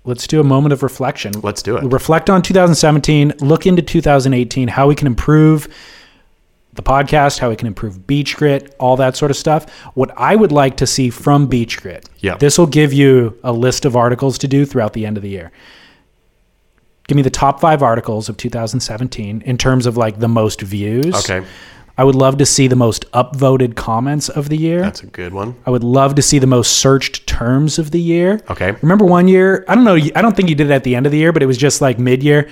let's 0.06 0.28
do 0.28 0.40
a 0.40 0.44
moment 0.44 0.74
of 0.74 0.84
reflection. 0.84 1.34
Let's 1.42 1.62
do 1.62 1.78
it. 1.78 1.84
Reflect 1.84 2.30
on 2.30 2.42
2017, 2.42 3.34
look 3.40 3.68
into 3.68 3.82
2018, 3.82 4.68
how 4.70 4.88
we 4.88 4.96
can 4.96 5.08
improve 5.08 5.68
the 6.74 6.82
podcast, 6.84 7.40
how 7.40 7.50
we 7.50 7.56
can 7.56 7.68
improve 7.68 8.06
Beach 8.08 8.38
Grit, 8.38 8.76
all 8.80 8.96
that 8.98 9.16
sort 9.16 9.32
of 9.32 9.38
stuff. 9.38 9.70
What 9.96 10.12
I 10.18 10.36
would 10.36 10.52
like 10.52 10.78
to 10.78 10.88
see 10.88 11.10
from 11.10 11.48
Beach 11.48 11.82
Grit, 11.82 12.08
Yeah. 12.20 12.38
this 12.38 12.58
will 12.58 12.68
give 12.68 12.94
you 12.94 13.38
a 13.44 13.52
list 13.52 13.86
of 13.86 13.96
articles 13.96 14.38
to 14.40 14.48
do 14.48 14.66
throughout 14.66 14.94
the 14.94 15.06
end 15.06 15.18
of 15.18 15.24
the 15.24 15.30
year. 15.30 15.52
Give 17.08 17.16
me 17.16 17.22
the 17.22 17.30
top 17.30 17.60
five 17.62 17.82
articles 17.82 18.28
of 18.30 18.36
2017 18.38 19.42
in 19.46 19.58
terms 19.58 19.86
of 19.86 19.96
like 19.98 20.20
the 20.20 20.28
most 20.28 20.62
views. 20.62 21.16
Okay. 21.30 21.46
I 22.00 22.04
would 22.04 22.16
love 22.16 22.38
to 22.38 22.46
see 22.46 22.68
the 22.68 22.76
most 22.76 23.10
upvoted 23.14 23.76
comments 23.76 24.30
of 24.30 24.50
the 24.50 24.58
year. 24.58 24.82
That's 24.82 25.02
a 25.02 25.08
good 25.08 25.34
one. 25.34 25.56
I 25.66 25.72
would 25.72 25.84
love 25.84 26.14
to 26.16 26.22
see 26.22 26.38
the 26.38 26.46
most 26.46 26.74
searched 26.78 27.26
terms 27.26 27.80
of 27.80 27.90
the 27.92 28.00
year. 28.00 28.40
Okay. 28.52 28.72
Remember 28.84 29.04
one 29.06 29.28
year? 29.28 29.66
I 29.68 29.74
don't 29.74 29.84
know. 29.84 29.96
I 29.96 30.22
don't 30.22 30.36
think 30.36 30.50
you 30.50 30.54
did 30.56 30.70
it 30.70 30.74
at 30.74 30.84
the 30.84 30.96
end 30.96 31.06
of 31.08 31.12
the 31.12 31.18
year, 31.18 31.32
but 31.32 31.42
it 31.42 31.48
was 31.48 31.58
just 31.58 31.82
like 31.82 31.98
mid 31.98 32.22
year. 32.22 32.50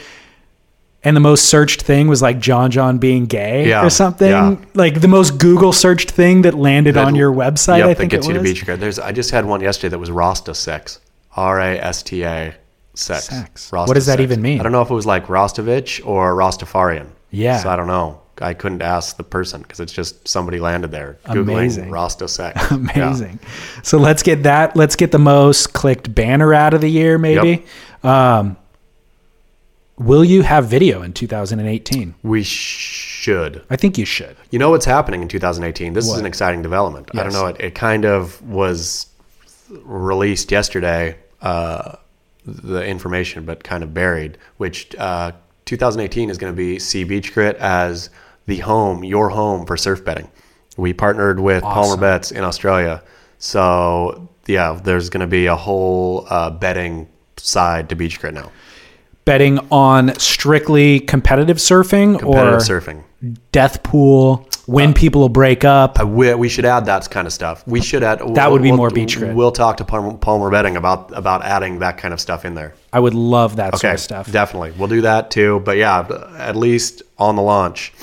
And 1.04 1.16
the 1.16 1.22
most 1.22 1.46
searched 1.46 1.84
thing 1.84 2.08
was 2.08 2.24
like 2.24 2.40
John 2.40 2.72
John 2.72 2.98
being 2.98 3.28
gay 3.28 3.68
Yeah, 3.70 3.86
or 3.86 3.92
something. 3.92 4.32
yeah. 4.32 4.56
Like 4.74 5.02
the 5.02 5.08
most 5.08 5.38
Google 5.38 5.72
searched 5.74 6.10
thing 6.10 6.42
that 6.42 6.56
landed 6.56 6.96
That- 6.96 7.06
on 7.06 7.14
your 7.14 7.32
website. 7.32 7.78
Yep, 7.78 7.86
I 7.86 7.88
that 7.90 7.98
think 8.00 8.12
gets 8.12 8.26
it 8.26 8.30
you 8.34 8.40
was. 8.40 8.60
to 8.60 8.66
beach. 8.66 8.80
There's 8.80 8.98
I 8.98 9.12
just 9.12 9.30
had 9.30 9.46
one 9.46 9.62
yesterday 9.62 9.90
that 9.90 10.00
was 10.00 10.10
Rasta 10.10 10.56
sex. 10.56 11.00
R 11.36 11.60
A 11.60 11.78
S 11.78 12.02
T 12.02 12.24
A 12.24 12.56
sex. 12.96 13.26
Sex. 13.26 13.72
Rasta 13.74 13.90
What 13.90 13.96
does 13.96 14.06
that 14.08 14.14
sex. 14.20 14.24
even 14.24 14.42
mean? 14.42 14.60
I 14.60 14.64
don't 14.64 14.72
know 14.72 14.82
if 14.82 14.90
it 14.90 14.94
was 14.94 15.06
like 15.06 15.28
Rastovich 15.28 16.06
or 16.06 16.34
Rastafarian. 16.36 17.08
Yeah. 17.32 17.58
So 17.58 17.70
I 17.70 17.76
don't 17.76 17.88
know. 17.88 18.22
I 18.42 18.54
couldn't 18.54 18.82
ask 18.82 19.16
the 19.16 19.24
person 19.24 19.62
because 19.62 19.80
it's 19.80 19.94
just 19.94 20.28
somebody 20.28 20.60
landed 20.60 20.92
there 20.92 21.18
googling 21.26 21.54
Amazing. 21.54 21.90
Rasta 21.90 22.28
sex. 22.28 22.62
Yeah. 22.72 22.76
Amazing. 22.76 23.40
So 23.84 23.98
let's 23.98 24.24
get 24.24 24.44
that. 24.44 24.76
Let's 24.76 24.96
get 24.96 25.12
the 25.12 25.20
most 25.20 25.74
clicked 25.74 26.14
banner 26.14 26.54
out 26.54 26.74
of 26.74 26.82
the 26.82 26.90
year, 26.90 27.18
maybe. 27.18 27.66
Um, 28.04 28.58
will 29.98 30.26
you 30.26 30.42
have 30.42 30.66
video 30.68 31.02
in 31.02 31.14
2018? 31.14 32.16
We 32.24 32.44
should. 32.44 33.64
I 33.70 33.76
think 33.78 33.98
you 33.98 34.06
should. 34.06 34.36
You 34.52 34.60
know 34.60 34.70
what's 34.70 34.86
happening 34.86 35.22
in 35.22 35.28
2018? 35.30 35.94
This 35.94 36.06
is 36.06 36.18
an 36.18 36.26
exciting 36.26 36.62
development. 36.62 37.10
I 37.14 37.24
don't 37.24 37.34
know. 37.34 37.48
It, 37.48 37.58
it 37.60 37.76
kind 37.76 38.06
of 38.06 38.42
was 38.42 39.08
released 39.70 40.52
yesterday, 40.52 41.18
uh, 41.42 41.96
the 42.46 42.86
information, 42.86 43.46
but 43.46 43.64
kind 43.64 43.84
of 43.84 43.94
buried, 43.94 44.38
which 44.58 44.96
uh, 44.96 45.32
2018 45.66 46.30
is 46.30 46.38
going 46.38 46.54
to 46.54 46.58
be 46.58 46.80
see 46.80 47.04
Beach 47.04 47.34
Grit 47.34 47.56
as 47.58 48.10
the 48.46 48.58
home, 48.58 49.04
your 49.04 49.30
home 49.30 49.66
for 49.66 49.78
surf 49.78 50.06
betting. 50.06 50.30
We 50.78 50.94
partnered 50.94 51.40
with 51.40 51.64
Palmer 51.64 51.98
Bets 51.98 52.32
in 52.32 52.44
Australia. 52.44 53.02
So, 53.38 54.30
yeah, 54.46 54.80
there's 54.84 55.10
going 55.10 55.22
to 55.22 55.28
be 55.28 55.46
a 55.48 55.56
whole 55.56 56.28
uh, 56.30 56.50
betting 56.52 57.08
side 57.38 57.90
to 57.90 57.96
Beach 57.96 58.20
Grit 58.20 58.34
now. 58.34 58.52
Betting 59.26 59.60
on 59.72 60.18
strictly 60.20 61.00
competitive 61.00 61.58
surfing 61.58 62.20
Competitive 62.20 62.54
or 62.54 62.58
surfing. 62.60 63.04
death 63.52 63.82
pool, 63.82 64.48
when 64.68 64.94
people 64.94 65.22
will 65.22 65.30
break 65.30 65.64
up. 65.64 66.00
I 66.00 66.04
wi- 66.04 66.36
we 66.36 66.48
should 66.48 66.66
add 66.66 66.86
that 66.86 67.10
kind 67.10 67.26
of 67.26 67.34
stuff. 67.34 67.64
We 67.68 67.82
should 67.82 68.04
add 68.04 68.20
That 68.36 68.52
would 68.52 68.62
be 68.62 68.70
we'll- 68.70 68.78
more 68.78 68.90
beach 68.92 69.18
grit. 69.18 69.34
We'll 69.36 69.52
talk 69.52 69.78
to 69.78 69.84
Palmer, 69.84 70.14
Palmer 70.14 70.52
Betting 70.52 70.78
about 70.78 71.12
about 71.16 71.44
adding 71.44 71.80
that 71.80 71.98
kind 71.98 72.14
of 72.14 72.20
stuff 72.20 72.46
in 72.46 72.54
there. 72.54 72.74
I 72.94 73.00
would 73.00 73.16
love 73.16 73.56
that 73.56 73.78
sort 73.80 73.94
of 73.96 74.00
stuff. 74.00 74.32
definitely, 74.32 74.74
we'll 74.78 74.88
do 74.90 75.02
that 75.02 75.32
too. 75.32 75.60
But 75.66 75.78
yeah, 75.78 76.06
at 76.38 76.56
least 76.56 77.02
on 77.18 77.36
the 77.36 77.42
launch, 77.42 77.94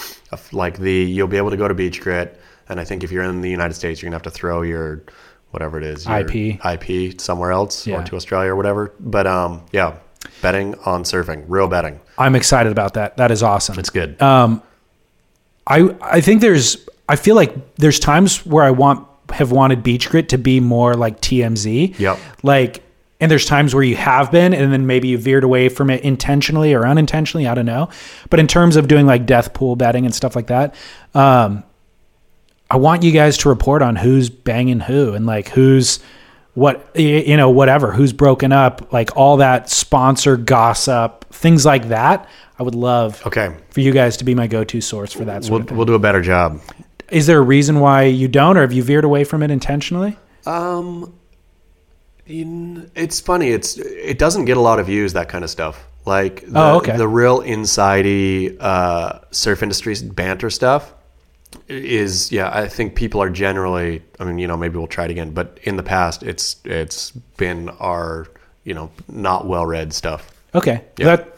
like 0.50 0.78
the 0.78 0.92
you'll 0.92 1.28
be 1.28 1.36
able 1.36 1.50
to 1.50 1.56
go 1.56 1.68
to 1.68 1.74
Beach 1.74 2.00
Grit, 2.00 2.40
and 2.68 2.80
I 2.80 2.84
think 2.84 3.04
if 3.04 3.12
you're 3.12 3.22
in 3.24 3.42
the 3.42 3.50
United 3.50 3.74
States, 3.74 4.02
you're 4.02 4.08
gonna 4.08 4.16
have 4.16 4.22
to 4.22 4.30
throw 4.30 4.62
your 4.62 5.02
whatever 5.52 5.78
it 5.78 5.84
is 5.84 6.04
your 6.06 6.16
IP. 6.18 6.58
IP 6.64 7.20
somewhere 7.20 7.52
else 7.52 7.86
Yeah. 7.86 8.00
or 8.00 8.02
to 8.04 8.16
Australia 8.16 8.50
or 8.50 8.56
whatever. 8.56 8.92
But 8.98 9.26
um, 9.26 9.62
yeah, 9.72 9.92
betting 10.40 10.74
on 10.84 11.04
surfing, 11.04 11.44
real 11.48 11.68
betting, 11.68 12.00
I'm 12.18 12.34
excited 12.34 12.72
about 12.72 12.94
that. 12.94 13.16
That 13.16 13.30
is 13.30 13.42
awesome. 13.42 13.78
it's 13.78 13.90
good. 13.90 14.16
I 14.20 14.60
I 15.66 16.20
think 16.20 16.40
there's 16.40 16.76
I 17.08 17.16
feel 17.16 17.36
like 17.36 17.76
there's 17.76 17.98
times 17.98 18.44
where 18.46 18.64
I 18.64 18.70
want 18.70 19.06
have 19.30 19.52
wanted 19.52 19.82
Beach 19.82 20.10
Grit 20.10 20.28
to 20.30 20.38
be 20.38 20.60
more 20.60 20.94
like 20.94 21.20
TMZ. 21.20 21.98
Yep. 21.98 22.18
Like 22.42 22.82
and 23.20 23.30
there's 23.30 23.46
times 23.46 23.72
where 23.74 23.84
you 23.84 23.96
have 23.96 24.32
been 24.32 24.52
and 24.52 24.72
then 24.72 24.86
maybe 24.86 25.08
you 25.08 25.18
veered 25.18 25.44
away 25.44 25.68
from 25.68 25.90
it 25.90 26.02
intentionally 26.02 26.74
or 26.74 26.86
unintentionally, 26.86 27.46
I 27.46 27.54
don't 27.54 27.66
know. 27.66 27.88
But 28.30 28.40
in 28.40 28.48
terms 28.48 28.74
of 28.76 28.88
doing 28.88 29.06
like 29.06 29.26
death 29.26 29.54
pool 29.54 29.76
betting 29.76 30.04
and 30.04 30.14
stuff 30.14 30.34
like 30.34 30.48
that, 30.48 30.74
um 31.14 31.62
I 32.70 32.76
want 32.76 33.02
you 33.02 33.12
guys 33.12 33.36
to 33.38 33.48
report 33.50 33.82
on 33.82 33.96
who's 33.96 34.30
banging 34.30 34.80
who 34.80 35.12
and 35.12 35.26
like 35.26 35.48
who's 35.48 36.00
what 36.54 36.90
you 36.94 37.36
know 37.36 37.48
whatever 37.50 37.92
who's 37.92 38.12
broken 38.12 38.52
up 38.52 38.92
like 38.92 39.16
all 39.16 39.38
that 39.38 39.70
sponsor 39.70 40.36
gossip 40.36 41.24
things 41.32 41.64
like 41.64 41.88
that 41.88 42.28
i 42.58 42.62
would 42.62 42.74
love 42.74 43.24
okay, 43.26 43.56
for 43.70 43.80
you 43.80 43.90
guys 43.92 44.18
to 44.18 44.24
be 44.24 44.34
my 44.34 44.46
go-to 44.46 44.80
source 44.80 45.12
for 45.12 45.24
that 45.24 45.44
sort 45.44 45.52
we'll 45.52 45.60
of 45.62 45.68
thing. 45.68 45.76
we'll 45.78 45.86
do 45.86 45.94
a 45.94 45.98
better 45.98 46.20
job. 46.20 46.60
Is 47.10 47.26
there 47.26 47.38
a 47.38 47.42
reason 47.42 47.80
why 47.80 48.04
you 48.04 48.26
don't, 48.26 48.56
or 48.56 48.62
have 48.62 48.72
you 48.72 48.82
veered 48.82 49.04
away 49.04 49.24
from 49.24 49.42
it 49.42 49.50
intentionally? 49.50 50.16
Um, 50.46 51.12
in, 52.26 52.90
it's 52.94 53.20
funny. 53.20 53.50
It's 53.50 53.76
it 53.78 54.18
doesn't 54.18 54.46
get 54.46 54.56
a 54.56 54.60
lot 54.60 54.78
of 54.78 54.86
views 54.86 55.12
that 55.12 55.28
kind 55.28 55.44
of 55.44 55.50
stuff. 55.50 55.84
Like 56.06 56.40
the, 56.46 56.58
Oh, 56.58 56.76
okay. 56.78 56.96
the 56.96 57.06
real 57.06 57.40
insidey 57.40 58.56
uh, 58.60 59.20
surf 59.30 59.62
industry 59.62 59.94
banter 60.02 60.48
stuff 60.48 60.92
is 61.72 62.30
yeah. 62.32 62.50
I 62.52 62.68
think 62.68 62.94
people 62.94 63.22
are 63.22 63.30
generally. 63.30 64.02
I 64.20 64.24
mean, 64.24 64.38
you 64.38 64.46
know, 64.46 64.56
maybe 64.56 64.76
we'll 64.78 64.86
try 64.86 65.04
it 65.06 65.10
again. 65.10 65.30
But 65.32 65.58
in 65.62 65.76
the 65.76 65.82
past, 65.82 66.22
it's 66.22 66.56
it's 66.64 67.10
been 67.36 67.68
our 67.80 68.26
you 68.64 68.74
know 68.74 68.90
not 69.08 69.46
well 69.46 69.66
read 69.66 69.92
stuff. 69.92 70.30
Okay, 70.54 70.82
Yeah. 70.98 71.06
that 71.16 71.28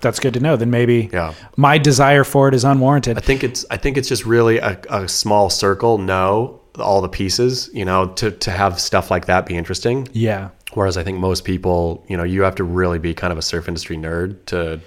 that's 0.00 0.20
good 0.20 0.34
to 0.34 0.40
know. 0.40 0.56
Then 0.56 0.70
maybe 0.70 1.08
Yeah. 1.12 1.32
my 1.56 1.78
desire 1.78 2.24
for 2.24 2.48
it 2.48 2.54
is 2.54 2.64
unwarranted. 2.64 3.16
I 3.16 3.20
think 3.20 3.42
it's 3.44 3.64
I 3.70 3.76
think 3.76 3.96
it's 3.96 4.08
just 4.08 4.26
really 4.26 4.58
a, 4.58 4.78
a 4.90 5.08
small 5.08 5.48
circle 5.50 5.96
know 5.98 6.60
all 6.78 7.00
the 7.00 7.08
pieces. 7.08 7.70
You 7.72 7.84
know, 7.84 8.08
to 8.14 8.30
to 8.30 8.50
have 8.50 8.78
stuff 8.80 9.10
like 9.10 9.26
that 9.26 9.46
be 9.46 9.56
interesting. 9.56 10.08
yeah, 10.12 10.50
Whereas 10.74 10.96
I 10.96 11.04
think 11.04 11.18
most 11.20 11.44
people, 11.44 12.04
you 12.08 12.16
know, 12.16 12.24
you 12.24 12.42
have 12.42 12.56
to 12.56 12.64
really 12.64 12.98
be 12.98 13.14
kind 13.14 13.32
of 13.32 13.38
a 13.38 13.42
surf 13.42 13.68
industry 13.68 13.96
nerd 13.96 14.44
to. 14.46 14.80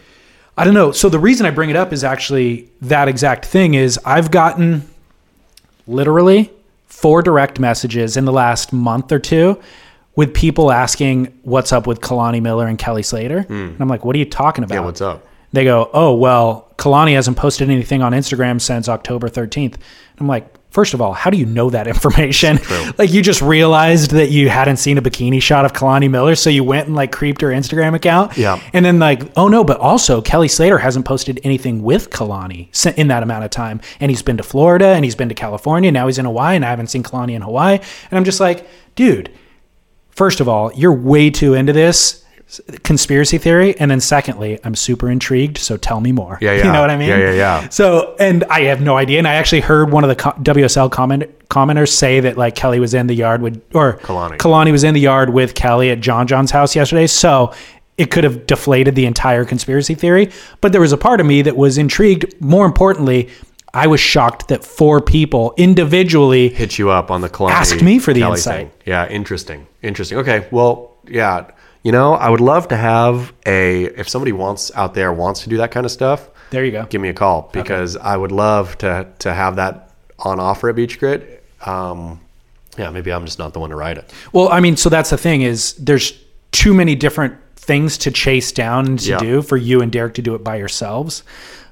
I 0.60 0.66
don't 0.66 0.74
know. 0.74 0.92
So 0.92 1.08
the 1.08 1.20
reason 1.20 1.46
I 1.46 1.52
bring 1.52 1.70
it 1.70 1.76
up 1.76 1.94
is 1.94 2.04
actually 2.04 2.70
that 2.82 3.08
exact 3.08 3.46
thing. 3.46 3.74
Is 3.76 4.00
I've 4.06 4.32
gotten 4.32 4.82
literally 5.88 6.52
four 6.86 7.22
direct 7.22 7.60
messages 7.60 8.18
in 8.18 8.26
the 8.26 8.32
last 8.32 8.72
month 8.74 9.12
or 9.12 9.20
two 9.20 9.60
with 10.16 10.34
people 10.34 10.72
asking 10.72 11.26
what's 11.44 11.72
up 11.72 11.86
with 11.86 12.02
Kalani 12.02 12.42
Miller 12.42 12.66
and 12.68 12.78
Kelly 12.78 13.04
Slater, 13.04 13.44
hmm. 13.44 13.54
and 13.54 13.82
I'm 13.82 13.88
like, 13.88 14.04
what 14.04 14.16
are 14.16 14.20
you 14.20 14.26
talking 14.26 14.64
about? 14.64 14.76
Yeah, 14.76 14.82
what's 14.82 15.02
up? 15.02 15.28
they 15.54 15.64
go, 15.64 15.90
"Oh, 15.94 16.16
well, 16.16 16.68
Kalani 16.78 17.14
hasn't 17.14 17.38
posted 17.38 17.70
anything 17.70 18.02
on 18.02 18.12
Instagram 18.12 18.62
since 18.62 18.90
October 18.90 19.30
13th." 19.30 19.76
I'm 20.20 20.28
like, 20.28 20.54
first 20.78 20.94
of 20.94 21.02
all, 21.02 21.12
how 21.12 21.32
do 21.32 21.40
you 21.40 21.46
know 21.48 21.72
that 21.72 21.88
information? 21.96 22.60
like 23.00 23.12
you 23.12 23.24
just 23.24 23.42
realized 23.42 24.12
that 24.12 24.30
you 24.30 24.48
hadn't 24.48 24.78
seen 24.78 25.00
a 25.00 25.02
bikini 25.02 25.42
shot 25.42 25.66
of 25.66 25.74
Kalani 25.74 26.08
Miller, 26.08 26.36
so 26.36 26.52
you 26.52 26.64
went 26.64 26.86
and 26.86 26.96
like 26.96 27.12
creeped 27.12 27.42
her 27.42 27.48
Instagram 27.48 27.96
account. 27.96 28.38
Yeah. 28.38 28.62
And 28.74 28.86
then 28.86 29.00
like, 29.00 29.24
oh 29.36 29.48
no, 29.48 29.64
but 29.64 29.80
also 29.80 30.22
Kelly 30.22 30.48
Slater 30.48 30.78
hasn't 30.78 31.04
posted 31.04 31.40
anything 31.44 31.82
with 31.82 32.12
Kalani 32.12 32.70
in 32.96 33.08
that 33.08 33.24
amount 33.24 33.44
of 33.44 33.50
time, 33.50 33.82
and 34.00 34.12
he's 34.12 34.22
been 34.22 34.38
to 34.38 34.44
Florida 34.44 34.90
and 34.90 35.04
he's 35.04 35.16
been 35.16 35.30
to 35.30 35.36
California. 35.36 35.92
Now 35.92 36.06
he's 36.06 36.20
in 36.20 36.26
Hawaii, 36.26 36.56
and 36.56 36.64
I 36.64 36.70
haven't 36.70 36.92
seen 36.92 37.02
Kalani 37.02 37.34
in 37.34 37.42
Hawaii. 37.42 37.80
And 38.12 38.18
I'm 38.20 38.24
just 38.24 38.40
like, 38.40 38.68
dude, 38.94 39.32
first 40.12 40.42
of 40.42 40.48
all, 40.48 40.72
you're 40.74 40.94
way 40.94 41.32
too 41.32 41.56
into 41.56 41.74
this 41.74 42.24
conspiracy 42.84 43.38
theory, 43.38 43.78
and 43.80 43.92
then 43.92 44.00
secondly, 44.00 44.60
I'm 44.64 44.76
super 44.76 45.10
intrigued. 45.10 45.58
So 45.58 45.78
tell 45.78 46.00
me 46.00 46.12
more. 46.12 46.38
Yeah, 46.42 46.54
yeah. 46.54 46.58
You 46.68 46.72
know 46.72 46.82
what 46.82 46.90
I 46.90 46.98
mean? 46.98 47.10
Yeah, 47.10 47.18
yeah, 47.18 47.32
yeah. 47.34 47.70
So, 47.70 48.16
and 48.20 48.44
I 48.46 48.62
have 48.64 48.82
no 48.82 48.98
idea. 48.98 49.18
And 49.20 49.28
I 49.28 49.36
actually 49.36 49.62
heard 49.62 49.92
one 49.92 50.04
of 50.04 50.10
the 50.10 50.16
WSL 50.16 50.92
comment 50.92 51.24
commenters 51.50 51.90
say 51.90 52.20
that 52.22 52.38
like 52.38 52.56
Kelly 52.56 52.80
was 52.80 52.94
in 52.94 53.08
the 53.08 53.16
yard 53.16 53.42
with, 53.42 53.62
or 53.74 53.98
Kalani. 54.00 54.38
Kalani 54.38 54.72
was 54.72 54.84
in 54.84 54.94
the 54.94 55.00
yard 55.02 55.30
with 55.32 55.56
Kelly 55.56 55.90
at 55.92 56.00
John 56.00 56.28
John's 56.28 56.52
house 56.52 56.76
yesterday. 56.76 57.08
So 57.08 57.54
it 57.98 58.12
could 58.12 58.24
have 58.24 58.46
deflated 58.46 58.96
the 58.96 59.06
entire 59.06 59.44
conspiracy 59.44 59.96
theory. 59.96 60.30
But 60.62 60.72
there 60.72 60.82
was 60.82 60.92
a 60.92 60.98
part 60.98 61.20
of 61.20 61.26
me 61.26 61.42
that 61.42 61.58
was 61.58 61.78
intrigued. 61.78 62.40
More 62.42 62.66
importantly, 62.66 63.30
I 63.74 63.88
was 63.88 64.00
shocked 64.00 64.48
that 64.50 64.64
four 64.64 65.02
people 65.02 65.54
individually 65.58 66.50
Hit 66.50 66.78
you 66.80 66.90
up 66.90 67.12
on 67.12 67.22
the 67.22 67.30
Kalani 67.30 67.52
Asked 67.52 67.82
me 67.82 68.00
for 68.00 68.14
the 68.14 68.22
Kelly 68.22 68.34
insight. 68.34 68.56
thing. 68.72 68.72
Yeah, 68.86 69.08
interesting. 69.10 69.68
Interesting. 69.84 70.18
Okay. 70.20 70.48
Well, 70.52 70.94
yeah. 71.08 71.52
You 71.88 71.94
know, 71.94 72.16
I 72.16 72.30
would 72.30 72.42
love 72.42 72.68
to 72.68 72.76
have 72.76 73.32
a 73.46 73.86
if 73.86 74.10
somebody 74.10 74.34
wants 74.34 74.72
out 74.76 74.94
there 74.94 75.14
wants 75.14 75.44
to 75.44 75.50
do 75.50 75.56
that 75.58 75.72
kind 75.72 75.86
of 75.86 75.92
stuff, 75.94 76.30
There 76.50 76.66
you 76.66 76.72
go. 76.74 76.84
give 76.86 77.00
me 77.00 77.08
a 77.08 77.14
call 77.14 77.50
because 77.54 77.96
I 77.96 78.18
would 78.18 78.34
love 78.34 78.78
to 78.80 79.08
to 79.20 79.34
have 79.34 79.56
that 79.56 79.92
on 80.20 80.38
offer 80.38 80.68
at 80.68 80.76
Beach 80.76 81.00
Grit. 81.00 81.46
Um, 81.66 82.20
yeah, 82.78 82.90
maybe 82.90 83.14
I'm 83.14 83.24
just 83.24 83.40
not 83.40 83.54
the 83.54 83.62
one 83.62 83.70
to 83.70 83.78
write 83.78 83.98
it. 83.98 84.12
Well, 84.34 84.50
I 84.50 84.60
mean, 84.60 84.76
so 84.76 84.90
that's 84.90 85.12
the 85.12 85.18
thing 85.18 85.44
is 85.44 85.76
there's 85.76 86.12
too 86.52 86.74
many 86.74 86.94
different 86.94 87.36
things 87.56 87.98
to 88.00 88.12
chase 88.12 88.52
down 88.52 88.86
and 88.86 89.00
to 89.00 89.12
Yeah. 89.12 89.18
do 89.20 89.42
for 89.42 89.56
you 89.56 89.80
and 89.82 89.90
Derek 89.90 90.14
to 90.16 90.22
do 90.22 90.36
it 90.36 90.44
by 90.44 90.58
yourselves. 90.58 91.24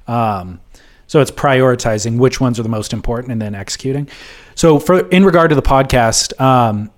Um, 0.08 0.62
so 1.08 1.20
it's 1.20 1.32
prioritizing 1.32 2.20
which 2.20 2.40
ones 2.40 2.58
are 2.58 2.64
the 2.64 2.70
most 2.80 2.94
important 2.94 3.34
and 3.34 3.42
then 3.42 3.54
executing. 3.54 4.08
So 4.56 4.80
for 4.80 5.00
in 5.10 5.26
regard 5.26 5.50
to 5.50 5.56
the 5.56 5.62
podcast, 5.62 6.40
um, 6.40 6.90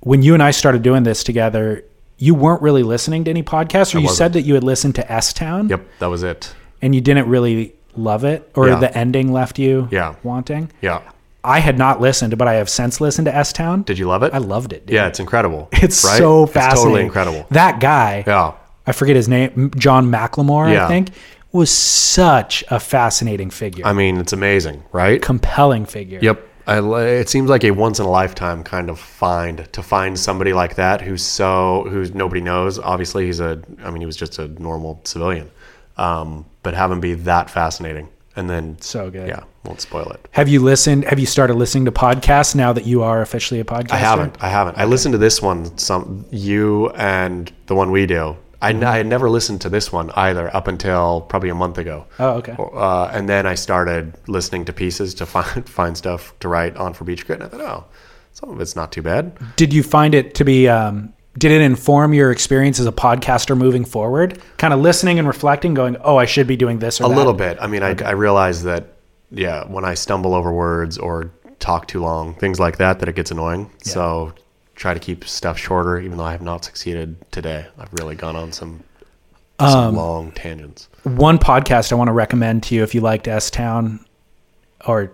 when 0.00 0.22
you 0.24 0.34
and 0.34 0.42
I 0.42 0.50
started 0.50 0.82
doing 0.82 1.04
this 1.04 1.22
together, 1.22 1.84
you 2.26 2.34
weren't 2.34 2.62
really 2.62 2.82
listening 2.94 3.24
to 3.24 3.30
any 3.30 3.42
podcasts, 3.42 3.94
or 3.94 3.98
you 3.98 4.04
wasn't. 4.04 4.18
said 4.18 4.32
that 4.34 4.42
you 4.42 4.54
had 4.54 4.64
listened 4.64 4.94
to 4.94 5.12
S 5.12 5.32
Town, 5.32 5.68
Yep, 5.68 5.80
that 5.98 6.06
was 6.06 6.22
it. 6.22 6.54
and 6.80 6.94
you 6.94 7.00
didn't 7.00 7.28
really 7.28 7.74
love 7.96 8.24
it, 8.24 8.48
or 8.54 8.68
Yeah. 8.68 8.76
the 8.78 8.96
ending 8.96 9.32
left 9.32 9.58
you 9.58 9.88
Yeah. 9.90 10.14
wanting. 10.22 10.70
Yeah. 10.80 11.00
I 11.44 11.58
had 11.58 11.76
not 11.76 12.00
listened, 12.00 12.38
but 12.38 12.46
I 12.46 12.54
have 12.54 12.68
since 12.68 13.00
listened 13.00 13.26
to 13.26 13.34
S 13.36 13.52
Town. 13.52 13.82
Did 13.82 13.98
you 13.98 14.06
love 14.06 14.22
it? 14.22 14.32
I 14.32 14.38
loved 14.38 14.72
it. 14.72 14.86
Dude. 14.86 14.94
yeah, 14.94 15.08
it's 15.08 15.18
incredible. 15.18 15.68
It's 15.86 16.04
right? 16.04 16.16
so 16.18 16.44
It's 16.44 16.52
fascinating. 16.52 16.82
totally 16.84 17.02
incredible. 17.02 17.46
That 17.50 17.80
guy, 17.80 18.22
Yeah. 18.26 18.52
I 18.86 18.92
forget 18.92 19.16
his 19.16 19.28
name, 19.28 19.70
John 19.76 20.10
McLemore, 20.10 20.66
I 20.76 20.86
think, 20.88 21.08
was 21.52 21.70
such 21.70 22.62
a 22.70 22.78
fascinating 22.80 23.50
figure, 23.50 23.84
I 23.86 23.92
mean, 23.92 24.16
it's 24.18 24.32
amazing, 24.32 24.82
right? 24.92 25.20
compelling 25.20 25.84
figure. 25.86 26.18
Yep. 26.22 26.40
I, 26.66 26.78
it 27.04 27.28
seems 27.28 27.50
like 27.50 27.64
a 27.64 27.70
once 27.72 27.98
in 27.98 28.06
a 28.06 28.10
lifetime 28.10 28.62
kind 28.62 28.90
of 28.90 28.98
find 28.98 29.68
to 29.72 29.82
find 29.82 30.18
somebody 30.18 30.52
like 30.52 30.76
that 30.76 31.00
who's 31.00 31.24
so 31.24 31.86
who's 31.88 32.14
nobody 32.14 32.40
knows. 32.40 32.78
Obviously, 32.78 33.26
he's 33.26 33.40
a. 33.40 33.60
I 33.82 33.90
mean, 33.90 34.00
he 34.00 34.06
was 34.06 34.16
just 34.16 34.38
a 34.38 34.48
normal 34.62 35.00
civilian, 35.04 35.50
um, 35.96 36.44
but 36.62 36.74
have 36.74 36.90
him 36.90 37.00
be 37.00 37.14
that 37.14 37.50
fascinating, 37.50 38.08
and 38.36 38.48
then 38.48 38.76
So 38.80 39.10
good. 39.10 39.28
yeah, 39.28 39.44
won't 39.64 39.80
spoil 39.80 40.08
it. 40.10 40.26
Have 40.32 40.48
you 40.48 40.60
listened? 40.60 41.04
Have 41.04 41.18
you 41.18 41.26
started 41.26 41.54
listening 41.54 41.84
to 41.86 41.92
podcasts 41.92 42.54
now 42.54 42.72
that 42.72 42.86
you 42.86 43.02
are 43.02 43.22
officially 43.22 43.60
a 43.60 43.64
podcaster? 43.64 43.92
I 43.92 43.96
haven't. 43.98 44.36
I 44.42 44.48
haven't. 44.48 44.78
I 44.78 44.84
listened 44.84 45.12
to 45.12 45.18
this 45.18 45.42
one. 45.42 45.76
Some 45.78 46.24
you 46.30 46.90
and 46.90 47.52
the 47.66 47.74
one 47.74 47.90
we 47.90 48.06
do. 48.06 48.36
I, 48.62 48.70
I 48.70 48.96
had 48.96 49.06
never 49.06 49.28
listened 49.28 49.60
to 49.62 49.68
this 49.68 49.92
one 49.92 50.10
either 50.12 50.54
up 50.54 50.68
until 50.68 51.22
probably 51.22 51.50
a 51.50 51.54
month 51.54 51.78
ago. 51.78 52.06
Oh, 52.18 52.34
okay. 52.34 52.54
Uh, 52.58 53.06
and 53.12 53.28
then 53.28 53.46
I 53.46 53.54
started 53.56 54.14
listening 54.28 54.64
to 54.66 54.72
pieces 54.72 55.14
to 55.14 55.26
find 55.26 55.68
find 55.78 55.96
stuff 55.96 56.32
to 56.40 56.48
write 56.48 56.76
on 56.76 56.94
for 56.94 57.04
Beach 57.04 57.26
Grit, 57.26 57.42
and 57.42 57.48
I 57.48 57.50
thought, 57.50 57.60
oh, 57.60 57.84
some 58.32 58.50
of 58.50 58.60
it's 58.60 58.76
not 58.76 58.92
too 58.92 59.02
bad. 59.02 59.36
Did 59.56 59.72
you 59.74 59.82
find 59.82 60.14
it 60.14 60.34
to 60.36 60.44
be? 60.44 60.68
Um, 60.68 61.12
did 61.38 61.50
it 61.50 61.62
inform 61.62 62.12
your 62.12 62.30
experience 62.30 62.78
as 62.78 62.86
a 62.86 62.92
podcaster 62.92 63.56
moving 63.56 63.84
forward? 63.84 64.40
Kind 64.58 64.74
of 64.74 64.80
listening 64.80 65.18
and 65.18 65.26
reflecting, 65.26 65.74
going, 65.74 65.96
"Oh, 66.02 66.16
I 66.16 66.26
should 66.26 66.46
be 66.46 66.56
doing 66.56 66.78
this 66.78 67.00
or 67.00 67.06
A 67.06 67.08
that." 67.08 67.16
little 67.16 67.32
bit. 67.32 67.58
I 67.60 67.66
mean, 67.66 67.82
I, 67.82 67.96
I 68.04 68.10
realize 68.12 68.62
that, 68.64 68.94
yeah, 69.30 69.64
when 69.66 69.84
I 69.84 69.94
stumble 69.94 70.34
over 70.34 70.52
words 70.52 70.98
or 70.98 71.30
talk 71.58 71.88
too 71.88 72.00
long, 72.00 72.34
things 72.34 72.60
like 72.60 72.76
that, 72.78 72.98
that 73.00 73.08
it 73.08 73.14
gets 73.16 73.30
annoying. 73.30 73.70
So 73.82 74.34
try 74.82 74.92
to 74.92 75.00
keep 75.00 75.24
stuff 75.24 75.56
shorter, 75.56 76.00
even 76.00 76.18
though 76.18 76.24
I 76.24 76.32
have 76.32 76.42
not 76.42 76.64
succeeded 76.64 77.14
today. 77.30 77.66
I've 77.78 77.92
really 77.92 78.16
gone 78.16 78.34
on 78.34 78.50
some, 78.50 78.82
some 79.60 79.94
long 79.94 80.32
tangents. 80.32 80.88
One 81.04 81.38
podcast 81.38 81.92
I 81.92 81.94
want 81.94 82.08
to 82.08 82.12
recommend 82.12 82.64
to 82.64 82.74
you 82.74 82.82
if 82.82 82.92
you 82.92 83.00
liked 83.00 83.28
S 83.28 83.48
Town, 83.48 84.04
or 84.84 85.12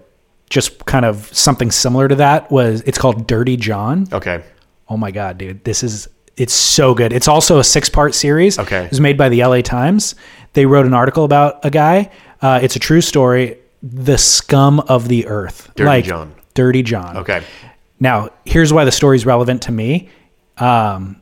just 0.49 0.87
kind 0.87 1.05
of 1.05 1.29
something 1.37 1.71
similar 1.71 2.09
to 2.09 2.15
that 2.15 2.51
was 2.51 2.81
it's 2.87 2.97
called 2.97 3.27
Dirty 3.27 3.59
John. 3.59 4.09
Okay. 4.11 4.43
Oh 4.89 4.97
my 4.97 5.11
god, 5.11 5.37
dude, 5.37 5.63
this 5.65 5.83
is 5.83 6.09
it's 6.39 6.55
so 6.55 6.95
good. 6.95 7.13
It's 7.13 7.29
also 7.29 7.59
a 7.59 7.65
six 7.65 7.91
part 7.91 8.15
series. 8.15 8.59
Okay. 8.59 8.85
it 8.85 8.91
was 8.91 9.01
made 9.01 9.19
by 9.19 9.29
the 9.29 9.43
L.A. 9.43 9.61
Times. 9.61 10.15
They 10.55 10.65
wrote 10.65 10.87
an 10.87 10.95
article 10.95 11.25
about 11.25 11.63
a 11.63 11.71
guy. 11.71 12.11
Uh, 12.41 12.59
it's 12.63 12.75
a 12.75 12.79
true 12.79 13.03
story. 13.03 13.59
The 13.83 14.17
scum 14.17 14.81
of 14.81 15.09
the 15.09 15.27
earth, 15.27 15.71
Dirty 15.75 16.09
John. 16.09 16.35
Dirty 16.55 16.83
John. 16.83 17.19
Okay. 17.19 17.43
Now, 18.01 18.31
here's 18.45 18.73
why 18.73 18.85
the 18.85 18.93
story 18.93 19.17
is 19.17 19.27
relevant 19.27 19.63
to 19.63 19.73
me. 19.73 20.09
Um, 20.59 21.21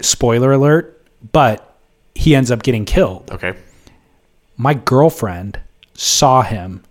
spoiler 0.00 0.52
alert, 0.52 1.04
but 1.32 1.76
he 2.14 2.34
ends 2.34 2.50
up 2.50 2.62
getting 2.62 2.84
killed. 2.84 3.30
Okay. 3.32 3.54
My 4.56 4.74
girlfriend 4.74 5.58
saw 5.94 6.42
him 6.42 6.82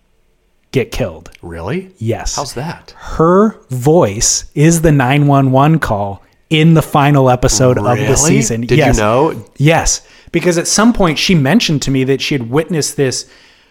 get 0.72 0.92
killed. 0.92 1.32
Really? 1.42 1.92
Yes. 1.98 2.36
How's 2.36 2.54
that? 2.56 2.92
Her 2.98 3.60
voice 3.70 4.50
is 4.56 4.82
the 4.82 4.92
911 4.92 5.80
call 5.80 6.24
in 6.50 6.74
the 6.74 6.82
final 6.82 7.30
episode 7.30 7.78
of 7.78 7.84
the 7.86 7.92
Really? 7.94 8.16
season. 8.16 8.62
Did 8.62 8.78
yes. 8.78 8.96
you 8.96 9.02
know? 9.02 9.46
Yes. 9.58 10.08
Because 10.32 10.58
at 10.58 10.68
some 10.68 10.94
point 10.94 11.18
she 11.20 11.36
mentioned 11.36 11.82
to 11.84 11.92
me 11.92 12.04
that 12.06 12.22
she 12.22 12.36
had 12.36 12.50
witnessed 12.50 12.96
this 12.98 13.30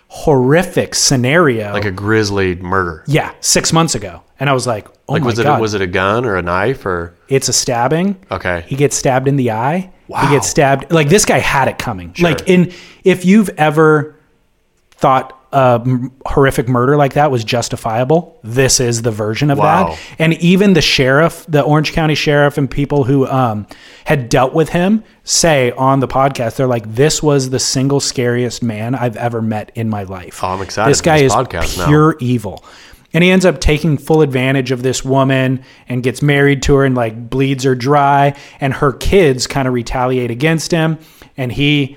horrific 0.08 0.94
scenario. 0.94 1.72
Like 1.72 1.84
a 1.84 1.90
grisly 1.90 2.54
murder. 2.56 3.04
yeah, 3.06 3.32
six 3.40 3.72
months 3.72 3.94
ago. 3.94 4.22
And 4.40 4.48
I 4.48 4.52
was 4.52 4.66
like, 4.66 4.88
oh 5.08 5.12
Like 5.14 5.22
my 5.22 5.26
was 5.26 5.38
it 5.38 5.44
God. 5.44 5.60
was 5.60 5.74
it 5.74 5.80
a 5.80 5.86
gun 5.86 6.24
or 6.24 6.36
a 6.36 6.42
knife 6.42 6.84
or 6.86 7.14
It's 7.28 7.48
a 7.48 7.52
stabbing. 7.52 8.16
Okay. 8.30 8.64
He 8.66 8.76
gets 8.76 8.96
stabbed 8.96 9.28
in 9.28 9.36
the 9.36 9.50
eye. 9.52 9.90
Wow. 10.08 10.20
He 10.26 10.34
gets 10.34 10.48
stabbed. 10.48 10.90
Like 10.92 11.08
this 11.08 11.24
guy 11.24 11.38
had 11.38 11.68
it 11.68 11.78
coming. 11.78 12.14
Like 12.20 12.48
in 12.48 12.72
if 13.04 13.24
you've 13.24 13.48
ever 13.50 14.14
thought 14.92 15.32
a 15.52 15.80
m- 15.84 16.12
horrific 16.26 16.68
murder 16.68 16.96
like 16.96 17.14
that 17.14 17.30
was 17.30 17.44
justifiable, 17.44 18.38
this 18.42 18.80
is 18.80 19.02
the 19.02 19.10
version 19.10 19.50
of 19.50 19.58
Wow. 19.58 19.90
that. 19.90 19.98
And 20.18 20.34
even 20.34 20.72
the 20.74 20.80
sheriff, 20.82 21.46
the 21.48 21.62
Orange 21.62 21.92
County 21.92 22.14
sheriff, 22.14 22.58
and 22.58 22.70
people 22.70 23.04
who 23.04 23.26
um, 23.26 23.66
had 24.04 24.28
dealt 24.28 24.54
with 24.54 24.70
him 24.70 25.02
say 25.24 25.70
on 25.72 26.00
the 26.00 26.08
podcast, 26.08 26.56
they're 26.56 26.66
like, 26.66 26.94
"This 26.94 27.22
was 27.22 27.50
the 27.50 27.58
single 27.58 28.00
scariest 28.00 28.62
man 28.62 28.94
I've 28.94 29.16
ever 29.16 29.40
met 29.40 29.70
in 29.74 29.88
my 29.88 30.02
life." 30.02 30.42
Oh, 30.42 30.48
I'm 30.48 30.62
excited 30.62 30.90
This 30.90 31.00
guy 31.00 31.20
this 31.22 31.32
is 31.32 31.36
podcast 31.36 31.78
now. 31.78 31.86
pure 31.86 32.16
evil. 32.20 32.64
And 33.16 33.24
he 33.24 33.30
ends 33.30 33.46
up 33.46 33.60
taking 33.60 33.96
full 33.96 34.20
advantage 34.20 34.70
of 34.70 34.82
this 34.82 35.02
woman 35.02 35.64
and 35.88 36.02
gets 36.02 36.20
married 36.20 36.62
to 36.64 36.74
her 36.74 36.84
and 36.84 36.94
like 36.94 37.30
bleeds 37.30 37.64
her 37.64 37.74
dry. 37.74 38.36
And 38.60 38.74
her 38.74 38.92
kids 38.92 39.46
kind 39.46 39.66
of 39.66 39.72
retaliate 39.72 40.30
against 40.30 40.70
him. 40.70 40.98
And 41.34 41.50
he 41.50 41.96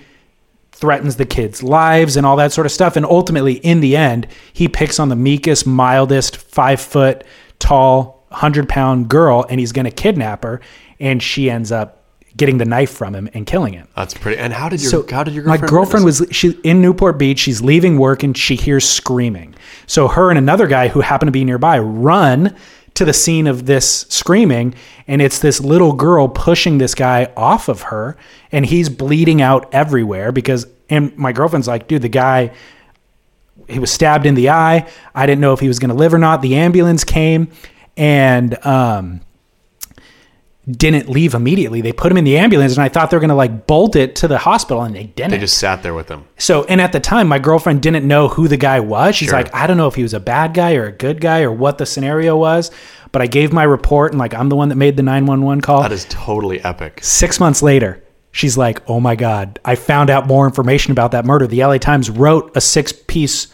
threatens 0.71 1.17
the 1.17 1.25
kids' 1.25 1.61
lives 1.61 2.15
and 2.15 2.25
all 2.25 2.37
that 2.37 2.53
sort 2.53 2.65
of 2.65 2.71
stuff. 2.71 2.95
And 2.95 3.05
ultimately, 3.05 3.55
in 3.55 3.81
the 3.81 3.97
end, 3.97 4.27
he 4.53 4.69
picks 4.69 4.97
on 4.97 5.09
the 5.09 5.17
meekest, 5.17 5.67
mildest, 5.67 6.37
five 6.37 6.79
foot 6.79 7.25
tall, 7.59 8.23
100 8.29 8.69
pound 8.69 9.09
girl 9.09 9.45
and 9.49 9.59
he's 9.59 9.73
going 9.73 9.83
to 9.83 9.91
kidnap 9.91 10.45
her. 10.45 10.61
And 11.01 11.21
she 11.21 11.49
ends 11.49 11.69
up 11.69 11.98
getting 12.39 12.57
the 12.57 12.65
knife 12.65 12.91
from 12.91 13.13
him 13.13 13.29
and 13.33 13.45
killing 13.45 13.73
him. 13.73 13.87
that's 13.95 14.15
pretty 14.15 14.39
and 14.39 14.51
how 14.51 14.69
did 14.69 14.81
your 14.81 14.89
So 14.89 15.05
how 15.09 15.23
did 15.23 15.35
your 15.35 15.43
my 15.43 15.57
girlfriend 15.57 15.69
girlfriend 15.69 16.05
was 16.05 16.25
she 16.31 16.51
in 16.63 16.81
Newport 16.81 17.19
Beach. 17.19 17.39
She's 17.39 17.61
leaving 17.61 17.99
work 17.99 18.23
and 18.23 18.35
she 18.35 18.55
hears 18.55 18.87
screaming. 18.87 19.53
So 19.85 20.07
her 20.07 20.29
and 20.29 20.39
another 20.39 20.65
guy 20.65 20.87
who 20.87 21.01
happened 21.01 21.27
to 21.27 21.31
be 21.31 21.45
nearby 21.45 21.77
run 21.79 22.55
to 22.95 23.05
the 23.05 23.13
scene 23.13 23.45
of 23.45 23.65
this 23.65 24.01
screaming, 24.09 24.73
and 25.07 25.21
it's 25.21 25.39
this 25.39 25.61
little 25.61 25.93
girl 25.93 26.27
pushing 26.27 26.79
this 26.79 26.95
guy 26.95 27.31
off 27.37 27.69
of 27.69 27.83
her, 27.83 28.17
and 28.51 28.65
he's 28.65 28.89
bleeding 28.89 29.41
out 29.41 29.73
everywhere 29.73 30.31
because. 30.31 30.65
And 30.91 31.15
my 31.15 31.33
girlfriend's 31.33 31.67
like, 31.67 31.87
dude, 31.87 32.01
the 32.01 32.09
guy 32.09 32.49
he 33.67 33.77
was 33.77 33.91
stabbed 33.91 34.25
in 34.25 34.33
the 34.33 34.49
eye. 34.49 34.89
I 35.13 35.25
didn't 35.27 35.41
know 35.41 35.53
if 35.53 35.59
he 35.59 35.67
was 35.67 35.77
going 35.77 35.89
to 35.89 35.95
live 35.95 36.15
or 36.15 36.17
not. 36.17 36.41
The 36.41 36.55
ambulance 36.55 37.03
came 37.03 37.49
and 37.95 38.65
um, 38.65 39.21
didn't 40.69 41.09
leave 41.09 41.33
immediately. 41.33 41.81
They 41.81 41.91
put 41.93 42.11
him 42.11 42.17
in 42.17 42.23
the 42.25 42.37
ambulance, 42.37 42.73
and 42.75 42.83
I 42.83 42.89
thought 42.89 43.09
they 43.09 43.17
were 43.17 43.21
going 43.21 43.29
to 43.29 43.35
like 43.35 43.65
bolt 43.67 43.95
it 43.95 44.15
to 44.17 44.27
the 44.27 44.37
hospital, 44.37 44.83
and 44.83 44.95
they 44.95 45.05
didn't. 45.05 45.31
They 45.31 45.37
just 45.39 45.57
sat 45.57 45.81
there 45.83 45.93
with 45.93 46.09
him. 46.09 46.25
so, 46.37 46.63
and 46.65 46.79
at 46.81 46.91
the 46.91 46.99
time, 46.99 47.27
my 47.27 47.39
girlfriend 47.39 47.81
didn't 47.81 48.07
know 48.07 48.27
who 48.27 48.47
the 48.47 48.57
guy 48.57 48.79
was. 48.79 49.15
She's 49.15 49.29
Sure. 49.29 49.37
like, 49.37 49.53
I 49.55 49.67
don't 49.67 49.77
know 49.77 49.87
if 49.87 49.95
he 49.95 50.03
was 50.03 50.13
a 50.13 50.19
bad 50.19 50.53
guy 50.53 50.75
or 50.75 50.85
a 50.85 50.91
good 50.91 51.21
guy 51.21 51.41
or 51.41 51.51
what 51.51 51.77
the 51.77 51.85
scenario 51.85 52.35
was. 52.37 52.71
But 53.11 53.21
I 53.23 53.27
gave 53.27 53.51
my 53.51 53.63
report, 53.63 54.11
and 54.11 54.19
like, 54.19 54.33
I'm 54.35 54.49
the 54.49 54.55
one 54.55 54.69
that 54.69 54.75
made 54.75 54.95
the 54.95 55.03
911 55.03 55.61
call. 55.61 55.81
That 55.81 55.91
is 55.91 56.05
totally 56.09 56.63
epic. 56.63 56.99
Six 57.01 57.39
months 57.39 57.63
later, 57.63 58.03
she's 58.31 58.55
like, 58.55 58.81
"Oh 58.87 58.99
my 58.99 59.15
god, 59.15 59.59
I 59.65 59.73
found 59.73 60.11
out 60.11 60.27
more 60.27 60.45
information 60.45 60.91
about 60.91 61.11
that 61.13 61.25
murder." 61.25 61.47
The 61.47 61.63
LA 61.63 61.79
Times 61.79 62.11
wrote 62.11 62.51
a 62.55 62.61
six-piece, 62.61 63.47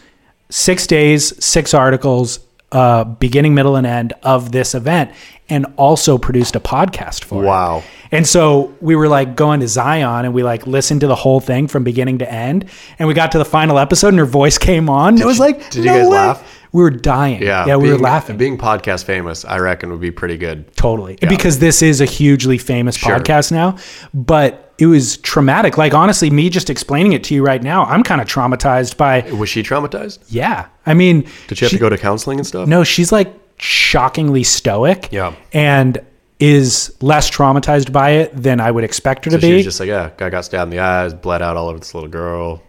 six 0.50 0.86
days, 0.86 1.42
six 1.42 1.72
articles, 1.72 2.40
uh, 2.72 3.04
beginning, 3.04 3.54
middle, 3.54 3.76
and 3.76 3.86
end 3.86 4.12
of 4.22 4.52
this 4.52 4.74
event, 4.74 5.12
and 5.48 5.66
also 5.76 6.18
produced 6.18 6.56
a 6.56 6.60
podcast 6.60 7.24
for 7.24 7.42
it. 7.44 7.46
Wow. 7.46 7.82
And 8.12 8.26
so 8.26 8.74
we 8.80 8.94
were 8.96 9.08
like 9.08 9.36
going 9.36 9.60
to 9.60 9.68
Zion, 9.68 10.24
and 10.24 10.34
we 10.34 10.42
like 10.42 10.66
listened 10.66 11.00
to 11.02 11.06
the 11.06 11.14
whole 11.14 11.40
thing 11.40 11.68
from 11.68 11.84
beginning 11.84 12.18
to 12.18 12.32
end, 12.32 12.66
and 12.98 13.08
we 13.08 13.14
got 13.14 13.32
to 13.32 13.38
the 13.38 13.44
final 13.44 13.78
episode, 13.78 14.08
and 14.08 14.18
her 14.18 14.24
voice 14.24 14.58
came 14.58 14.88
on. 14.88 15.18
it 15.20 15.24
was 15.26 15.36
you- 15.38 15.44
like, 15.44 15.70
did 15.70 15.84
you 15.84 15.90
guys 15.90 16.04
way." 16.04 16.10
laugh? 16.16 16.55
We 16.76 16.82
were 16.82 16.90
dying. 16.90 17.42
Yeah. 17.42 17.64
yeah, 17.66 17.76
we 17.76 17.90
were 17.90 17.98
laughing. 17.98 18.36
Being 18.36 18.58
podcast 18.58 19.04
famous, 19.04 19.46
I 19.46 19.58
reckon 19.60 19.90
would 19.92 20.00
be 20.00 20.10
pretty 20.10 20.36
good. 20.36 20.76
Totally. 20.76 21.16
Because 21.26 21.58
this 21.58 21.80
is 21.80 22.02
a 22.02 22.04
hugely 22.04 22.58
famous 22.58 22.96
Sure. 22.96 23.16
podcast 23.18 23.50
now. 23.50 23.76
But 24.12 24.74
it 24.76 24.84
was 24.84 25.16
traumatic. 25.16 25.78
Like, 25.78 25.94
honestly, 25.94 26.28
me 26.28 26.50
just 26.50 26.68
explaining 26.68 27.12
it 27.12 27.24
to 27.24 27.34
you 27.34 27.42
right 27.42 27.62
now, 27.62 27.84
I'm 27.84 28.02
kind 28.02 28.20
of 28.20 28.28
traumatized 28.28 28.98
by, 28.98 29.22
Was 29.32 29.48
she 29.48 29.62
traumatized? 29.62 30.18
yeah. 30.28 30.66
I 30.84 30.92
mean, 30.92 31.26
Did 31.48 31.56
she 31.56 31.64
have 31.64 31.72
to 31.72 31.78
go 31.78 31.88
to 31.88 31.96
counseling 31.96 32.38
and 32.38 32.46
stuff? 32.46 32.68
no, 32.68 32.84
she's 32.84 33.10
like 33.10 33.32
shockingly 33.58 34.42
stoic. 34.44 35.08
Yeah. 35.10 35.34
And 35.54 35.98
is 36.40 36.94
less 37.00 37.30
traumatized 37.30 37.90
by 37.90 38.10
it 38.10 38.36
than 38.36 38.60
I 38.60 38.70
would 38.70 38.84
expect 38.84 39.24
her 39.24 39.30
So 39.30 39.38
to 39.38 39.40
she 39.40 39.48
be. 39.52 39.54
was 39.56 39.64
just 39.64 39.80
like, 39.80 39.88
yeah, 39.88 40.10
guy 40.18 40.28
got 40.28 40.44
stabbed 40.44 40.70
in 40.70 40.76
the 40.76 40.82
eyes, 40.82 41.14
bled 41.14 41.40
out 41.40 41.56
all 41.56 41.68
over 41.70 41.78
this 41.78 41.94
little 41.94 42.10
girl. 42.10 42.62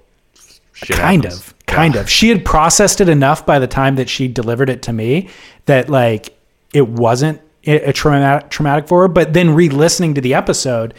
Shit 0.71 0.95
kind 0.97 1.25
happens. 1.25 1.41
of 1.49 1.53
kind 1.67 1.95
of 1.95 2.09
she 2.09 2.29
had 2.29 2.43
processed 2.43 3.01
it 3.01 3.09
enough 3.09 3.45
by 3.45 3.59
the 3.59 3.67
time 3.67 3.95
that 3.97 4.09
she 4.09 4.27
delivered 4.27 4.69
it 4.69 4.81
to 4.81 4.93
me 4.93 5.29
that 5.65 5.89
like 5.89 6.35
it 6.73 6.87
wasn't 6.87 7.39
a 7.65 7.91
traumatic 7.93 8.49
traumatic 8.49 8.87
for 8.87 9.01
her 9.01 9.07
but 9.07 9.33
then 9.33 9.53
re-listening 9.53 10.13
to 10.13 10.21
the 10.21 10.33
episode 10.33 10.93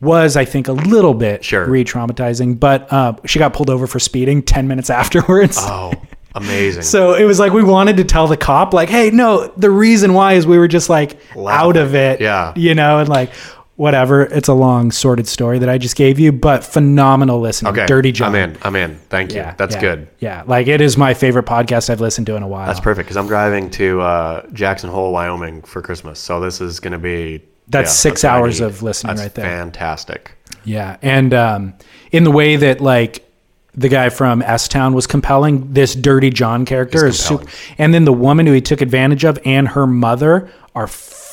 was 0.00 0.36
i 0.36 0.44
think 0.44 0.68
a 0.68 0.72
little 0.72 1.14
bit 1.14 1.44
Sure. 1.44 1.66
re-traumatizing 1.66 2.58
but 2.60 2.90
uh, 2.92 3.14
she 3.26 3.38
got 3.40 3.52
pulled 3.52 3.68
over 3.70 3.86
for 3.88 3.98
speeding 3.98 4.42
10 4.42 4.68
minutes 4.68 4.88
afterwards 5.02 5.58
Oh, 5.60 5.92
amazing. 6.36 6.82
so 6.94 7.14
it 7.14 7.24
was 7.24 7.40
like 7.40 7.52
we 7.52 7.64
wanted 7.64 7.96
to 7.96 8.04
tell 8.04 8.28
the 8.28 8.36
cop 8.36 8.72
like 8.72 8.88
hey 8.88 9.10
no 9.10 9.48
the 9.56 9.70
reason 9.70 10.14
why 10.14 10.34
is 10.34 10.46
we 10.46 10.58
were 10.58 10.68
just 10.68 10.88
like 10.88 11.18
out 11.36 11.76
of 11.76 11.96
it 11.96 12.20
Yeah. 12.20 12.52
you 12.54 12.76
know 12.76 13.00
and 13.00 13.08
like 13.08 13.32
whatever 13.78 14.22
it's 14.22 14.48
a 14.48 14.54
long 14.54 14.90
sordid 14.90 15.26
story 15.26 15.58
that 15.58 15.68
i 15.68 15.78
just 15.78 15.96
gave 15.96 16.18
you 16.18 16.30
but 16.30 16.62
phenomenal 16.62 17.40
listening 17.40 17.72
okay. 17.72 17.86
dirty 17.86 18.12
john 18.12 18.28
I'm 18.28 18.34
in. 18.34 18.58
I'm 18.62 18.76
in. 18.76 18.96
Thank 19.08 19.34
you. 19.34 19.46
That's 19.56 19.74
yeah, 19.76 19.80
good. 19.80 20.08
Yeah, 20.18 20.42
like 20.46 20.66
it 20.66 20.80
is 20.80 20.96
my 20.96 21.14
favorite 21.14 21.46
podcast 21.46 21.90
I've 21.90 22.00
listened 22.00 22.26
to 22.26 22.36
in 22.36 22.42
a 22.42 22.48
while. 22.48 22.66
That's 22.66 22.80
perfect 22.80 23.06
because 23.06 23.16
I'm 23.16 23.26
driving 23.26 23.70
to 23.70 24.00
uh, 24.00 24.46
Jackson 24.52 24.90
Hole, 24.90 25.12
Wyoming 25.12 25.62
for 25.62 25.80
Christmas. 25.82 26.18
So 26.18 26.40
this 26.40 26.60
is 26.60 26.80
going 26.80 26.92
to 26.92 26.98
be. 26.98 27.42
That's 27.68 27.92
six 27.92 28.22
what 28.22 28.32
I 28.32 28.36
hours 28.36 28.60
of 28.60 28.82
listening 28.82 29.16
That's 29.16 29.26
right 29.26 29.34
there. 29.34 29.44
Fantastic. 29.44 30.32
Yeah, 30.64 30.96
and 31.02 31.34
um, 31.34 31.74
in 32.12 32.24
the 32.24 32.30
way 32.30 32.56
that 32.56 32.80
like 32.80 33.26
the 33.74 33.88
guy 33.88 34.08
from 34.08 34.42
S 34.42 34.68
Town 34.68 34.94
was 34.94 35.06
compelling, 35.06 35.72
this 35.72 35.94
Dirty 35.94 36.30
John 36.30 36.64
character 36.64 37.06
is 37.06 37.18
super. 37.18 37.46
And 37.78 37.92
then 37.92 38.04
the 38.04 38.12
woman 38.12 38.46
who 38.46 38.52
he 38.52 38.60
took 38.60 38.80
advantage 38.80 39.24
of 39.24 39.38
and 39.44 39.68
her 39.68 39.86
mother 39.86 40.50
are 40.74 40.86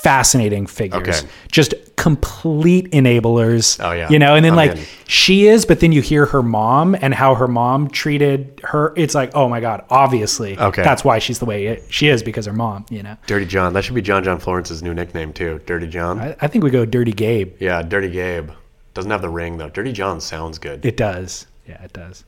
fascinating 0.05 0.67
figures. 0.67 1.01
Okay. 1.23 1.27
Just 1.51 1.73
complete 1.95 2.91
enablers. 2.91 3.83
Oh, 3.83 3.91
yeah. 3.91 4.07
You 4.07 4.19
know, 4.19 4.35
and 4.35 4.45
then 4.45 4.51
I'm 4.51 4.57
like 4.57 4.77
in. 4.77 4.83
she 5.07 5.47
is, 5.47 5.65
but 5.65 5.79
then 5.79 5.91
you 5.91 6.01
hear 6.01 6.27
her 6.27 6.43
mom 6.43 6.95
and 7.01 7.11
how 7.11 7.33
her 7.33 7.47
mom 7.47 7.89
treated 7.89 8.61
her. 8.63 8.93
It's 8.95 9.15
like, 9.15 9.31
oh 9.33 9.49
my 9.49 9.59
god, 9.61 9.83
obviously, 9.89 10.59
Okay. 10.59 10.83
that's 10.83 11.03
why 11.03 11.17
she's 11.17 11.39
the 11.39 11.45
way 11.45 11.65
it, 11.65 11.85
she 11.89 12.07
is 12.07 12.21
because 12.21 12.45
her 12.45 12.53
mom. 12.53 12.85
You 12.91 13.01
know. 13.01 13.17
Dirty 13.25 13.47
John. 13.47 13.73
That 13.73 13.83
should 13.83 13.95
be 13.95 14.03
John 14.03 14.23
John 14.23 14.39
Florence's 14.39 14.83
new 14.83 14.93
nickname 14.93 15.33
too. 15.33 15.59
Dirty 15.65 15.87
John. 15.87 16.19
I, 16.19 16.35
I 16.39 16.47
think 16.47 16.63
we 16.63 16.69
go 16.69 16.85
Dirty 16.85 17.11
Gabe. 17.13 17.55
yeah, 17.59 17.81
Dirty 17.81 18.11
Gabe. 18.11 18.51
Doesn't 18.93 19.09
have 19.09 19.23
the 19.23 19.29
ring 19.29 19.57
though. 19.57 19.69
Dirty 19.69 19.91
John 19.91 20.21
sounds 20.21 20.59
good. 20.59 20.85
It 20.85 20.97
does. 20.97 21.47
Yeah, 21.67 21.81
it 21.83 21.93
does. 21.93 22.23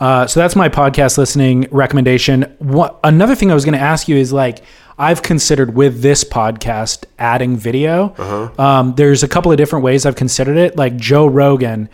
Uh, 0.00 0.26
so 0.26 0.40
that's 0.40 0.56
my 0.56 0.68
podcast 0.68 1.16
listening 1.16 1.68
recommendation. 1.70 2.42
What, 2.58 2.98
another 3.04 3.36
thing 3.36 3.52
I 3.52 3.54
was 3.54 3.64
going 3.64 3.78
to 3.78 3.84
ask 3.84 4.08
you 4.08 4.16
is 4.16 4.32
like, 4.32 4.58
I've 4.98 5.22
considered 5.22 5.74
with 5.74 6.02
this 6.02 6.22
podcast 6.24 7.04
adding 7.18 7.56
video. 7.56 8.14
Um, 8.58 8.94
there's 8.94 9.22
a 9.22 9.28
couple 9.28 9.50
of 9.50 9.58
different 9.58 9.84
ways 9.84 10.06
I've 10.06 10.16
considered 10.16 10.56
it. 10.56 10.76
Like 10.76 10.96
Joe 10.96 11.26
Rogan 11.26 11.88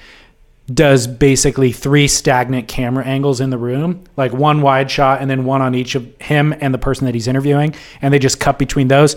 does 0.73 1.07
basically 1.07 1.73
three 1.73 2.07
stagnant 2.07 2.69
camera 2.69 3.05
angles 3.05 3.41
in 3.41 3.51
the 3.51 3.59
room, 3.59 4.05
like 4.17 4.33
one 4.33 4.63
wide 4.63 4.91
shot 4.91 5.21
and 5.21 5.29
then 5.31 5.45
one 5.45 5.63
on 5.63 5.75
each 5.75 5.95
of 5.95 6.07
him 6.21 6.55
and 6.61 6.73
the 6.73 6.79
person 6.79 7.07
that 7.07 7.15
he's 7.15 7.27
interviewing, 7.27 7.75
and 8.03 8.15
they 8.15 8.19
just 8.19 8.39
cut 8.39 8.59
between 8.59 8.89
those. 8.89 9.17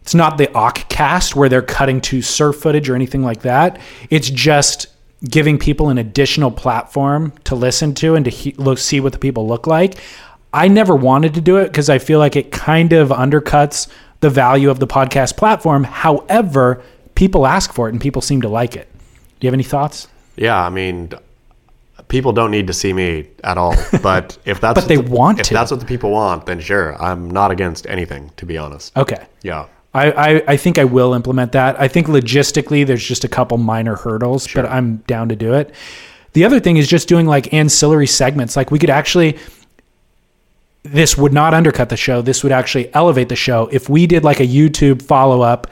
It's 0.00 0.14
not 0.16 0.38
the 0.38 0.52
Ock 0.52 0.88
cast 0.88 1.36
where 1.36 1.48
they're 1.48 1.62
cutting 1.62 2.00
to 2.02 2.22
surf 2.22 2.56
footage 2.56 2.88
or 2.90 2.96
anything 2.96 3.22
like 3.22 3.42
that. 3.42 3.78
It's 4.10 4.28
just 4.28 4.88
giving 5.22 5.58
people 5.58 5.90
an 5.90 5.98
additional 5.98 6.50
platform 6.50 7.32
to 7.44 7.54
listen 7.54 7.94
to 7.94 8.16
and 8.16 8.24
to 8.24 8.30
he- 8.30 8.54
look 8.56 8.78
see 8.78 8.98
what 8.98 9.12
the 9.12 9.18
people 9.20 9.46
look 9.46 9.68
like. 9.68 9.94
I 10.54 10.68
never 10.68 10.94
wanted 10.94 11.34
to 11.34 11.40
do 11.40 11.56
it 11.56 11.64
because 11.66 11.88
I 11.88 11.98
feel 11.98 12.18
like 12.18 12.36
it 12.36 12.52
kind 12.52 12.92
of 12.92 13.08
undercuts 13.08 13.88
the 14.20 14.30
value 14.30 14.70
of 14.70 14.78
the 14.78 14.86
podcast 14.86 15.36
platform. 15.36 15.84
However, 15.84 16.82
people 17.14 17.46
ask 17.46 17.72
for 17.72 17.88
it 17.88 17.92
and 17.92 18.00
people 18.00 18.22
seem 18.22 18.42
to 18.42 18.48
like 18.48 18.76
it. 18.76 18.88
Do 19.40 19.46
you 19.46 19.48
have 19.48 19.54
any 19.54 19.62
thoughts? 19.64 20.08
Yeah, 20.36 20.60
I 20.62 20.68
mean, 20.70 21.10
people 22.08 22.32
don't 22.32 22.50
need 22.50 22.66
to 22.66 22.72
see 22.72 22.92
me 22.92 23.28
at 23.44 23.58
all. 23.58 23.74
But 24.02 24.38
if 24.44 24.60
that's 24.60 24.80
But 24.80 24.88
they 24.88 24.96
the- 24.96 25.10
want 25.10 25.40
if 25.40 25.46
to. 25.48 25.54
that's 25.54 25.70
what 25.70 25.80
the 25.80 25.86
people 25.86 26.10
want, 26.10 26.46
then 26.46 26.60
sure, 26.60 27.00
I'm 27.02 27.30
not 27.30 27.50
against 27.50 27.86
anything 27.86 28.30
to 28.36 28.46
be 28.46 28.58
honest. 28.58 28.96
Okay. 28.96 29.26
Yeah, 29.42 29.66
I, 29.94 30.12
I, 30.12 30.42
I 30.48 30.56
think 30.56 30.78
I 30.78 30.84
will 30.84 31.14
implement 31.14 31.52
that. 31.52 31.80
I 31.80 31.88
think 31.88 32.06
logistically, 32.06 32.86
there's 32.86 33.04
just 33.06 33.24
a 33.24 33.28
couple 33.28 33.58
minor 33.58 33.96
hurdles, 33.96 34.48
but 34.52 34.66
I'm 34.66 34.98
down 35.06 35.28
to 35.30 35.36
do 35.36 35.54
it. 35.54 35.74
The 36.34 36.44
other 36.44 36.60
thing 36.60 36.76
is 36.78 36.88
just 36.88 37.08
doing 37.08 37.26
like 37.26 37.52
ancillary 37.52 38.06
segments. 38.06 38.56
Like 38.56 38.70
we 38.70 38.78
could 38.78 38.88
actually, 38.90 39.36
this 40.82 41.16
would 41.16 41.32
not 41.32 41.54
undercut 41.54 41.88
the 41.88 41.96
show. 41.96 42.22
This 42.22 42.42
would 42.42 42.52
actually 42.52 42.92
elevate 42.94 43.28
the 43.28 43.36
show 43.36 43.68
if 43.72 43.88
we 43.88 44.06
did 44.06 44.24
like 44.24 44.40
a 44.40 44.46
YouTube 44.46 45.02
follow 45.02 45.42
up 45.42 45.68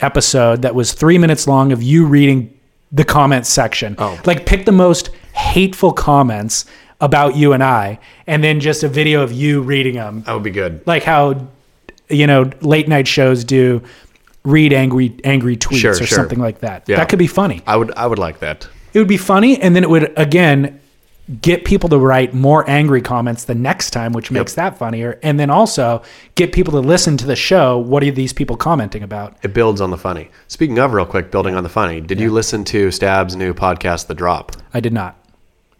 episode 0.00 0.62
that 0.62 0.74
was 0.74 0.92
three 0.92 1.18
minutes 1.18 1.46
long 1.46 1.72
of 1.72 1.82
you 1.82 2.06
reading 2.06 2.56
the 2.90 3.04
comments 3.04 3.48
section. 3.48 3.94
Oh. 3.98 4.20
Like 4.24 4.46
pick 4.46 4.64
the 4.64 4.72
most 4.72 5.10
hateful 5.34 5.92
comments 5.92 6.64
about 7.00 7.36
you 7.36 7.52
and 7.52 7.62
I, 7.62 7.98
and 8.26 8.42
then 8.44 8.60
just 8.60 8.82
a 8.82 8.88
video 8.88 9.22
of 9.22 9.32
you 9.32 9.62
reading 9.62 9.94
them 9.94 10.22
that 10.24 10.34
would 10.34 10.42
be 10.42 10.50
good. 10.50 10.86
like 10.86 11.02
how 11.02 11.46
you 12.10 12.26
know 12.26 12.50
late 12.60 12.88
night 12.88 13.06
shows 13.08 13.42
do 13.44 13.82
read 14.44 14.72
angry 14.72 15.14
angry 15.24 15.56
tweets 15.56 15.76
Sure, 15.78 15.92
or 15.92 15.94
sure. 15.94 16.06
something 16.08 16.38
like 16.40 16.58
that 16.60 16.84
Yeah. 16.88 16.96
that 16.96 17.08
could 17.08 17.18
be 17.18 17.26
funny 17.26 17.62
I 17.66 17.76
would 17.76 17.92
I 17.96 18.06
would 18.06 18.18
like 18.18 18.40
that. 18.40 18.68
it 18.92 18.98
would 18.98 19.08
be 19.08 19.16
funny 19.16 19.58
and 19.62 19.74
then 19.76 19.82
it 19.84 19.88
would 19.88 20.12
again 20.18 20.78
get 21.42 21.64
people 21.64 21.88
to 21.88 21.98
write 21.98 22.34
more 22.34 22.68
angry 22.68 23.00
comments 23.00 23.44
the 23.44 23.54
next 23.54 23.90
time 23.90 24.12
which 24.12 24.30
makes 24.30 24.54
that 24.54 24.76
funnier 24.76 25.18
and 25.22 25.38
then 25.38 25.48
also 25.50 26.02
get 26.34 26.52
people 26.52 26.72
to 26.72 26.80
listen 26.80 27.16
to 27.16 27.26
the 27.26 27.36
show 27.36 27.78
what 27.78 28.02
are 28.02 28.10
these 28.10 28.32
people 28.32 28.56
commenting 28.56 29.02
about 29.02 29.36
It 29.42 29.54
builds 29.54 29.80
on 29.80 29.90
the 29.90 29.96
funny. 29.98 30.30
Speaking 30.48 30.78
of 30.78 30.92
real 30.92 31.06
quick, 31.06 31.30
building 31.30 31.54
on 31.54 31.62
the 31.62 31.68
funny, 31.68 32.00
did 32.00 32.18
you 32.18 32.30
listen 32.32 32.64
to 32.64 32.90
Stab's 32.90 33.36
new 33.36 33.54
podcast, 33.54 34.06
The 34.08 34.14
Drop? 34.14 34.52
i 34.74 34.80
did 34.80 34.92
not 34.92 35.16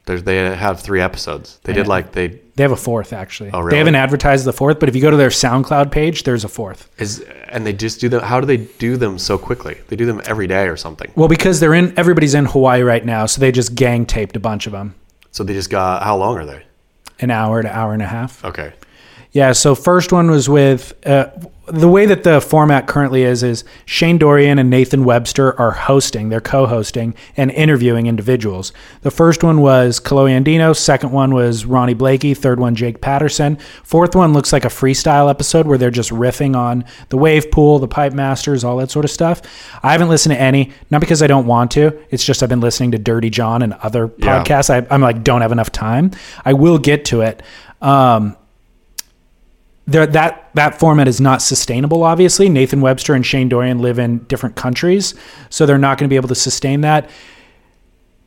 There's, 0.06 0.22
they 0.22 0.36
have 0.56 0.80
three 0.80 1.00
episodes. 1.00 1.58
They 1.64 1.72
did 1.72 1.86
like 1.88 2.12
they 2.12 2.40
they 2.56 2.64
have 2.64 2.72
a 2.72 2.76
fourth 2.76 3.12
actually 3.14 3.50
Oh, 3.52 3.60
really? 3.60 3.70
they 3.70 3.78
haven't 3.78 3.94
advertised 3.94 4.44
the 4.44 4.52
fourth 4.52 4.78
but 4.78 4.88
if 4.88 4.94
you 4.94 5.00
go 5.00 5.10
to 5.10 5.16
their 5.16 5.30
soundcloud 5.30 5.90
page 5.90 6.24
there's 6.24 6.44
a 6.44 6.48
fourth 6.48 6.90
is 7.00 7.24
and 7.48 7.66
they 7.66 7.72
just 7.72 8.00
do 8.00 8.08
them. 8.08 8.22
How 8.22 8.38
do 8.40 8.46
they 8.46 8.58
do 8.58 8.96
them 8.98 9.18
so 9.18 9.38
quickly? 9.38 9.78
They 9.88 9.96
do 9.96 10.04
them 10.06 10.20
every 10.26 10.46
day 10.46 10.68
or 10.68 10.76
something. 10.76 11.10
well 11.16 11.28
because 11.28 11.58
they're 11.60 11.74
in 11.74 11.98
everybody's 11.98 12.34
in 12.34 12.44
hawaii 12.44 12.82
right 12.82 13.04
now 13.04 13.26
so 13.26 13.40
they 13.40 13.50
just 13.50 13.74
gang 13.74 14.04
taped 14.06 14.36
a 14.36 14.40
bunch 14.40 14.66
of 14.66 14.72
them 14.72 14.94
So 15.32 15.44
they 15.44 15.54
just 15.54 15.70
got 15.70 16.02
how 16.02 16.16
long 16.16 16.36
are 16.38 16.46
they? 16.46 16.64
an 17.22 17.30
hour 17.30 17.62
to 17.62 17.68
hour 17.68 17.92
and 17.92 18.00
a 18.02 18.06
half 18.06 18.42
Okay. 18.44 18.72
Yeah, 19.32 19.52
so 19.52 19.74
first 19.74 20.10
one 20.10 20.30
was 20.30 20.48
with 20.48 20.94
uh, 21.06 21.28
the 21.72 21.88
way 21.88 22.06
that 22.06 22.22
the 22.24 22.40
format 22.40 22.86
currently 22.86 23.22
is 23.22 23.42
is 23.42 23.64
Shane 23.84 24.18
Dorian 24.18 24.58
and 24.58 24.68
Nathan 24.70 25.04
Webster 25.04 25.58
are 25.60 25.70
hosting, 25.72 26.28
they're 26.28 26.40
co-hosting 26.40 27.14
and 27.36 27.50
interviewing 27.50 28.06
individuals. 28.06 28.72
The 29.02 29.10
first 29.10 29.42
one 29.42 29.60
was 29.60 30.00
Kolohe 30.00 30.38
Andino, 30.42 30.76
second 30.76 31.12
one 31.12 31.32
was 31.34 31.64
Ronnie 31.64 31.94
Blakey, 31.94 32.34
third 32.34 32.60
one 32.60 32.74
Jake 32.74 33.00
Patterson. 33.00 33.56
Fourth 33.84 34.14
one 34.14 34.32
looks 34.32 34.52
like 34.52 34.64
a 34.64 34.68
freestyle 34.68 35.30
episode 35.30 35.66
where 35.66 35.78
they're 35.78 35.90
just 35.90 36.10
riffing 36.10 36.56
on 36.56 36.84
the 37.08 37.16
wave 37.16 37.50
pool, 37.50 37.78
the 37.78 37.88
pipe 37.88 38.12
masters, 38.12 38.64
all 38.64 38.76
that 38.78 38.90
sort 38.90 39.04
of 39.04 39.10
stuff. 39.10 39.40
I 39.82 39.92
haven't 39.92 40.08
listened 40.08 40.34
to 40.34 40.40
any, 40.40 40.72
not 40.90 41.00
because 41.00 41.22
I 41.22 41.26
don't 41.26 41.46
want 41.46 41.70
to, 41.72 41.98
it's 42.10 42.24
just 42.24 42.42
I've 42.42 42.48
been 42.48 42.60
listening 42.60 42.90
to 42.92 42.98
Dirty 42.98 43.30
John 43.30 43.62
and 43.62 43.74
other 43.74 44.10
Yeah. 44.18 44.42
podcasts. 44.44 44.70
I, 44.70 44.86
I'm 44.94 45.00
like 45.00 45.22
don't 45.24 45.40
have 45.42 45.52
enough 45.52 45.70
time. 45.72 46.10
I 46.44 46.52
will 46.52 46.78
get 46.78 47.04
to 47.06 47.20
it. 47.22 47.42
Um, 47.80 48.36
there 49.90 50.06
that 50.06 50.50
that 50.54 50.78
format 50.78 51.08
is 51.08 51.20
not 51.20 51.42
sustainable 51.42 52.02
obviously. 52.02 52.48
Nathan 52.48 52.80
webster 52.80 53.14
and 53.14 53.24
shane 53.24 53.48
dorian 53.48 53.78
live 53.80 53.98
in 53.98 54.18
different 54.24 54.56
countries 54.56 55.14
so 55.50 55.66
they're 55.66 55.78
not 55.78 55.98
going 55.98 56.08
to 56.08 56.12
be 56.12 56.16
able 56.16 56.28
to 56.28 56.34
sustain 56.34 56.82
that. 56.82 57.10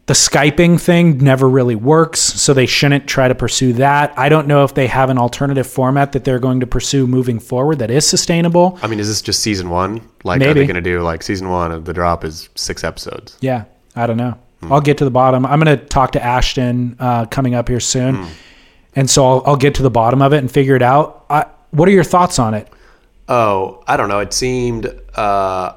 The 0.06 0.14
skyping 0.14 0.82
thing 0.82 1.20
never 1.20 1.48
really 1.48 1.76
works 1.76 2.20
so 2.20 2.54
they 2.54 2.66
shouldn't 2.66 3.08
try 3.08 3.30
to 3.30 3.36
pursue 3.36 3.72
that. 3.74 4.14
I 4.20 4.28
don't 4.28 4.48
know 4.48 4.66
if 4.66 4.74
they 4.74 4.88
have 4.88 5.10
an 5.10 5.18
alternative 5.18 5.66
format 5.66 6.12
that 6.12 6.26
they're 6.26 6.40
going 6.40 6.60
to 6.60 6.68
pursue 6.68 7.08
moving 7.08 7.40
forward 7.40 7.80
that 7.80 7.90
is 7.90 8.06
sustainable. 8.06 8.78
I 8.82 8.88
mean, 8.88 9.00
is 9.00 9.08
this 9.08 9.22
just 9.22 9.40
season 9.40 9.70
one? 9.70 10.02
Like, 10.26 10.42
are 10.42 10.54
they 10.54 10.66
going 10.66 10.76
to 10.76 10.82
do 10.82 11.02
like 11.02 11.24
season 11.24 11.50
one 11.50 11.72
of 11.72 11.86
the 11.86 11.94
drop 11.94 12.26
is 12.26 12.50
six 12.56 12.84
episodes? 12.84 13.38
yeah 13.40 13.66
i 13.96 14.06
don't 14.06 14.18
know. 14.18 14.38
I'll 14.64 14.82
get 14.82 14.98
to 15.00 15.06
the 15.06 15.12
bottom. 15.12 15.46
I'm 15.46 15.60
going 15.60 15.78
to 15.78 15.86
talk 15.86 16.14
to 16.14 16.24
ashton 16.24 16.96
uh, 17.00 17.26
coming 17.26 17.54
up 17.54 17.68
here 17.68 17.82
soon 17.82 18.28
and 18.96 19.10
so 19.10 19.26
I'll, 19.26 19.44
I'll 19.46 19.56
get 19.56 19.76
to 19.76 19.84
the 19.84 19.90
bottom 19.90 20.22
of 20.22 20.34
it 20.34 20.38
and 20.38 20.52
figure 20.52 20.76
it 20.76 20.82
out 20.82 21.26
I, 21.30 21.46
what 21.72 21.88
are 21.88 21.92
your 21.92 22.04
thoughts 22.04 22.40
on 22.40 22.54
it 22.54 22.68
Oh, 23.30 23.84
I 23.88 23.98
don't 23.98 24.10
know. 24.10 24.20
It 24.20 24.34
seemed. 24.34 24.86
Uh, 25.16 25.74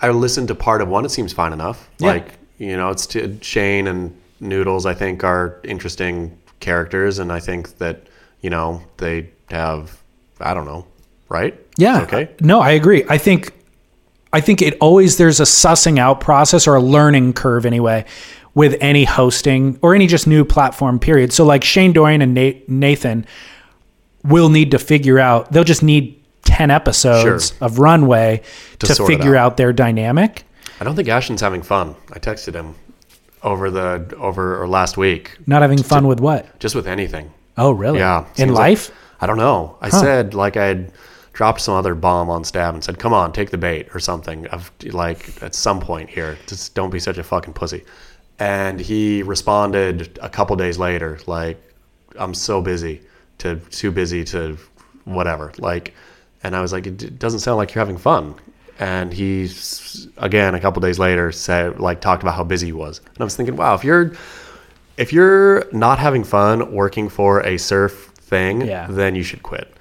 I 0.00 0.10
listened 0.10 0.48
to 0.48 0.54
part 0.54 0.82
of 0.82 0.88
one. 0.88 1.04
It 1.04 1.10
seems 1.10 1.32
fine 1.32 1.52
enough. 1.52 1.88
Yeah. 1.98 2.08
Like 2.08 2.38
you 2.58 2.76
know, 2.76 2.90
it's 2.90 3.06
t- 3.06 3.38
Shane 3.40 3.86
and 3.86 4.18
Noodles. 4.40 4.86
I 4.86 4.94
think 4.94 5.24
are 5.24 5.60
interesting 5.64 6.36
characters, 6.60 7.18
and 7.18 7.32
I 7.32 7.40
think 7.40 7.78
that 7.78 8.06
you 8.40 8.50
know 8.50 8.82
they 8.98 9.30
have. 9.50 10.00
I 10.40 10.52
don't 10.52 10.66
know. 10.66 10.86
Right? 11.28 11.58
Yeah. 11.78 12.02
Okay. 12.02 12.30
No, 12.40 12.60
I 12.60 12.72
agree. 12.72 13.04
I 13.08 13.18
think 13.18 13.52
I 14.32 14.40
think 14.40 14.60
it 14.60 14.76
always 14.80 15.16
there's 15.16 15.40
a 15.40 15.44
sussing 15.44 15.98
out 15.98 16.20
process 16.20 16.66
or 16.66 16.74
a 16.74 16.82
learning 16.82 17.32
curve 17.32 17.64
anyway 17.64 18.04
with 18.54 18.76
any 18.80 19.04
hosting 19.04 19.78
or 19.82 19.94
any 19.94 20.06
just 20.06 20.26
new 20.26 20.44
platform 20.44 20.98
period. 20.98 21.32
So 21.32 21.44
like 21.44 21.64
Shane 21.64 21.92
Dorian 21.92 22.22
and 22.22 22.34
Nathan 22.68 23.26
will 24.22 24.48
need 24.48 24.70
to 24.70 24.78
figure 24.78 25.18
out 25.18 25.50
they'll 25.52 25.64
just 25.64 25.82
need 25.82 26.20
10 26.44 26.70
episodes 26.70 27.48
Sure. 27.50 27.56
of 27.66 27.78
runway 27.78 28.42
to, 28.78 28.86
To 28.86 29.06
figure 29.06 29.36
out. 29.36 29.52
out 29.52 29.56
their 29.56 29.72
dynamic. 29.72 30.44
I 30.80 30.84
don't 30.84 30.94
think 30.96 31.08
Ashton's 31.08 31.40
having 31.40 31.62
fun. 31.62 31.94
I 32.12 32.18
texted 32.18 32.54
him 32.54 32.74
over 33.42 33.70
the 33.70 34.14
over 34.18 34.60
or 34.60 34.66
last 34.68 34.96
week, 34.96 35.36
Not 35.46 35.62
having 35.62 35.82
fun 35.82 36.06
with 36.06 36.20
what? 36.20 36.58
just 36.60 36.74
with 36.74 36.86
anything. 36.86 37.32
Oh, 37.56 37.70
really? 37.72 37.98
Yeah. 37.98 38.20
In 38.30 38.34
seems 38.36 38.50
like- 38.52 38.58
life? 38.58 38.90
I 39.20 39.26
don't 39.26 39.36
know. 39.38 39.76
I 39.80 39.88
said 39.88 40.34
like 40.34 40.56
I'd 40.56 40.92
dropped 41.32 41.60
some 41.60 41.74
other 41.74 41.94
bomb 41.94 42.28
on 42.30 42.44
Stab 42.44 42.74
and 42.74 42.84
said, 42.84 42.98
"Come 42.98 43.12
on, 43.14 43.32
take 43.32 43.50
the 43.50 43.56
bait" 43.58 43.88
or 43.94 43.98
something. 44.00 44.46
Of 44.48 44.70
like 44.92 45.30
at 45.42 45.54
some 45.54 45.80
point 45.80 46.10
here, 46.10 46.36
just 46.46 46.74
don't 46.74 46.90
be 46.90 46.98
such 47.00 47.16
a 47.18 47.22
fucking 47.22 47.54
pussy. 47.54 47.84
And 48.38 48.80
he 48.80 49.22
responded 49.22 50.18
a 50.20 50.28
couple 50.28 50.56
days 50.56 50.78
later, 50.78 51.18
like, 51.26 51.56
"I'm 52.18 52.34
so 52.34 52.60
busy 52.60 53.00
to 53.38 53.56
too 53.70 53.90
busy 53.90 54.24
to 54.24 54.58
whatever." 55.04 55.52
Like, 55.58 55.94
and 56.42 56.56
I 56.56 56.60
was 56.60 56.72
like, 56.72 56.86
"It 56.86 57.18
doesn't 57.18 57.40
sound 57.40 57.58
like 57.58 57.74
you're 57.74 57.80
having 57.84 57.96
fun." 57.98 58.34
And 58.80 59.12
he 59.12 59.48
again 60.18 60.56
a 60.56 60.60
couple 60.60 60.80
days 60.80 60.98
later 60.98 61.30
said 61.30 61.78
like 61.78 62.00
talked 62.00 62.24
about 62.24 62.34
how 62.34 62.42
busy 62.42 62.66
he 62.66 62.72
was. 62.72 62.98
And 62.98 63.20
I 63.20 63.24
was 63.24 63.36
thinking, 63.36 63.54
wow, 63.54 63.74
if 63.74 63.84
you're 63.84 64.12
if 64.96 65.12
you're 65.12 65.64
not 65.72 66.00
having 66.00 66.24
fun 66.24 66.72
working 66.72 67.08
for 67.08 67.40
a 67.46 67.56
surf 67.56 68.10
thing, 68.16 68.62
Yeah. 68.62 68.88
then 68.90 69.14
you 69.14 69.22
should 69.22 69.44
quit. 69.44 69.72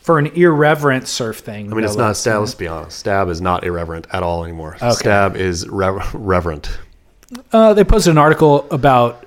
For 0.00 0.18
an 0.18 0.28
irreverent 0.28 1.06
surf 1.06 1.40
thing. 1.40 1.70
I 1.70 1.74
mean, 1.76 1.84
it's 1.84 1.96
not 1.96 2.16
Stab. 2.16 2.40
Let's 2.40 2.54
be 2.54 2.66
honest. 2.66 2.98
Stab 2.98 3.28
is 3.28 3.42
not 3.42 3.62
irreverent 3.62 4.06
at 4.10 4.22
all 4.22 4.42
anymore. 4.42 4.78
Stab 4.90 5.36
is 5.36 5.68
rev- 5.68 6.14
reverent. 6.14 6.70
Uh, 7.52 7.74
they 7.74 7.84
posted 7.84 8.10
an 8.12 8.18
article 8.18 8.66
about 8.70 9.26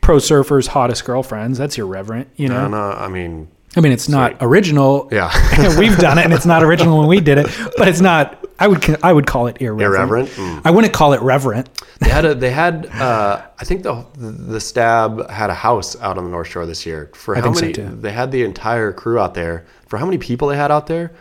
pro 0.00 0.16
surfers' 0.16 0.66
hottest 0.68 1.04
girlfriends. 1.04 1.58
That's 1.58 1.76
irreverent, 1.78 2.28
you 2.36 2.48
know. 2.48 2.68
No, 2.68 2.90
no. 2.90 2.96
I 2.96 3.08
mean, 3.08 3.48
I 3.76 3.80
mean, 3.80 3.92
it's 3.92 4.08
not 4.08 4.36
original. 4.40 5.08
yeah, 5.12 5.30
We've 5.78 5.96
done 5.98 6.18
it, 6.18 6.24
and 6.24 6.32
it's 6.32 6.46
not 6.46 6.62
original 6.62 6.98
when 6.98 7.08
we 7.08 7.20
did 7.20 7.38
it, 7.38 7.46
but 7.76 7.88
it's 7.88 8.00
not. 8.00 8.40
I 8.58 8.68
would 8.68 9.04
I 9.04 9.12
would 9.12 9.26
call 9.26 9.48
it 9.48 9.60
irreverent. 9.60 10.28
irreverent. 10.28 10.28
Mm. 10.30 10.62
I 10.64 10.70
wouldn't 10.70 10.92
call 10.92 11.12
it 11.12 11.20
reverent. 11.22 11.68
They 11.98 12.08
had 12.08 12.24
a. 12.24 12.34
They 12.34 12.50
had. 12.50 12.86
Uh, 12.86 13.42
I 13.58 13.64
think 13.64 13.82
the 13.82 14.06
the 14.16 14.60
Stab 14.60 15.28
had 15.28 15.50
a 15.50 15.54
house 15.54 16.00
out 16.00 16.18
on 16.18 16.24
the 16.24 16.30
North 16.30 16.48
Shore 16.48 16.64
this 16.64 16.86
year. 16.86 17.10
For 17.14 17.34
how 17.34 17.42
think 17.42 17.56
so, 17.56 17.60
many? 17.62 17.72
too. 17.72 17.88
They 18.00 18.12
had 18.12 18.30
the 18.30 18.44
entire 18.44 18.92
crew 18.92 19.18
out 19.18 19.34
there. 19.34 19.66
For 19.88 19.98
how 19.98 20.04
many 20.06 20.18
people 20.18 20.48
they 20.48 20.56
had 20.56 20.70
out 20.70 20.86
there? 20.86 21.12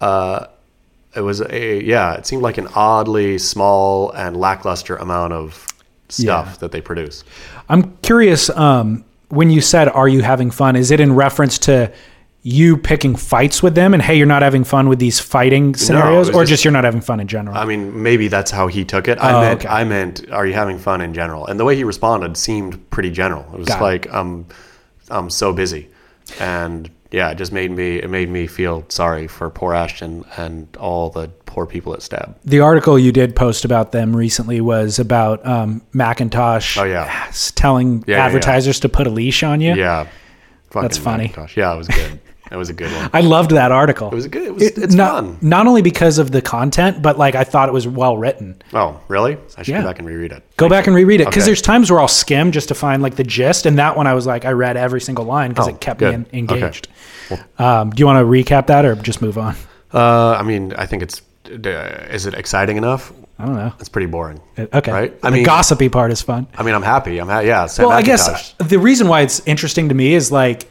Uh, 0.00 0.46
it 1.14 1.20
was 1.22 1.40
a 1.40 1.82
yeah. 1.82 2.14
It 2.14 2.26
seemed 2.26 2.42
like 2.42 2.58
an 2.58 2.68
oddly 2.74 3.38
small 3.38 4.10
and 4.12 4.36
lackluster 4.36 4.96
amount 4.96 5.32
of 5.32 5.66
stuff 6.08 6.46
Yeah. 6.50 6.56
that 6.60 6.72
they 6.72 6.80
produce. 6.80 7.24
I'm 7.68 7.96
curious. 8.02 8.50
Um, 8.50 9.04
when 9.28 9.50
you 9.50 9.60
said, 9.60 9.88
"Are 9.88 10.08
you 10.08 10.22
having 10.22 10.50
fun?" 10.50 10.76
Is 10.76 10.90
it 10.90 11.00
in 11.00 11.14
reference 11.14 11.58
to 11.60 11.92
you 12.42 12.76
picking 12.78 13.14
fights 13.16 13.62
with 13.62 13.74
them, 13.74 13.92
and 13.92 14.02
hey, 14.02 14.16
you're 14.16 14.26
not 14.26 14.42
having 14.42 14.64
fun 14.64 14.88
with 14.88 14.98
these 15.00 15.18
fighting 15.20 15.74
scenarios, 15.74 16.28
was 16.28 16.36
or 16.36 16.42
just- 16.42 16.50
just, 16.50 16.64
you're 16.64 16.72
not 16.72 16.84
having 16.84 17.00
fun 17.00 17.20
in 17.20 17.26
general? 17.26 17.54
I 17.56 17.64
mean, 17.66 18.02
maybe 18.02 18.28
that's 18.28 18.50
how 18.50 18.68
he 18.68 18.84
took 18.84 19.08
it. 19.08 19.18
I 19.18 19.32
Oh, 19.32 19.40
meant, 19.40 19.60
okay. 19.60 19.68
I 19.68 19.84
meant, 19.84 20.24
are 20.30 20.46
you 20.46 20.54
having 20.54 20.78
fun 20.78 21.00
in 21.00 21.12
general? 21.12 21.46
And 21.46 21.58
the 21.58 21.64
way 21.64 21.74
he 21.76 21.84
responded 21.84 22.36
seemed 22.36 22.88
pretty 22.90 23.10
general. 23.10 23.44
It 23.52 23.58
was 23.58 23.68
Got 23.68 23.80
it. 23.80 23.82
like, 23.82 24.06
I'm, 24.14 24.46
I'm 25.10 25.28
so 25.30 25.52
busy, 25.52 25.88
and 26.40 26.88
yeah, 27.10 27.30
it 27.30 27.36
just 27.36 27.52
made 27.52 27.70
me, 27.70 27.96
it 27.96 28.10
made 28.10 28.28
me 28.28 28.46
feel 28.46 28.84
sorry 28.88 29.26
for 29.26 29.48
poor 29.50 29.74
Ashton 29.74 30.24
and 30.36 30.74
all 30.76 31.10
the 31.10 31.28
poor 31.46 31.64
people 31.66 31.94
at 31.94 32.02
Stab. 32.02 32.36
the 32.44 32.60
article 32.60 32.98
you 32.98 33.10
did 33.12 33.34
post 33.34 33.64
about 33.64 33.92
them 33.92 34.14
recently 34.14 34.60
was 34.60 34.98
about 34.98 35.44
um, 35.46 35.82
McIntosh. 35.94 36.78
Oh, 36.80 36.84
yeah. 36.84 37.30
telling 37.54 37.98
Yeah, 37.98 38.04
yeah, 38.06 38.16
yeah. 38.16 38.26
advertisers 38.26 38.80
to 38.80 38.88
put 38.88 39.06
a 39.06 39.10
leash 39.10 39.42
on 39.42 39.60
you. 39.60 39.74
Yeah, 39.74 40.06
Fucking 40.70 40.82
That's 40.82 40.98
funny. 40.98 41.28
Gosh, 41.28 41.56
yeah, 41.56 41.72
it 41.74 41.78
was 41.78 41.88
good. 41.88 42.20
It 42.50 42.56
was 42.56 42.68
a 42.68 42.72
good 42.72 42.90
one. 42.92 43.10
I 43.12 43.20
loved 43.20 43.50
that 43.52 43.70
article. 43.72 44.08
It 44.10 44.14
was 44.14 44.26
good. 44.26 44.42
It 44.42 44.54
was, 44.54 44.62
it's 44.62 44.94
not, 44.94 45.24
fun. 45.24 45.38
not 45.42 45.66
only 45.66 45.82
because 45.82 46.18
of 46.18 46.30
the 46.30 46.40
content, 46.42 47.02
but 47.02 47.18
like 47.18 47.34
I 47.34 47.44
thought 47.44 47.68
it 47.68 47.72
was 47.72 47.86
well 47.86 48.16
written. 48.16 48.60
Oh, 48.72 49.00
really? 49.08 49.36
I 49.56 49.62
should 49.62 49.72
Yeah. 49.72 49.82
go 49.82 49.88
back 49.88 49.98
and 49.98 50.06
reread 50.08 50.32
it. 50.32 50.42
Go 50.56 50.68
back 50.68 50.86
and 50.86 50.94
reread 50.96 51.20
it 51.20 51.26
because 51.26 51.42
Okay. 51.44 51.48
there's 51.50 51.62
times 51.62 51.90
where 51.90 52.00
I'll 52.00 52.08
skim 52.08 52.52
just 52.52 52.68
to 52.68 52.74
find 52.74 53.02
like 53.02 53.16
the 53.16 53.24
gist, 53.24 53.66
and 53.66 53.78
that 53.78 53.96
one 53.96 54.06
I 54.06 54.14
was 54.14 54.26
like 54.26 54.44
I 54.44 54.52
read 54.52 54.76
every 54.76 55.00
single 55.00 55.24
line 55.24 55.50
because 55.50 55.66
Oh, 55.68 55.70
it 55.70 55.80
kept 55.80 56.00
good. 56.00 56.08
me 56.10 56.14
in, 56.14 56.44
Okay. 56.44 56.56
engaged. 56.56 56.88
Um, 57.58 57.90
do 57.90 58.00
you 58.00 58.06
want 58.06 58.18
to 58.18 58.24
recap 58.24 58.66
that 58.68 58.84
or 58.84 58.94
just 58.94 59.20
move 59.20 59.36
on? 59.38 59.54
Uh, 59.92 60.32
I 60.32 60.42
mean, 60.42 60.72
I 60.76 60.86
think 60.86 61.02
it's. 61.02 61.22
Uh, 61.50 61.68
is 62.10 62.26
it 62.26 62.34
exciting 62.34 62.76
enough? 62.76 63.12
I 63.38 63.46
don't 63.46 63.54
know. 63.54 63.72
It's 63.80 63.88
pretty 63.88 64.06
boring. 64.08 64.40
Okay, 64.58 64.90
Right? 64.92 65.20
The 65.20 65.28
I 65.28 65.30
mean- 65.30 65.44
gossipy 65.44 65.88
part 65.88 66.10
is 66.10 66.20
fun. 66.20 66.46
I 66.58 66.62
mean, 66.62 66.74
I'm 66.74 66.82
happy. 66.82 67.18
I'm 67.18 67.28
ha- 67.28 67.38
yeah. 67.40 67.66
Sam 67.66 67.86
Well, 67.86 67.96
I 67.96 68.02
guess 68.02 68.54
the 68.58 68.78
reason 68.78 69.08
why 69.08 69.20
it's 69.22 69.40
interesting 69.46 69.88
to 69.90 69.94
me 69.94 70.12
is 70.14 70.30
like 70.32 70.68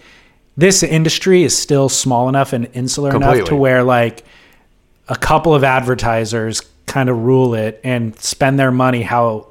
this 0.58 0.82
industry 0.84 1.44
is 1.44 1.56
still 1.58 1.88
small 1.88 2.28
enough 2.30 2.52
and 2.54 2.68
insular 2.74 3.16
enough 3.16 3.46
to 3.46 3.56
where 3.56 3.84
like 3.84 4.26
a 5.08 5.16
couple 5.16 5.54
of 5.54 5.64
advertisers 5.64 6.62
kind 6.88 7.10
of 7.10 7.18
rule 7.24 7.54
it 7.54 7.80
and 7.84 8.18
spend 8.20 8.58
their 8.60 8.72
money 8.72 9.02
how 9.04 9.48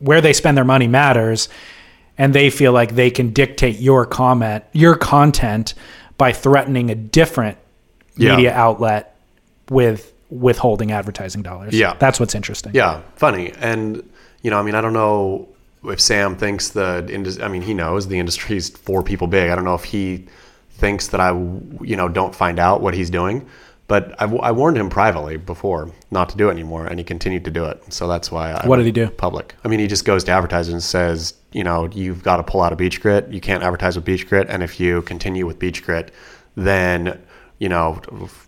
where 0.00 0.20
they 0.20 0.32
spend 0.32 0.56
their 0.56 0.64
money 0.64 0.88
matters 0.88 1.48
and 2.18 2.34
they 2.34 2.50
feel 2.50 2.72
like 2.72 2.94
they 2.94 3.10
can 3.10 3.30
dictate 3.32 3.78
your 3.78 4.04
comment 4.06 4.64
your 4.72 4.96
content 4.96 5.74
by 6.18 6.32
threatening 6.32 6.90
a 6.90 6.94
different 6.94 7.56
Yeah. 8.16 8.36
media 8.36 8.52
outlet 8.52 9.16
with 9.70 10.12
withholding 10.30 10.92
advertising 10.92 11.42
dollars. 11.42 11.74
Yeah. 11.74 11.94
That's 11.98 12.18
what's 12.20 12.34
interesting. 12.34 12.72
Yeah, 12.74 13.00
funny. 13.16 13.52
And 13.60 14.02
you 14.42 14.50
know, 14.50 14.58
I 14.58 14.62
mean, 14.62 14.74
I 14.74 14.80
don't 14.80 14.92
know 14.94 15.48
if 15.84 16.00
Sam 16.00 16.34
thinks 16.36 16.70
the. 16.70 17.38
I 17.42 17.48
mean, 17.48 17.62
he 17.62 17.72
knows 17.74 18.08
the 18.08 18.18
industry's 18.18 18.68
four 18.70 19.02
people 19.02 19.26
big. 19.26 19.50
I 19.50 19.54
don't 19.54 19.64
know 19.64 19.74
if 19.74 19.84
he 19.84 20.26
thinks 20.80 21.08
that 21.08 21.20
I, 21.20 21.30
you 21.30 21.96
know, 21.96 22.08
don't 22.08 22.34
find 22.34 22.58
out 22.58 22.80
what 22.80 22.94
he's 22.94 23.10
doing. 23.10 23.46
But 23.86 24.14
I, 24.22 24.26
I 24.26 24.52
warned 24.52 24.76
him 24.76 24.88
privately 24.88 25.36
before 25.36 25.90
not 26.12 26.28
to 26.28 26.36
do 26.36 26.48
it 26.48 26.52
anymore, 26.52 26.86
and 26.86 26.98
he 26.98 27.04
continued 27.04 27.44
to 27.46 27.50
do 27.50 27.64
it. 27.64 27.92
So 27.92 28.06
that's 28.06 28.30
why. 28.30 28.52
I 28.52 28.66
What 28.66 28.76
did 28.76 28.86
he 28.86 28.92
do? 28.92 29.08
Public. 29.08 29.54
I 29.64 29.68
mean, 29.68 29.80
he 29.80 29.88
just 29.88 30.04
goes 30.04 30.22
to 30.24 30.30
advertisers 30.30 30.72
and 30.72 30.82
says, 30.82 31.34
you 31.52 31.64
know, 31.64 31.88
you've 31.92 32.22
got 32.22 32.36
to 32.36 32.44
pull 32.44 32.62
out 32.62 32.70
of 32.70 32.78
Beach 32.78 33.00
Grit. 33.00 33.28
You 33.32 33.40
can't 33.40 33.64
advertise 33.64 33.96
with 33.96 34.04
Beach 34.04 34.28
Grit, 34.28 34.48
and 34.48 34.62
if 34.62 34.78
you 34.78 35.02
continue 35.02 35.44
with 35.44 35.58
Beach 35.58 35.84
Grit, 35.84 36.12
then 36.54 37.20
you 37.58 37.68
know, 37.68 38.00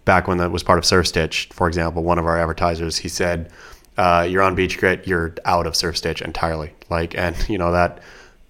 back 0.06 0.26
when 0.26 0.38
that 0.38 0.50
was 0.50 0.62
part 0.62 0.78
of 0.78 0.84
Surf 0.84 1.06
Stitch, 1.06 1.48
for 1.52 1.68
example, 1.68 2.02
one 2.02 2.18
of 2.18 2.24
our 2.24 2.38
advertisers, 2.38 2.96
he 2.96 3.09
said, 3.09 3.52
uh, 3.98 4.26
"You're 4.28 4.42
on 4.42 4.54
Beach 4.54 4.78
Grit, 4.78 5.06
you're 5.06 5.34
out 5.44 5.66
of 5.66 5.76
Surf 5.76 5.98
Stitch 5.98 6.22
entirely." 6.22 6.72
Like, 6.88 7.16
and 7.16 7.36
you 7.48 7.59
know 7.59 7.72
that 7.72 8.00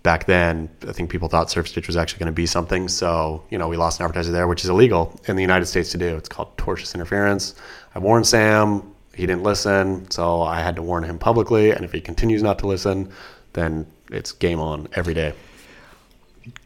back 0.03 0.27
then, 0.27 0.69
I 0.87 0.93
think 0.93 1.11
people 1.11 1.29
thought 1.29 1.51
Surf 1.51 1.69
Stitch 1.69 1.87
was 1.87 1.97
actually 1.97 2.21
going 2.21 2.27
to 2.27 2.33
be 2.33 2.47
something. 2.47 2.89
So, 2.89 3.45
you 3.51 3.59
know, 3.59 3.69
we 3.69 3.77
lost 3.77 4.01
an 4.01 4.05
advertiser 4.05 4.33
there, 4.33 4.49
which 4.49 4.65
is 4.65 4.71
illegal 4.71 5.19
in 5.27 5.37
the 5.37 5.43
United 5.43 5.67
States 5.67 5.91
to 5.93 5.99
do. 5.99 6.17
It's 6.17 6.29
called 6.29 6.57
tortious 6.57 6.95
interference. 6.95 7.55
I 7.95 7.99
warned 7.99 8.27
Sam, 8.27 8.95
he 9.15 9.27
didn't 9.27 9.43
listen, 9.43 10.11
so 10.11 10.43
I 10.43 10.61
had 10.61 10.77
to 10.77 10.83
warn 10.83 11.05
him 11.05 11.19
publicly. 11.19 11.71
And 11.71 11.85
if 11.85 11.93
he 11.93 12.01
continues 12.01 12.43
not 12.43 12.59
to 12.61 12.67
listen, 12.67 13.11
then 13.53 13.87
it's 14.11 14.33
game 14.33 14.61
on 14.61 14.89
every 14.95 15.15
day. 15.15 15.35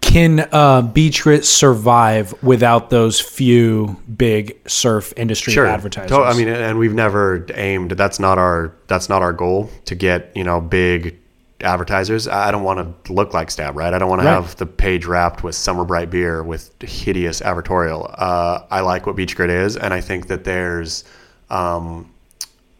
Can 0.01 0.49
uh, 0.53 0.81
Beach 0.81 1.25
survive 1.43 2.43
without 2.43 2.89
those 2.89 3.21
few 3.21 4.01
big 4.17 4.57
surf 4.67 5.13
industry 5.17 5.59
advertisers? 5.59 6.11
To- 6.11 6.23
I 6.23 6.33
mean, 6.35 6.49
and 6.49 6.79
we've 6.79 6.95
never 6.95 7.45
aimed. 7.53 7.91
That's 7.91 8.19
not 8.19 8.39
our. 8.39 8.73
That's 8.87 9.11
not 9.11 9.21
our 9.21 9.35
goal 9.35 9.69
to 9.85 9.95
get 9.95 10.33
you 10.35 10.45
know 10.45 10.63
big 10.63 11.19
advertisers. 11.61 12.28
I 12.28 12.51
don't 12.51 12.65
want 12.65 13.05
to 13.05 13.12
look 13.12 13.33
like 13.35 13.51
Stab, 13.51 13.77
right? 13.77 13.93
I 13.93 13.99
don't 13.99 14.09
want 14.11 14.20
to 14.23 14.27
Right. 14.27 14.35
have 14.35 14.57
the 14.57 14.66
page 14.66 15.07
wrapped 15.07 15.43
with 15.43 15.55
Summer 15.55 15.85
Bright 15.85 16.11
beer 16.11 16.43
with 16.43 16.70
hideous 16.83 17.41
advertorial. 17.41 18.15
Uh, 18.19 18.61
I 18.70 18.81
like 18.81 19.07
what 19.07 19.16
Beach 19.16 19.35
Grit 19.37 19.51
is, 19.51 19.77
and 19.77 19.95
I 19.95 20.01
think 20.01 20.28
that 20.28 20.45
there's. 20.45 21.05
Um, 21.51 22.11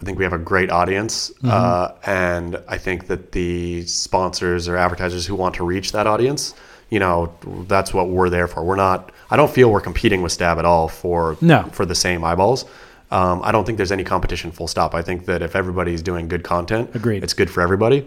I 0.03 0.05
think 0.05 0.19
we 0.19 0.25
have 0.25 0.35
a 0.35 0.39
great 0.39 0.71
audience, 0.71 1.33
uh, 1.43 1.93
and 2.05 2.61
I 2.69 2.77
think 2.77 3.07
that 3.07 3.33
the 3.33 3.83
sponsors 3.87 4.69
or 4.69 4.77
advertisers 4.77 5.25
who 5.25 5.35
want 5.35 5.55
to 5.55 5.65
reach 5.65 5.93
that 5.93 6.07
audience, 6.07 6.53
you 6.91 6.99
know, 6.99 7.33
that's 7.67 7.95
what 7.95 8.11
we're 8.11 8.29
there 8.29 8.47
for. 8.47 8.63
We're 8.63 8.77
not. 8.77 9.11
I 9.31 9.37
don't 9.37 9.51
feel 9.51 9.71
we're 9.73 9.81
competing 9.81 10.21
with 10.21 10.33
Stab 10.33 10.59
at 10.59 10.67
all 10.67 10.89
for 10.89 11.39
No. 11.41 11.63
for 11.73 11.87
the 11.87 11.95
same 11.95 12.25
eyeballs. 12.25 12.67
Um, 13.11 13.41
I 13.43 13.53
don't 13.53 13.65
think 13.65 13.79
there's 13.79 13.91
any 13.93 14.05
competition. 14.05 14.51
Full 14.51 14.69
stop. 14.69 14.95
I 14.95 15.01
think 15.01 15.25
that 15.27 15.41
if 15.41 15.57
everybody's 15.57 16.03
doing 16.03 16.29
good 16.29 16.45
content, 16.45 16.91
Agreed. 16.95 17.23
it's 17.25 17.33
good 17.33 17.49
for 17.49 17.63
everybody. 17.63 18.07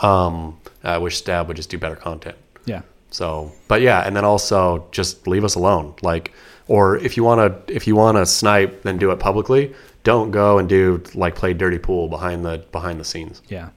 Um, 0.00 0.58
I 0.82 0.98
wish 0.98 1.16
Stab 1.16 1.48
would 1.48 1.56
just 1.56 1.70
do 1.70 1.78
better 1.78 1.96
content. 1.96 2.36
yeah. 2.64 2.82
So, 3.10 3.52
but 3.68 3.80
yeah, 3.80 4.00
and 4.00 4.16
then 4.16 4.24
also 4.24 4.88
just 4.90 5.28
leave 5.28 5.44
us 5.44 5.54
alone. 5.54 5.94
Like, 6.02 6.32
or 6.66 6.96
if 6.96 7.16
you 7.16 7.22
want 7.22 7.66
to, 7.68 7.72
if 7.74 7.86
you 7.86 7.94
want 7.94 8.16
to 8.16 8.26
snipe, 8.26 8.82
then 8.82 8.98
do 8.98 9.12
it 9.12 9.20
publicly. 9.20 9.72
Don't 10.02 10.32
go 10.32 10.58
and 10.58 10.68
do 10.68 11.00
like 11.14 11.36
play 11.36 11.54
dirty 11.54 11.78
pool 11.78 12.08
behind 12.08 12.44
the 12.44 12.64
behind 12.72 12.98
the 12.98 13.04
scenes. 13.04 13.40
Yeah. 13.48 13.70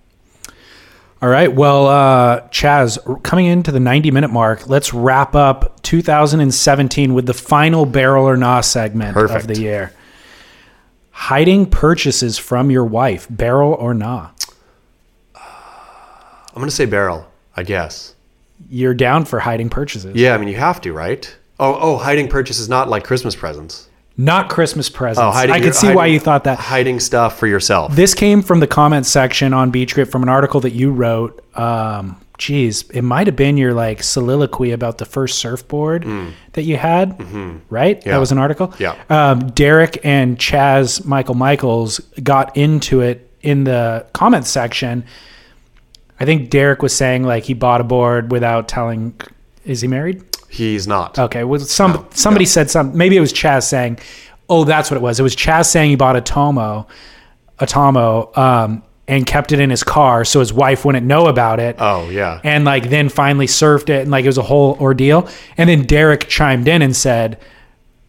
All 1.21 1.29
right. 1.29 1.51
Well, 1.53 1.87
uh, 1.87 2.47
Chas, 2.49 2.99
coming 3.23 3.47
into 3.47 3.71
the 3.71 3.79
90 3.79 4.11
minute 4.11 4.29
mark, 4.29 4.67
let's 4.67 4.93
wrap 4.93 5.35
up 5.35 5.81
2017 5.83 7.13
with 7.13 7.25
the 7.25 7.33
final 7.33 7.85
barrel 7.85 8.27
or 8.27 8.37
nah 8.37 8.61
segment 8.61 9.17
of 9.17 9.47
the 9.47 9.59
year. 9.59 9.93
Hiding 11.11 11.67
purchases 11.67 12.37
from 12.37 12.69
your 12.69 12.85
wife, 12.85 13.25
barrel 13.29 13.73
or 13.73 13.95
nah? 13.95 14.29
I'm 16.57 16.61
gonna 16.61 16.71
say 16.71 16.87
barrel, 16.87 17.31
I 17.55 17.61
guess. 17.61 18.15
You're 18.67 18.95
down 18.95 19.25
for 19.25 19.39
hiding 19.39 19.69
purchases. 19.69 20.15
Yeah, 20.15 20.33
I 20.33 20.39
mean 20.39 20.47
you 20.47 20.55
have 20.55 20.81
to, 20.81 20.91
right? 20.91 21.37
Oh, 21.59 21.77
oh, 21.79 21.97
hiding 21.97 22.29
purchases 22.29 22.67
not 22.67 22.89
like 22.89 23.03
Christmas 23.03 23.35
presents. 23.35 23.87
Not 24.17 24.49
Christmas 24.49 24.89
presents. 24.89 25.23
Oh, 25.23 25.29
hiding. 25.29 25.53
I 25.53 25.59
could 25.59 25.75
see 25.75 25.93
why 25.93 26.07
you 26.07 26.19
thought 26.19 26.45
that. 26.45 26.57
Hiding 26.57 26.99
stuff 26.99 27.37
for 27.37 27.45
yourself. 27.45 27.95
This 27.95 28.15
came 28.15 28.41
from 28.41 28.59
the 28.59 28.65
comments 28.65 29.07
section 29.09 29.53
on 29.53 29.69
Beach 29.69 29.93
Grit 29.93 30.07
from 30.07 30.23
an 30.23 30.29
article 30.29 30.59
that 30.61 30.71
you 30.71 30.91
wrote. 30.91 31.45
Um, 31.55 32.19
geez, 32.39 32.89
it 32.89 33.03
might 33.03 33.27
have 33.27 33.35
been 33.35 33.57
your 33.57 33.75
like 33.75 34.01
soliloquy 34.01 34.71
about 34.71 34.97
the 34.97 35.05
first 35.05 35.37
surfboard 35.37 36.07
that 36.53 36.63
you 36.63 36.77
had, 36.77 37.19
right? 37.69 38.03
Yeah. 38.03 38.13
That 38.13 38.17
was 38.17 38.31
an 38.31 38.39
article. 38.39 38.73
Yeah. 38.79 38.95
Um, 39.11 39.49
Derek 39.51 40.03
and 40.03 40.39
Chaz 40.39 41.05
Michael 41.05 41.35
Michaels 41.35 41.99
got 42.23 42.57
into 42.57 43.01
it 43.01 43.29
in 43.43 43.65
the 43.65 44.07
comments 44.13 44.49
section. 44.49 45.05
I 46.19 46.25
think 46.25 46.49
Derek 46.49 46.81
was 46.81 46.95
saying 46.95 47.23
like 47.23 47.43
he 47.43 47.53
bought 47.53 47.81
a 47.81 47.83
board 47.83 48.31
without 48.31 48.67
telling. 48.67 49.19
Is 49.65 49.81
he 49.81 49.87
married? 49.87 50.23
He's 50.49 50.87
not. 50.87 51.19
Okay. 51.19 51.43
Well, 51.43 51.59
some 51.59 51.91
No, 51.91 52.07
somebody 52.11 52.45
no. 52.45 52.49
said 52.49 52.71
something. 52.71 52.97
Maybe 52.97 53.17
it 53.17 53.19
was 53.19 53.33
Chaz 53.33 53.63
saying, 53.63 53.99
"Oh, 54.49 54.63
that's 54.63 54.89
what 54.89 54.97
it 54.97 55.01
was." 55.03 55.19
It 55.19 55.23
was 55.23 55.35
Chaz 55.35 55.65
saying 55.67 55.89
he 55.89 55.95
bought 55.95 56.15
a 56.15 56.21
Tomo, 56.21 56.87
a 57.59 57.67
Tomo, 57.67 58.31
um, 58.35 58.81
and 59.09 59.25
kept 59.25 59.51
it 59.51 59.59
in 59.59 59.69
his 59.69 59.83
car 59.83 60.25
so 60.25 60.39
his 60.39 60.51
wife 60.51 60.83
wouldn't 60.85 61.05
know 61.05 61.27
about 61.27 61.59
it. 61.59 61.75
Oh 61.79 62.09
yeah. 62.09 62.39
And 62.43 62.65
like 62.65 62.89
then 62.89 63.09
finally 63.09 63.47
surfed 63.47 63.89
it, 63.89 64.01
and 64.03 64.11
like 64.11 64.23
it 64.25 64.29
was 64.29 64.37
a 64.37 64.43
whole 64.43 64.77
ordeal. 64.79 65.27
And 65.57 65.69
then 65.69 65.83
Derek 65.83 66.27
chimed 66.27 66.67
in 66.67 66.81
and 66.81 66.95
said. 66.95 67.37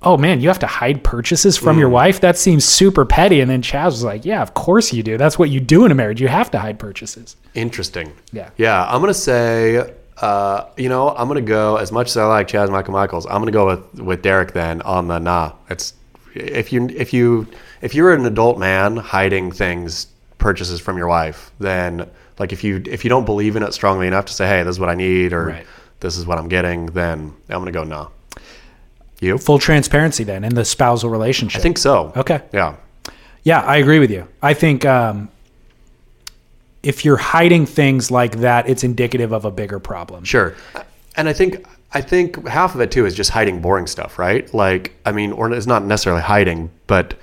Oh 0.02 0.16
man, 0.16 0.40
you 0.40 0.46
have 0.48 0.60
to 0.60 0.66
hide 0.66 1.02
purchases 1.02 1.56
from 1.56 1.76
Mm. 1.76 1.80
your 1.80 1.88
wife? 1.88 2.20
That 2.20 2.38
seems 2.38 2.64
super 2.64 3.04
petty. 3.04 3.40
And 3.40 3.50
then 3.50 3.62
Chaz 3.62 3.86
was 3.86 4.04
like, 4.04 4.24
Yeah, 4.24 4.42
of 4.42 4.54
course 4.54 4.92
you 4.92 5.02
do. 5.02 5.16
That's 5.18 5.38
what 5.38 5.50
you 5.50 5.58
do 5.60 5.84
in 5.84 5.90
a 5.90 5.94
marriage. 5.94 6.20
You 6.20 6.28
have 6.28 6.50
to 6.52 6.58
hide 6.58 6.78
purchases. 6.78 7.34
Interesting. 7.54 8.12
Yeah. 8.32 8.50
Yeah. 8.56 8.84
I'm 8.88 9.00
gonna 9.00 9.12
say, 9.14 9.92
uh, 10.20 10.64
you 10.76 10.88
know, 10.88 11.10
I'm 11.16 11.26
gonna 11.26 11.40
go 11.40 11.76
as 11.76 11.90
much 11.90 12.08
as 12.10 12.16
I 12.16 12.26
like 12.26 12.46
Chaz 12.48 12.70
Michael 12.70 12.92
Michaels. 12.94 13.26
I'm 13.26 13.40
gonna 13.40 13.50
go 13.50 13.66
with 13.66 14.00
with 14.00 14.22
Derek 14.22 14.52
then 14.52 14.82
on 14.82 15.08
the 15.08 15.18
nah. 15.18 15.52
It's 15.68 15.94
if 16.34 16.72
you 16.72 16.88
if 16.94 17.12
you 17.12 17.48
if 17.82 17.94
you're 17.94 18.12
an 18.12 18.24
adult 18.24 18.58
man 18.58 18.96
hiding 18.98 19.50
things 19.50 20.06
purchases 20.38 20.78
from 20.80 20.96
your 20.96 21.08
wife, 21.08 21.50
then 21.58 22.08
like 22.38 22.52
if 22.52 22.62
you 22.62 22.80
if 22.86 23.04
you 23.04 23.08
don't 23.10 23.24
believe 23.24 23.56
in 23.56 23.64
it 23.64 23.74
strongly 23.74 24.06
enough 24.06 24.26
to 24.26 24.32
say, 24.32 24.46
hey, 24.46 24.62
this 24.62 24.76
is 24.76 24.80
what 24.80 24.88
I 24.90 24.94
need 24.94 25.32
or 25.32 25.46
Right. 25.46 25.66
this 25.98 26.16
is 26.16 26.24
what 26.24 26.38
I'm 26.38 26.46
getting, 26.48 26.86
then 26.86 27.32
I'm 27.48 27.58
gonna 27.58 27.72
go 27.72 27.82
nah. 27.82 28.06
You? 29.20 29.38
Full 29.38 29.58
transparency 29.58 30.24
then 30.24 30.44
in 30.44 30.54
the 30.54 30.64
spousal 30.64 31.10
relationship. 31.10 31.58
I 31.58 31.62
think 31.62 31.78
so. 31.78 32.12
Okay. 32.16 32.42
Yeah. 32.52 32.76
Yeah, 33.44 33.60
I 33.60 33.76
agree 33.78 33.98
with 33.98 34.10
you. 34.10 34.28
I 34.42 34.54
think 34.54 34.84
um, 34.84 35.28
if 36.82 37.04
you're 37.04 37.16
hiding 37.16 37.66
things 37.66 38.10
like 38.10 38.36
that, 38.38 38.68
it's 38.68 38.84
indicative 38.84 39.32
of 39.32 39.44
a 39.44 39.50
bigger 39.50 39.78
problem. 39.78 40.24
Sure. 40.24 40.54
And 41.16 41.28
I 41.28 41.32
think 41.32 41.66
I 41.92 42.00
think 42.00 42.46
half 42.46 42.74
of 42.74 42.80
it 42.80 42.90
too 42.90 43.06
is 43.06 43.14
just 43.14 43.30
hiding 43.30 43.60
boring 43.62 43.86
stuff, 43.86 44.18
right? 44.18 44.52
Like, 44.52 44.92
I 45.06 45.12
mean, 45.12 45.32
or 45.32 45.50
it's 45.52 45.66
not 45.66 45.84
necessarily 45.84 46.22
hiding, 46.22 46.70
but 46.86 47.14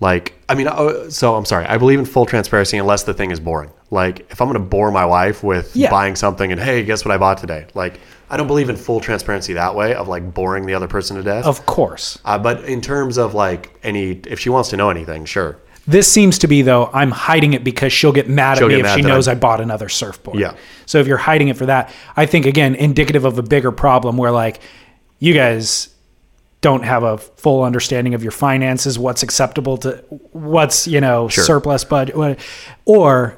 like, 0.00 0.34
I 0.48 0.54
mean, 0.54 0.68
uh, 0.68 1.10
so 1.10 1.34
I'm 1.34 1.44
sorry. 1.44 1.66
I 1.66 1.76
believe 1.76 1.98
in 1.98 2.04
full 2.04 2.24
transparency 2.26 2.78
unless 2.78 3.02
the 3.02 3.14
thing 3.14 3.30
is 3.30 3.40
boring. 3.40 3.70
Like, 3.90 4.20
if 4.30 4.40
I'm 4.40 4.48
going 4.48 4.58
to 4.60 4.64
bore 4.68 4.90
my 4.90 5.04
wife 5.04 5.42
with 5.42 5.74
Yeah. 5.76 5.90
buying 5.90 6.16
something 6.16 6.50
and 6.52 6.60
hey, 6.60 6.84
guess 6.84 7.04
what 7.04 7.12
I 7.12 7.18
bought 7.18 7.38
today? 7.38 7.66
Like, 7.74 7.98
I 8.32 8.38
don't 8.38 8.46
believe 8.46 8.70
in 8.70 8.76
full 8.76 8.98
transparency 8.98 9.52
that 9.52 9.74
way 9.74 9.94
of 9.94 10.08
like 10.08 10.32
boring 10.32 10.64
the 10.64 10.72
other 10.72 10.88
person 10.88 11.16
to 11.18 11.22
death. 11.22 11.44
Of 11.44 11.66
course. 11.66 12.18
Uh, 12.24 12.38
but 12.38 12.64
in 12.64 12.80
terms 12.80 13.18
of 13.18 13.34
like 13.34 13.78
any, 13.82 14.12
if 14.26 14.40
she 14.40 14.48
wants 14.48 14.70
to 14.70 14.76
know 14.78 14.88
anything, 14.88 15.26
sure. 15.26 15.58
This 15.86 16.10
seems 16.10 16.38
to 16.38 16.46
be 16.46 16.62
though 16.62 16.88
I'm 16.94 17.10
hiding 17.10 17.52
it 17.52 17.62
because 17.62 17.92
she'll 17.92 18.12
get 18.12 18.30
mad 18.30 18.56
She'll 18.56 18.66
at 18.66 18.68
me 18.68 18.74
get 18.76 18.80
if 18.80 18.84
mad 18.84 18.96
she 18.96 19.02
that 19.02 19.08
knows 19.08 19.28
I 19.28 19.34
bought 19.34 19.60
another 19.60 19.90
surfboard. 19.90 20.38
Yeah. 20.38 20.54
So 20.86 20.98
if 20.98 21.06
you're 21.06 21.18
hiding 21.18 21.48
it 21.48 21.58
for 21.58 21.66
that, 21.66 21.92
I 22.16 22.24
think 22.24 22.46
again 22.46 22.74
indicative 22.74 23.26
of 23.26 23.38
a 23.38 23.42
bigger 23.42 23.70
problem 23.70 24.16
where 24.16 24.30
like 24.30 24.60
you 25.18 25.34
guys 25.34 25.90
don't 26.62 26.84
have 26.84 27.02
a 27.02 27.18
full 27.18 27.64
understanding 27.64 28.14
of 28.14 28.22
your 28.22 28.32
finances, 28.32 28.98
what's 28.98 29.22
acceptable 29.22 29.76
to 29.78 29.96
what's, 30.30 30.86
you 30.86 31.02
know, 31.02 31.28
Sure. 31.28 31.44
surplus 31.44 31.84
budget 31.84 32.16
what- 32.16 32.38
or 32.86 33.36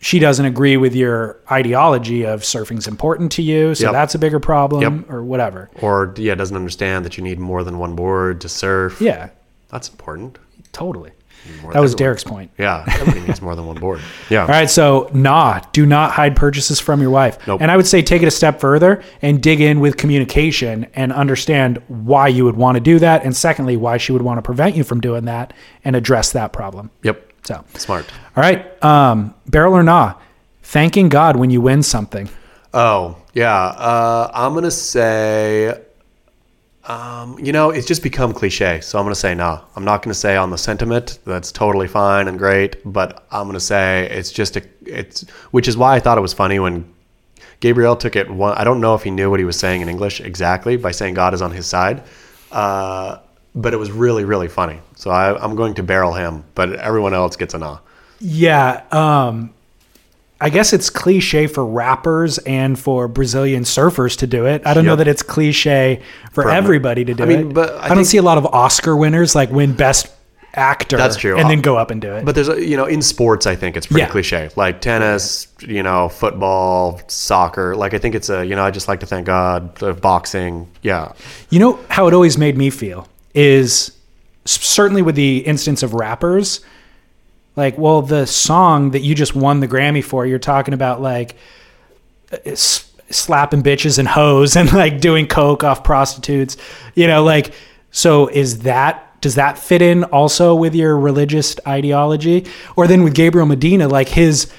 she 0.00 0.18
doesn't 0.18 0.46
agree 0.46 0.76
with 0.76 0.94
your 0.94 1.38
ideology 1.50 2.24
of 2.24 2.42
surfing's 2.44 2.88
important 2.88 3.30
to 3.32 3.42
you, 3.42 3.74
so 3.74 3.84
Yep. 3.84 3.92
that's 3.92 4.14
a 4.14 4.18
bigger 4.18 4.40
problem 4.40 4.82
Yep. 4.82 5.10
or 5.12 5.22
whatever. 5.22 5.68
Or 5.80 6.12
yeah, 6.16 6.34
doesn't 6.34 6.56
understand 6.56 7.04
that 7.04 7.16
you 7.18 7.22
need 7.24 7.38
more 7.38 7.62
than 7.64 7.78
one 7.78 7.94
board 7.94 8.40
to 8.40 8.48
surf. 8.48 9.00
Yeah, 9.00 9.28
That's 9.70 9.88
important. 9.88 10.38
totally. 10.72 11.10
That 11.72 11.80
was. 11.80 11.94
Derek's 11.94 12.22
point. 12.22 12.50
Yeah, 12.58 12.84
everybody 12.86 13.20
needs 13.26 13.40
more 13.40 13.56
than 13.56 13.64
one 13.66 13.78
board. 13.78 14.00
Yeah. 14.28 14.42
All 14.42 14.48
right, 14.48 14.68
so 14.68 15.08
nah, 15.14 15.60
do 15.72 15.86
not 15.86 16.12
hide 16.12 16.36
purchases 16.36 16.78
from 16.78 17.00
your 17.00 17.08
wife. 17.10 17.38
Nope. 17.46 17.62
And 17.62 17.70
I 17.70 17.76
would 17.78 17.86
say 17.86 18.02
take 18.02 18.20
it 18.22 18.28
a 18.28 18.30
step 18.30 18.60
further 18.60 19.02
and 19.22 19.42
dig 19.42 19.60
in 19.62 19.80
with 19.80 19.96
communication 19.96 20.86
and 20.94 21.12
understand 21.14 21.80
why 21.88 22.28
you 22.28 22.44
would 22.44 22.56
want 22.56 22.76
to 22.76 22.80
do 22.80 22.98
that. 22.98 23.24
And 23.24 23.34
secondly, 23.34 23.76
why 23.78 23.96
she 23.96 24.12
would 24.12 24.20
want 24.22 24.36
to 24.38 24.42
prevent 24.42 24.76
you 24.76 24.84
from 24.84 25.00
doing 25.00 25.24
that 25.24 25.52
and 25.82 25.96
address 25.96 26.30
that 26.32 26.52
problem. 26.52 26.90
Yep. 27.04 27.29
So, 27.44 27.64
Smart. 27.74 28.06
all 28.36 28.42
right, 28.42 28.82
um, 28.84 29.34
barrel 29.46 29.74
or 29.74 29.82
nah, 29.82 30.14
thanking 30.62 31.08
God 31.08 31.36
when 31.36 31.50
you 31.50 31.60
win 31.60 31.82
something. 31.82 32.28
Oh, 32.72 33.16
yeah. 33.34 33.66
Uh, 33.66 34.30
I'm 34.32 34.52
going 34.52 34.64
to 34.64 34.70
say, 34.70 35.80
um, 36.84 37.38
you 37.38 37.52
know, 37.52 37.70
it's 37.70 37.86
just 37.86 38.02
become 38.02 38.32
cliche. 38.32 38.80
So 38.80 38.98
I'm 38.98 39.04
going 39.04 39.14
to 39.14 39.18
say 39.20 39.34
nah. 39.34 39.62
I'm 39.76 39.84
not 39.84 40.02
going 40.02 40.12
to 40.12 40.18
say 40.18 40.36
on 40.36 40.50
the 40.50 40.58
sentiment. 40.58 41.18
That's 41.24 41.50
totally 41.50 41.88
fine 41.88 42.28
and 42.28 42.38
great. 42.38 42.76
But 42.84 43.26
I'm 43.30 43.44
going 43.44 43.54
to 43.54 43.60
say 43.60 44.08
it's 44.10 44.30
just 44.30 44.56
a, 44.56 44.62
it's, 44.82 45.22
which 45.50 45.66
is 45.66 45.76
why 45.76 45.96
I 45.96 46.00
thought 46.00 46.18
it 46.18 46.22
was 46.22 46.32
funny 46.32 46.58
when 46.58 46.92
Gabriel 47.60 47.96
took 47.96 48.16
it 48.16 48.30
one. 48.30 48.56
I 48.56 48.64
don't 48.64 48.80
know 48.80 48.94
if 48.94 49.02
he 49.02 49.10
knew 49.10 49.30
what 49.30 49.40
he 49.40 49.44
was 49.44 49.58
saying 49.58 49.82
in 49.82 49.88
English 49.88 50.20
exactly 50.20 50.76
by 50.76 50.92
saying 50.92 51.14
God 51.14 51.34
is 51.34 51.42
on 51.42 51.50
his 51.50 51.66
side. 51.66 52.02
Uh, 52.52 53.18
but 53.54 53.72
it 53.74 53.76
was 53.78 53.90
really, 53.90 54.24
really 54.24 54.48
funny. 54.48 54.80
So 54.96 55.10
I, 55.10 55.36
I'm 55.42 55.56
going 55.56 55.74
to 55.74 55.82
barrel 55.82 56.12
him, 56.14 56.44
but 56.54 56.72
everyone 56.74 57.14
else 57.14 57.36
gets 57.36 57.54
a 57.54 57.58
nah. 57.58 57.78
Yeah, 58.20 58.82
um, 58.92 59.52
I 60.40 60.50
guess 60.50 60.72
it's 60.72 60.88
cliche 60.90 61.46
for 61.46 61.64
rappers 61.66 62.38
and 62.38 62.78
for 62.78 63.08
Brazilian 63.08 63.64
surfers 63.64 64.16
to 64.18 64.26
do 64.26 64.46
it. 64.46 64.62
I 64.66 64.74
don't 64.74 64.84
know 64.86 64.96
that 64.96 65.08
it's 65.08 65.22
cliche 65.22 66.02
for 66.32 66.44
For- 66.44 66.50
everybody 66.50 67.04
to 67.04 67.14
do 67.14 67.22
I 67.22 67.26
mean, 67.26 67.50
it. 67.50 67.54
but 67.54 67.74
I 67.76 67.86
I, 67.90 67.94
don't 67.94 68.04
see 68.04 68.18
a 68.18 68.22
lot 68.22 68.38
of 68.38 68.46
Oscar 68.46 68.96
winners 68.96 69.34
like 69.34 69.50
win 69.50 69.72
best 69.74 70.06
actor. 70.54 70.96
That's 70.96 71.16
true. 71.16 71.38
and 71.38 71.48
then 71.48 71.60
go 71.60 71.76
up 71.76 71.90
and 71.90 72.00
do 72.00 72.12
it. 72.14 72.24
But 72.24 72.34
there's 72.34 72.48
a, 72.48 72.60
you 72.64 72.76
know, 72.76 72.84
in 72.86 73.02
sports, 73.02 73.46
I 73.46 73.54
think 73.54 73.76
it's 73.76 73.86
pretty 73.86 74.00
Yeah. 74.02 74.08
cliche. 74.10 74.50
Like 74.56 74.80
tennis, 74.80 75.46
you 75.60 75.82
know, 75.82 76.08
football, 76.08 77.00
soccer. 77.06 77.76
Like 77.76 77.94
I 77.94 77.98
think 77.98 78.14
it's 78.14 78.28
a, 78.30 78.44
you 78.44 78.56
know, 78.56 78.64
I 78.64 78.70
just 78.70 78.88
like 78.88 79.00
to 79.00 79.06
thank 79.06 79.26
God. 79.26 79.76
The 79.76 79.92
boxing, 79.94 80.68
yeah, 80.82 81.12
You 81.50 81.58
know 81.60 81.78
how 81.88 82.08
it 82.08 82.14
always 82.14 82.36
made 82.36 82.56
me 82.58 82.70
feel 82.70 83.06
is 83.34 83.92
certainly 84.44 85.02
with 85.02 85.14
the 85.14 85.38
instance 85.38 85.82
of 85.82 85.94
rappers, 85.94 86.60
like, 87.56 87.76
well, 87.76 88.02
the 88.02 88.26
song 88.26 88.92
that 88.92 89.00
you 89.00 89.14
just 89.14 89.34
won 89.34 89.60
the 89.60 89.68
Grammy 89.68 90.02
for, 90.02 90.24
you're 90.24 90.38
talking 90.38 90.74
about 90.74 91.02
like 91.02 91.36
uh, 92.32 92.54
slapping 92.54 93.62
bitches 93.62 93.98
and 93.98 94.08
hoes 94.08 94.56
and 94.56 94.72
like 94.72 95.00
doing 95.00 95.26
coke 95.26 95.64
off 95.64 95.84
prostitutes, 95.84 96.56
you 96.94 97.06
know, 97.06 97.22
like, 97.22 97.52
so 97.90 98.28
is 98.28 98.60
that. 98.60 99.06
Does 99.20 99.34
that 99.34 99.58
fit 99.58 99.82
in 99.82 100.04
also 100.04 100.54
with 100.54 100.74
your 100.74 100.98
religious 100.98 101.54
ideology? 101.66 102.46
Or 102.74 102.86
then 102.86 103.02
with 103.02 103.14
Gabriel 103.14 103.46
Medina, 103.46 103.86
like 103.86 104.08
his 104.08 104.50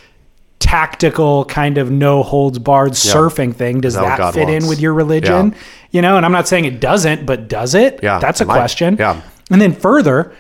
tactical 0.62 1.44
kind 1.46 1.78
of 1.78 1.92
no 1.92 2.24
holds 2.24 2.58
barred 2.60 2.94
surfing 2.94 3.54
thing, 3.54 3.82
does 3.82 3.96
that 3.96 4.18
that 4.18 4.34
fit 4.34 4.48
in 4.50 4.68
with 4.68 4.80
your 4.80 4.94
religion? 4.94 5.52
Yeah. 5.52 5.58
You 5.92 6.02
know, 6.02 6.16
and 6.18 6.26
I'm 6.26 6.32
not 6.32 6.48
saying 6.48 6.64
it 6.66 6.80
doesn't, 6.80 7.26
but 7.26 7.50
does 7.50 7.76
it? 7.76 8.00
Yeah, 8.02 8.20
That's 8.20 8.40
a 8.40 8.46
might. 8.46 8.54
question. 8.56 8.96
Yeah. 8.98 9.22
And 9.50 9.60
then 9.62 9.74
further, 9.74 10.34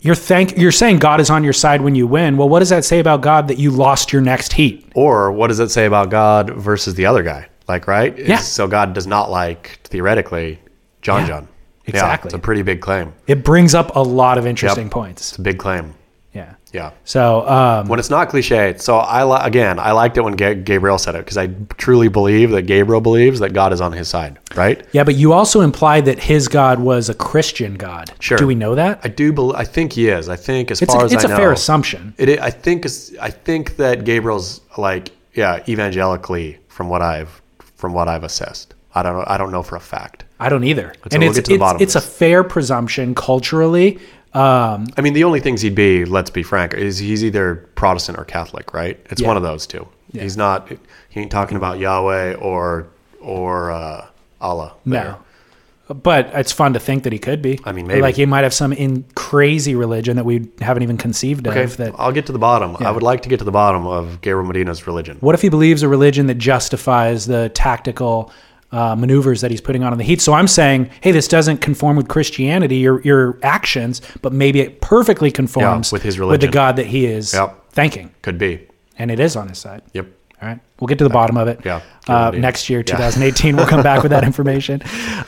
you're 0.00 0.14
thank 0.14 0.56
you're 0.56 0.72
saying 0.72 0.98
God 0.98 1.20
is 1.20 1.30
on 1.30 1.44
your 1.44 1.52
side 1.52 1.80
when 1.82 1.94
you 1.94 2.06
win. 2.06 2.36
Well, 2.36 2.48
what 2.48 2.60
does 2.60 2.68
that 2.70 2.84
say 2.84 2.98
about 2.98 3.20
God 3.20 3.48
that 3.48 3.58
you 3.58 3.70
lost 3.70 4.12
your 4.12 4.22
next 4.22 4.52
heat? 4.52 4.90
Or 4.94 5.30
what 5.32 5.48
does 5.48 5.60
it 5.60 5.70
say 5.70 5.86
about 5.86 6.10
God 6.10 6.50
versus 6.50 6.94
the 6.94 7.06
other 7.06 7.22
guy? 7.22 7.48
Like, 7.68 7.86
right? 7.86 8.12
It's- 8.12 8.28
Yeah. 8.28 8.38
So 8.38 8.66
God 8.66 8.92
does 8.94 9.06
not 9.06 9.30
like 9.30 9.80
theoretically 9.84 10.58
John 11.02 11.20
Yeah, 11.22 11.26
John. 11.28 11.48
exactly. 11.86 12.28
Yeah, 12.28 12.28
it's 12.28 12.34
a 12.34 12.38
pretty 12.38 12.62
big 12.62 12.80
claim. 12.80 13.12
It 13.26 13.44
brings 13.44 13.74
up 13.74 13.94
a 13.96 14.00
lot 14.00 14.38
of 14.38 14.46
interesting 14.46 14.88
points. 14.88 15.30
It's 15.30 15.38
a 15.38 15.42
big 15.42 15.58
claim. 15.58 15.94
Yeah. 16.38 16.54
Yeah. 16.72 16.90
So, 17.04 17.48
um, 17.48 17.88
When 17.88 17.98
it's 17.98 18.10
not 18.10 18.28
cliche, 18.28 18.74
so 18.76 18.98
I 18.98 19.24
li- 19.24 19.40
again, 19.42 19.78
I 19.78 19.92
liked 19.92 20.18
it 20.18 20.20
when 20.20 20.34
Ga- 20.36 20.54
Gabriel 20.56 20.98
said 20.98 21.14
it 21.14 21.24
because 21.24 21.38
I 21.38 21.46
truly 21.78 22.08
believe 22.08 22.50
that 22.50 22.62
Gabriel 22.62 23.00
believes 23.00 23.40
that 23.40 23.54
God 23.54 23.72
is 23.72 23.80
on 23.80 23.92
his 23.92 24.06
side, 24.06 24.38
right? 24.54 24.84
yeah, 24.92 25.02
but 25.02 25.14
you 25.14 25.32
also 25.32 25.62
implied 25.62 26.04
that 26.04 26.18
his 26.18 26.46
God 26.46 26.78
was 26.78 27.08
a 27.08 27.14
Christian 27.14 27.74
God. 27.76 28.12
Sure. 28.20 28.36
Do 28.36 28.46
we 28.46 28.54
know 28.54 28.74
that? 28.74 29.00
I 29.02 29.08
do. 29.08 29.32
Bel 29.32 29.56
I 29.56 29.64
think 29.64 29.94
he 29.94 30.08
is. 30.08 30.28
I 30.28 30.36
think 30.36 30.70
as 30.70 30.82
It's 30.82 30.92
far 30.92 31.02
a, 31.02 31.04
as 31.06 31.12
it's 31.14 31.24
I 31.24 31.28
a 31.28 31.30
know, 31.30 31.36
fair 31.36 31.52
assumption. 31.52 32.14
It, 32.18 32.28
is- 32.28 32.38
I 32.38 32.50
think 32.50 32.84
I 33.20 33.30
think 33.30 33.76
that 33.76 34.04
Gabriel's 34.04 34.60
like 34.76 35.10
yeah 35.34 35.62
evangelically 35.68 36.58
from 36.68 36.88
what 36.90 37.00
I've 37.02 37.40
from 37.76 37.92
what 37.94 38.08
I've 38.08 38.24
assessed. 38.24 38.74
I 38.94 39.02
don't 39.02 39.16
know. 39.16 39.24
I 39.26 39.36
don't 39.38 39.52
know 39.52 39.62
for 39.62 39.76
a 39.76 39.80
fact. 39.80 40.24
I 40.40 40.48
don't 40.48 40.64
either. 40.64 40.92
So 40.94 41.08
and 41.12 41.20
we'll 41.22 41.30
it's 41.30 41.38
get 41.38 41.44
to 41.46 41.58
the 41.58 41.64
it's, 41.74 41.82
it's 41.82 41.94
a 41.96 42.00
fair 42.00 42.42
presumption 42.44 43.14
culturally. 43.14 43.98
Um, 44.34 44.86
I 44.96 45.00
mean, 45.00 45.14
the 45.14 45.24
only 45.24 45.40
things 45.40 45.62
he'd 45.62 45.74
be, 45.74 46.04
let's 46.04 46.30
be 46.30 46.42
frank, 46.42 46.74
is 46.74 46.98
he's 46.98 47.24
either 47.24 47.66
Protestant 47.74 48.18
or 48.18 48.24
Catholic, 48.24 48.74
right? 48.74 48.98
It's 49.10 49.20
Yeah. 49.20 49.28
one 49.28 49.36
of 49.36 49.42
those 49.42 49.66
two. 49.66 49.86
He's 50.12 50.36
not. 50.36 50.68
He 51.08 51.20
ain't 51.20 51.30
talking 51.30 51.56
about 51.56 51.78
Yahweh 51.78 52.34
or 52.34 52.86
or 53.20 53.70
uh, 53.70 54.06
Allah. 54.40 54.74
there. 54.86 55.04
No. 55.04 55.94
But 55.94 56.30
it's 56.34 56.52
fun 56.52 56.74
to 56.74 56.78
think 56.80 57.04
that 57.04 57.14
he 57.14 57.18
could 57.18 57.40
be. 57.40 57.58
I 57.64 57.72
mean, 57.72 57.86
maybe. 57.86 58.02
Like 58.02 58.14
he 58.16 58.26
might 58.26 58.42
have 58.42 58.52
some 58.52 58.74
in 58.74 59.04
crazy 59.14 59.74
religion 59.74 60.16
that 60.16 60.24
we 60.26 60.48
haven't 60.60 60.82
even 60.82 60.98
conceived 60.98 61.46
Okay, 61.48 61.64
of. 61.64 61.78
That 61.78 61.94
I'll 61.98 62.12
get 62.12 62.26
to 62.26 62.32
the 62.32 62.38
bottom. 62.38 62.76
I 62.80 62.90
would 62.90 63.02
like 63.02 63.22
to 63.22 63.28
get 63.30 63.38
to 63.38 63.44
the 63.44 63.50
bottom 63.50 63.86
of 63.86 64.20
Gabriel 64.20 64.46
Medina's 64.46 64.86
religion. 64.86 65.16
what 65.20 65.34
if 65.34 65.40
he 65.42 65.48
believes 65.48 65.82
a 65.82 65.88
religion 65.88 66.26
that 66.26 66.34
justifies 66.36 67.24
the 67.26 67.48
tactical 67.54 68.30
uh, 68.72 68.94
maneuvers 68.96 69.40
that 69.40 69.50
he's 69.50 69.60
putting 69.60 69.82
on 69.84 69.92
in 69.92 69.98
the 69.98 70.04
heat? 70.04 70.20
So 70.20 70.32
I'm 70.32 70.48
saying, 70.48 70.90
hey, 71.00 71.10
this 71.12 71.28
doesn't 71.28 71.58
conform 71.58 71.96
with 71.96 72.08
Christianity, 72.08 72.76
your 72.76 73.00
your 73.02 73.38
actions, 73.42 74.00
but 74.22 74.32
maybe 74.32 74.60
it 74.60 74.80
perfectly 74.80 75.30
conforms 75.30 75.92
with 75.92 76.02
his 76.02 76.18
religion, 76.18 76.32
with 76.32 76.40
the 76.42 76.48
God 76.52 76.76
that 76.76 76.86
he 76.86 77.06
is 77.06 77.32
Yep. 77.34 77.70
thanking, 77.70 78.10
Could 78.22 78.38
be. 78.38 78.66
and 78.98 79.10
it 79.10 79.20
is 79.20 79.36
on 79.36 79.48
his 79.48 79.58
side. 79.58 79.82
Yep. 79.92 80.06
All 80.40 80.48
right. 80.48 80.60
We'll 80.78 80.86
get 80.86 80.98
to 80.98 81.04
the 81.04 81.10
bottom 81.10 81.36
of 81.36 81.48
it. 81.48 81.60
Yeah. 81.64 81.80
Uh, 82.06 82.30
next 82.30 82.70
year, 82.70 82.78
Yeah. 82.80 82.96
2018, 82.96 83.56
we'll 83.56 83.66
come 83.66 83.82
back 83.82 84.02
with 84.02 84.10
that 84.10 84.22
information. 84.32 84.80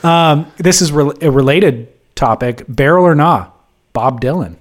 Um, 0.03 0.49
this 0.57 0.81
is 0.81 0.91
rel 0.93 1.11
a 1.21 1.29
related 1.29 1.89
topic 2.15 2.63
barrel 2.69 3.05
or 3.05 3.13
nah? 3.15 3.47
Bob 3.91 4.21
Dylan. 4.21 4.55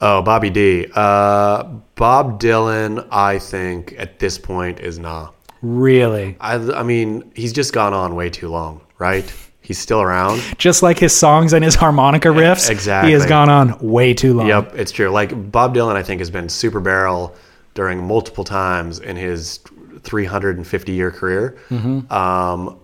Oh, 0.00 0.22
Bobby 0.22 0.50
D. 0.50 0.86
Uh, 0.94 1.64
Bob 1.96 2.40
Dylan, 2.40 3.06
I 3.10 3.38
think 3.40 3.94
at 3.98 4.18
this 4.20 4.38
point 4.38 4.78
is 4.80 4.98
nah. 5.00 5.30
Really? 5.62 6.36
I, 6.40 6.54
I 6.54 6.82
mean, 6.82 7.30
he's 7.34 7.52
just 7.52 7.72
gone 7.72 7.94
on 7.94 8.14
way 8.14 8.28
too 8.30 8.48
long, 8.48 8.80
right? 8.98 9.32
He's 9.60 9.78
still 9.78 10.02
around. 10.02 10.42
Just 10.58 10.82
like 10.82 10.98
his 10.98 11.16
songs 11.16 11.52
and 11.52 11.64
his 11.64 11.76
harmonica 11.76 12.28
riffs, 12.28 12.68
Exactly. 12.68 13.10
He 13.10 13.14
has 13.14 13.24
gone 13.26 13.48
on 13.48 13.78
way 13.78 14.12
too 14.12 14.34
long. 14.34 14.48
Yep, 14.48 14.74
it's 14.74 14.90
true. 14.90 15.08
Like 15.10 15.52
Bob 15.52 15.74
Dylan, 15.74 15.94
I 15.94 16.02
think 16.02 16.20
has 16.20 16.30
been 16.30 16.48
super 16.48 16.80
barrel 16.80 17.34
during 17.74 18.04
multiple 18.04 18.42
times 18.42 18.98
in 18.98 19.16
his 19.16 19.60
350 20.02 20.92
year 20.92 21.12
career. 21.12 21.56
Mm-hmm. 21.70 22.12
Um, 22.12 22.78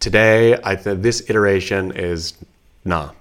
today, 0.00 0.58
I 0.62 0.76
think 0.76 1.02
this 1.02 1.28
iteration 1.30 1.92
is 1.92 2.34
nah. 2.84 3.12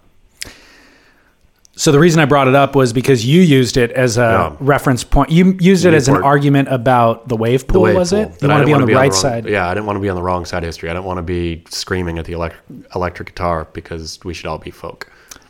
So 1.81 1.91
the 1.91 1.97
reason 1.97 2.19
I 2.21 2.25
brought 2.25 2.47
it 2.47 2.53
up 2.53 2.75
was 2.75 2.93
because 2.93 3.25
you 3.25 3.41
used 3.41 3.75
it 3.75 3.89
as 3.93 4.19
a 4.19 4.21
Yeah. 4.21 4.55
reference 4.59 5.03
point. 5.03 5.31
You 5.31 5.57
used 5.59 5.83
it 5.83 5.95
as 5.95 6.07
an 6.07 6.17
argument 6.21 6.67
about 6.69 7.27
the 7.27 7.35
wave 7.35 7.67
pool, 7.67 7.81
wave 7.81 7.95
was 7.95 8.11
pool. 8.11 8.19
it? 8.19 8.39
You 8.39 8.49
want 8.49 8.61
to 8.61 8.65
be 8.67 8.73
on 8.73 8.85
the 8.85 8.93
right 8.93 9.09
wrong- 9.09 9.11
side. 9.11 9.45
Yeah, 9.49 9.67
I 9.67 9.73
didn't 9.73 9.87
want 9.87 9.97
to 9.97 9.99
be 9.99 10.07
on 10.07 10.15
the 10.15 10.21
wrong 10.21 10.45
side 10.45 10.59
of 10.61 10.67
history. 10.67 10.91
I 10.91 10.93
didn't 10.93 11.05
want 11.05 11.17
to 11.17 11.23
be 11.23 11.63
screaming 11.71 12.19
at 12.19 12.25
the 12.25 12.33
electric 12.33 12.61
electric 12.93 13.29
guitar 13.29 13.65
because 13.73 14.19
we 14.23 14.35
should 14.35 14.45
all 14.45 14.59
be 14.59 14.69
folk. 14.69 15.07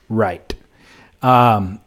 Right. 0.08 0.54
Um, 1.22 1.82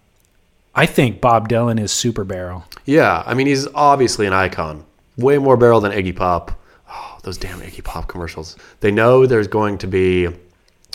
I 0.75 0.85
think 0.85 1.23
Bob 1.23 1.49
Dylan 1.49 1.81
is 1.81 1.91
super 1.91 2.23
barrel. 2.23 2.65
Yeah, 2.85 3.23
I 3.25 3.33
mean 3.33 3.47
he's 3.47 3.67
obviously 3.75 4.27
an 4.27 4.35
icon. 4.35 4.85
Way 5.17 5.39
more 5.39 5.57
barrel 5.57 5.81
than 5.81 5.91
Iggy 5.91 6.15
Pop. 6.17 6.53
Oh, 6.93 7.17
those 7.23 7.39
damn 7.39 7.61
Iggy 7.61 7.83
Pop 7.83 8.09
commercials. 8.09 8.57
They 8.81 8.91
know 8.91 9.25
there's 9.25 9.49
going 9.49 9.79
to 9.79 9.87
be, 9.87 10.29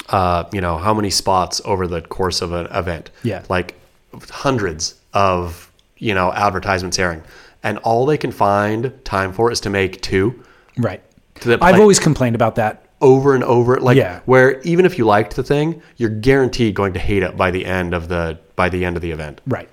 uh, 0.09 0.43
you 0.53 0.61
know, 0.61 0.77
how 0.77 0.93
many 0.93 1.09
spots 1.09 1.61
over 1.65 1.88
the 1.88 2.01
course 2.01 2.41
of 2.41 2.51
an 2.53 2.67
event. 2.67 3.11
Yeah. 3.23 3.43
like 3.49 3.76
hundreds 4.30 4.95
of 5.13 5.71
you 5.97 6.13
know 6.13 6.31
advertisements 6.34 6.97
airing, 6.97 7.21
and 7.63 7.77
all 7.80 8.05
they 8.05 8.17
can 8.17 8.31
find 8.31 8.93
time 9.05 9.34
for 9.34 9.51
is 9.51 9.59
to 9.61 9.69
make 9.69 10.01
two 10.01 10.43
Right. 10.77 11.01
To 11.41 11.49
the 11.49 11.53
I've 11.55 11.73
play- 11.76 11.81
always 11.81 11.99
complained 11.99 12.35
about 12.35 12.55
that. 12.55 12.85
over 13.01 13.34
and 13.35 13.43
over. 13.45 13.80
Like 13.80 13.95
Yeah. 13.97 14.19
where 14.26 14.59
even 14.61 14.85
if 14.85 14.97
you 14.97 15.05
liked 15.05 15.35
the 15.35 15.43
thing, 15.43 15.81
you're 15.97 16.09
guaranteed 16.09 16.73
going 16.76 16.93
to 16.93 16.99
hate 16.99 17.23
it 17.23 17.38
by 17.38 17.49
the 17.51 17.65
end 17.65 17.93
of 17.93 18.07
the 18.09 18.38
by 18.55 18.67
the 18.69 18.84
end 18.85 18.95
of 18.97 19.01
the 19.01 19.11
event. 19.11 19.39
Right. 19.47 19.69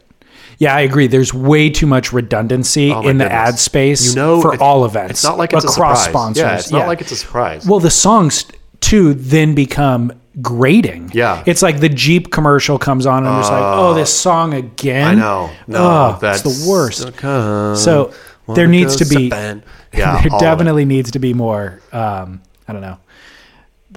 Yeah, 0.58 0.74
I 0.74 0.80
agree. 0.82 1.06
There's 1.08 1.34
way 1.34 1.68
too 1.68 1.86
much 1.86 2.12
redundancy 2.12 2.90
Oh 2.92 3.00
in 3.00 3.18
the 3.18 3.24
goodness. 3.24 3.48
ad 3.54 3.58
space 3.58 4.08
You 4.10 4.14
know, 4.16 4.40
for 4.40 4.60
all 4.62 4.84
events. 4.84 5.10
It's 5.10 5.24
not 5.24 5.38
like 5.38 5.52
it's 5.52 5.64
across 5.64 6.00
a 6.00 6.04
surprise. 6.04 6.04
sponsors. 6.04 6.42
Yeah, 6.42 6.54
it's 6.56 6.70
not 6.70 6.86
like 6.86 7.00
it's 7.00 7.12
a 7.12 7.16
surprise. 7.16 7.66
Well, 7.66 7.80
the 7.80 7.90
songs 7.90 8.46
too 8.86 9.14
then 9.14 9.54
become 9.54 10.12
grating. 10.40 11.10
Yeah. 11.12 11.42
It's 11.46 11.62
like 11.62 11.80
the 11.80 11.88
Jeep 11.88 12.30
commercial 12.30 12.78
comes 12.78 13.04
on 13.06 13.18
and 13.18 13.28
I'm 13.28 13.42
like, 13.42 13.50
oh, 13.78 13.94
this 13.94 14.12
song 14.16 14.54
again. 14.54 15.06
I 15.08 15.14
know. 15.14 15.50
No, 15.66 15.78
oh, 15.78 16.18
that's 16.20 16.44
it's 16.44 16.64
the 16.64 16.70
worst. 16.70 17.18
So 17.20 18.12
there 18.54 18.66
needs 18.66 18.96
to 18.96 19.04
be. 19.04 19.30
Yeah, 19.92 20.20
there 20.20 20.30
all 20.32 20.36
of 20.36 20.42
it. 20.42 20.44
definitely 20.44 20.84
needs 20.84 21.12
to 21.12 21.18
be 21.18 21.32
more 21.32 21.80
um, 21.90 22.42
I 22.68 22.74
don't 22.74 22.82
know. 22.82 22.98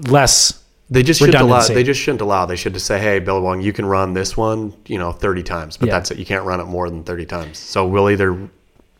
Less 0.07 0.63
They 0.89 1.03
just 1.03 1.19
shouldn't 1.19 1.41
allow. 1.43 1.67
They 1.67 1.83
just 1.83 1.99
shouldn't 1.99 2.21
allow. 2.21 2.45
They 2.45 2.55
should 2.55 2.73
just 2.73 2.85
say, 2.85 2.99
"Hey, 2.99 3.19
Billabong, 3.19 3.59
you 3.61 3.73
can 3.73 3.85
run 3.85 4.13
this 4.13 4.37
one, 4.37 4.71
you 4.85 4.97
know, 4.97 5.11
thirty 5.11 5.43
times, 5.43 5.75
but 5.75 5.87
Yeah. 5.87 5.95
that's 5.95 6.11
it. 6.11 6.17
You 6.17 6.25
can't 6.25 6.45
run 6.45 6.61
it 6.61 6.65
more 6.67 6.89
than 6.89 7.03
thirty 7.03 7.25
times." 7.25 7.57
So 7.57 7.85
we'll 7.85 8.09
either, 8.09 8.37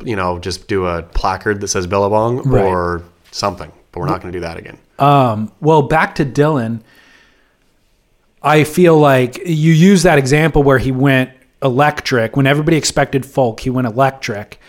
you 0.04 0.16
know, 0.18 0.40
just 0.40 0.68
do 0.68 0.88
a 0.88 1.04
placard 1.04 1.62
that 1.62 1.70
says 1.70 1.88
Billabong 1.88 2.42
Right. 2.44 2.66
or 2.66 3.04
something. 3.32 3.72
But 4.00 4.08
we're 4.08 4.12
not 4.14 4.22
going 4.22 4.32
to 4.34 4.38
do 4.38 4.42
that 4.42 4.58
again. 4.58 4.78
Um, 4.98 5.52
well, 5.62 5.82
back 5.84 6.16
to 6.16 6.26
Dylan. 6.26 6.82
I 8.42 8.64
feel 8.64 8.98
like 8.98 9.38
you 9.46 9.74
use 9.74 10.04
that 10.04 10.18
example 10.18 10.64
where 10.64 10.78
he 10.78 10.92
went 10.92 11.32
electric 11.62 12.38
when 12.38 12.48
everybody 12.48 12.78
expected 12.78 13.26
folk, 13.26 13.60
he 13.60 13.70
went 13.70 13.86
electric. 13.88 14.60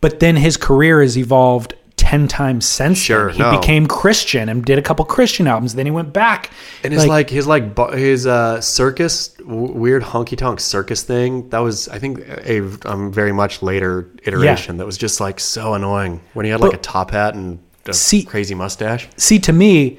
But 0.00 0.20
then 0.20 0.36
his 0.36 0.56
career 0.56 1.00
has 1.00 1.16
evolved 1.16 1.74
10 1.96 2.28
times 2.28 2.66
since 2.66 2.98
Sure, 2.98 3.28
then. 3.28 3.34
He 3.36 3.40
no. 3.42 3.58
became 3.60 3.86
Christian 3.86 4.48
and 4.48 4.64
did 4.64 4.78
a 4.78 4.82
couple 4.82 5.04
Christian 5.04 5.46
albums. 5.46 5.74
Then 5.74 5.86
he 5.86 5.92
went 5.92 6.12
back. 6.12 6.50
And 6.84 6.92
his 6.92 7.06
like, 7.06 7.30
his 7.30 7.46
like 7.46 7.78
his 7.94 8.26
uh, 8.26 8.60
circus 8.60 9.28
w- 9.28 9.72
weird 9.72 10.02
honky 10.02 10.36
tonk 10.36 10.60
circus 10.60 11.02
thing 11.02 11.48
that 11.50 11.60
was 11.60 11.88
I 11.88 11.98
think 11.98 12.18
a 12.20 12.60
um, 12.90 13.12
very 13.12 13.32
much 13.32 13.62
later 13.62 14.10
iteration 14.24 14.76
that 14.78 14.84
was 14.86 14.98
just 14.98 15.20
like 15.20 15.40
so 15.40 15.74
annoying 15.74 16.20
when 16.34 16.44
he 16.44 16.50
had 16.50 16.60
like 16.60 16.72
But- 16.72 16.80
a 16.80 16.82
top 16.82 17.12
hat 17.12 17.34
and 17.34 17.58
See- 17.90 18.22
crazy 18.24 18.54
mustache. 18.54 19.08
see 19.16 19.38
to 19.40 19.52
me 19.52 19.98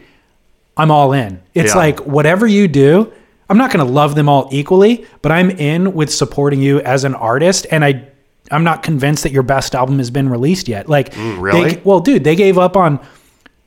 i'm 0.77 0.89
all 0.91 1.11
in 1.13 1.41
it's 1.53 1.73
Yeah. 1.73 1.77
like 1.77 1.99
whatever 2.05 2.47
you 2.47 2.67
do 2.67 3.11
i'm 3.49 3.57
not 3.57 3.71
going 3.71 3.85
to 3.85 3.91
love 3.91 4.15
them 4.15 4.29
all 4.29 4.47
equally 4.51 5.05
but 5.21 5.31
i'm 5.31 5.49
in 5.51 5.93
with 5.93 6.11
supporting 6.13 6.61
you 6.61 6.79
as 6.81 7.03
an 7.03 7.13
artist 7.13 7.67
and 7.71 7.83
i 7.85 8.03
i'm 8.51 8.63
not 8.63 8.83
convinced 8.83 9.23
that 9.23 9.31
your 9.31 9.43
best 9.43 9.75
album 9.75 9.97
has 9.99 10.09
been 10.09 10.29
released 10.29 10.67
yet 10.67 10.87
like 10.89 11.13
Mm, 11.13 11.41
really? 11.41 11.73
they, 11.75 11.81
well 11.83 11.99
dude 11.99 12.23
they 12.23 12.35
gave 12.35 12.57
up 12.57 12.75
on 12.77 12.99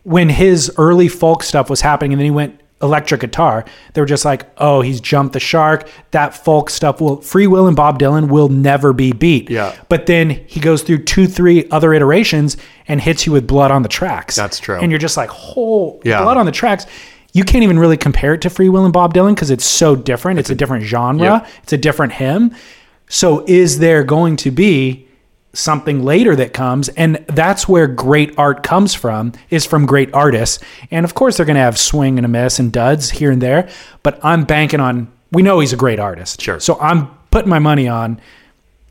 when 0.02 0.28
his 0.28 0.72
early 0.78 1.08
folk 1.08 1.42
stuff 1.42 1.68
was 1.70 1.80
happening 1.80 2.12
and 2.12 2.20
then 2.20 2.24
he 2.26 2.30
went 2.30 2.60
electric 2.86 3.20
guitar 3.20 3.64
they 3.92 4.00
were 4.00 4.06
just 4.06 4.24
like 4.24 4.46
oh 4.58 4.80
he's 4.80 5.00
jumped 5.00 5.32
the 5.34 5.40
shark 5.40 5.88
that 6.12 6.34
folk 6.34 6.70
stuff 6.70 7.00
will 7.00 7.18
freewheelin' 7.18 7.74
bob 7.76 7.98
dylan 7.98 8.28
will 8.28 8.48
never 8.48 8.92
be 8.92 9.12
beat 9.12 9.50
Yeah. 9.50 9.74
but 9.88 10.06
then 10.06 10.30
he 10.46 10.60
goes 10.60 10.82
through 10.82 11.04
two 11.04 11.26
three 11.26 11.68
other 11.70 11.92
iterations 11.92 12.56
and 12.88 13.00
hits 13.00 13.26
you 13.26 13.32
with 13.32 13.46
blood 13.46 13.70
on 13.70 13.82
the 13.82 13.88
tracks 13.88 14.34
That's 14.36 14.58
true. 14.58 14.78
and 14.80 14.90
you're 14.90 14.98
just 14.98 15.16
like 15.16 15.28
whole 15.28 16.00
Yeah. 16.04 16.22
blood 16.22 16.36
on 16.38 16.46
the 16.46 16.52
tracks 16.52 16.86
you 17.34 17.44
can't 17.44 17.62
even 17.64 17.78
really 17.78 17.98
compare 17.98 18.32
it 18.34 18.40
to 18.42 18.48
freewheelin' 18.48 18.92
bob 18.92 19.12
dylan 19.12 19.34
because 19.34 19.50
it's 19.50 19.64
so 19.66 19.94
different 19.96 20.38
it's 20.38 20.48
a, 20.50 20.54
different 20.54 20.84
genre 20.84 21.22
Yep. 21.24 21.48
it's 21.64 21.72
a 21.74 21.78
different 21.78 22.12
hymn 22.14 22.54
so 23.08 23.44
is 23.46 23.78
there 23.78 24.02
going 24.04 24.36
to 24.36 24.50
be 24.50 25.05
something 25.56 26.04
later 26.04 26.36
that 26.36 26.52
comes 26.52 26.88
and 26.90 27.16
that's 27.28 27.66
where 27.68 27.86
great 27.86 28.32
art 28.38 28.62
comes 28.62 28.94
from 28.94 29.32
is 29.50 29.64
from 29.64 29.86
great 29.86 30.12
artists 30.12 30.62
and 30.90 31.04
of 31.04 31.14
course 31.14 31.36
they're 31.36 31.46
going 31.46 31.54
to 31.56 31.60
have 31.62 31.78
swing 31.78 32.18
and 32.18 32.24
a 32.26 32.28
miss 32.28 32.58
and 32.58 32.72
duds 32.72 33.10
here 33.10 33.30
and 33.30 33.40
there 33.40 33.66
but 34.02 34.22
i'm 34.22 34.44
banking 34.44 34.80
on 34.80 35.10
we 35.32 35.42
know 35.42 35.58
he's 35.60 35.72
a 35.72 35.76
great 35.76 35.98
artist 35.98 36.40
Sure. 36.42 36.60
so 36.60 36.78
i'm 36.80 37.08
putting 37.30 37.48
my 37.48 37.58
money 37.58 37.88
on 37.88 38.20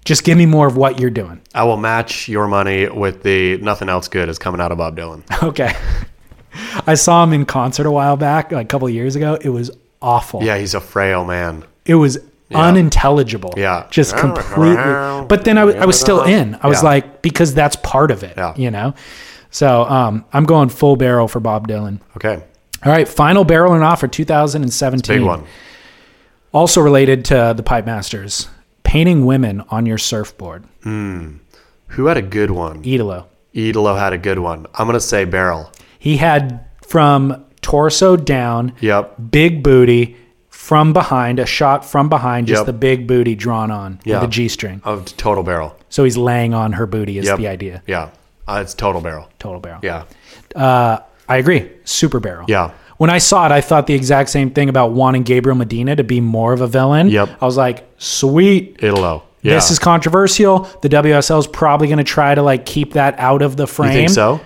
just 0.05 0.23
give 0.23 0.37
me 0.37 0.45
more 0.45 0.67
of 0.67 0.75
what 0.77 0.99
you're 0.99 1.09
doing 1.09 1.41
I 1.53 1.63
will 1.63 1.77
match 1.77 2.27
your 2.27 2.47
money 2.47 2.87
with 2.89 3.23
the 3.23 3.57
nothing 3.57 3.89
else 3.89 4.07
good 4.07 4.27
is 4.29 4.37
coming 4.39 4.61
out 4.61 4.71
of 4.71 4.77
Bob 4.77 4.95
Dylan. 4.97 5.23
okay 5.43 5.73
i 6.87 6.93
saw 6.95 7.23
him 7.23 7.33
in 7.33 7.45
concert 7.45 7.85
a 7.85 7.91
while 7.91 8.17
back 8.17 8.51
like 8.51 8.65
a 8.65 8.67
couple 8.67 8.87
of 8.87 8.93
years 8.93 9.15
ago 9.15 9.37
it 9.41 9.49
was 9.49 9.69
awful 10.01 10.43
Yeah, 10.43 10.57
he's 10.57 10.73
a 10.73 10.81
frail 10.81 11.25
man. 11.25 11.63
it 11.85 11.95
was 11.95 12.17
unintelligible 12.53 13.53
Yeah. 13.57 13.87
just 13.89 14.15
completely 14.17 14.75
but 15.27 15.45
then 15.45 15.57
I 15.57 15.85
was 15.85 15.99
still 15.99 16.23
in 16.23 16.57
i 16.61 16.67
was 16.67 16.81
Yeah. 16.83 16.89
like 16.89 17.21
because 17.21 17.53
that's 17.53 17.75
part 17.77 18.11
of 18.11 18.23
it 18.23 18.33
Yeah. 18.37 18.53
you 18.55 18.69
know 18.71 18.93
so 19.49 19.83
um, 19.85 20.25
i'm 20.33 20.43
going 20.45 20.69
full 20.69 20.95
barrel 20.95 21.27
for 21.27 21.39
bob 21.39 21.67
dylan 21.67 21.99
Okay, 22.17 22.43
all 22.85 22.91
right 22.91 23.07
final 23.07 23.43
barrel 23.45 23.71
and 23.73 23.81
not 23.81 23.95
for 23.99 24.07
2017 24.07 25.17
big 25.17 25.25
one. 25.25 25.43
also 26.53 26.81
related 26.81 27.25
to 27.25 27.53
the 27.57 27.63
pipe 27.63 27.85
masters 27.85 28.47
painting 28.83 29.25
women 29.25 29.63
on 29.69 29.85
your 29.87 29.97
surfboard 29.97 30.63
Who 30.83 32.05
had 32.05 32.17
a 32.17 32.21
good 32.21 32.51
one? 32.51 32.81
italo 32.85 33.27
Italo 33.53 33.95
had 33.95 34.11
a 34.11 34.17
good 34.17 34.37
one. 34.39 34.67
I'm 34.75 34.85
gonna 34.85 34.99
say 34.99 35.23
Barrel. 35.23 35.71
he 35.97 36.17
had 36.17 36.65
from 36.85 37.43
torso 37.61 38.15
down 38.17 38.73
Yep. 38.81 39.15
big 39.31 39.63
booty 39.63 40.17
from 40.65 40.93
behind 40.93 41.37
a 41.39 41.45
shot 41.45 41.85
from 41.85 42.09
behind 42.09 42.47
just 42.47 42.61
Yep. 42.61 42.65
the 42.65 42.73
big 42.73 43.05
booty 43.07 43.35
drawn 43.35 43.69
on 43.69 43.99
Yeah. 44.03 44.15
with 44.15 44.29
a 44.29 44.31
g-string 44.31 44.81
Of 44.83 45.15
total 45.15 45.43
barrel. 45.43 45.75
so 45.89 46.03
he's 46.03 46.17
laying 46.17 46.53
on 46.55 46.73
her 46.73 46.87
booty 46.87 47.19
is 47.19 47.25
Yep. 47.27 47.37
the 47.37 47.47
idea 47.47 47.81
Yeah. 47.85 48.07
Uh, 48.47 48.59
it's 48.63 48.73
total 48.73 48.99
barrel. 49.01 49.27
total 49.37 49.59
barrel 49.59 49.79
Yeah. 49.83 50.03
Uh, 50.55 50.97
I 51.29 51.37
agree. 51.37 51.69
Super 51.83 52.19
barrel. 52.19 52.45
Yeah. 52.47 52.71
When 52.97 53.09
I 53.09 53.17
saw 53.19 53.45
it, 53.45 53.51
I 53.51 53.61
thought 53.61 53.87
the 53.87 53.93
exact 53.93 54.29
same 54.29 54.49
thing 54.51 54.69
about 54.69 54.91
wanting 54.91 55.23
Gabriel 55.23 55.55
Medina 55.57 55.95
to 55.97 56.03
be 56.03 56.19
more 56.21 56.53
of 56.53 56.61
a 56.61 56.67
villain. 56.67 57.09
Yep. 57.09 57.29
I 57.41 57.45
was 57.45 57.57
like, 57.57 57.83
sweet. 57.97 58.77
Italo. 58.81 59.23
Yeah. 59.41 59.53
This 59.55 59.69
is 59.69 59.77
controversial. 59.79 60.67
The 60.81 60.89
WSL 60.89 61.37
is 61.39 61.45
probably 61.47 61.87
going 61.87 61.97
to 61.99 62.03
try 62.03 62.33
to 62.33 62.41
like 62.41 62.65
keep 62.65 62.93
that 62.93 63.15
out 63.19 63.41
of 63.41 63.57
the 63.57 63.63
you 63.63 63.67
frame. 63.67 63.93
think 63.93 64.09
so? 64.09 64.39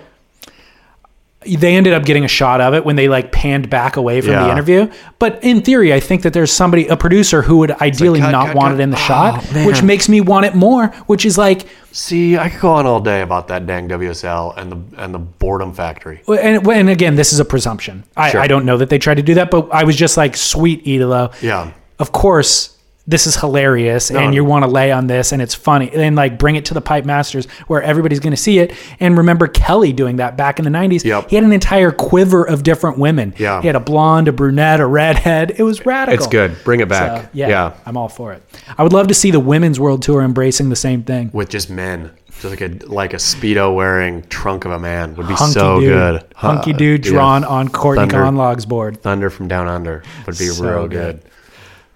They 1.46 1.74
ended 1.74 1.94
up 1.94 2.04
getting 2.04 2.24
a 2.24 2.28
shot 2.28 2.60
of 2.60 2.74
it 2.74 2.84
when 2.84 2.96
they 2.96 3.08
like 3.08 3.32
panned 3.32 3.70
back 3.70 3.96
away 3.96 4.20
from 4.20 4.32
the 4.32 4.50
interview. 4.50 4.90
But 5.18 5.42
in 5.42 5.62
theory, 5.62 5.90
I 5.94 5.98
think 5.98 6.22
that 6.22 6.34
there's 6.34 6.52
somebody, 6.52 6.86
a 6.88 6.98
producer, 6.98 7.40
who 7.40 7.56
would 7.58 7.70
ideally 7.70 8.20
cut, 8.20 8.30
not 8.30 8.46
cut, 8.48 8.56
want 8.56 8.72
cut. 8.72 8.80
it 8.80 8.82
in 8.82 8.90
the 8.90 8.98
Oh, 8.98 9.00
shot, 9.00 9.52
man. 9.54 9.66
which 9.66 9.82
makes 9.82 10.06
me 10.06 10.20
want 10.20 10.44
it 10.44 10.54
more. 10.54 10.88
Which 11.06 11.24
is 11.24 11.38
like, 11.38 11.66
See, 11.92 12.36
I 12.36 12.50
could 12.50 12.60
go 12.60 12.72
on 12.72 12.84
all 12.86 13.00
day 13.00 13.22
about 13.22 13.48
that 13.48 13.66
dang 13.66 13.88
WSL 13.88 14.54
and 14.58 14.70
the 14.70 15.02
and 15.02 15.14
the 15.14 15.18
boredom 15.18 15.72
factory. 15.72 16.20
and, 16.28 16.66
and 16.68 16.90
again, 16.90 17.14
this 17.16 17.32
is 17.32 17.40
a 17.40 17.44
presumption. 17.44 18.04
I, 18.18 18.30
Sure. 18.32 18.40
I 18.42 18.46
don't 18.46 18.66
know 18.66 18.76
that 18.76 18.90
they 18.90 18.98
tried 18.98 19.16
to 19.16 19.22
do 19.22 19.34
that, 19.34 19.50
but 19.50 19.70
I 19.72 19.84
was 19.84 19.96
just 19.96 20.16
like, 20.18 20.36
sweet 20.36 20.86
Italo. 20.86 21.30
Yeah. 21.40 21.72
of 21.98 22.12
course 22.12 22.76
this 23.10 23.26
is 23.26 23.36
hilarious 23.36 24.10
and 24.10 24.34
you 24.34 24.44
want 24.44 24.64
to 24.64 24.70
lay 24.70 24.92
on 24.92 25.06
this 25.08 25.32
and 25.32 25.42
it's 25.42 25.54
funny 25.54 25.90
and 25.92 26.14
like 26.16 26.38
bring 26.38 26.54
it 26.56 26.64
to 26.66 26.74
the 26.74 26.80
pipe 26.80 27.04
masters 27.04 27.46
where 27.66 27.82
everybody's 27.82 28.20
going 28.20 28.30
to 28.32 28.36
see 28.36 28.58
it 28.60 28.72
and 29.00 29.18
remember 29.18 29.46
kelly 29.48 29.92
doing 29.92 30.16
that 30.16 30.36
back 30.36 30.58
in 30.58 30.64
the 30.64 30.70
90s 30.70 31.04
Yep. 31.04 31.28
he 31.28 31.36
had 31.36 31.44
an 31.44 31.52
entire 31.52 31.90
quiver 31.90 32.44
of 32.44 32.62
different 32.62 32.98
women 32.98 33.34
Yeah. 33.36 33.60
he 33.60 33.66
had 33.66 33.76
a 33.76 33.80
blonde 33.80 34.28
a 34.28 34.32
brunette 34.32 34.80
a 34.80 34.86
redhead 34.86 35.54
it 35.58 35.62
was 35.62 35.84
radical 35.84 36.14
It's 36.14 36.26
good. 36.26 36.56
Bring 36.64 36.80
it 36.80 36.88
back. 36.88 37.22
So, 37.24 37.28
yeah, 37.32 37.48
yeah. 37.48 37.72
i'm 37.84 37.96
all 37.96 38.08
for 38.08 38.32
it 38.32 38.42
i 38.78 38.82
would 38.82 38.92
love 38.92 39.08
to 39.08 39.14
see 39.14 39.30
the 39.30 39.40
women's 39.40 39.80
world 39.80 40.02
tour 40.02 40.22
embracing 40.22 40.68
the 40.68 40.76
same 40.76 41.02
thing 41.02 41.30
With 41.32 41.48
just 41.50 41.68
men. 41.68 42.12
Just 42.40 42.44
like 42.44 42.60
a 42.62 42.86
like 42.86 43.12
a 43.12 43.16
speedo 43.18 43.74
wearing 43.74 44.22
trunk 44.28 44.64
of 44.64 44.70
a 44.72 44.78
man 44.78 45.14
would 45.16 45.28
be 45.28 45.34
hunky 45.34 45.52
so 45.52 45.78
dude 45.80 45.92
good. 45.92 46.24
hunky 46.36 46.72
dude 46.72 47.04
Yeah. 47.04 47.12
drawn 47.12 47.44
on 47.44 47.68
courtney 47.68 48.02
Thunder. 48.08 48.22
conlogue's 48.24 48.64
board 48.64 49.02
Thunder 49.02 49.28
from 49.28 49.46
down 49.48 49.68
under 49.68 50.02
would 50.26 50.38
be 50.38 50.46
So 50.46 50.64
real 50.64 50.88
good. 50.88 51.20
good. 51.20 51.30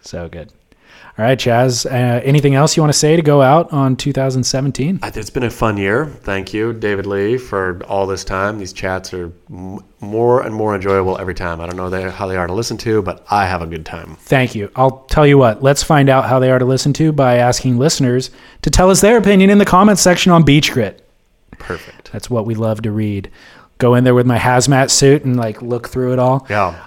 so 0.02 0.28
good 0.28 0.50
all 1.16 1.24
right 1.24 1.38
chas 1.38 1.86
uh, 1.86 2.20
anything 2.24 2.54
else 2.56 2.76
you 2.76 2.82
want 2.82 2.92
to 2.92 2.98
say 2.98 3.14
to 3.14 3.22
go 3.22 3.40
out 3.40 3.72
on 3.72 3.94
2017 3.96 4.98
It's 5.02 5.30
been 5.30 5.44
a 5.44 5.50
fun 5.50 5.76
year. 5.76 6.06
Thank 6.06 6.52
you, 6.52 6.72
David 6.72 7.06
Lee, 7.06 7.38
for 7.38 7.80
all 7.84 8.06
this 8.06 8.24
time. 8.24 8.58
These 8.58 8.72
chats 8.72 9.14
are 9.14 9.32
m- 9.50 9.78
more 10.00 10.42
and 10.42 10.54
more 10.54 10.74
enjoyable 10.74 11.16
every 11.18 11.34
time. 11.34 11.60
I 11.60 11.66
don't 11.66 11.76
know 11.76 11.88
they, 11.88 12.10
how 12.10 12.26
they 12.26 12.36
are 12.36 12.46
to 12.46 12.52
listen 12.52 12.76
to, 12.78 13.00
but 13.02 13.24
I 13.30 13.46
have 13.46 13.62
a 13.62 13.66
good 13.66 13.86
time. 13.86 14.16
Thank 14.20 14.54
you. 14.54 14.70
I'll 14.76 15.04
tell 15.08 15.26
you 15.26 15.38
what, 15.38 15.62
let's 15.62 15.82
find 15.82 16.08
out 16.08 16.24
how 16.24 16.38
they 16.40 16.50
are 16.50 16.58
to 16.58 16.64
listen 16.64 16.92
to 16.94 17.12
by 17.12 17.36
asking 17.36 17.78
listeners 17.78 18.30
to 18.62 18.70
tell 18.70 18.90
us 18.90 19.00
their 19.00 19.16
opinion 19.16 19.50
in 19.50 19.58
the 19.58 19.64
comments 19.64 20.02
section 20.02 20.32
on 20.32 20.42
Beach 20.42 20.72
Grit. 20.72 21.06
Perfect. 21.58 22.10
That's 22.12 22.28
what 22.28 22.44
we 22.46 22.54
love 22.54 22.82
to 22.82 22.90
read. 22.90 23.30
Go 23.78 23.94
in 23.94 24.04
there 24.04 24.14
with 24.14 24.26
my 24.26 24.38
hazmat 24.38 24.90
suit 24.90 25.24
and 25.24 25.36
like 25.36 25.62
look 25.62 25.88
through 25.88 26.12
it 26.12 26.18
all. 26.18 26.46
Yeah. 26.50 26.84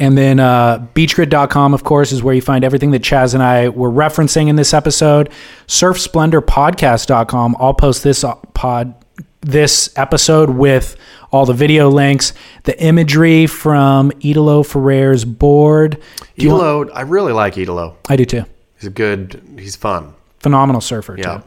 And 0.00 0.16
then 0.18 0.40
uh, 0.40 0.84
beachgrit.com, 0.94 1.74
of 1.74 1.84
course, 1.84 2.10
is 2.10 2.22
where 2.22 2.34
you 2.34 2.40
find 2.40 2.64
everything 2.64 2.90
that 2.92 3.02
Chas 3.02 3.34
and 3.34 3.42
I 3.42 3.68
were 3.68 3.90
referencing 3.90 4.48
in 4.48 4.56
this 4.56 4.72
episode. 4.74 5.30
Surfsplendorpodcast.com. 5.66 7.56
I'll 7.58 7.74
post 7.74 8.02
this 8.02 8.24
uh, 8.24 8.34
pod, 8.54 8.94
this 9.42 9.92
episode 9.96 10.50
with 10.50 10.96
all 11.32 11.46
the 11.46 11.52
video 11.54 11.88
links, 11.90 12.32
the 12.64 12.82
imagery 12.82 13.46
from 13.46 14.10
Italo 14.20 14.62
Ferreira's 14.62 15.24
board. 15.24 15.98
Do 16.36 16.44
you 16.46 16.50
want- 16.50 16.62
Italo, 16.62 16.90
I 16.92 17.02
really 17.02 17.32
like 17.32 17.56
Italo. 17.58 17.96
I 18.08 18.16
do 18.16 18.24
too. 18.24 18.44
He's 18.76 18.86
a 18.86 18.90
good. 18.90 19.40
He's 19.58 19.76
fun. 19.76 20.14
Phenomenal 20.40 20.80
surfer 20.80 21.16
Yeah. 21.18 21.38
too. 21.38 21.42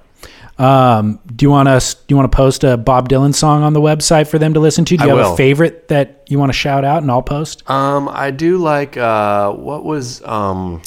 Um, 0.64 1.20
do 1.36 1.46
you 1.46 1.50
want 1.50 1.68
us? 1.68 1.94
Do 1.96 2.04
you 2.10 2.16
want 2.16 2.32
to 2.32 2.36
post 2.36 2.64
a 2.64 2.78
Bob 2.78 3.10
Dylan 3.10 3.34
song 3.36 3.64
on 3.64 3.74
the 3.74 3.82
website 3.82 4.28
for 4.28 4.40
them 4.40 4.54
to 4.54 4.60
listen 4.60 4.86
to? 4.86 4.98
Do 4.98 5.04
you 5.04 5.12
I 5.12 5.16
have 5.16 5.26
will. 5.28 5.34
a 5.34 5.38
favorite 5.38 5.88
that 5.90 6.24
you 6.30 6.40
want 6.40 6.50
to 6.50 6.58
shout 6.58 6.86
out, 6.86 7.02
and 7.02 7.12
I'll 7.12 7.22
post? 7.22 7.70
Um, 7.70 8.08
I 8.10 8.32
do 8.32 8.58
like. 8.58 8.96
Uh, 8.98 9.52
what 9.54 9.84
was 9.84 10.24
um. 10.24 10.82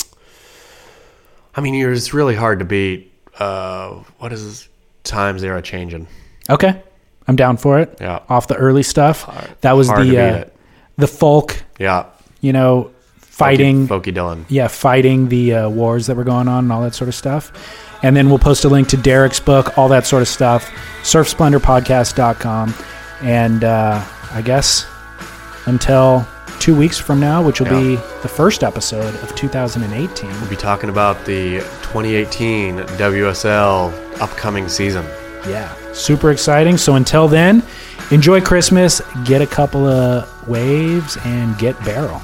I 1.55 1.61
mean, 1.61 1.75
it's 1.75 2.13
really 2.15 2.35
hard 2.35 2.59
to 2.61 2.65
beat. 2.65 3.13
Uh, 3.39 4.03
what 4.19 4.33
is 4.33 4.45
this? 4.45 4.69
Times 5.05 5.41
they 5.43 5.49
are 5.49 5.63
changing. 5.63 6.07
Okay, 6.51 6.83
I'm 7.29 7.37
down 7.37 7.57
for 7.59 7.79
it. 7.79 7.97
Yeah. 8.01 8.21
off 8.29 8.49
the 8.49 8.57
early 8.57 8.83
stuff. 8.83 9.27
that 9.61 9.73
was 9.73 9.89
hard 9.89 10.07
the 10.07 10.19
uh, 10.19 10.45
the 10.97 11.07
folk, 11.07 11.63
Yeah. 11.79 12.07
you 12.41 12.53
know, 12.53 12.91
fighting. 13.19 13.87
Folky, 13.87 14.13
Folky 14.13 14.15
Dylan. 14.15 14.45
yeah, 14.49 14.67
fighting 14.69 15.29
the 15.29 15.55
uh, 15.55 15.69
wars 15.69 16.07
that 16.09 16.17
were 16.17 16.25
going 16.25 16.49
on 16.49 16.65
and 16.65 16.73
all 16.73 16.83
that 16.83 16.95
sort 16.95 17.09
of 17.09 17.15
stuff. 17.15 17.53
And 18.03 18.17
then 18.17 18.29
we'll 18.29 18.39
post 18.39 18.65
a 18.65 18.69
link 18.69 18.89
to 18.89 18.97
Derek's 18.97 19.41
book, 19.41 19.77
all 19.79 19.89
that 19.89 20.07
sort 20.07 20.23
of 20.23 20.29
stuff, 20.29 20.71
surfsplendorpodcast.com. 21.03 22.75
And 23.23 23.65
uh, 23.65 24.05
I 24.33 24.43
guess 24.43 24.87
until 25.67 26.27
two 26.59 26.77
weeks 26.77 26.99
from 26.99 27.21
now, 27.21 27.43
which 27.43 27.61
will 27.61 27.69
be 27.69 27.97
the 28.23 28.29
first 28.29 28.63
episode 28.65 29.15
of 29.23 29.35
2018. 29.35 30.31
We'll 30.31 30.51
be 30.51 30.57
talking 30.57 30.91
about 30.91 31.25
the 31.25 31.61
2018 31.83 32.79
WSL 32.79 34.21
upcoming 34.21 34.69
season. 34.69 35.05
Yeah, 35.47 35.73
super 35.93 36.31
exciting. 36.31 36.77
So 36.77 36.97
until 36.97 37.29
then, 37.29 37.63
enjoy 38.11 38.41
Christmas, 38.41 39.01
get 39.25 39.43
a 39.43 39.47
couple 39.47 39.87
of 39.87 40.49
waves, 40.49 41.17
and 41.25 41.57
get 41.59 41.79
barrel. 41.85 42.21